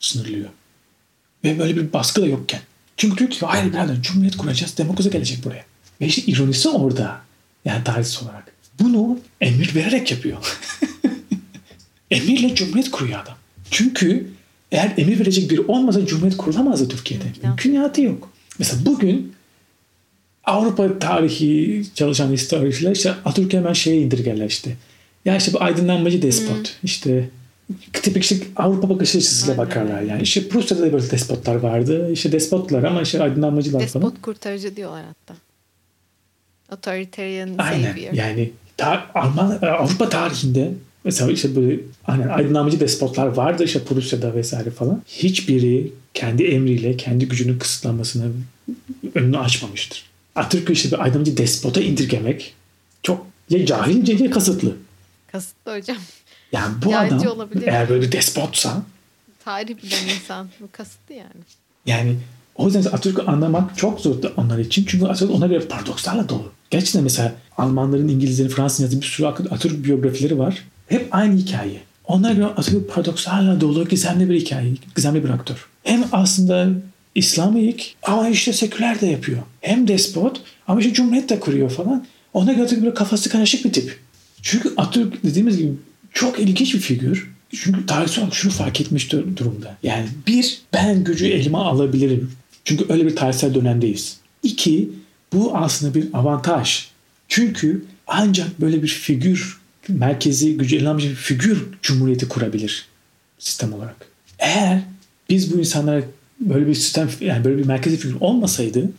sınırlıyor. 0.00 0.48
Ve 1.44 1.58
böyle 1.58 1.76
bir 1.76 1.92
baskı 1.92 2.22
da 2.22 2.26
yokken. 2.26 2.60
Çünkü 2.96 3.18
diyor 3.18 3.30
ki 3.30 3.46
hayır 3.46 3.72
birader 3.72 4.02
cumhuriyet 4.02 4.36
kuracağız 4.36 4.78
demokrasi 4.78 5.10
gelecek 5.10 5.44
buraya. 5.44 5.64
Ve 6.00 6.06
işte 6.06 6.22
ironisi 6.22 6.68
orada. 6.68 7.20
Yani 7.64 7.84
tarihsel 7.84 8.24
olarak. 8.24 8.52
Bunu 8.80 9.18
emir 9.40 9.74
vererek 9.74 10.10
yapıyor. 10.10 10.58
Emirle 12.10 12.54
cumhuriyet 12.54 12.90
kuruyor 12.90 13.20
adam. 13.20 13.36
Çünkü 13.70 14.30
eğer 14.72 14.94
emir 14.96 15.20
verecek 15.20 15.50
biri 15.50 15.60
olmasa 15.60 16.06
cumhuriyet 16.06 16.36
kurulamazdı 16.36 16.88
Türkiye'de. 16.88 17.24
Mümkünatı 17.42 18.02
yok. 18.02 18.30
Mesela 18.58 18.86
bugün 18.86 19.32
Avrupa 20.44 20.98
tarihi 20.98 21.84
çalışan 21.94 22.32
historiciler 22.32 22.92
işte 22.92 23.10
Atatürk'ü 23.10 23.56
hemen 23.56 23.72
şeye 23.72 24.00
indirgerler 24.00 24.46
işte. 24.46 24.76
Ya 25.24 25.36
işte 25.36 25.52
bu 25.52 25.62
aydınlanmacı 25.62 26.22
despot. 26.22 26.56
Hmm. 26.56 26.64
İşte 26.82 27.28
tipik 27.92 28.22
işte 28.22 28.36
Avrupa 28.56 28.88
bakış 28.88 29.16
açısıyla 29.16 29.58
bakarlar 29.58 30.02
yani. 30.02 30.22
İşte 30.22 30.48
Prusya'da 30.48 30.82
da 30.82 30.92
böyle 30.92 31.10
despotlar 31.10 31.54
vardı. 31.54 32.12
İşte 32.12 32.32
despotlar 32.32 32.82
ama 32.82 33.02
işte 33.02 33.22
aydınlanmacılar 33.22 33.80
Despot 33.80 34.02
falan. 34.02 34.12
Despot 34.12 34.22
kurtarıcı 34.22 34.76
diyorlar 34.76 35.04
hatta. 35.04 35.40
Authoritarian 36.70 37.50
Aynen. 37.58 37.92
savior. 37.92 38.12
Yani 38.12 38.50
ta, 38.76 39.06
Alman, 39.14 39.58
Avrupa 39.62 40.08
tarihinde 40.08 40.72
mesela 41.04 41.32
işte 41.32 41.56
böyle 41.56 41.80
aynen 42.06 42.28
aydınlanmacı 42.28 42.80
despotlar 42.80 43.26
vardı 43.26 43.64
işte 43.64 43.84
Prusya'da 43.84 44.34
vesaire 44.34 44.70
falan. 44.70 45.02
Hiçbiri 45.08 45.92
kendi 46.14 46.44
emriyle 46.44 46.96
kendi 46.96 47.28
gücünün 47.28 47.58
kısıtlanmasını 47.58 48.32
önünü 49.14 49.38
açmamıştır. 49.38 50.04
Atatürk'ü 50.34 50.72
işte 50.72 50.90
bir 50.90 50.98
aydınlanmacı 51.02 51.36
despota 51.36 51.80
indirgemek 51.80 52.54
çok 53.02 53.26
ya 53.50 53.66
cahilce 53.66 54.24
ya 54.24 54.30
kasıtlı. 54.30 54.76
Kasıtlı 55.32 55.78
hocam. 55.78 55.96
Yani 56.52 56.74
bu 56.84 56.90
Yaycı 56.90 57.16
adam 57.16 57.26
olabilir. 57.26 57.66
eğer 57.66 57.88
böyle 57.88 58.02
bir 58.02 58.12
despotsa 58.12 58.82
tarih 59.44 59.82
bilen 59.82 60.14
insan 60.14 60.48
bu 60.60 60.68
kasıtlı 60.72 61.14
yani. 61.14 61.42
Yani 61.86 62.16
o 62.54 62.66
yüzden 62.66 62.80
Atatürk'ü 62.80 63.22
anlamak 63.22 63.78
çok 63.78 64.00
zor 64.00 64.16
onlar 64.36 64.58
için. 64.58 64.84
Çünkü 64.88 65.04
Atatürk 65.06 65.30
ona 65.30 65.46
göre 65.46 65.60
paradokslarla 65.60 66.28
dolu. 66.28 66.52
Gerçekten 66.70 67.02
mesela 67.02 67.32
Almanların, 67.56 68.08
İngilizlerin, 68.08 68.48
Fransızların 68.48 68.90
yazdığı 68.90 69.00
bir 69.02 69.06
sürü 69.06 69.26
Atatürk 69.26 69.84
biyografileri 69.84 70.38
var. 70.38 70.64
Hep 70.88 71.08
aynı 71.10 71.36
hikaye. 71.36 71.80
Onlara 72.04 72.32
göre 72.32 72.46
Atatürk 72.46 72.94
paradokslarla 72.94 73.60
dolu, 73.60 73.88
gizemli 73.88 74.30
bir 74.30 74.40
hikaye, 74.40 74.74
gizemli 74.96 75.24
bir 75.24 75.28
aktör. 75.28 75.68
Hem 75.82 76.04
aslında 76.12 76.68
İslamik 77.14 77.96
ama 78.02 78.28
işte 78.28 78.52
seküler 78.52 79.00
de 79.00 79.06
yapıyor. 79.06 79.38
Hem 79.60 79.88
despot 79.88 80.40
ama 80.68 80.80
işte 80.80 80.92
cumhuriyet 80.92 81.28
de 81.28 81.40
kuruyor 81.40 81.70
falan. 81.70 82.06
Ona 82.34 82.52
göre 82.52 82.70
böyle 82.70 82.94
kafası 82.94 83.30
karışık 83.30 83.64
bir 83.64 83.72
tip. 83.72 83.98
Çünkü 84.42 84.72
Atatürk 84.76 85.24
dediğimiz 85.24 85.56
gibi 85.56 85.72
çok 86.16 86.38
ilginç 86.38 86.74
bir 86.74 86.80
figür. 86.80 87.30
Çünkü 87.50 87.86
tarihsel 87.86 88.30
şunu 88.30 88.52
fark 88.52 88.80
etmiş 88.80 89.12
durumda. 89.12 89.76
Yani 89.82 90.06
bir, 90.26 90.60
ben 90.72 91.04
gücü 91.04 91.26
elime 91.26 91.58
alabilirim. 91.58 92.32
Çünkü 92.64 92.84
öyle 92.88 93.06
bir 93.06 93.16
tarihsel 93.16 93.54
dönemdeyiz. 93.54 94.16
İki, 94.42 94.90
bu 95.32 95.56
aslında 95.56 95.94
bir 95.94 96.08
avantaj. 96.12 96.86
Çünkü 97.28 97.84
ancak 98.06 98.60
böyle 98.60 98.82
bir 98.82 98.88
figür, 98.88 99.60
merkezi 99.88 100.56
gücü 100.56 100.86
almış 100.86 101.04
bir 101.04 101.14
figür 101.14 101.66
cumhuriyeti 101.82 102.28
kurabilir 102.28 102.86
sistem 103.38 103.72
olarak. 103.72 103.96
Eğer 104.38 104.80
biz 105.30 105.54
bu 105.54 105.58
insanlara 105.58 106.02
böyle 106.40 106.66
bir 106.66 106.74
sistem, 106.74 107.08
yani 107.20 107.44
böyle 107.44 107.58
bir 107.58 107.66
merkezi 107.66 107.96
figür 107.96 108.16
olmasaydı 108.20 108.90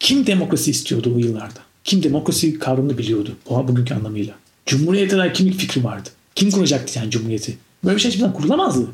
kim 0.00 0.26
demokrasi 0.26 0.70
istiyordu 0.70 1.12
bu 1.14 1.20
yıllarda? 1.20 1.60
Kim 1.84 2.02
demokrasi 2.02 2.58
kavramını 2.58 2.98
biliyordu 2.98 3.36
bugünkü 3.50 3.94
anlamıyla? 3.94 4.34
Cumhuriyete 4.66 5.16
dair 5.16 5.34
kimlik 5.34 5.58
fikri 5.58 5.84
vardı. 5.84 6.08
Kim 6.36 6.50
kuracaktı 6.50 6.98
yani 6.98 7.10
cumhuriyeti? 7.10 7.58
Böyle 7.84 7.96
bir 7.96 8.00
şey 8.02 8.10
hiçbir 8.10 8.32
kurulamazdı. 8.32 8.86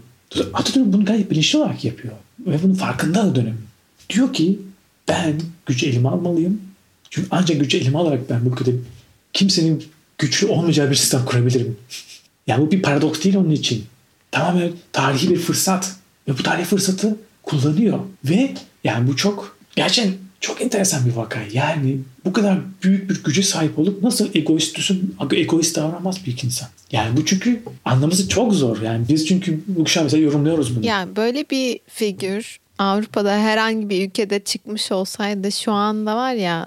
Atatürk 0.52 0.86
bunu 0.86 1.04
gayet 1.04 1.30
bilinçli 1.30 1.58
olarak 1.58 1.84
yapıyor. 1.84 2.14
Ve 2.46 2.62
bunun 2.62 2.74
farkında 2.74 3.26
da 3.26 3.34
dönem. 3.34 3.58
Diyor 4.10 4.32
ki 4.32 4.58
ben 5.08 5.40
gücü 5.66 5.86
elime 5.86 6.08
almalıyım. 6.08 6.60
Çünkü 7.10 7.28
ancak 7.30 7.60
gücü 7.60 7.78
elime 7.78 7.98
alarak 7.98 8.30
ben 8.30 8.44
bu 8.44 8.50
ülkede 8.50 8.70
kimsenin 9.32 9.84
güçlü 10.18 10.46
olmayacağı 10.46 10.90
bir 10.90 10.94
sistem 10.94 11.24
kurabilirim. 11.24 11.76
Yani 12.46 12.66
bu 12.66 12.70
bir 12.70 12.82
paradoks 12.82 13.24
değil 13.24 13.36
onun 13.36 13.50
için. 13.50 13.84
Tamamen 14.30 14.72
tarihi 14.92 15.30
bir 15.30 15.36
fırsat. 15.36 15.96
Ve 16.28 16.38
bu 16.38 16.42
tarihi 16.42 16.64
fırsatı 16.64 17.16
kullanıyor. 17.42 17.98
Ve 18.24 18.54
yani 18.84 19.08
bu 19.08 19.16
çok 19.16 19.56
gerçekten 19.76 20.14
çok 20.42 20.62
enteresan 20.62 21.06
bir 21.06 21.12
vaka. 21.12 21.40
Yani 21.52 21.98
bu 22.24 22.32
kadar 22.32 22.58
büyük 22.82 23.10
bir 23.10 23.24
güce 23.24 23.42
sahip 23.42 23.78
olup 23.78 24.02
nasıl 24.02 24.34
egoist 24.34 24.76
düşün, 24.76 25.16
egoist 25.32 25.76
davranmaz 25.76 26.26
bir 26.26 26.42
insan. 26.44 26.68
Yani 26.92 27.16
bu 27.16 27.26
çünkü 27.26 27.62
anlaması 27.84 28.28
çok 28.28 28.54
zor. 28.54 28.82
Yani 28.82 29.08
biz 29.08 29.26
çünkü 29.26 29.60
bu 29.66 29.84
kuşağı 29.84 30.04
mesela 30.04 30.22
yorumluyoruz 30.22 30.76
bunu. 30.76 30.86
Yani 30.86 31.16
böyle 31.16 31.50
bir 31.50 31.80
figür 31.88 32.58
Avrupa'da 32.78 33.38
herhangi 33.38 33.90
bir 33.90 34.06
ülkede 34.06 34.40
çıkmış 34.40 34.92
olsaydı 34.92 35.52
şu 35.52 35.72
anda 35.72 36.16
var 36.16 36.32
ya 36.34 36.66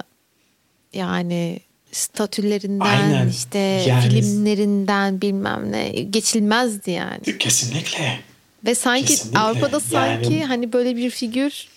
yani 0.93 1.59
statülerinden 1.91 2.85
Aynen. 2.85 3.27
işte 3.27 3.59
yani, 3.59 4.09
filmlerinden 4.09 5.21
bilmem 5.21 5.71
ne 5.71 5.89
geçilmezdi 5.89 6.91
yani. 6.91 7.37
Kesinlikle. 7.39 8.19
Ve 8.65 8.75
sanki 8.75 9.05
Kesinlikle. 9.05 9.39
Avrupa'da 9.39 9.79
sanki 9.79 10.33
yani, 10.33 10.45
hani 10.45 10.73
böyle 10.73 10.95
bir 10.95 11.09
figür 11.09 11.67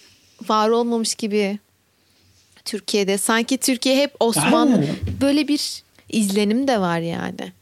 var 0.49 0.69
olmamış 0.69 1.15
gibi 1.15 1.59
Türkiye'de. 2.69 3.19
Sanki 3.19 3.59
Türkiye 3.59 3.97
hep 3.97 4.15
Osmanlı 4.21 4.75
Aynen. 4.75 4.97
böyle 5.21 5.49
bir 5.49 5.83
izlenim 6.09 6.69
de 6.69 6.81
var 6.81 6.99
yani. 6.99 7.53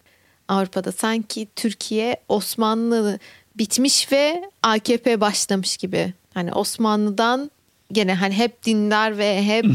Avrupa'da. 0.49 0.93
Sanki 0.93 1.49
Türkiye 1.57 2.17
Osmanlı 2.29 3.19
bitmiş 3.59 4.13
ve 4.13 4.43
AKP 4.63 5.21
başlamış 5.21 5.77
gibi. 5.77 6.13
Hani 6.35 6.53
Osmanlı'dan 6.53 7.51
gene 7.93 8.15
hani 8.15 8.35
hep 8.35 8.65
dindar 8.65 9.19
ve 9.19 9.43
hep 9.43 9.67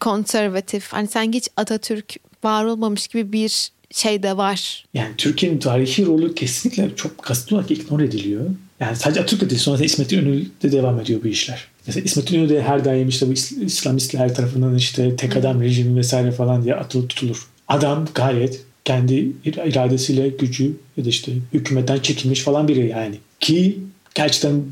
konservatif. 0.00 0.92
Hani 0.92 1.08
sanki 1.08 1.38
hiç 1.38 1.48
Atatürk 1.56 2.16
var 2.44 2.64
olmamış 2.64 3.08
gibi 3.08 3.32
bir 3.32 3.70
şey 3.90 4.22
de 4.22 4.36
var. 4.36 4.86
Yani 4.94 5.16
Türkiye'nin 5.16 5.58
tarihi 5.58 6.06
rolü 6.06 6.34
kesinlikle 6.34 6.96
çok 6.96 7.18
kasıtlı 7.22 7.56
olarak 7.56 7.70
ignore 7.70 8.04
ediliyor. 8.04 8.46
Yani 8.80 8.96
sadece 8.96 9.20
Atatürk 9.20 9.50
değil 9.50 9.60
sonra 9.60 9.84
İsmet 9.84 10.12
İnönü'de 10.12 10.72
devam 10.72 11.00
ediyor 11.00 11.20
bu 11.24 11.28
işler. 11.28 11.73
Mesela 11.86 12.04
İsmet 12.04 12.30
İnönü 12.30 12.48
de 12.48 12.62
her 12.62 12.84
daim 12.84 13.08
işte 13.08 13.28
bu 13.28 13.32
İslamistler 13.64 14.34
tarafından 14.34 14.76
işte 14.76 15.16
tek 15.16 15.36
adam 15.36 15.60
rejimi 15.60 15.96
vesaire 15.96 16.32
falan 16.32 16.64
diye 16.64 16.74
atılıp 16.74 17.10
tutulur. 17.10 17.46
Adam 17.68 18.08
gayet 18.14 18.60
kendi 18.84 19.32
iradesiyle 19.44 20.28
gücü 20.28 20.72
ya 20.96 21.04
da 21.04 21.08
işte 21.08 21.32
hükümetten 21.52 21.98
çekilmiş 21.98 22.40
falan 22.40 22.68
biri 22.68 22.88
yani. 22.88 23.18
Ki 23.40 23.78
gerçekten 24.14 24.62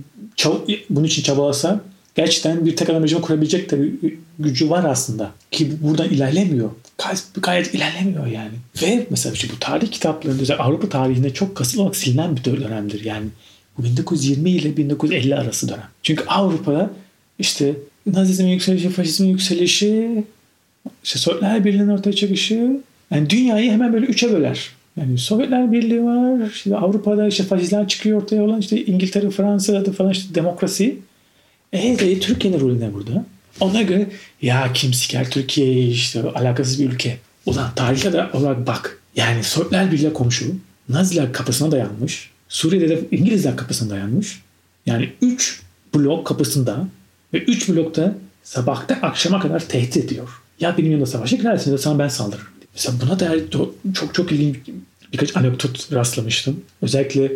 bunun 0.90 1.06
için 1.06 1.22
çabalasa 1.22 1.80
gerçekten 2.14 2.66
bir 2.66 2.76
tek 2.76 2.90
adam 2.90 3.02
rejimi 3.02 3.22
kurabilecek 3.22 3.70
de 3.70 3.82
bir 3.82 4.14
gücü 4.38 4.70
var 4.70 4.84
aslında. 4.84 5.30
Ki 5.50 5.72
buradan 5.82 6.08
ilerlemiyor. 6.08 6.70
Gayet, 6.98 7.24
gayet 7.42 7.74
ilerlemiyor 7.74 8.26
yani. 8.26 8.52
Ve 8.82 9.06
mesela 9.10 9.32
işte 9.32 9.48
bu 9.54 9.58
tarih 9.60 9.90
kitaplarında 9.90 10.58
Avrupa 10.58 10.88
tarihinde 10.88 11.34
çok 11.34 11.56
kasıtlı 11.56 11.82
olarak 11.82 11.96
silinen 11.96 12.36
bir 12.36 12.44
dönemdir. 12.44 13.04
Yani 13.04 13.26
bu 13.78 13.84
1920 13.84 14.50
ile 14.50 14.76
1950 14.76 15.34
arası 15.34 15.68
dönem. 15.68 15.88
Çünkü 16.02 16.24
Avrupa'da 16.24 16.90
işte 17.38 17.74
Nazizmin 18.06 18.48
yükselişi, 18.48 18.88
faşizmin 18.88 19.28
yükselişi, 19.28 20.24
işte 21.04 21.18
Sovyetler 21.18 21.64
Birliği'nin 21.64 21.88
ortaya 21.88 22.12
çıkışı 22.12 22.80
yani 23.10 23.30
dünyayı 23.30 23.70
hemen 23.70 23.92
böyle 23.92 24.06
üçe 24.06 24.32
böler. 24.32 24.70
Yani 24.96 25.18
Sovyetler 25.18 25.72
Birliği 25.72 26.04
var, 26.04 26.50
işte 26.50 26.76
Avrupa'da 26.76 27.28
işte 27.28 27.44
faşistler 27.44 27.88
çıkıyor 27.88 28.22
ortaya 28.22 28.42
olan 28.42 28.60
işte 28.60 28.84
İngiltere, 28.84 29.30
Fransa'da 29.30 29.92
falan 29.92 30.12
işte 30.12 30.34
demokrasi. 30.34 30.98
E 31.72 31.98
de 31.98 32.20
Türkiye'nin 32.20 32.60
rolü 32.60 32.80
ne 32.80 32.94
burada? 32.94 33.24
Ona 33.60 33.82
göre 33.82 34.06
ya 34.42 34.72
kim 34.72 34.94
siker 34.94 35.30
Türkiye'yi 35.30 35.90
işte 35.90 36.22
alakasız 36.22 36.80
bir 36.80 36.90
ülke. 36.90 37.18
Ulan 37.46 37.74
tarihle 37.74 38.12
de 38.12 38.26
olarak 38.32 38.66
bak. 38.66 39.02
Yani 39.16 39.44
Sovyetler 39.44 39.92
Birliği 39.92 40.12
komşu. 40.12 40.44
Naziler 40.88 41.32
kapısına 41.32 41.72
dayanmış. 41.72 42.30
Suriye'de 42.48 42.88
de 42.88 43.00
İngilizler 43.10 43.56
kapısına 43.56 43.90
dayanmış. 43.90 44.42
Yani 44.86 45.10
3 45.22 45.60
blok 45.94 46.26
kapısında 46.26 46.88
ve 47.34 47.38
3 47.38 47.68
blokta 47.68 48.14
sabahta 48.42 48.94
akşama 48.94 49.40
kadar 49.40 49.68
tehdit 49.68 49.96
ediyor. 49.96 50.28
Ya 50.60 50.78
benim 50.78 50.90
yanımda 50.90 51.06
savaşa 51.06 51.36
girersin 51.36 51.72
ya 51.72 51.78
sana 51.78 51.98
ben 51.98 52.08
saldırırım. 52.08 52.46
Mesela 52.74 52.96
buna 53.02 53.20
dair 53.20 53.50
çok 53.50 53.74
çok 54.14 54.32
ilginç 54.32 54.56
birkaç 55.12 55.36
anekdot 55.36 55.92
rastlamıştım. 55.92 56.60
Özellikle 56.82 57.32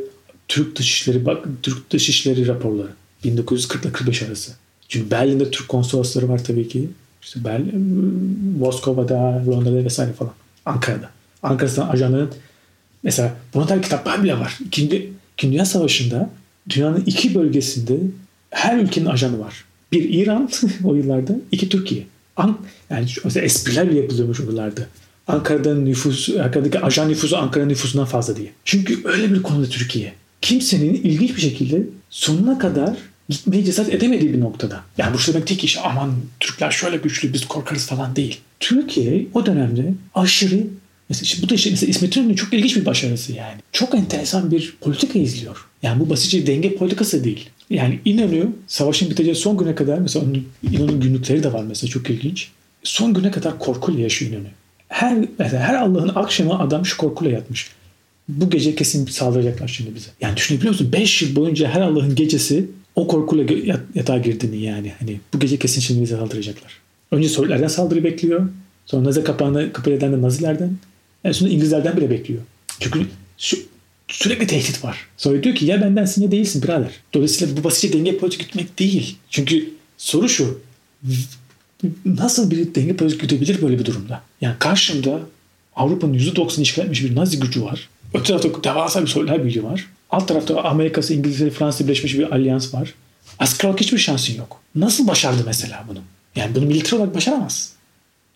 Türk 0.48 0.76
Dışişleri 0.76 1.26
bak 1.26 1.44
Türk 1.62 1.90
Dışişleri 1.90 2.46
raporları 2.46 2.88
1940 3.24 3.84
ile 3.84 3.92
45 3.92 4.22
arası. 4.22 4.52
Çünkü 4.88 5.10
Berlin'de 5.10 5.50
Türk 5.50 5.68
konsolosları 5.68 6.28
var 6.28 6.44
tabii 6.44 6.68
ki. 6.68 6.88
İşte 7.22 7.44
Berlin, 7.44 7.78
Moskova'da, 8.58 9.42
Londra'da 9.46 9.84
vesaire 9.84 10.12
falan. 10.12 10.32
Ankara'da. 10.66 11.10
Ankara'dan 11.42 11.88
ajanların 11.88 12.30
mesela 13.02 13.34
buna 13.54 13.68
dair 13.68 13.82
kitaplar 13.82 14.22
bile 14.22 14.38
var. 14.38 14.58
İkinci, 14.66 15.12
İkinci 15.36 15.52
Dünya 15.52 15.64
Savaşı'nda 15.64 16.30
dünyanın 16.70 17.02
iki 17.06 17.34
bölgesinde 17.34 17.98
her 18.50 18.78
ülkenin 18.78 19.06
ajanı 19.06 19.40
var. 19.40 19.64
Bir 19.92 20.14
İran 20.14 20.50
o 20.84 20.94
yıllarda, 20.94 21.36
iki 21.52 21.68
Türkiye. 21.68 22.06
An, 22.36 22.58
yani 22.90 23.06
mesela 23.24 23.44
espriler 23.44 23.90
bile 23.90 24.00
yapılıyormuş 24.00 24.40
o 24.40 24.42
yıllarda. 24.42 24.80
Ankara'da 25.26 25.74
nüfus, 25.74 26.28
Ankara'daki 26.28 26.80
ajan 26.80 27.08
nüfusu 27.08 27.36
Ankara 27.36 27.66
nüfusundan 27.66 28.06
fazla 28.06 28.36
diye. 28.36 28.52
Çünkü 28.64 29.00
öyle 29.04 29.34
bir 29.34 29.42
konuda 29.42 29.68
Türkiye. 29.68 30.12
Kimsenin 30.40 30.94
ilginç 30.94 31.36
bir 31.36 31.40
şekilde 31.40 31.82
sonuna 32.10 32.58
kadar 32.58 32.96
gitmeye 33.28 33.64
cesaret 33.64 33.94
edemediği 33.94 34.32
bir 34.32 34.40
noktada. 34.40 34.84
Yani 34.98 35.14
bu 35.14 35.32
demek 35.32 35.46
tek 35.46 35.64
iş 35.64 35.78
aman 35.84 36.12
Türkler 36.40 36.70
şöyle 36.70 36.96
güçlü 36.96 37.32
biz 37.32 37.46
korkarız 37.46 37.86
falan 37.86 38.16
değil. 38.16 38.40
Türkiye 38.60 39.26
o 39.34 39.46
dönemde 39.46 39.94
aşırı 40.14 40.66
Mesela 41.08 41.24
işte 41.24 41.42
bu 41.42 41.48
da 41.48 41.54
işte 41.54 41.70
mesela 41.70 41.90
İsmet 41.90 42.16
İnönü'nün 42.16 42.34
çok 42.34 42.52
ilginç 42.52 42.76
bir 42.76 42.86
başarısı 42.86 43.32
yani. 43.32 43.60
Çok 43.72 43.94
enteresan 43.94 44.50
bir 44.50 44.76
politika 44.80 45.18
izliyor. 45.18 45.66
Yani 45.82 46.00
bu 46.00 46.10
basitçe 46.10 46.46
denge 46.46 46.76
politikası 46.76 47.24
değil. 47.24 47.50
Yani 47.70 48.00
İnönü 48.04 48.48
savaşın 48.66 49.10
biteceği 49.10 49.34
son 49.34 49.56
güne 49.56 49.74
kadar 49.74 49.98
mesela 49.98 50.26
İnönü'nün 50.62 51.00
günlükleri 51.00 51.42
de 51.42 51.52
var 51.52 51.64
mesela 51.68 51.90
çok 51.90 52.10
ilginç. 52.10 52.50
Son 52.82 53.14
güne 53.14 53.30
kadar 53.30 53.58
korkuyla 53.58 54.02
yaşıyor 54.02 54.32
İnönü. 54.32 54.48
Her, 54.88 55.24
her 55.38 55.74
Allah'ın 55.74 56.12
akşamı 56.14 56.58
adam 56.58 56.86
şu 56.86 56.96
korkuyla 56.96 57.34
yatmış. 57.34 57.70
Bu 58.28 58.50
gece 58.50 58.74
kesin 58.74 59.06
saldıracaklar 59.06 59.68
şimdi 59.68 59.94
bize. 59.94 60.10
Yani 60.20 60.36
düşünebiliyor 60.36 60.72
musun? 60.72 60.92
5 60.92 61.22
yıl 61.22 61.36
boyunca 61.36 61.68
her 61.68 61.80
Allah'ın 61.80 62.14
gecesi 62.14 62.66
o 62.94 63.06
korkuyla 63.06 63.76
yatağa 63.94 64.18
girdiğini 64.18 64.62
yani. 64.62 64.92
Hani 64.98 65.20
bu 65.34 65.38
gece 65.38 65.56
kesin 65.56 65.80
şimdi 65.80 66.02
bize 66.02 66.16
saldıracaklar. 66.16 66.72
Önce 67.10 67.28
Sovyetlerden 67.28 67.68
saldırı 67.68 68.04
bekliyor. 68.04 68.48
Sonra 68.86 69.04
Nazi 69.04 69.24
kapağını 69.24 69.72
kapı 69.72 69.90
eden 69.90 70.12
de 70.12 70.22
Nazilerden. 70.22 70.76
En 71.24 71.32
sonunda 71.32 71.54
İngilizlerden 71.54 71.96
bile 71.96 72.10
bekliyor. 72.10 72.42
Çünkü 72.80 73.06
şu, 73.38 73.56
sürekli 74.08 74.46
tehdit 74.46 74.84
var. 74.84 75.06
Sonra 75.16 75.42
diyor 75.42 75.54
ki 75.54 75.66
ya 75.66 75.80
bendensin 75.82 76.22
ya 76.22 76.30
değilsin 76.30 76.62
birader. 76.62 76.90
Dolayısıyla 77.14 77.56
bu 77.56 77.64
basitçe 77.64 77.92
denge 77.92 78.18
politik 78.18 78.40
gütmek 78.40 78.78
değil. 78.78 79.16
Çünkü 79.30 79.70
soru 79.98 80.28
şu. 80.28 80.60
Nasıl 82.04 82.50
bir 82.50 82.74
denge 82.74 82.96
politik 82.96 83.20
gütebilir 83.20 83.62
böyle 83.62 83.78
bir 83.78 83.84
durumda? 83.84 84.22
Yani 84.40 84.54
karşımda 84.58 85.20
Avrupa'nın 85.76 86.14
%90'ını 86.14 86.62
işgal 86.62 86.84
etmiş 86.84 87.04
bir 87.04 87.16
Nazi 87.16 87.40
gücü 87.40 87.62
var. 87.62 87.88
Öte 88.14 88.24
tarafta 88.24 88.64
devasa 88.64 89.02
bir 89.02 89.06
Sovyetler 89.06 89.44
Birliği 89.44 89.64
var. 89.64 89.86
Alt 90.10 90.28
tarafta 90.28 90.62
Amerika'sı, 90.62 91.14
İngiltere, 91.14 91.50
Fransa 91.50 91.84
birleşmiş 91.84 92.18
bir 92.18 92.32
alyans 92.32 92.74
var. 92.74 92.94
Asker 93.38 93.68
olarak 93.68 93.80
hiçbir 93.80 93.98
şansın 93.98 94.34
yok. 94.34 94.60
Nasıl 94.74 95.06
başardı 95.08 95.42
mesela 95.46 95.84
bunu? 95.88 95.98
Yani 96.36 96.54
bunu 96.54 96.66
militer 96.66 96.96
olarak 96.96 97.14
başaramaz. 97.14 97.72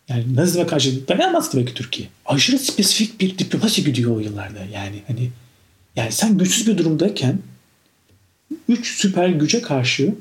Yani 0.08 0.36
Nazizme 0.36 0.66
karşı 0.66 1.08
dayanamaz 1.08 1.50
tabii 1.50 1.64
ki 1.64 1.74
Türkiye. 1.74 2.08
Aşırı 2.26 2.58
spesifik 2.58 3.20
bir 3.20 3.38
diplomasi 3.38 3.84
gidiyor 3.84 4.16
o 4.16 4.20
yıllarda. 4.20 4.58
Yani 4.72 5.02
hani 5.06 5.30
yani 5.96 6.12
sen 6.12 6.38
güçsüz 6.38 6.66
bir 6.66 6.78
durumdayken 6.78 7.38
üç 8.68 8.86
süper 8.86 9.28
güce 9.28 9.62
karşı 9.62 10.14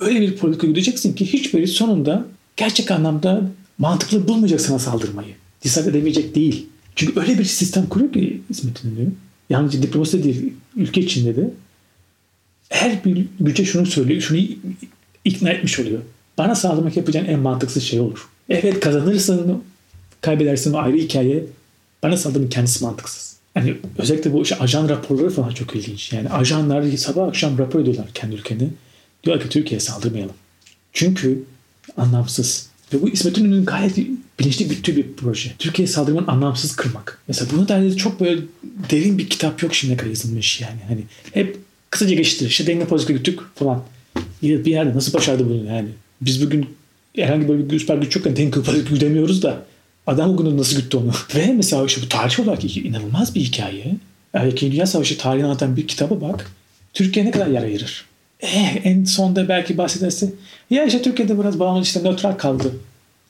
öyle 0.00 0.20
bir 0.20 0.36
politika 0.36 0.66
gideceksin 0.66 1.12
ki 1.12 1.32
hiçbiri 1.32 1.68
sonunda 1.68 2.26
gerçek 2.56 2.90
anlamda 2.90 3.50
mantıklı 3.78 4.28
bulmayacak 4.28 4.60
sana 4.60 4.78
saldırmayı. 4.78 5.34
Cesaret 5.60 5.88
edemeyecek 5.88 6.34
değil. 6.34 6.66
Çünkü 6.96 7.20
öyle 7.20 7.38
bir 7.38 7.44
sistem 7.44 7.86
kuruyor 7.86 8.12
ki 8.12 8.42
İsmet 8.50 8.84
İnönü. 8.84 9.12
Yalnızca 9.50 9.82
diplomasi 9.82 10.24
değil, 10.24 10.52
ülke 10.76 11.00
içinde 11.00 11.36
de 11.36 11.50
her 12.68 13.04
bir 13.04 13.26
güce 13.40 13.64
şunu 13.64 13.86
söylüyor, 13.86 14.20
şunu 14.20 14.38
ikna 15.24 15.50
etmiş 15.50 15.80
oluyor. 15.80 16.02
Bana 16.38 16.54
saldırmak 16.54 16.96
yapacağın 16.96 17.24
en 17.24 17.38
mantıksız 17.38 17.82
şey 17.82 18.00
olur. 18.00 18.28
Evet 18.48 18.80
kazanırsın, 18.80 19.62
kaybedersin 20.20 20.72
o 20.72 20.78
ayrı 20.78 20.96
hikaye. 20.96 21.44
Bana 22.02 22.16
saldırın 22.16 22.48
kendisi 22.48 22.84
mantıksız. 22.84 23.35
Yani 23.56 23.76
özellikle 23.98 24.32
bu 24.32 24.42
işte 24.42 24.58
ajan 24.58 24.88
raporları 24.88 25.30
falan 25.30 25.50
çok 25.50 25.76
ilginç. 25.76 26.12
Yani 26.12 26.28
ajanlar 26.30 26.96
sabah 26.96 27.28
akşam 27.28 27.58
rapor 27.58 27.80
ediyorlar 27.80 28.06
kendi 28.14 28.34
ülkeni. 28.34 28.68
Diyor 29.24 29.40
ki 29.40 29.48
Türkiye'ye 29.48 29.80
saldırmayalım. 29.80 30.34
Çünkü 30.92 31.42
anlamsız. 31.96 32.68
Ve 32.92 33.02
bu 33.02 33.08
İsmet 33.08 33.38
İnönü'nün 33.38 33.64
gayet 33.64 33.96
bilinçli 34.40 34.68
güttüğü 34.68 34.96
bir 34.96 35.06
proje. 35.16 35.52
Türkiye'ye 35.58 35.92
saldırmanın 35.92 36.26
anlamsız 36.26 36.76
kırmak. 36.76 37.18
Mesela 37.28 37.50
bunu 37.52 37.68
dair 37.68 37.96
çok 37.96 38.20
böyle 38.20 38.40
derin 38.90 39.18
bir 39.18 39.28
kitap 39.28 39.62
yok 39.62 39.74
şimdiye 39.74 39.96
kadar 39.96 40.10
yazılmış 40.10 40.60
yani. 40.60 40.80
Hani 40.88 41.00
hep 41.32 41.58
kısaca 41.90 42.14
geçti. 42.14 42.46
İşte 42.46 42.66
denge 42.66 42.84
politika 42.84 43.12
güttük 43.12 43.40
falan. 43.54 43.82
Bir 44.42 44.66
yerde 44.66 44.94
nasıl 44.94 45.12
başardı 45.12 45.48
bunu 45.48 45.64
yani? 45.64 45.88
Biz 46.20 46.46
bugün 46.46 46.66
herhangi 47.16 47.48
böyle 47.48 47.70
bir 47.70 47.78
süper 47.78 47.96
güç 47.96 48.16
yokken 48.16 48.36
denge 48.36 48.62
politika 48.62 48.94
güdemiyoruz 48.94 49.42
da 49.42 49.66
adam 50.06 50.38
bugün 50.38 50.58
nasıl 50.58 50.76
güttü 50.76 50.96
onu? 50.96 51.12
Ve 51.34 51.52
mesela 51.52 51.84
işte 51.84 52.02
bu 52.02 52.08
tarih 52.08 52.40
olarak 52.40 52.76
inanılmaz 52.76 53.34
bir 53.34 53.40
hikaye. 53.40 53.96
Yani 54.34 54.56
Dünya 54.56 54.86
Savaşı 54.86 55.18
tarihini 55.18 55.46
anlatan 55.46 55.76
bir 55.76 55.88
kitaba 55.88 56.20
bak. 56.20 56.52
Türkiye 56.94 57.26
ne 57.26 57.30
kadar 57.30 57.46
yer 57.46 57.62
ayırır? 57.62 58.04
Eh, 58.40 58.86
en 58.86 59.04
sonda 59.04 59.48
belki 59.48 59.78
bahsederse 59.78 60.32
ya 60.70 60.84
işte 60.84 61.02
Türkiye'de 61.02 61.38
biraz 61.40 61.60
bağımlı 61.60 61.82
işte 61.82 62.02
nötral 62.02 62.32
kaldı 62.32 62.72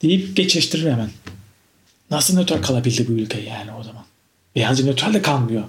deyip 0.01 0.35
geçiştirir 0.35 0.91
hemen. 0.91 1.09
Nasıl 2.11 2.37
nötral 2.37 2.61
kalabildi 2.61 3.07
bu 3.07 3.11
ülke 3.11 3.39
yani 3.39 3.71
o 3.79 3.83
zaman? 3.83 4.03
Ve 4.55 4.59
yalnızca 4.59 4.85
nötral 4.85 5.13
de 5.13 5.21
kalmıyor. 5.21 5.63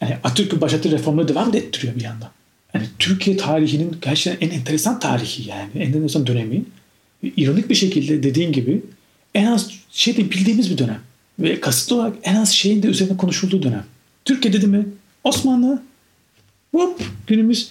Yani 0.00 0.14
Atatürk'ün 0.24 0.60
başlattığı 0.60 0.90
reformları 0.90 1.28
devam 1.28 1.52
da 1.52 1.58
ettiriyor 1.58 1.94
bir 1.94 2.00
yandan. 2.00 2.30
Yani 2.74 2.86
Türkiye 2.98 3.36
tarihinin 3.36 3.96
gerçekten 4.02 4.48
en 4.48 4.54
enteresan 4.54 5.00
tarihi 5.00 5.48
yani. 5.48 5.70
En 5.74 5.80
enteresan 5.80 6.26
dönemi. 6.26 6.62
İronik 7.36 7.70
bir 7.70 7.74
şekilde 7.74 8.22
dediğin 8.22 8.52
gibi 8.52 8.82
en 9.34 9.46
az 9.46 9.70
şeyde 9.90 10.30
bildiğimiz 10.30 10.70
bir 10.70 10.78
dönem. 10.78 11.00
Ve 11.38 11.60
kasıtlı 11.60 11.96
olarak 11.96 12.16
en 12.22 12.34
az 12.34 12.52
şeyin 12.52 12.82
de 12.82 12.86
üzerine 12.86 13.16
konuşulduğu 13.16 13.62
dönem. 13.62 13.84
Türkiye 14.24 14.52
dedi 14.52 14.66
mi 14.66 14.86
Osmanlı 15.24 15.82
hop 16.72 17.02
günümüz 17.26 17.70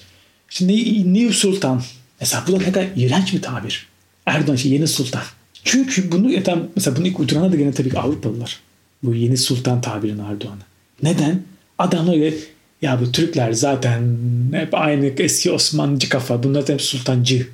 Şimdi 0.53 1.13
New 1.13 1.33
Sultan. 1.33 1.81
Mesela 2.19 2.43
bu 2.47 2.51
da 2.51 2.57
ne 2.57 2.63
kadar 2.63 2.87
iğrenç 2.95 3.33
bir 3.33 3.41
tabir. 3.41 3.87
Erdoğan 4.25 4.55
işte 4.55 4.69
yeni 4.69 4.87
sultan. 4.87 5.21
Çünkü 5.63 6.11
bunu 6.11 6.33
eten, 6.33 6.59
mesela 6.75 6.97
bunu 6.97 7.07
ilk 7.07 7.19
uyduranlar 7.19 7.51
da 7.51 7.55
gene 7.55 7.71
tabii 7.71 7.89
ki 7.89 7.99
Avrupalılar. 7.99 8.59
Bu 9.03 9.15
yeni 9.15 9.37
sultan 9.37 9.81
tabirini 9.81 10.21
Erdoğan'a. 10.21 10.63
Neden? 11.03 11.41
Adamlar 11.77 12.13
öyle 12.13 12.33
ya 12.81 13.01
bu 13.01 13.11
Türkler 13.11 13.51
zaten 13.51 14.17
hep 14.53 14.73
aynı 14.73 15.05
eski 15.05 15.51
Osmanlıcı 15.51 16.09
kafa. 16.09 16.43
Bunlar 16.43 16.69
hep 16.69 16.81
sultancı. 16.81 17.47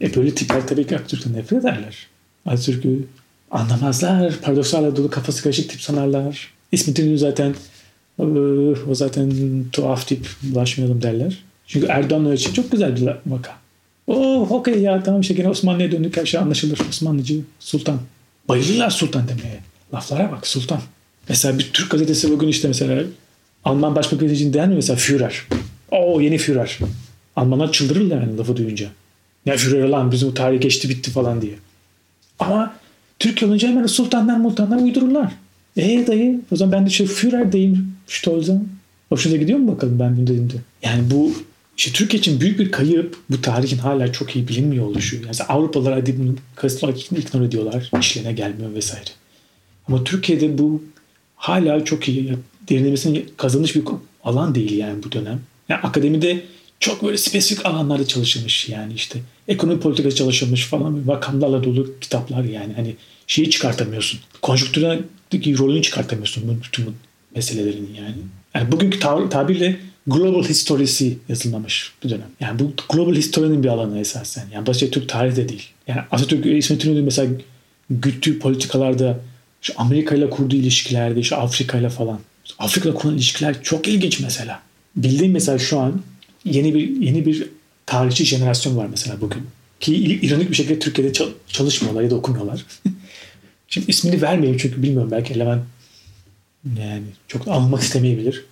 E 0.00 0.14
böyle 0.14 0.34
tipler 0.34 0.66
tabii 0.66 0.86
ki 0.86 0.96
Atatürk'ten 0.96 1.32
nefret 1.32 1.60
ederler. 1.60 2.06
Atatürk'ü 2.46 3.06
anlamazlar. 3.50 4.40
Paradokslarla 4.42 4.96
dolu 4.96 5.10
kafası 5.10 5.42
karışık 5.42 5.70
tip 5.70 5.82
sanarlar. 5.82 6.50
İsmet 6.72 6.98
İnönü 6.98 7.18
zaten 7.18 7.54
o 8.88 8.94
zaten 8.94 9.32
tuhaf 9.72 10.06
tip 10.06 10.26
bulaşmayalım 10.42 11.02
derler. 11.02 11.38
Çünkü 11.66 11.86
Erdoğan 11.86 12.32
için 12.32 12.52
çok 12.52 12.72
güzel 12.72 12.96
bir 12.96 13.08
vaka. 13.26 13.52
Oh 14.06 14.52
okey 14.52 14.82
ya 14.82 15.02
tamam 15.02 15.20
işte 15.20 15.34
gene 15.34 15.48
Osmanlı'ya 15.48 15.92
döndük 15.92 16.16
her 16.16 16.26
şey 16.26 16.40
anlaşılır. 16.40 16.80
Osmanlıcı 16.88 17.40
sultan. 17.60 17.98
Bayılırlar 18.48 18.90
sultan 18.90 19.28
demeye. 19.28 19.60
Laflara 19.94 20.32
bak 20.32 20.46
sultan. 20.46 20.80
Mesela 21.28 21.58
bir 21.58 21.70
Türk 21.72 21.90
gazetesi 21.90 22.30
bugün 22.30 22.48
işte 22.48 22.68
mesela 22.68 23.02
Alman 23.64 23.96
başbakanı 23.96 24.32
için 24.32 24.52
der 24.52 24.68
mi 24.68 24.74
mesela 24.74 24.96
Führer? 24.96 25.46
Oo 25.90 26.20
yeni 26.20 26.38
Führer. 26.38 26.78
Almanlar 27.36 27.72
çıldırırlar 27.72 28.22
yani 28.22 28.36
lafı 28.36 28.56
duyunca. 28.56 28.88
Ya 29.46 29.56
Führer 29.56 29.88
lan 29.88 30.12
bizim 30.12 30.34
tarih 30.34 30.60
geçti 30.60 30.88
bitti 30.88 31.10
falan 31.10 31.42
diye. 31.42 31.52
Ama 32.38 32.74
Türk 33.18 33.42
olunca 33.42 33.68
hemen 33.68 33.86
sultanlar 33.86 34.36
multanlar 34.36 34.76
uydururlar. 34.76 35.32
Eee 35.76 36.06
dayı 36.06 36.40
o 36.52 36.56
zaman 36.56 36.72
ben 36.72 36.86
de 36.86 36.90
şey 36.90 37.06
Führer 37.06 37.52
deyim 37.52 37.92
Stolzen. 38.06 38.64
Hoşunuza 39.08 39.36
gidiyor 39.36 39.58
mu 39.58 39.72
bakalım 39.72 39.98
ben 39.98 40.16
bunu 40.16 40.26
dediğimde. 40.26 40.54
Yani 40.82 41.10
bu 41.10 41.32
işte 41.76 41.92
Türkiye 41.92 42.20
için 42.20 42.40
büyük 42.40 42.58
bir 42.58 42.70
kayıp 42.72 43.16
bu 43.30 43.40
tarihin 43.40 43.78
hala 43.78 44.12
çok 44.12 44.36
iyi 44.36 44.48
bilinmiyor 44.48 44.86
oluşu. 44.86 45.16
Yani 45.16 45.36
Avrupalılar 45.48 45.94
hadi 45.94 46.18
bunu 46.18 46.34
olarak 46.82 47.12
ignore 47.12 47.44
ediyorlar. 47.44 47.90
İşlerine 48.00 48.32
gelmiyor 48.32 48.74
vesaire. 48.74 49.10
Ama 49.88 50.04
Türkiye'de 50.04 50.58
bu 50.58 50.82
hala 51.36 51.84
çok 51.84 52.08
iyi 52.08 52.34
derinlemesine 52.68 53.22
kazanmış 53.36 53.76
bir 53.76 53.82
alan 54.24 54.54
değil 54.54 54.78
yani 54.78 55.02
bu 55.02 55.12
dönem. 55.12 55.40
Yani 55.68 55.80
akademide 55.80 56.42
çok 56.80 57.02
böyle 57.02 57.18
spesifik 57.18 57.66
alanlarda 57.66 58.06
çalışılmış 58.06 58.68
yani 58.68 58.92
işte 58.92 59.18
ekonomi 59.48 59.80
politikası 59.80 60.16
çalışılmış 60.16 60.64
falan 60.64 61.08
vakamlarla 61.08 61.64
dolu 61.64 61.94
kitaplar 62.00 62.44
yani 62.44 62.72
hani 62.76 62.96
şeyi 63.26 63.50
çıkartamıyorsun. 63.50 64.20
Konjüktürdeki 64.42 65.58
rolünü 65.58 65.82
çıkartamıyorsun 65.82 66.48
bu 66.48 66.64
bütün 66.64 66.86
bu 66.86 66.90
meselelerin 67.34 67.90
yani. 67.98 68.16
Yani 68.54 68.72
bugünkü 68.72 68.98
tab- 68.98 69.30
tabirle 69.30 69.80
global 70.06 70.44
historisi 70.44 71.18
yazılmamış 71.28 71.92
bir 72.04 72.10
dönem. 72.10 72.28
Yani 72.40 72.58
bu 72.58 72.72
global 72.92 73.14
historinin 73.14 73.62
bir 73.62 73.68
alanı 73.68 74.00
esasen. 74.00 74.44
Yani 74.54 74.66
basit 74.66 74.92
Türk 74.92 75.08
tarihi 75.08 75.36
de 75.36 75.48
değil. 75.48 75.68
Yani 75.86 76.00
Atatürk 76.10 76.46
İsmet 76.46 76.84
İnönü 76.84 77.02
mesela 77.02 77.32
güttüğü 77.90 78.38
politikalarda 78.38 79.20
şu 79.62 79.72
Amerika 79.76 80.14
ile 80.14 80.30
kurduğu 80.30 80.56
ilişkilerde, 80.56 81.22
şu 81.22 81.36
Afrika 81.36 81.78
ile 81.78 81.88
falan. 81.88 82.20
Afrika 82.58 82.88
ile 82.88 82.96
kurulan 82.96 83.16
ilişkiler 83.16 83.62
çok 83.62 83.88
ilginç 83.88 84.20
mesela. 84.20 84.60
Bildiğim 84.96 85.32
mesela 85.32 85.58
şu 85.58 85.80
an 85.80 86.02
yeni 86.44 86.74
bir 86.74 86.88
yeni 87.00 87.26
bir 87.26 87.48
tarihçi 87.86 88.24
jenerasyon 88.24 88.76
var 88.76 88.86
mesela 88.90 89.20
bugün. 89.20 89.42
Ki 89.80 89.94
ironik 89.96 90.50
bir 90.50 90.54
şekilde 90.54 90.78
Türkiye'de 90.78 91.12
çalışmıyorlar 91.46 92.02
ya 92.02 92.10
da 92.10 92.14
okumuyorlar. 92.14 92.66
Şimdi 93.68 93.90
ismini 93.90 94.22
vermeyeyim 94.22 94.58
çünkü 94.58 94.82
bilmiyorum 94.82 95.10
belki 95.10 95.34
eleman 95.34 95.64
yani 96.78 97.04
çok 97.28 97.48
almak 97.48 97.82
istemeyebilir. 97.82 98.44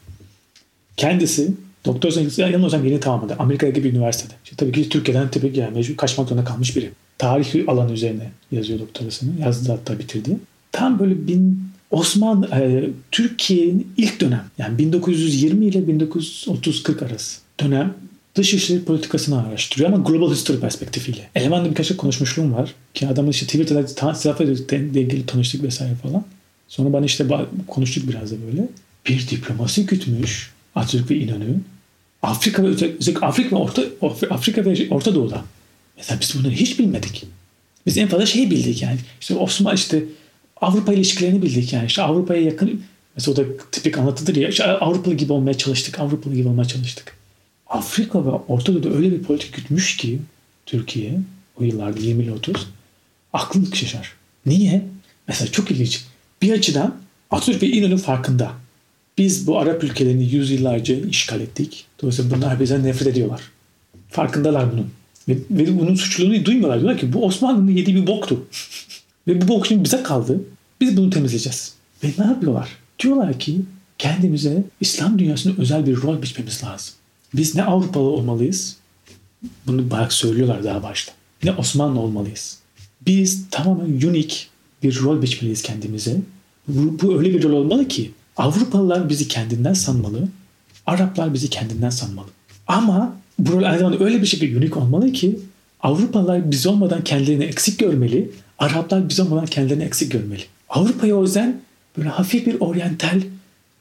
Kendisi 0.97 1.51
doktor 1.85 2.39
yanılmıyorsam 2.39 2.85
yeni 2.85 3.01
tamamladı. 3.01 3.37
Amerika'daki 3.39 3.85
bir 3.85 3.93
üniversitede. 3.93 4.35
İşte 4.45 4.57
tabii 4.57 4.73
ki 4.73 4.89
Türkiye'den 4.89 5.31
tabii 5.31 5.53
ki 5.53 5.61
yani 5.61 5.75
mecbur 5.75 5.97
kaçmak 5.97 6.29
zorunda 6.29 6.45
kalmış 6.45 6.77
biri. 6.77 6.91
Tarih 7.19 7.69
alanı 7.69 7.93
üzerine 7.93 8.31
yazıyor 8.53 8.79
doktorasını. 8.79 9.41
Yazdı 9.41 9.73
hatta 9.73 9.99
bitirdi. 9.99 10.37
Tam 10.73 10.99
böyle 10.99 11.27
bin 11.27 11.67
Osmanlı, 11.91 12.47
e, 12.47 12.91
Türkiye'nin 13.13 13.93
ilk 13.97 14.21
dönem 14.21 14.45
yani 14.59 14.79
1920 14.79 15.67
ile 15.67 15.79
1930-40 15.79 17.05
arası 17.05 17.46
dönem 17.61 17.95
dışişleri 18.35 18.85
politikasını 18.85 19.47
araştırıyor 19.47 19.93
ama 19.93 20.11
global 20.11 20.33
history 20.33 20.61
perspektifiyle. 20.61 21.29
Elemanla 21.35 21.71
birkaç 21.71 21.97
konuşmuşluğum 21.97 22.55
var 22.55 22.75
ki 22.95 23.09
adamın 23.09 23.31
işte 23.31 23.47
Twitter'da 23.47 24.15
siyasetle 24.15 24.79
ilgili 24.81 25.27
tanıştık 25.27 25.63
vesaire 25.63 25.95
falan. 25.95 26.25
Sonra 26.69 26.93
bana 26.93 27.07
işte 27.07 27.27
konuştuk 27.67 28.09
biraz 28.09 28.31
da 28.31 28.37
böyle. 28.47 28.69
Bir 29.09 29.29
diplomasi 29.29 29.87
gütmüş 29.87 30.51
Atatürk 30.75 31.11
ve 31.11 31.17
İnönü. 31.17 31.61
Afrika 32.23 32.63
ve 32.63 32.67
özellikle 32.67 33.27
Afrika 33.27 33.57
ve 33.57 33.61
Orta, 33.61 33.83
Afrika 34.31 34.65
ve 34.65 34.89
Orta 34.91 35.15
Doğu'da. 35.15 35.45
Mesela 35.97 36.21
biz 36.21 36.35
bunları 36.39 36.53
hiç 36.53 36.79
bilmedik. 36.79 37.25
Biz 37.87 37.99
en 37.99 38.09
fazla 38.09 38.27
şey 38.27 38.51
bildik 38.51 38.83
yani. 38.83 38.99
İşte 39.21 39.35
Osman 39.35 39.75
işte 39.75 40.05
Avrupa 40.61 40.93
ilişkilerini 40.93 41.43
bildik 41.43 41.73
yani. 41.73 41.87
İşte 41.87 42.03
Avrupa'ya 42.03 42.43
yakın 42.43 42.83
mesela 43.17 43.33
o 43.33 43.37
da 43.37 43.43
tipik 43.73 43.99
anlatıdır 43.99 44.37
ya. 44.37 44.49
İşte 44.49 44.65
Avrupalı 44.65 45.15
gibi 45.15 45.33
olmaya 45.33 45.55
çalıştık. 45.55 46.01
Avrupalı 46.01 46.35
gibi 46.35 46.49
olmaya 46.49 46.65
çalıştık. 46.65 47.16
Afrika 47.69 48.27
ve 48.27 48.31
Orta 48.31 48.75
Doğu'da 48.75 48.91
öyle 48.91 49.13
bir 49.13 49.23
politik 49.23 49.55
gütmüş 49.55 49.97
ki 49.97 50.19
Türkiye 50.67 51.21
o 51.61 51.65
yıllarda 51.65 52.01
20 52.01 52.25
ile 52.25 52.33
30 52.33 52.67
aklın 53.33 53.65
şaşar. 53.73 54.13
Niye? 54.47 54.87
Mesela 55.29 55.53
çok 55.53 55.71
ilginç. 55.71 56.05
Bir 56.43 56.53
açıdan 56.53 56.97
Atatürk 57.31 57.63
ve 57.63 57.69
İnönü 57.69 57.99
farkında. 57.99 58.53
Biz 59.19 59.47
bu 59.47 59.59
Arap 59.59 59.85
ülkelerini 59.85 60.25
yüzyıllarca 60.25 60.97
işgal 60.97 61.41
ettik. 61.41 61.87
Dolayısıyla 62.03 62.37
bunlar 62.37 62.61
bizden 62.61 62.85
nefret 62.85 63.09
ediyorlar. 63.09 63.41
Farkındalar 64.09 64.73
bunun. 64.73 64.91
Ve, 65.29 65.37
ve 65.51 65.81
bunun 65.81 65.95
suçluluğunu 65.95 66.45
duymuyorlar. 66.45 66.81
Diyorlar 66.81 67.01
ki 67.01 67.13
bu 67.13 67.25
Osmanlı'nın 67.25 67.71
yediği 67.71 67.97
bir 67.97 68.07
boktu. 68.07 68.47
ve 69.29 69.41
bu 69.41 69.49
bok 69.49 69.67
şimdi 69.67 69.85
bize 69.85 70.03
kaldı. 70.03 70.41
Biz 70.81 70.97
bunu 70.97 71.11
temizleyeceğiz. 71.11 71.75
Ve 72.05 72.09
ne 72.19 72.25
yapıyorlar? 72.25 72.69
Diyorlar 72.99 73.39
ki 73.39 73.61
kendimize 73.99 74.65
İslam 74.81 75.19
dünyasında 75.19 75.63
özel 75.63 75.87
bir 75.87 75.97
rol 75.97 76.23
biçmemiz 76.23 76.65
lazım. 76.65 76.95
Biz 77.37 77.55
ne 77.55 77.65
Avrupalı 77.65 78.05
olmalıyız? 78.05 78.77
Bunu 79.67 79.91
bayağı 79.91 80.11
söylüyorlar 80.11 80.65
daha 80.65 80.83
başta. 80.83 81.13
Ne 81.45 81.53
Osmanlı 81.53 82.01
olmalıyız. 82.01 82.59
Biz 83.07 83.51
tamamen 83.51 83.85
unik 83.85 84.49
bir 84.83 85.01
rol 85.01 85.23
biçmeliyiz 85.23 85.63
kendimize. 85.63 86.17
Bu 86.69 87.19
öyle 87.19 87.35
bir 87.35 87.43
rol 87.43 87.53
olmalı 87.53 87.89
ki 87.89 88.11
Avrupalılar 88.37 89.09
bizi 89.09 89.29
kendinden 89.29 89.73
sanmalı. 89.73 90.29
Araplar 90.87 91.35
bizi 91.35 91.51
kendinden 91.51 91.91
sanmalı. 91.91 92.27
Ama 92.67 93.17
bu 93.39 93.53
rol 93.53 93.63
aynı 93.63 93.79
zamanda 93.79 94.05
öyle 94.05 94.23
bir 94.23 94.27
şekilde 94.27 94.59
unik 94.59 94.77
olmalı 94.77 95.13
ki 95.13 95.39
Avrupalılar 95.81 96.51
biz 96.51 96.67
olmadan 96.67 97.05
kendilerini 97.05 97.45
eksik 97.45 97.79
görmeli. 97.79 98.31
Araplar 98.59 99.09
biz 99.09 99.21
olmadan 99.21 99.47
kendilerini 99.47 99.85
eksik 99.85 100.13
görmeli. 100.13 100.43
Avrupa'ya 100.69 101.17
o 101.17 101.23
yüzden 101.23 101.61
böyle 101.99 102.09
hafif 102.09 102.47
bir 102.47 102.61
oryantal 102.61 103.21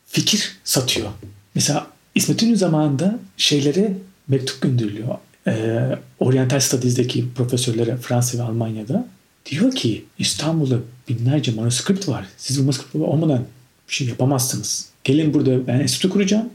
fikir 0.08 0.58
satıyor. 0.64 1.10
Mesela 1.56 1.85
İsmet 2.16 2.44
İnönü 2.44 2.58
zamanında 2.58 3.20
şeylere 3.38 3.98
mektup 4.28 4.62
gönderiliyor. 4.62 5.18
Ee, 5.48 5.80
Oriental 6.20 6.60
Studies'deki 6.60 7.26
profesörlere 7.36 7.98
Fransa 7.98 8.38
ve 8.38 8.42
Almanya'da. 8.42 9.08
Diyor 9.46 9.72
ki 9.72 10.06
İstanbul'da 10.20 10.78
binlerce 11.10 11.52
manuskript 11.52 12.08
var. 12.08 12.26
Siz 12.38 12.60
bu 12.60 12.64
manuskript 12.64 12.96
olmadan 12.96 13.44
bir 13.90 13.94
şey 13.94 14.08
yapamazsınız. 14.08 14.90
Gelin 15.04 15.34
burada 15.34 15.68
ben 15.68 15.80
enstitü 15.80 16.10
kuracağım. 16.10 16.50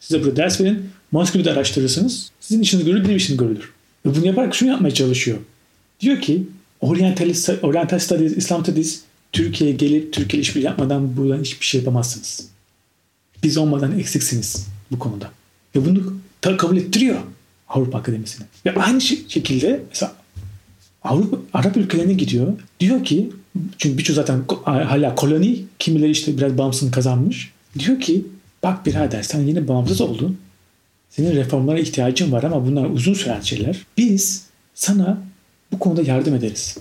Size 0.00 0.22
burada 0.22 0.36
ders 0.36 0.60
verin. 0.60 0.90
Manuskripti 1.12 1.50
araştırırsınız. 1.50 2.30
Sizin 2.40 2.62
işiniz 2.62 2.84
görülür, 2.84 3.04
benim 3.04 3.16
işim 3.16 3.36
görülür. 3.36 3.72
Ve 4.06 4.14
bunu 4.16 4.26
yaparak 4.26 4.54
şunu 4.54 4.68
yapmaya 4.68 4.94
çalışıyor. 4.94 5.38
Diyor 6.00 6.20
ki 6.20 6.42
Oriental, 6.80 7.34
Oriental 7.62 7.98
Studies, 7.98 8.36
İslam 8.36 8.62
Studies 8.62 9.00
Türkiye'ye 9.32 9.76
gelip 9.76 10.12
Türkiye 10.12 10.40
işbirliği 10.40 10.66
yapmadan 10.66 11.16
buradan 11.16 11.40
hiçbir 11.40 11.66
şey 11.66 11.80
yapamazsınız. 11.80 12.48
Biz 13.42 13.56
olmadan 13.56 13.98
eksiksiniz 13.98 14.73
bu 14.94 14.98
konuda. 14.98 15.30
Ve 15.76 15.84
bunu 15.84 16.56
kabul 16.56 16.76
ettiriyor 16.76 17.16
Avrupa 17.68 17.98
Akademisi'ne. 17.98 18.46
Ve 18.66 18.74
aynı 18.74 19.00
şekilde 19.00 19.82
mesela 19.88 20.12
Avrupa 21.02 21.38
Arap 21.52 21.76
ülkelerine 21.76 22.12
gidiyor. 22.12 22.52
Diyor 22.80 23.04
ki 23.04 23.30
çünkü 23.78 23.98
birçok 23.98 24.16
zaten 24.16 24.42
hala 24.64 25.14
koloni 25.14 25.64
kimileri 25.78 26.10
işte 26.10 26.38
biraz 26.38 26.58
bağımsızlığını 26.58 26.90
kazanmış. 26.90 27.52
Diyor 27.78 28.00
ki 28.00 28.24
bak 28.62 28.86
birader 28.86 29.22
sen 29.22 29.40
yine 29.40 29.68
bağımsız 29.68 30.00
oldun. 30.00 30.38
Senin 31.10 31.36
reformlara 31.36 31.78
ihtiyacın 31.78 32.32
var 32.32 32.42
ama 32.42 32.66
bunlar 32.66 32.90
uzun 32.90 33.14
süren 33.14 33.40
şeyler. 33.40 33.78
Biz 33.98 34.46
sana 34.74 35.22
bu 35.72 35.78
konuda 35.78 36.02
yardım 36.02 36.34
ederiz. 36.34 36.78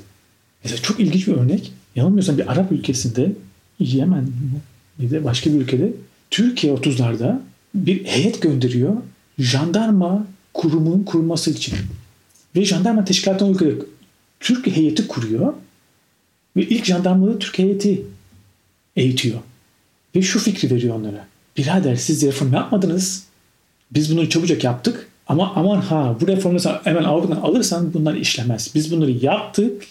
Mesela 0.63 0.81
çok 0.81 0.99
ilginç 0.99 1.27
bir 1.27 1.33
örnek. 1.33 1.71
Yanılmıyorsam 1.95 2.37
bir 2.37 2.51
Arap 2.51 2.71
ülkesinde 2.71 3.31
Yemen 3.79 4.27
bir 4.99 5.11
de 5.11 5.23
başka 5.23 5.53
bir 5.53 5.61
ülkede 5.61 5.93
Türkiye 6.31 6.73
30'larda 6.73 7.39
bir 7.75 8.05
heyet 8.05 8.41
gönderiyor 8.41 8.93
jandarma 9.39 10.27
kurumun 10.53 11.03
kurulması 11.03 11.51
için. 11.51 11.75
Ve 12.55 12.65
jandarma 12.65 13.05
teşkilatına 13.05 13.49
uygun 13.49 13.87
Türk 14.39 14.67
heyeti 14.67 15.07
kuruyor 15.07 15.53
ve 16.55 16.61
ilk 16.63 16.85
jandarmaları 16.85 17.39
Türk 17.39 17.59
heyeti 17.59 18.05
eğitiyor. 18.95 19.39
Ve 20.15 20.21
şu 20.21 20.39
fikri 20.39 20.75
veriyor 20.75 20.95
onlara. 20.95 21.27
Birader 21.57 21.95
siz 21.95 22.23
reform 22.23 22.53
yapmadınız. 22.53 23.23
Biz 23.91 24.11
bunu 24.11 24.29
çabucak 24.29 24.63
yaptık. 24.63 25.07
Ama 25.27 25.53
aman 25.55 25.81
ha 25.81 26.17
bu 26.21 26.27
reformu 26.27 26.59
hemen 26.83 27.03
Avrupa'dan 27.03 27.41
alırsan 27.41 27.93
bunlar 27.93 28.13
işlemez. 28.15 28.71
Biz 28.75 28.91
bunları 28.91 29.11
yaptık, 29.11 29.83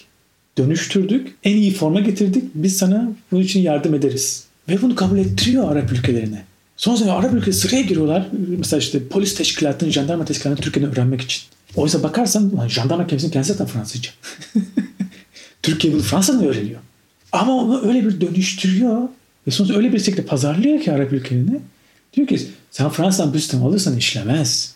dönüştürdük, 0.58 1.34
en 1.44 1.56
iyi 1.56 1.72
forma 1.74 2.00
getirdik. 2.00 2.44
Biz 2.54 2.76
sana 2.76 3.12
bunun 3.32 3.42
için 3.42 3.60
yardım 3.60 3.94
ederiz. 3.94 4.46
Ve 4.68 4.82
bunu 4.82 4.94
kabul 4.94 5.18
ettiriyor 5.18 5.72
Arap 5.72 5.92
ülkelerine. 5.92 6.44
Son 6.82 6.96
zaman 6.96 7.16
Arap 7.16 7.34
ülkeleri 7.34 7.52
sıraya 7.52 7.82
giriyorlar. 7.82 8.26
Mesela 8.58 8.80
işte 8.80 9.08
polis 9.08 9.34
teşkilatının, 9.34 9.90
jandarma 9.90 10.24
teşkilatının 10.24 10.64
Türkiye'den 10.64 10.92
öğrenmek 10.92 11.20
için. 11.20 11.42
Oysa 11.76 12.02
bakarsan 12.02 12.56
lan 12.56 12.68
jandarma 12.68 13.06
kelimesinin 13.06 13.32
kendisi 13.32 13.52
zaten 13.52 13.66
Fransızca. 13.66 14.10
Türkiye 15.62 15.92
bunu 15.92 16.02
Fransa'dan 16.02 16.44
öğreniyor. 16.44 16.80
Ama 17.32 17.54
onu 17.54 17.88
öyle 17.88 18.04
bir 18.04 18.20
dönüştürüyor 18.20 19.08
ve 19.46 19.50
sonuçta 19.50 19.76
öyle 19.76 19.92
bir 19.92 19.98
şekilde 19.98 20.24
pazarlıyor 20.24 20.80
ki 20.80 20.92
Arap 20.92 21.12
ülkelerini. 21.12 21.60
Diyor 22.14 22.28
ki 22.28 22.40
sen 22.70 22.88
Fransa'dan 22.88 23.34
bu 23.34 23.38
sistemi 23.38 23.64
alırsan 23.64 23.96
işlemez. 23.96 24.74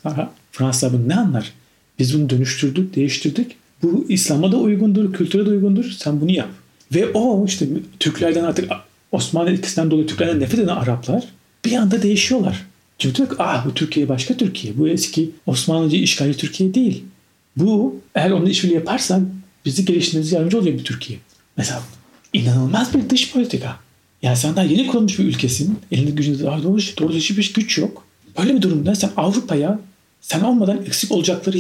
Fransa 0.53 0.93
bunu 0.93 1.09
ne 1.09 1.15
anlar? 1.15 1.53
Biz 1.99 2.19
bunu 2.19 2.31
dönüştürdük, 2.31 2.97
değiştirdik. 2.97 3.57
Bu 3.83 4.07
İslam'a 4.09 4.53
da 4.53 4.57
uygundur, 4.57 5.13
kültüre 5.13 5.47
de 5.47 5.51
uygundur. 5.51 5.91
Sen 5.99 6.21
bunu 6.21 6.31
yap. 6.31 6.49
Ve 6.95 7.07
o 7.15 7.47
işte 7.47 7.67
Türklerden 8.01 8.45
artık 8.45 8.71
Osmanlı 9.13 9.51
etkisinden 9.51 9.91
dolayı 9.91 10.07
Türklerden 10.07 10.41
nefret 10.41 10.61
eden 10.61 10.77
Araplar 10.77 11.25
bir 11.65 11.73
anda 11.73 12.03
değişiyorlar. 12.03 12.67
Çünkü 12.99 13.17
diyor 13.17 13.29
ki 13.29 13.35
ah 13.39 13.67
bu 13.67 13.75
Türkiye 13.75 14.09
başka 14.09 14.37
Türkiye. 14.37 14.79
Bu 14.79 14.89
eski 14.89 15.31
Osmanlıcı 15.47 15.97
işgalci 15.97 16.39
Türkiye 16.39 16.75
değil. 16.75 17.05
Bu 17.57 18.01
eğer 18.15 18.31
onun 18.31 18.47
işbirliği 18.47 18.75
yaparsan 18.75 19.29
bizi 19.65 19.85
geliştirmemize 19.85 20.37
yardımcı 20.37 20.59
olacak 20.59 20.75
bir 20.75 20.85
Türkiye. 20.85 21.19
Mesela 21.57 21.83
inanılmaz 22.33 22.95
bir 22.95 23.11
dış 23.11 23.33
politika. 23.33 23.77
Yani 24.23 24.37
sen 24.37 24.57
daha 24.57 24.65
yeni 24.65 24.87
kurulmuş 24.87 25.19
bir 25.19 25.25
ülkesin. 25.25 25.79
Elinde 25.93 26.11
gücünde 26.11 26.45
daha 26.45 26.63
doğru, 26.63 26.81
doğru 26.99 27.13
hiçbir 27.13 27.53
güç 27.55 27.79
yok. 27.79 28.07
Böyle 28.39 28.55
bir 28.55 28.63
durumda 28.63 28.95
sen 28.95 29.11
Avrupa'ya 29.17 29.81
sen 30.21 30.41
olmadan 30.41 30.85
eksik 30.87 31.13
olacakları 31.13 31.59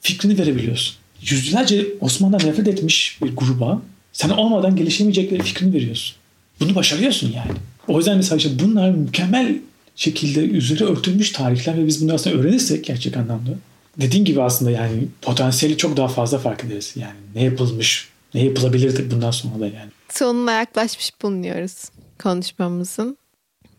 fikrini 0.00 0.38
verebiliyorsun. 0.38 0.96
Yüzlerce 1.22 1.86
Osmanlı'dan 2.00 2.48
nefret 2.48 2.68
etmiş 2.68 3.18
bir 3.22 3.36
gruba 3.36 3.82
sen 4.12 4.28
olmadan 4.30 4.76
gelişemeyecekleri 4.76 5.42
fikrini 5.42 5.74
veriyorsun. 5.74 6.16
Bunu 6.60 6.74
başarıyorsun 6.74 7.32
yani. 7.32 7.50
O 7.88 7.98
yüzden 7.98 8.16
mesela 8.16 8.36
işte 8.36 8.50
bunlar 8.58 8.90
mükemmel 8.90 9.58
şekilde 9.96 10.40
üzeri 10.40 10.84
örtülmüş 10.84 11.32
tarihler 11.32 11.78
ve 11.78 11.86
biz 11.86 12.04
bunu 12.04 12.14
aslında 12.14 12.36
öğrenirsek 12.36 12.84
gerçek 12.84 13.16
anlamda 13.16 13.50
dediğin 13.96 14.24
gibi 14.24 14.42
aslında 14.42 14.70
yani 14.70 15.08
potansiyeli 15.22 15.76
çok 15.76 15.96
daha 15.96 16.08
fazla 16.08 16.38
fark 16.38 16.64
ederiz. 16.64 16.92
Yani 16.96 17.16
ne 17.34 17.44
yapılmış, 17.44 18.08
ne 18.34 18.44
yapılabilir 18.44 19.10
bundan 19.10 19.30
sonra 19.30 19.60
da 19.60 19.66
yani. 19.66 19.90
Sonuna 20.10 20.52
yaklaşmış 20.52 21.12
bulunuyoruz 21.22 21.90
konuşmamızın. 22.22 23.16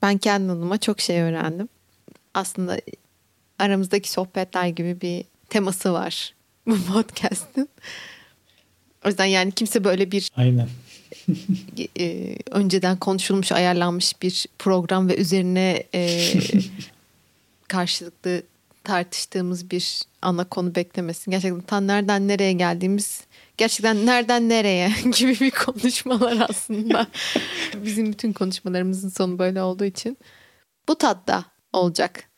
Ben 0.01 0.17
kendi 0.17 0.51
adıma 0.51 0.77
çok 0.77 1.01
şey 1.01 1.21
öğrendim. 1.21 1.69
Aslında 2.33 2.79
aramızdaki 3.59 4.11
sohbetler 4.11 4.67
gibi 4.67 5.01
bir 5.01 5.23
teması 5.49 5.93
var 5.93 6.33
bu 6.67 6.77
podcast'ın. 6.93 7.69
O 9.05 9.07
yüzden 9.07 9.25
yani 9.25 9.51
kimse 9.51 9.83
böyle 9.83 10.11
bir 10.11 10.29
Aynen. 10.35 10.69
E, 11.99 12.35
önceden 12.51 12.97
konuşulmuş, 12.97 13.51
ayarlanmış 13.51 14.21
bir 14.21 14.45
program 14.59 15.09
ve 15.09 15.17
üzerine 15.17 15.83
e, 15.93 16.19
karşılıklı 17.67 18.43
tartıştığımız 18.83 19.71
bir 19.71 20.01
ana 20.21 20.43
konu 20.43 20.75
beklemesin. 20.75 21.31
Gerçekten 21.31 21.61
tam 21.61 21.87
nereden 21.87 22.27
nereye 22.27 22.53
geldiğimiz 22.53 23.23
gerçekten 23.57 24.05
nereden 24.05 24.49
nereye 24.49 24.91
gibi 25.17 25.39
bir 25.39 25.51
konuşmalar 25.51 26.45
aslında. 26.49 27.07
Bizim 27.85 28.11
bütün 28.11 28.33
konuşmalarımızın 28.33 29.09
sonu 29.09 29.39
böyle 29.39 29.61
olduğu 29.61 29.85
için. 29.85 30.17
Bu 30.87 30.95
tatta 30.97 31.45
olacak. 31.73 32.29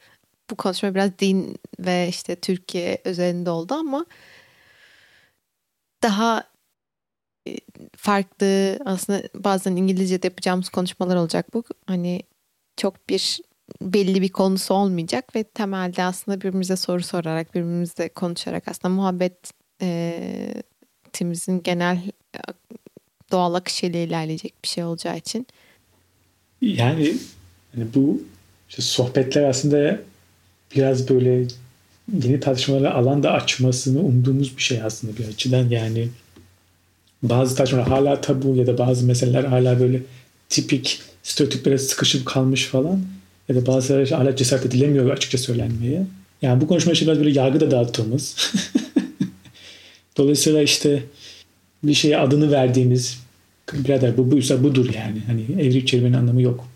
Bu 0.50 0.56
konuşma 0.56 0.96
biraz 0.96 1.20
din 1.20 1.58
ve 1.80 2.08
işte 2.10 2.36
Türkiye 2.36 3.02
özelinde 3.04 3.50
oldu 3.50 3.74
ama 3.74 4.06
daha 6.04 6.44
farklı 7.98 8.80
aslında 8.86 9.24
bazen 9.36 9.76
İngilizce'de 9.76 10.28
yapacağımız 10.28 10.70
konuşmalar 10.70 11.16
olacak 11.16 11.54
bu. 11.54 11.64
Hani 11.88 12.22
çok 12.78 13.10
bir 13.10 13.40
belli 13.82 14.22
bir 14.22 14.30
konusu 14.30 14.74
olmayacak 14.74 15.36
ve 15.36 15.44
temelde 15.44 16.04
aslında 16.04 16.38
birbirimize 16.38 16.76
soru 16.76 17.04
sorarak, 17.04 17.56
birbirimizle 17.56 18.10
konuşarak 18.10 18.68
aslında 18.68 18.94
muhabbet 18.94 19.52
e, 19.82 20.64
timizin 21.14 21.64
genel 21.64 21.98
e, 22.36 22.40
doğal 23.32 23.54
akışıyla 23.54 24.00
ilerleyecek 24.00 24.54
bir 24.64 24.68
şey 24.68 24.84
olacağı 24.84 25.18
için. 25.18 25.48
Yani 26.62 27.14
hani 27.76 27.88
bu 27.96 28.22
işte 28.70 28.82
sohbetler 28.82 29.44
aslında 29.44 30.00
biraz 30.76 31.10
böyle 31.10 31.48
yeni 32.24 32.40
tartışmalara 32.40 32.94
alan 32.94 33.24
da 33.24 33.32
açmasını 33.32 34.00
umduğumuz 34.00 34.58
bir 34.58 34.62
şey 34.62 34.82
aslında 34.82 35.18
bir 35.18 35.28
açıdan 35.28 35.70
yani 35.70 36.10
bazı 37.30 37.56
tartışmalar 37.56 37.88
hala 37.88 38.22
tabu 38.22 38.56
ya 38.56 38.68
da 38.68 38.78
bazı 38.78 39.06
meseleler 39.06 39.44
hala 39.44 39.80
böyle 39.80 40.02
tipik 40.50 41.02
stereotiplere 41.24 41.78
sıkışıp 41.78 42.26
kalmış 42.26 42.66
falan 42.66 43.02
ya 43.50 43.56
da 43.56 43.66
bazıları 43.66 44.16
hala 44.16 44.36
cesaret 44.36 44.66
edilemiyor 44.66 45.10
açıkça 45.10 45.38
söylenmeye. 45.38 46.06
Yani 46.42 46.62
bu 46.62 46.68
konuşma 46.68 46.92
işte 46.92 47.06
biraz 47.06 47.20
böyle 47.20 47.40
yargı 47.40 47.60
da 47.60 47.72
dağıttığımız. 47.72 48.54
Dolayısıyla 50.18 50.62
işte 50.62 51.04
bir 51.84 51.94
şeye 51.94 52.18
adını 52.18 52.52
verdiğimiz 52.52 53.20
birader 53.74 54.18
bu 54.18 54.32
buysa 54.32 54.64
budur 54.64 54.90
yani. 54.94 55.22
Hani 55.28 55.62
evlilik 55.62 55.88
kelimenin 55.88 56.14
anlamı 56.14 56.42
yok 56.42 56.68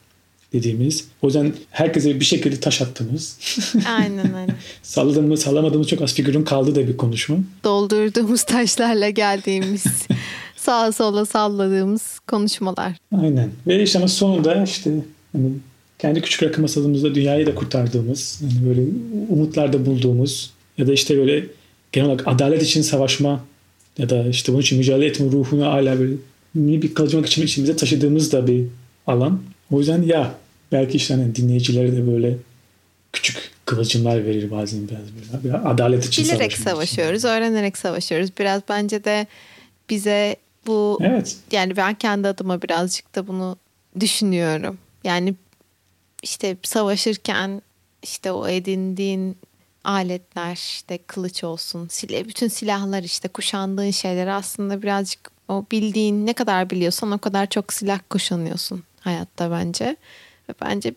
dediğimiz. 0.53 1.07
O 1.21 1.27
yüzden 1.27 1.53
herkese 1.71 2.19
bir 2.19 2.26
şekilde 2.26 2.59
taş 2.59 2.81
attığımız. 2.81 3.38
Aynen 3.88 4.34
aynen. 4.34 4.55
Salladığımız, 4.84 5.41
sallamadığımız 5.41 5.88
çok 5.88 6.01
az 6.01 6.13
figürün 6.13 6.43
kaldı 6.43 6.76
da 6.76 6.88
bir 6.88 6.97
konuşma. 6.97 7.38
Doldurduğumuz 7.63 8.43
taşlarla 8.43 9.09
geldiğimiz, 9.09 9.84
sağa 10.55 10.91
sola 10.91 11.26
salladığımız 11.26 12.19
konuşmalar. 12.27 12.93
Aynen. 13.21 13.49
Ve 13.67 13.84
işte 13.84 13.99
ama 13.99 14.07
sonunda 14.07 14.63
işte 14.63 14.91
hani 15.34 15.51
kendi 15.99 16.21
küçük 16.21 16.43
rakı 16.43 16.61
masalımızda 16.61 17.15
dünyayı 17.15 17.45
da 17.45 17.55
kurtardığımız, 17.55 18.41
hani 18.41 18.69
böyle 18.69 18.81
umutlarda 19.30 19.85
bulduğumuz 19.85 20.51
ya 20.77 20.88
da 20.88 20.93
işte 20.93 21.17
böyle 21.17 21.45
genel 21.91 22.07
olarak 22.07 22.27
adalet 22.27 22.63
için 22.63 22.81
savaşma 22.81 23.43
ya 23.97 24.09
da 24.09 24.27
işte 24.27 24.51
bunun 24.51 24.61
için 24.61 24.77
mücadele 24.77 25.05
etme 25.05 25.31
ruhunu 25.31 25.65
hala 25.65 25.99
böyle 25.99 26.13
bir 26.55 26.93
kalıcılık 26.93 27.26
için 27.26 27.43
içimize 27.43 27.76
taşıdığımız 27.76 28.31
da 28.31 28.47
bir 28.47 28.65
alan. 29.07 29.41
O 29.72 29.80
yüzden 29.80 30.02
ya 30.02 30.36
belki 30.72 30.98
işte 30.98 31.14
hani 31.14 31.36
dinleyicilere 31.36 31.91
de 31.91 32.08
böyle 32.12 32.38
küçük 33.14 33.52
kıvılcımlar 33.66 34.26
verir 34.26 34.52
bazen 34.52 34.88
biraz 34.88 35.44
böyle. 35.44 35.58
adalet 35.58 36.06
için 36.06 36.26
Bilerek 36.26 36.58
savaşıyoruz, 36.58 37.20
için. 37.20 37.30
öğrenerek 37.30 37.78
savaşıyoruz. 37.78 38.30
Biraz 38.40 38.62
bence 38.70 39.04
de 39.04 39.28
bize 39.90 40.36
bu 40.68 41.00
evet. 41.02 41.38
yani 41.52 41.78
ben 41.78 41.94
kendi 41.94 42.28
adıma 42.28 42.62
birazcık 42.62 43.16
da 43.16 43.28
bunu 43.28 43.58
düşünüyorum. 44.00 44.78
Yani 45.04 45.36
işte 46.24 46.58
savaşırken 46.64 47.62
işte 48.04 48.32
o 48.32 48.48
edindiğin 48.48 49.38
aletler 49.84 50.56
işte 50.56 51.00
kılıç 51.08 51.44
olsun 51.44 51.90
bütün 52.28 52.48
silahlar 52.48 53.04
işte 53.04 53.28
kuşandığın 53.28 53.91
şeyler 53.91 54.28
aslında 54.28 54.82
birazcık 54.82 55.32
o 55.48 55.66
bildiğin 55.72 56.26
ne 56.26 56.34
kadar 56.34 56.70
biliyorsan 56.70 57.12
o 57.12 57.18
kadar 57.18 57.46
çok 57.50 57.74
silah 57.74 58.00
kuşanıyorsun 58.10 58.84
hayatta 58.99 59.51
bence 59.51 59.95
ve 60.49 60.53
bence 60.61 60.93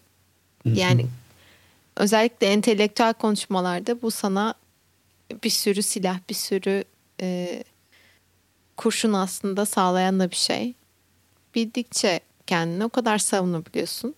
yani 0.65 1.07
özellikle 1.97 2.47
entelektüel 2.47 3.13
konuşmalarda 3.15 4.03
bu 4.03 4.11
sana 4.11 4.55
bir 5.45 5.51
sürü 5.51 5.83
silah 5.83 6.19
bir 6.31 6.35
sürü 6.35 6.85
e, 7.21 7.65
kurşun 8.77 9.13
aslında 9.13 9.67
sağlayan 9.67 10.21
da 10.21 10.31
bir 10.31 10.37
şey 10.37 10.75
bildikçe 11.55 12.21
kendini 12.47 12.85
o 12.85 12.89
kadar 12.89 13.19
savunabiliyorsun 13.19 14.15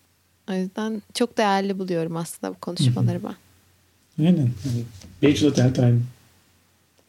o 0.51 0.52
yüzden 0.52 1.02
çok 1.15 1.39
değerli 1.39 1.78
buluyorum 1.78 2.16
aslında 2.16 2.55
bu 2.55 2.59
konuşmaları 2.59 3.20
ben. 3.24 3.35
Aynen. 4.24 4.36
Yani 4.65 4.85
Rachel 5.24 5.74
time 5.74 6.01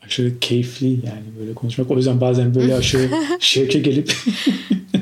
aşırı 0.06 0.40
keyifli 0.40 0.88
yani 0.88 1.24
böyle 1.40 1.54
konuşmak. 1.54 1.92
O 1.92 1.98
yüzden 1.98 2.22
bazen 2.22 2.56
böyle 2.56 2.76
aşırı 2.76 3.10
şevke 3.40 3.80
gelip 3.80 4.16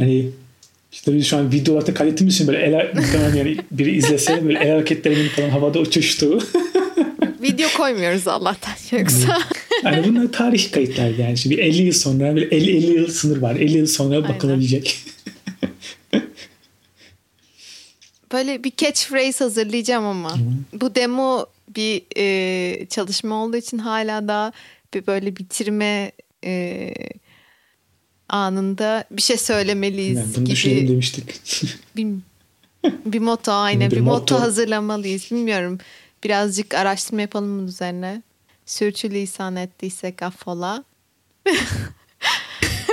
hani 0.00 0.30
işte 0.92 1.14
biz 1.14 1.26
şu 1.26 1.36
an 1.36 1.52
videolarda 1.52 1.94
kaydettiğimiz 1.94 2.34
için 2.34 2.46
böyle 2.46 2.58
el, 2.58 2.94
muhtemelen 2.94 3.34
yani 3.34 3.56
biri 3.70 3.96
izlese 3.96 4.44
böyle 4.44 4.58
el 4.58 4.70
hareketlerimin 4.70 5.28
falan 5.28 5.48
havada 5.50 5.78
uçuştuğu. 5.78 6.38
Video 7.42 7.68
koymuyoruz 7.76 8.28
Allah'tan 8.28 8.98
yoksa. 8.98 9.38
yani 9.84 10.08
bunlar 10.08 10.32
tarih 10.32 10.72
kayıtlar 10.72 11.10
yani. 11.18 11.38
Şimdi 11.38 11.54
50 11.54 11.82
yıl 11.82 11.92
sonra 11.92 12.34
böyle 12.34 12.46
50, 12.46 12.76
50 12.76 12.92
yıl 12.92 13.08
sınır 13.08 13.36
var. 13.36 13.56
50 13.56 13.78
yıl 13.78 13.86
sonra 13.86 14.28
bakılabilecek. 14.28 14.98
Böyle 18.32 18.64
bir 18.64 18.72
catchphrase 18.76 19.44
hazırlayacağım 19.44 20.04
ama. 20.04 20.36
Hı. 20.36 20.40
Bu 20.72 20.94
demo 20.94 21.46
bir 21.76 22.02
e, 22.16 22.86
çalışma 22.86 23.44
olduğu 23.44 23.56
için 23.56 23.78
hala 23.78 24.28
da 24.28 24.52
bir 24.94 25.06
böyle 25.06 25.36
bitirme 25.36 26.12
e, 26.44 26.92
anında 28.30 29.04
bir 29.10 29.22
şey 29.22 29.36
söylemeliyiz 29.36 30.18
yani 30.18 30.28
bunu 30.36 30.44
gibi. 30.44 30.88
demiştik. 30.88 31.40
bir, 31.96 32.06
bir 32.84 33.18
moto 33.18 33.52
aynen 33.52 33.90
bir, 33.90 33.96
bir 33.96 34.00
moto. 34.00 34.20
moto 34.20 34.40
hazırlamalıyız. 34.40 35.30
Bilmiyorum 35.30 35.78
birazcık 36.24 36.74
araştırma 36.74 37.20
yapalım 37.20 37.58
bunun 37.58 37.66
üzerine. 37.66 38.22
Sürçülisan 38.66 39.56
ettiysek 39.56 40.22
affola. 40.22 40.84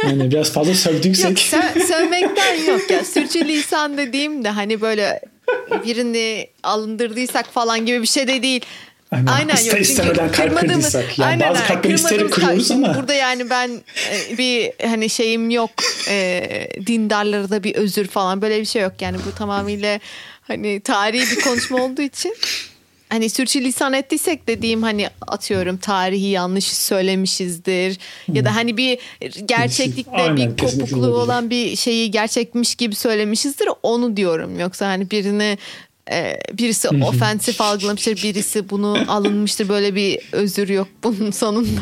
Yani 0.03 0.31
biraz 0.31 0.51
fazla 0.51 0.73
sövdüksek. 0.73 1.25
Yok 1.29 1.37
sö- 1.37 1.79
sövmekten 1.87 2.65
yok 2.65 2.91
ya. 2.91 3.05
Sürçülisan 3.05 3.97
dediğim 3.97 4.43
de 4.43 4.49
hani 4.49 4.81
böyle 4.81 5.21
birini 5.85 6.47
alındırdıysak 6.63 7.53
falan 7.53 7.85
gibi 7.85 8.01
bir 8.01 8.07
şey 8.07 8.27
de 8.27 8.41
değil. 8.43 8.61
Aynen, 9.11 9.27
Aynen 9.27 9.55
İster 9.55 9.79
istemeden 9.79 10.31
kalp 10.31 10.59
kırdıysak. 10.59 11.19
Yani 11.19 11.29
aynen, 11.29 11.49
bazı 11.49 11.67
kalpleri 11.67 11.95
Kırmadığımız 11.95 12.31
kırıyoruz 12.31 12.71
ama. 12.71 12.95
Burada 12.95 13.13
yani 13.13 13.49
ben 13.49 13.69
e, 14.11 14.37
bir 14.37 14.71
hani 14.83 15.09
şeyim 15.09 15.49
yok. 15.49 15.71
E, 16.09 16.67
dindarlara 16.87 17.49
da 17.49 17.63
bir 17.63 17.75
özür 17.75 18.07
falan 18.07 18.41
böyle 18.41 18.59
bir 18.59 18.65
şey 18.65 18.81
yok. 18.81 18.93
Yani 19.01 19.17
bu 19.27 19.35
tamamıyla 19.35 19.99
hani 20.41 20.81
tarihi 20.81 21.37
bir 21.37 21.41
konuşma 21.41 21.83
olduğu 21.83 22.01
için 22.01 22.35
hani 23.09 23.29
sürçülisan 23.29 23.93
ettiysek 23.93 24.47
dediğim 24.47 24.83
hani 24.83 25.09
atıyorum 25.27 25.77
tarihi 25.77 26.27
yanlış 26.27 26.65
söylemişizdir 26.65 27.97
ya 28.33 28.45
da 28.45 28.55
hani 28.55 28.77
bir 28.77 28.99
gerçeklikle 29.45 30.11
Aynen, 30.11 30.37
bir 30.37 30.57
kopukluğu 30.57 31.15
olan 31.17 31.49
bir 31.49 31.75
şeyi 31.75 32.11
gerçekmiş 32.11 32.75
gibi 32.75 32.95
söylemişizdir 32.95 33.69
onu 33.83 34.17
diyorum 34.17 34.59
yoksa 34.59 34.87
hani 34.87 35.11
birini 35.11 35.57
e, 36.11 36.39
birisi 36.57 36.89
ofensif 36.89 37.61
algılamıştır 37.61 38.23
birisi 38.23 38.69
bunu 38.69 38.97
alınmıştır 39.07 39.69
böyle 39.69 39.95
bir 39.95 40.19
özür 40.31 40.69
yok 40.69 40.87
bunun 41.03 41.31
sonunda. 41.31 41.79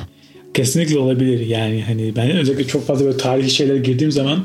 Kesinlikle 0.54 0.98
olabilir 0.98 1.46
yani 1.46 1.84
hani 1.88 2.16
ben 2.16 2.32
özellikle 2.32 2.68
çok 2.68 2.88
fazla 2.88 3.06
böyle 3.06 3.18
tarihi 3.18 3.50
şeylere 3.50 3.78
girdiğim 3.78 4.12
zaman 4.12 4.40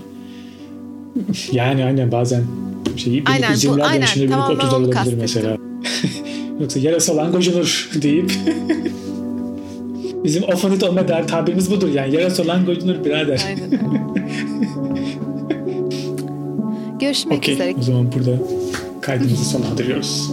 yani 1.52 1.84
aynen 1.84 2.12
bazen 2.12 2.44
şeyi 2.96 3.22
Aynen, 3.26 3.52
bu- 3.52 3.56
1920'ler 3.56 3.82
aynen, 3.82 3.96
dönüşünde 4.02 4.30
tamam, 4.30 4.48
ben 4.58 4.64
1930'lar 4.64 4.68
onu 4.68 4.76
olabilir 4.76 4.92
kastettim. 4.92 5.18
mesela. 5.20 5.56
Yoksa 6.60 6.80
yarası 6.80 7.12
olan 7.12 7.32
gocunur 7.32 7.90
deyip 8.02 8.32
bizim 10.24 10.42
ofanit 10.42 10.82
olma 10.82 11.08
der 11.08 11.28
tabirimiz 11.28 11.70
budur 11.70 11.88
yani 11.94 12.14
yarası 12.14 12.42
olan 12.42 12.64
gocunur 12.66 13.04
birader. 13.04 13.42
Aynen. 13.46 13.80
Görüşmek 17.00 17.38
Okey 17.38 17.54
üzere. 17.54 17.74
o 17.78 17.82
zaman 17.82 18.12
burada 18.12 18.30
kaydımızı 19.10 19.44
sonlandırıyoruz. 19.44 20.30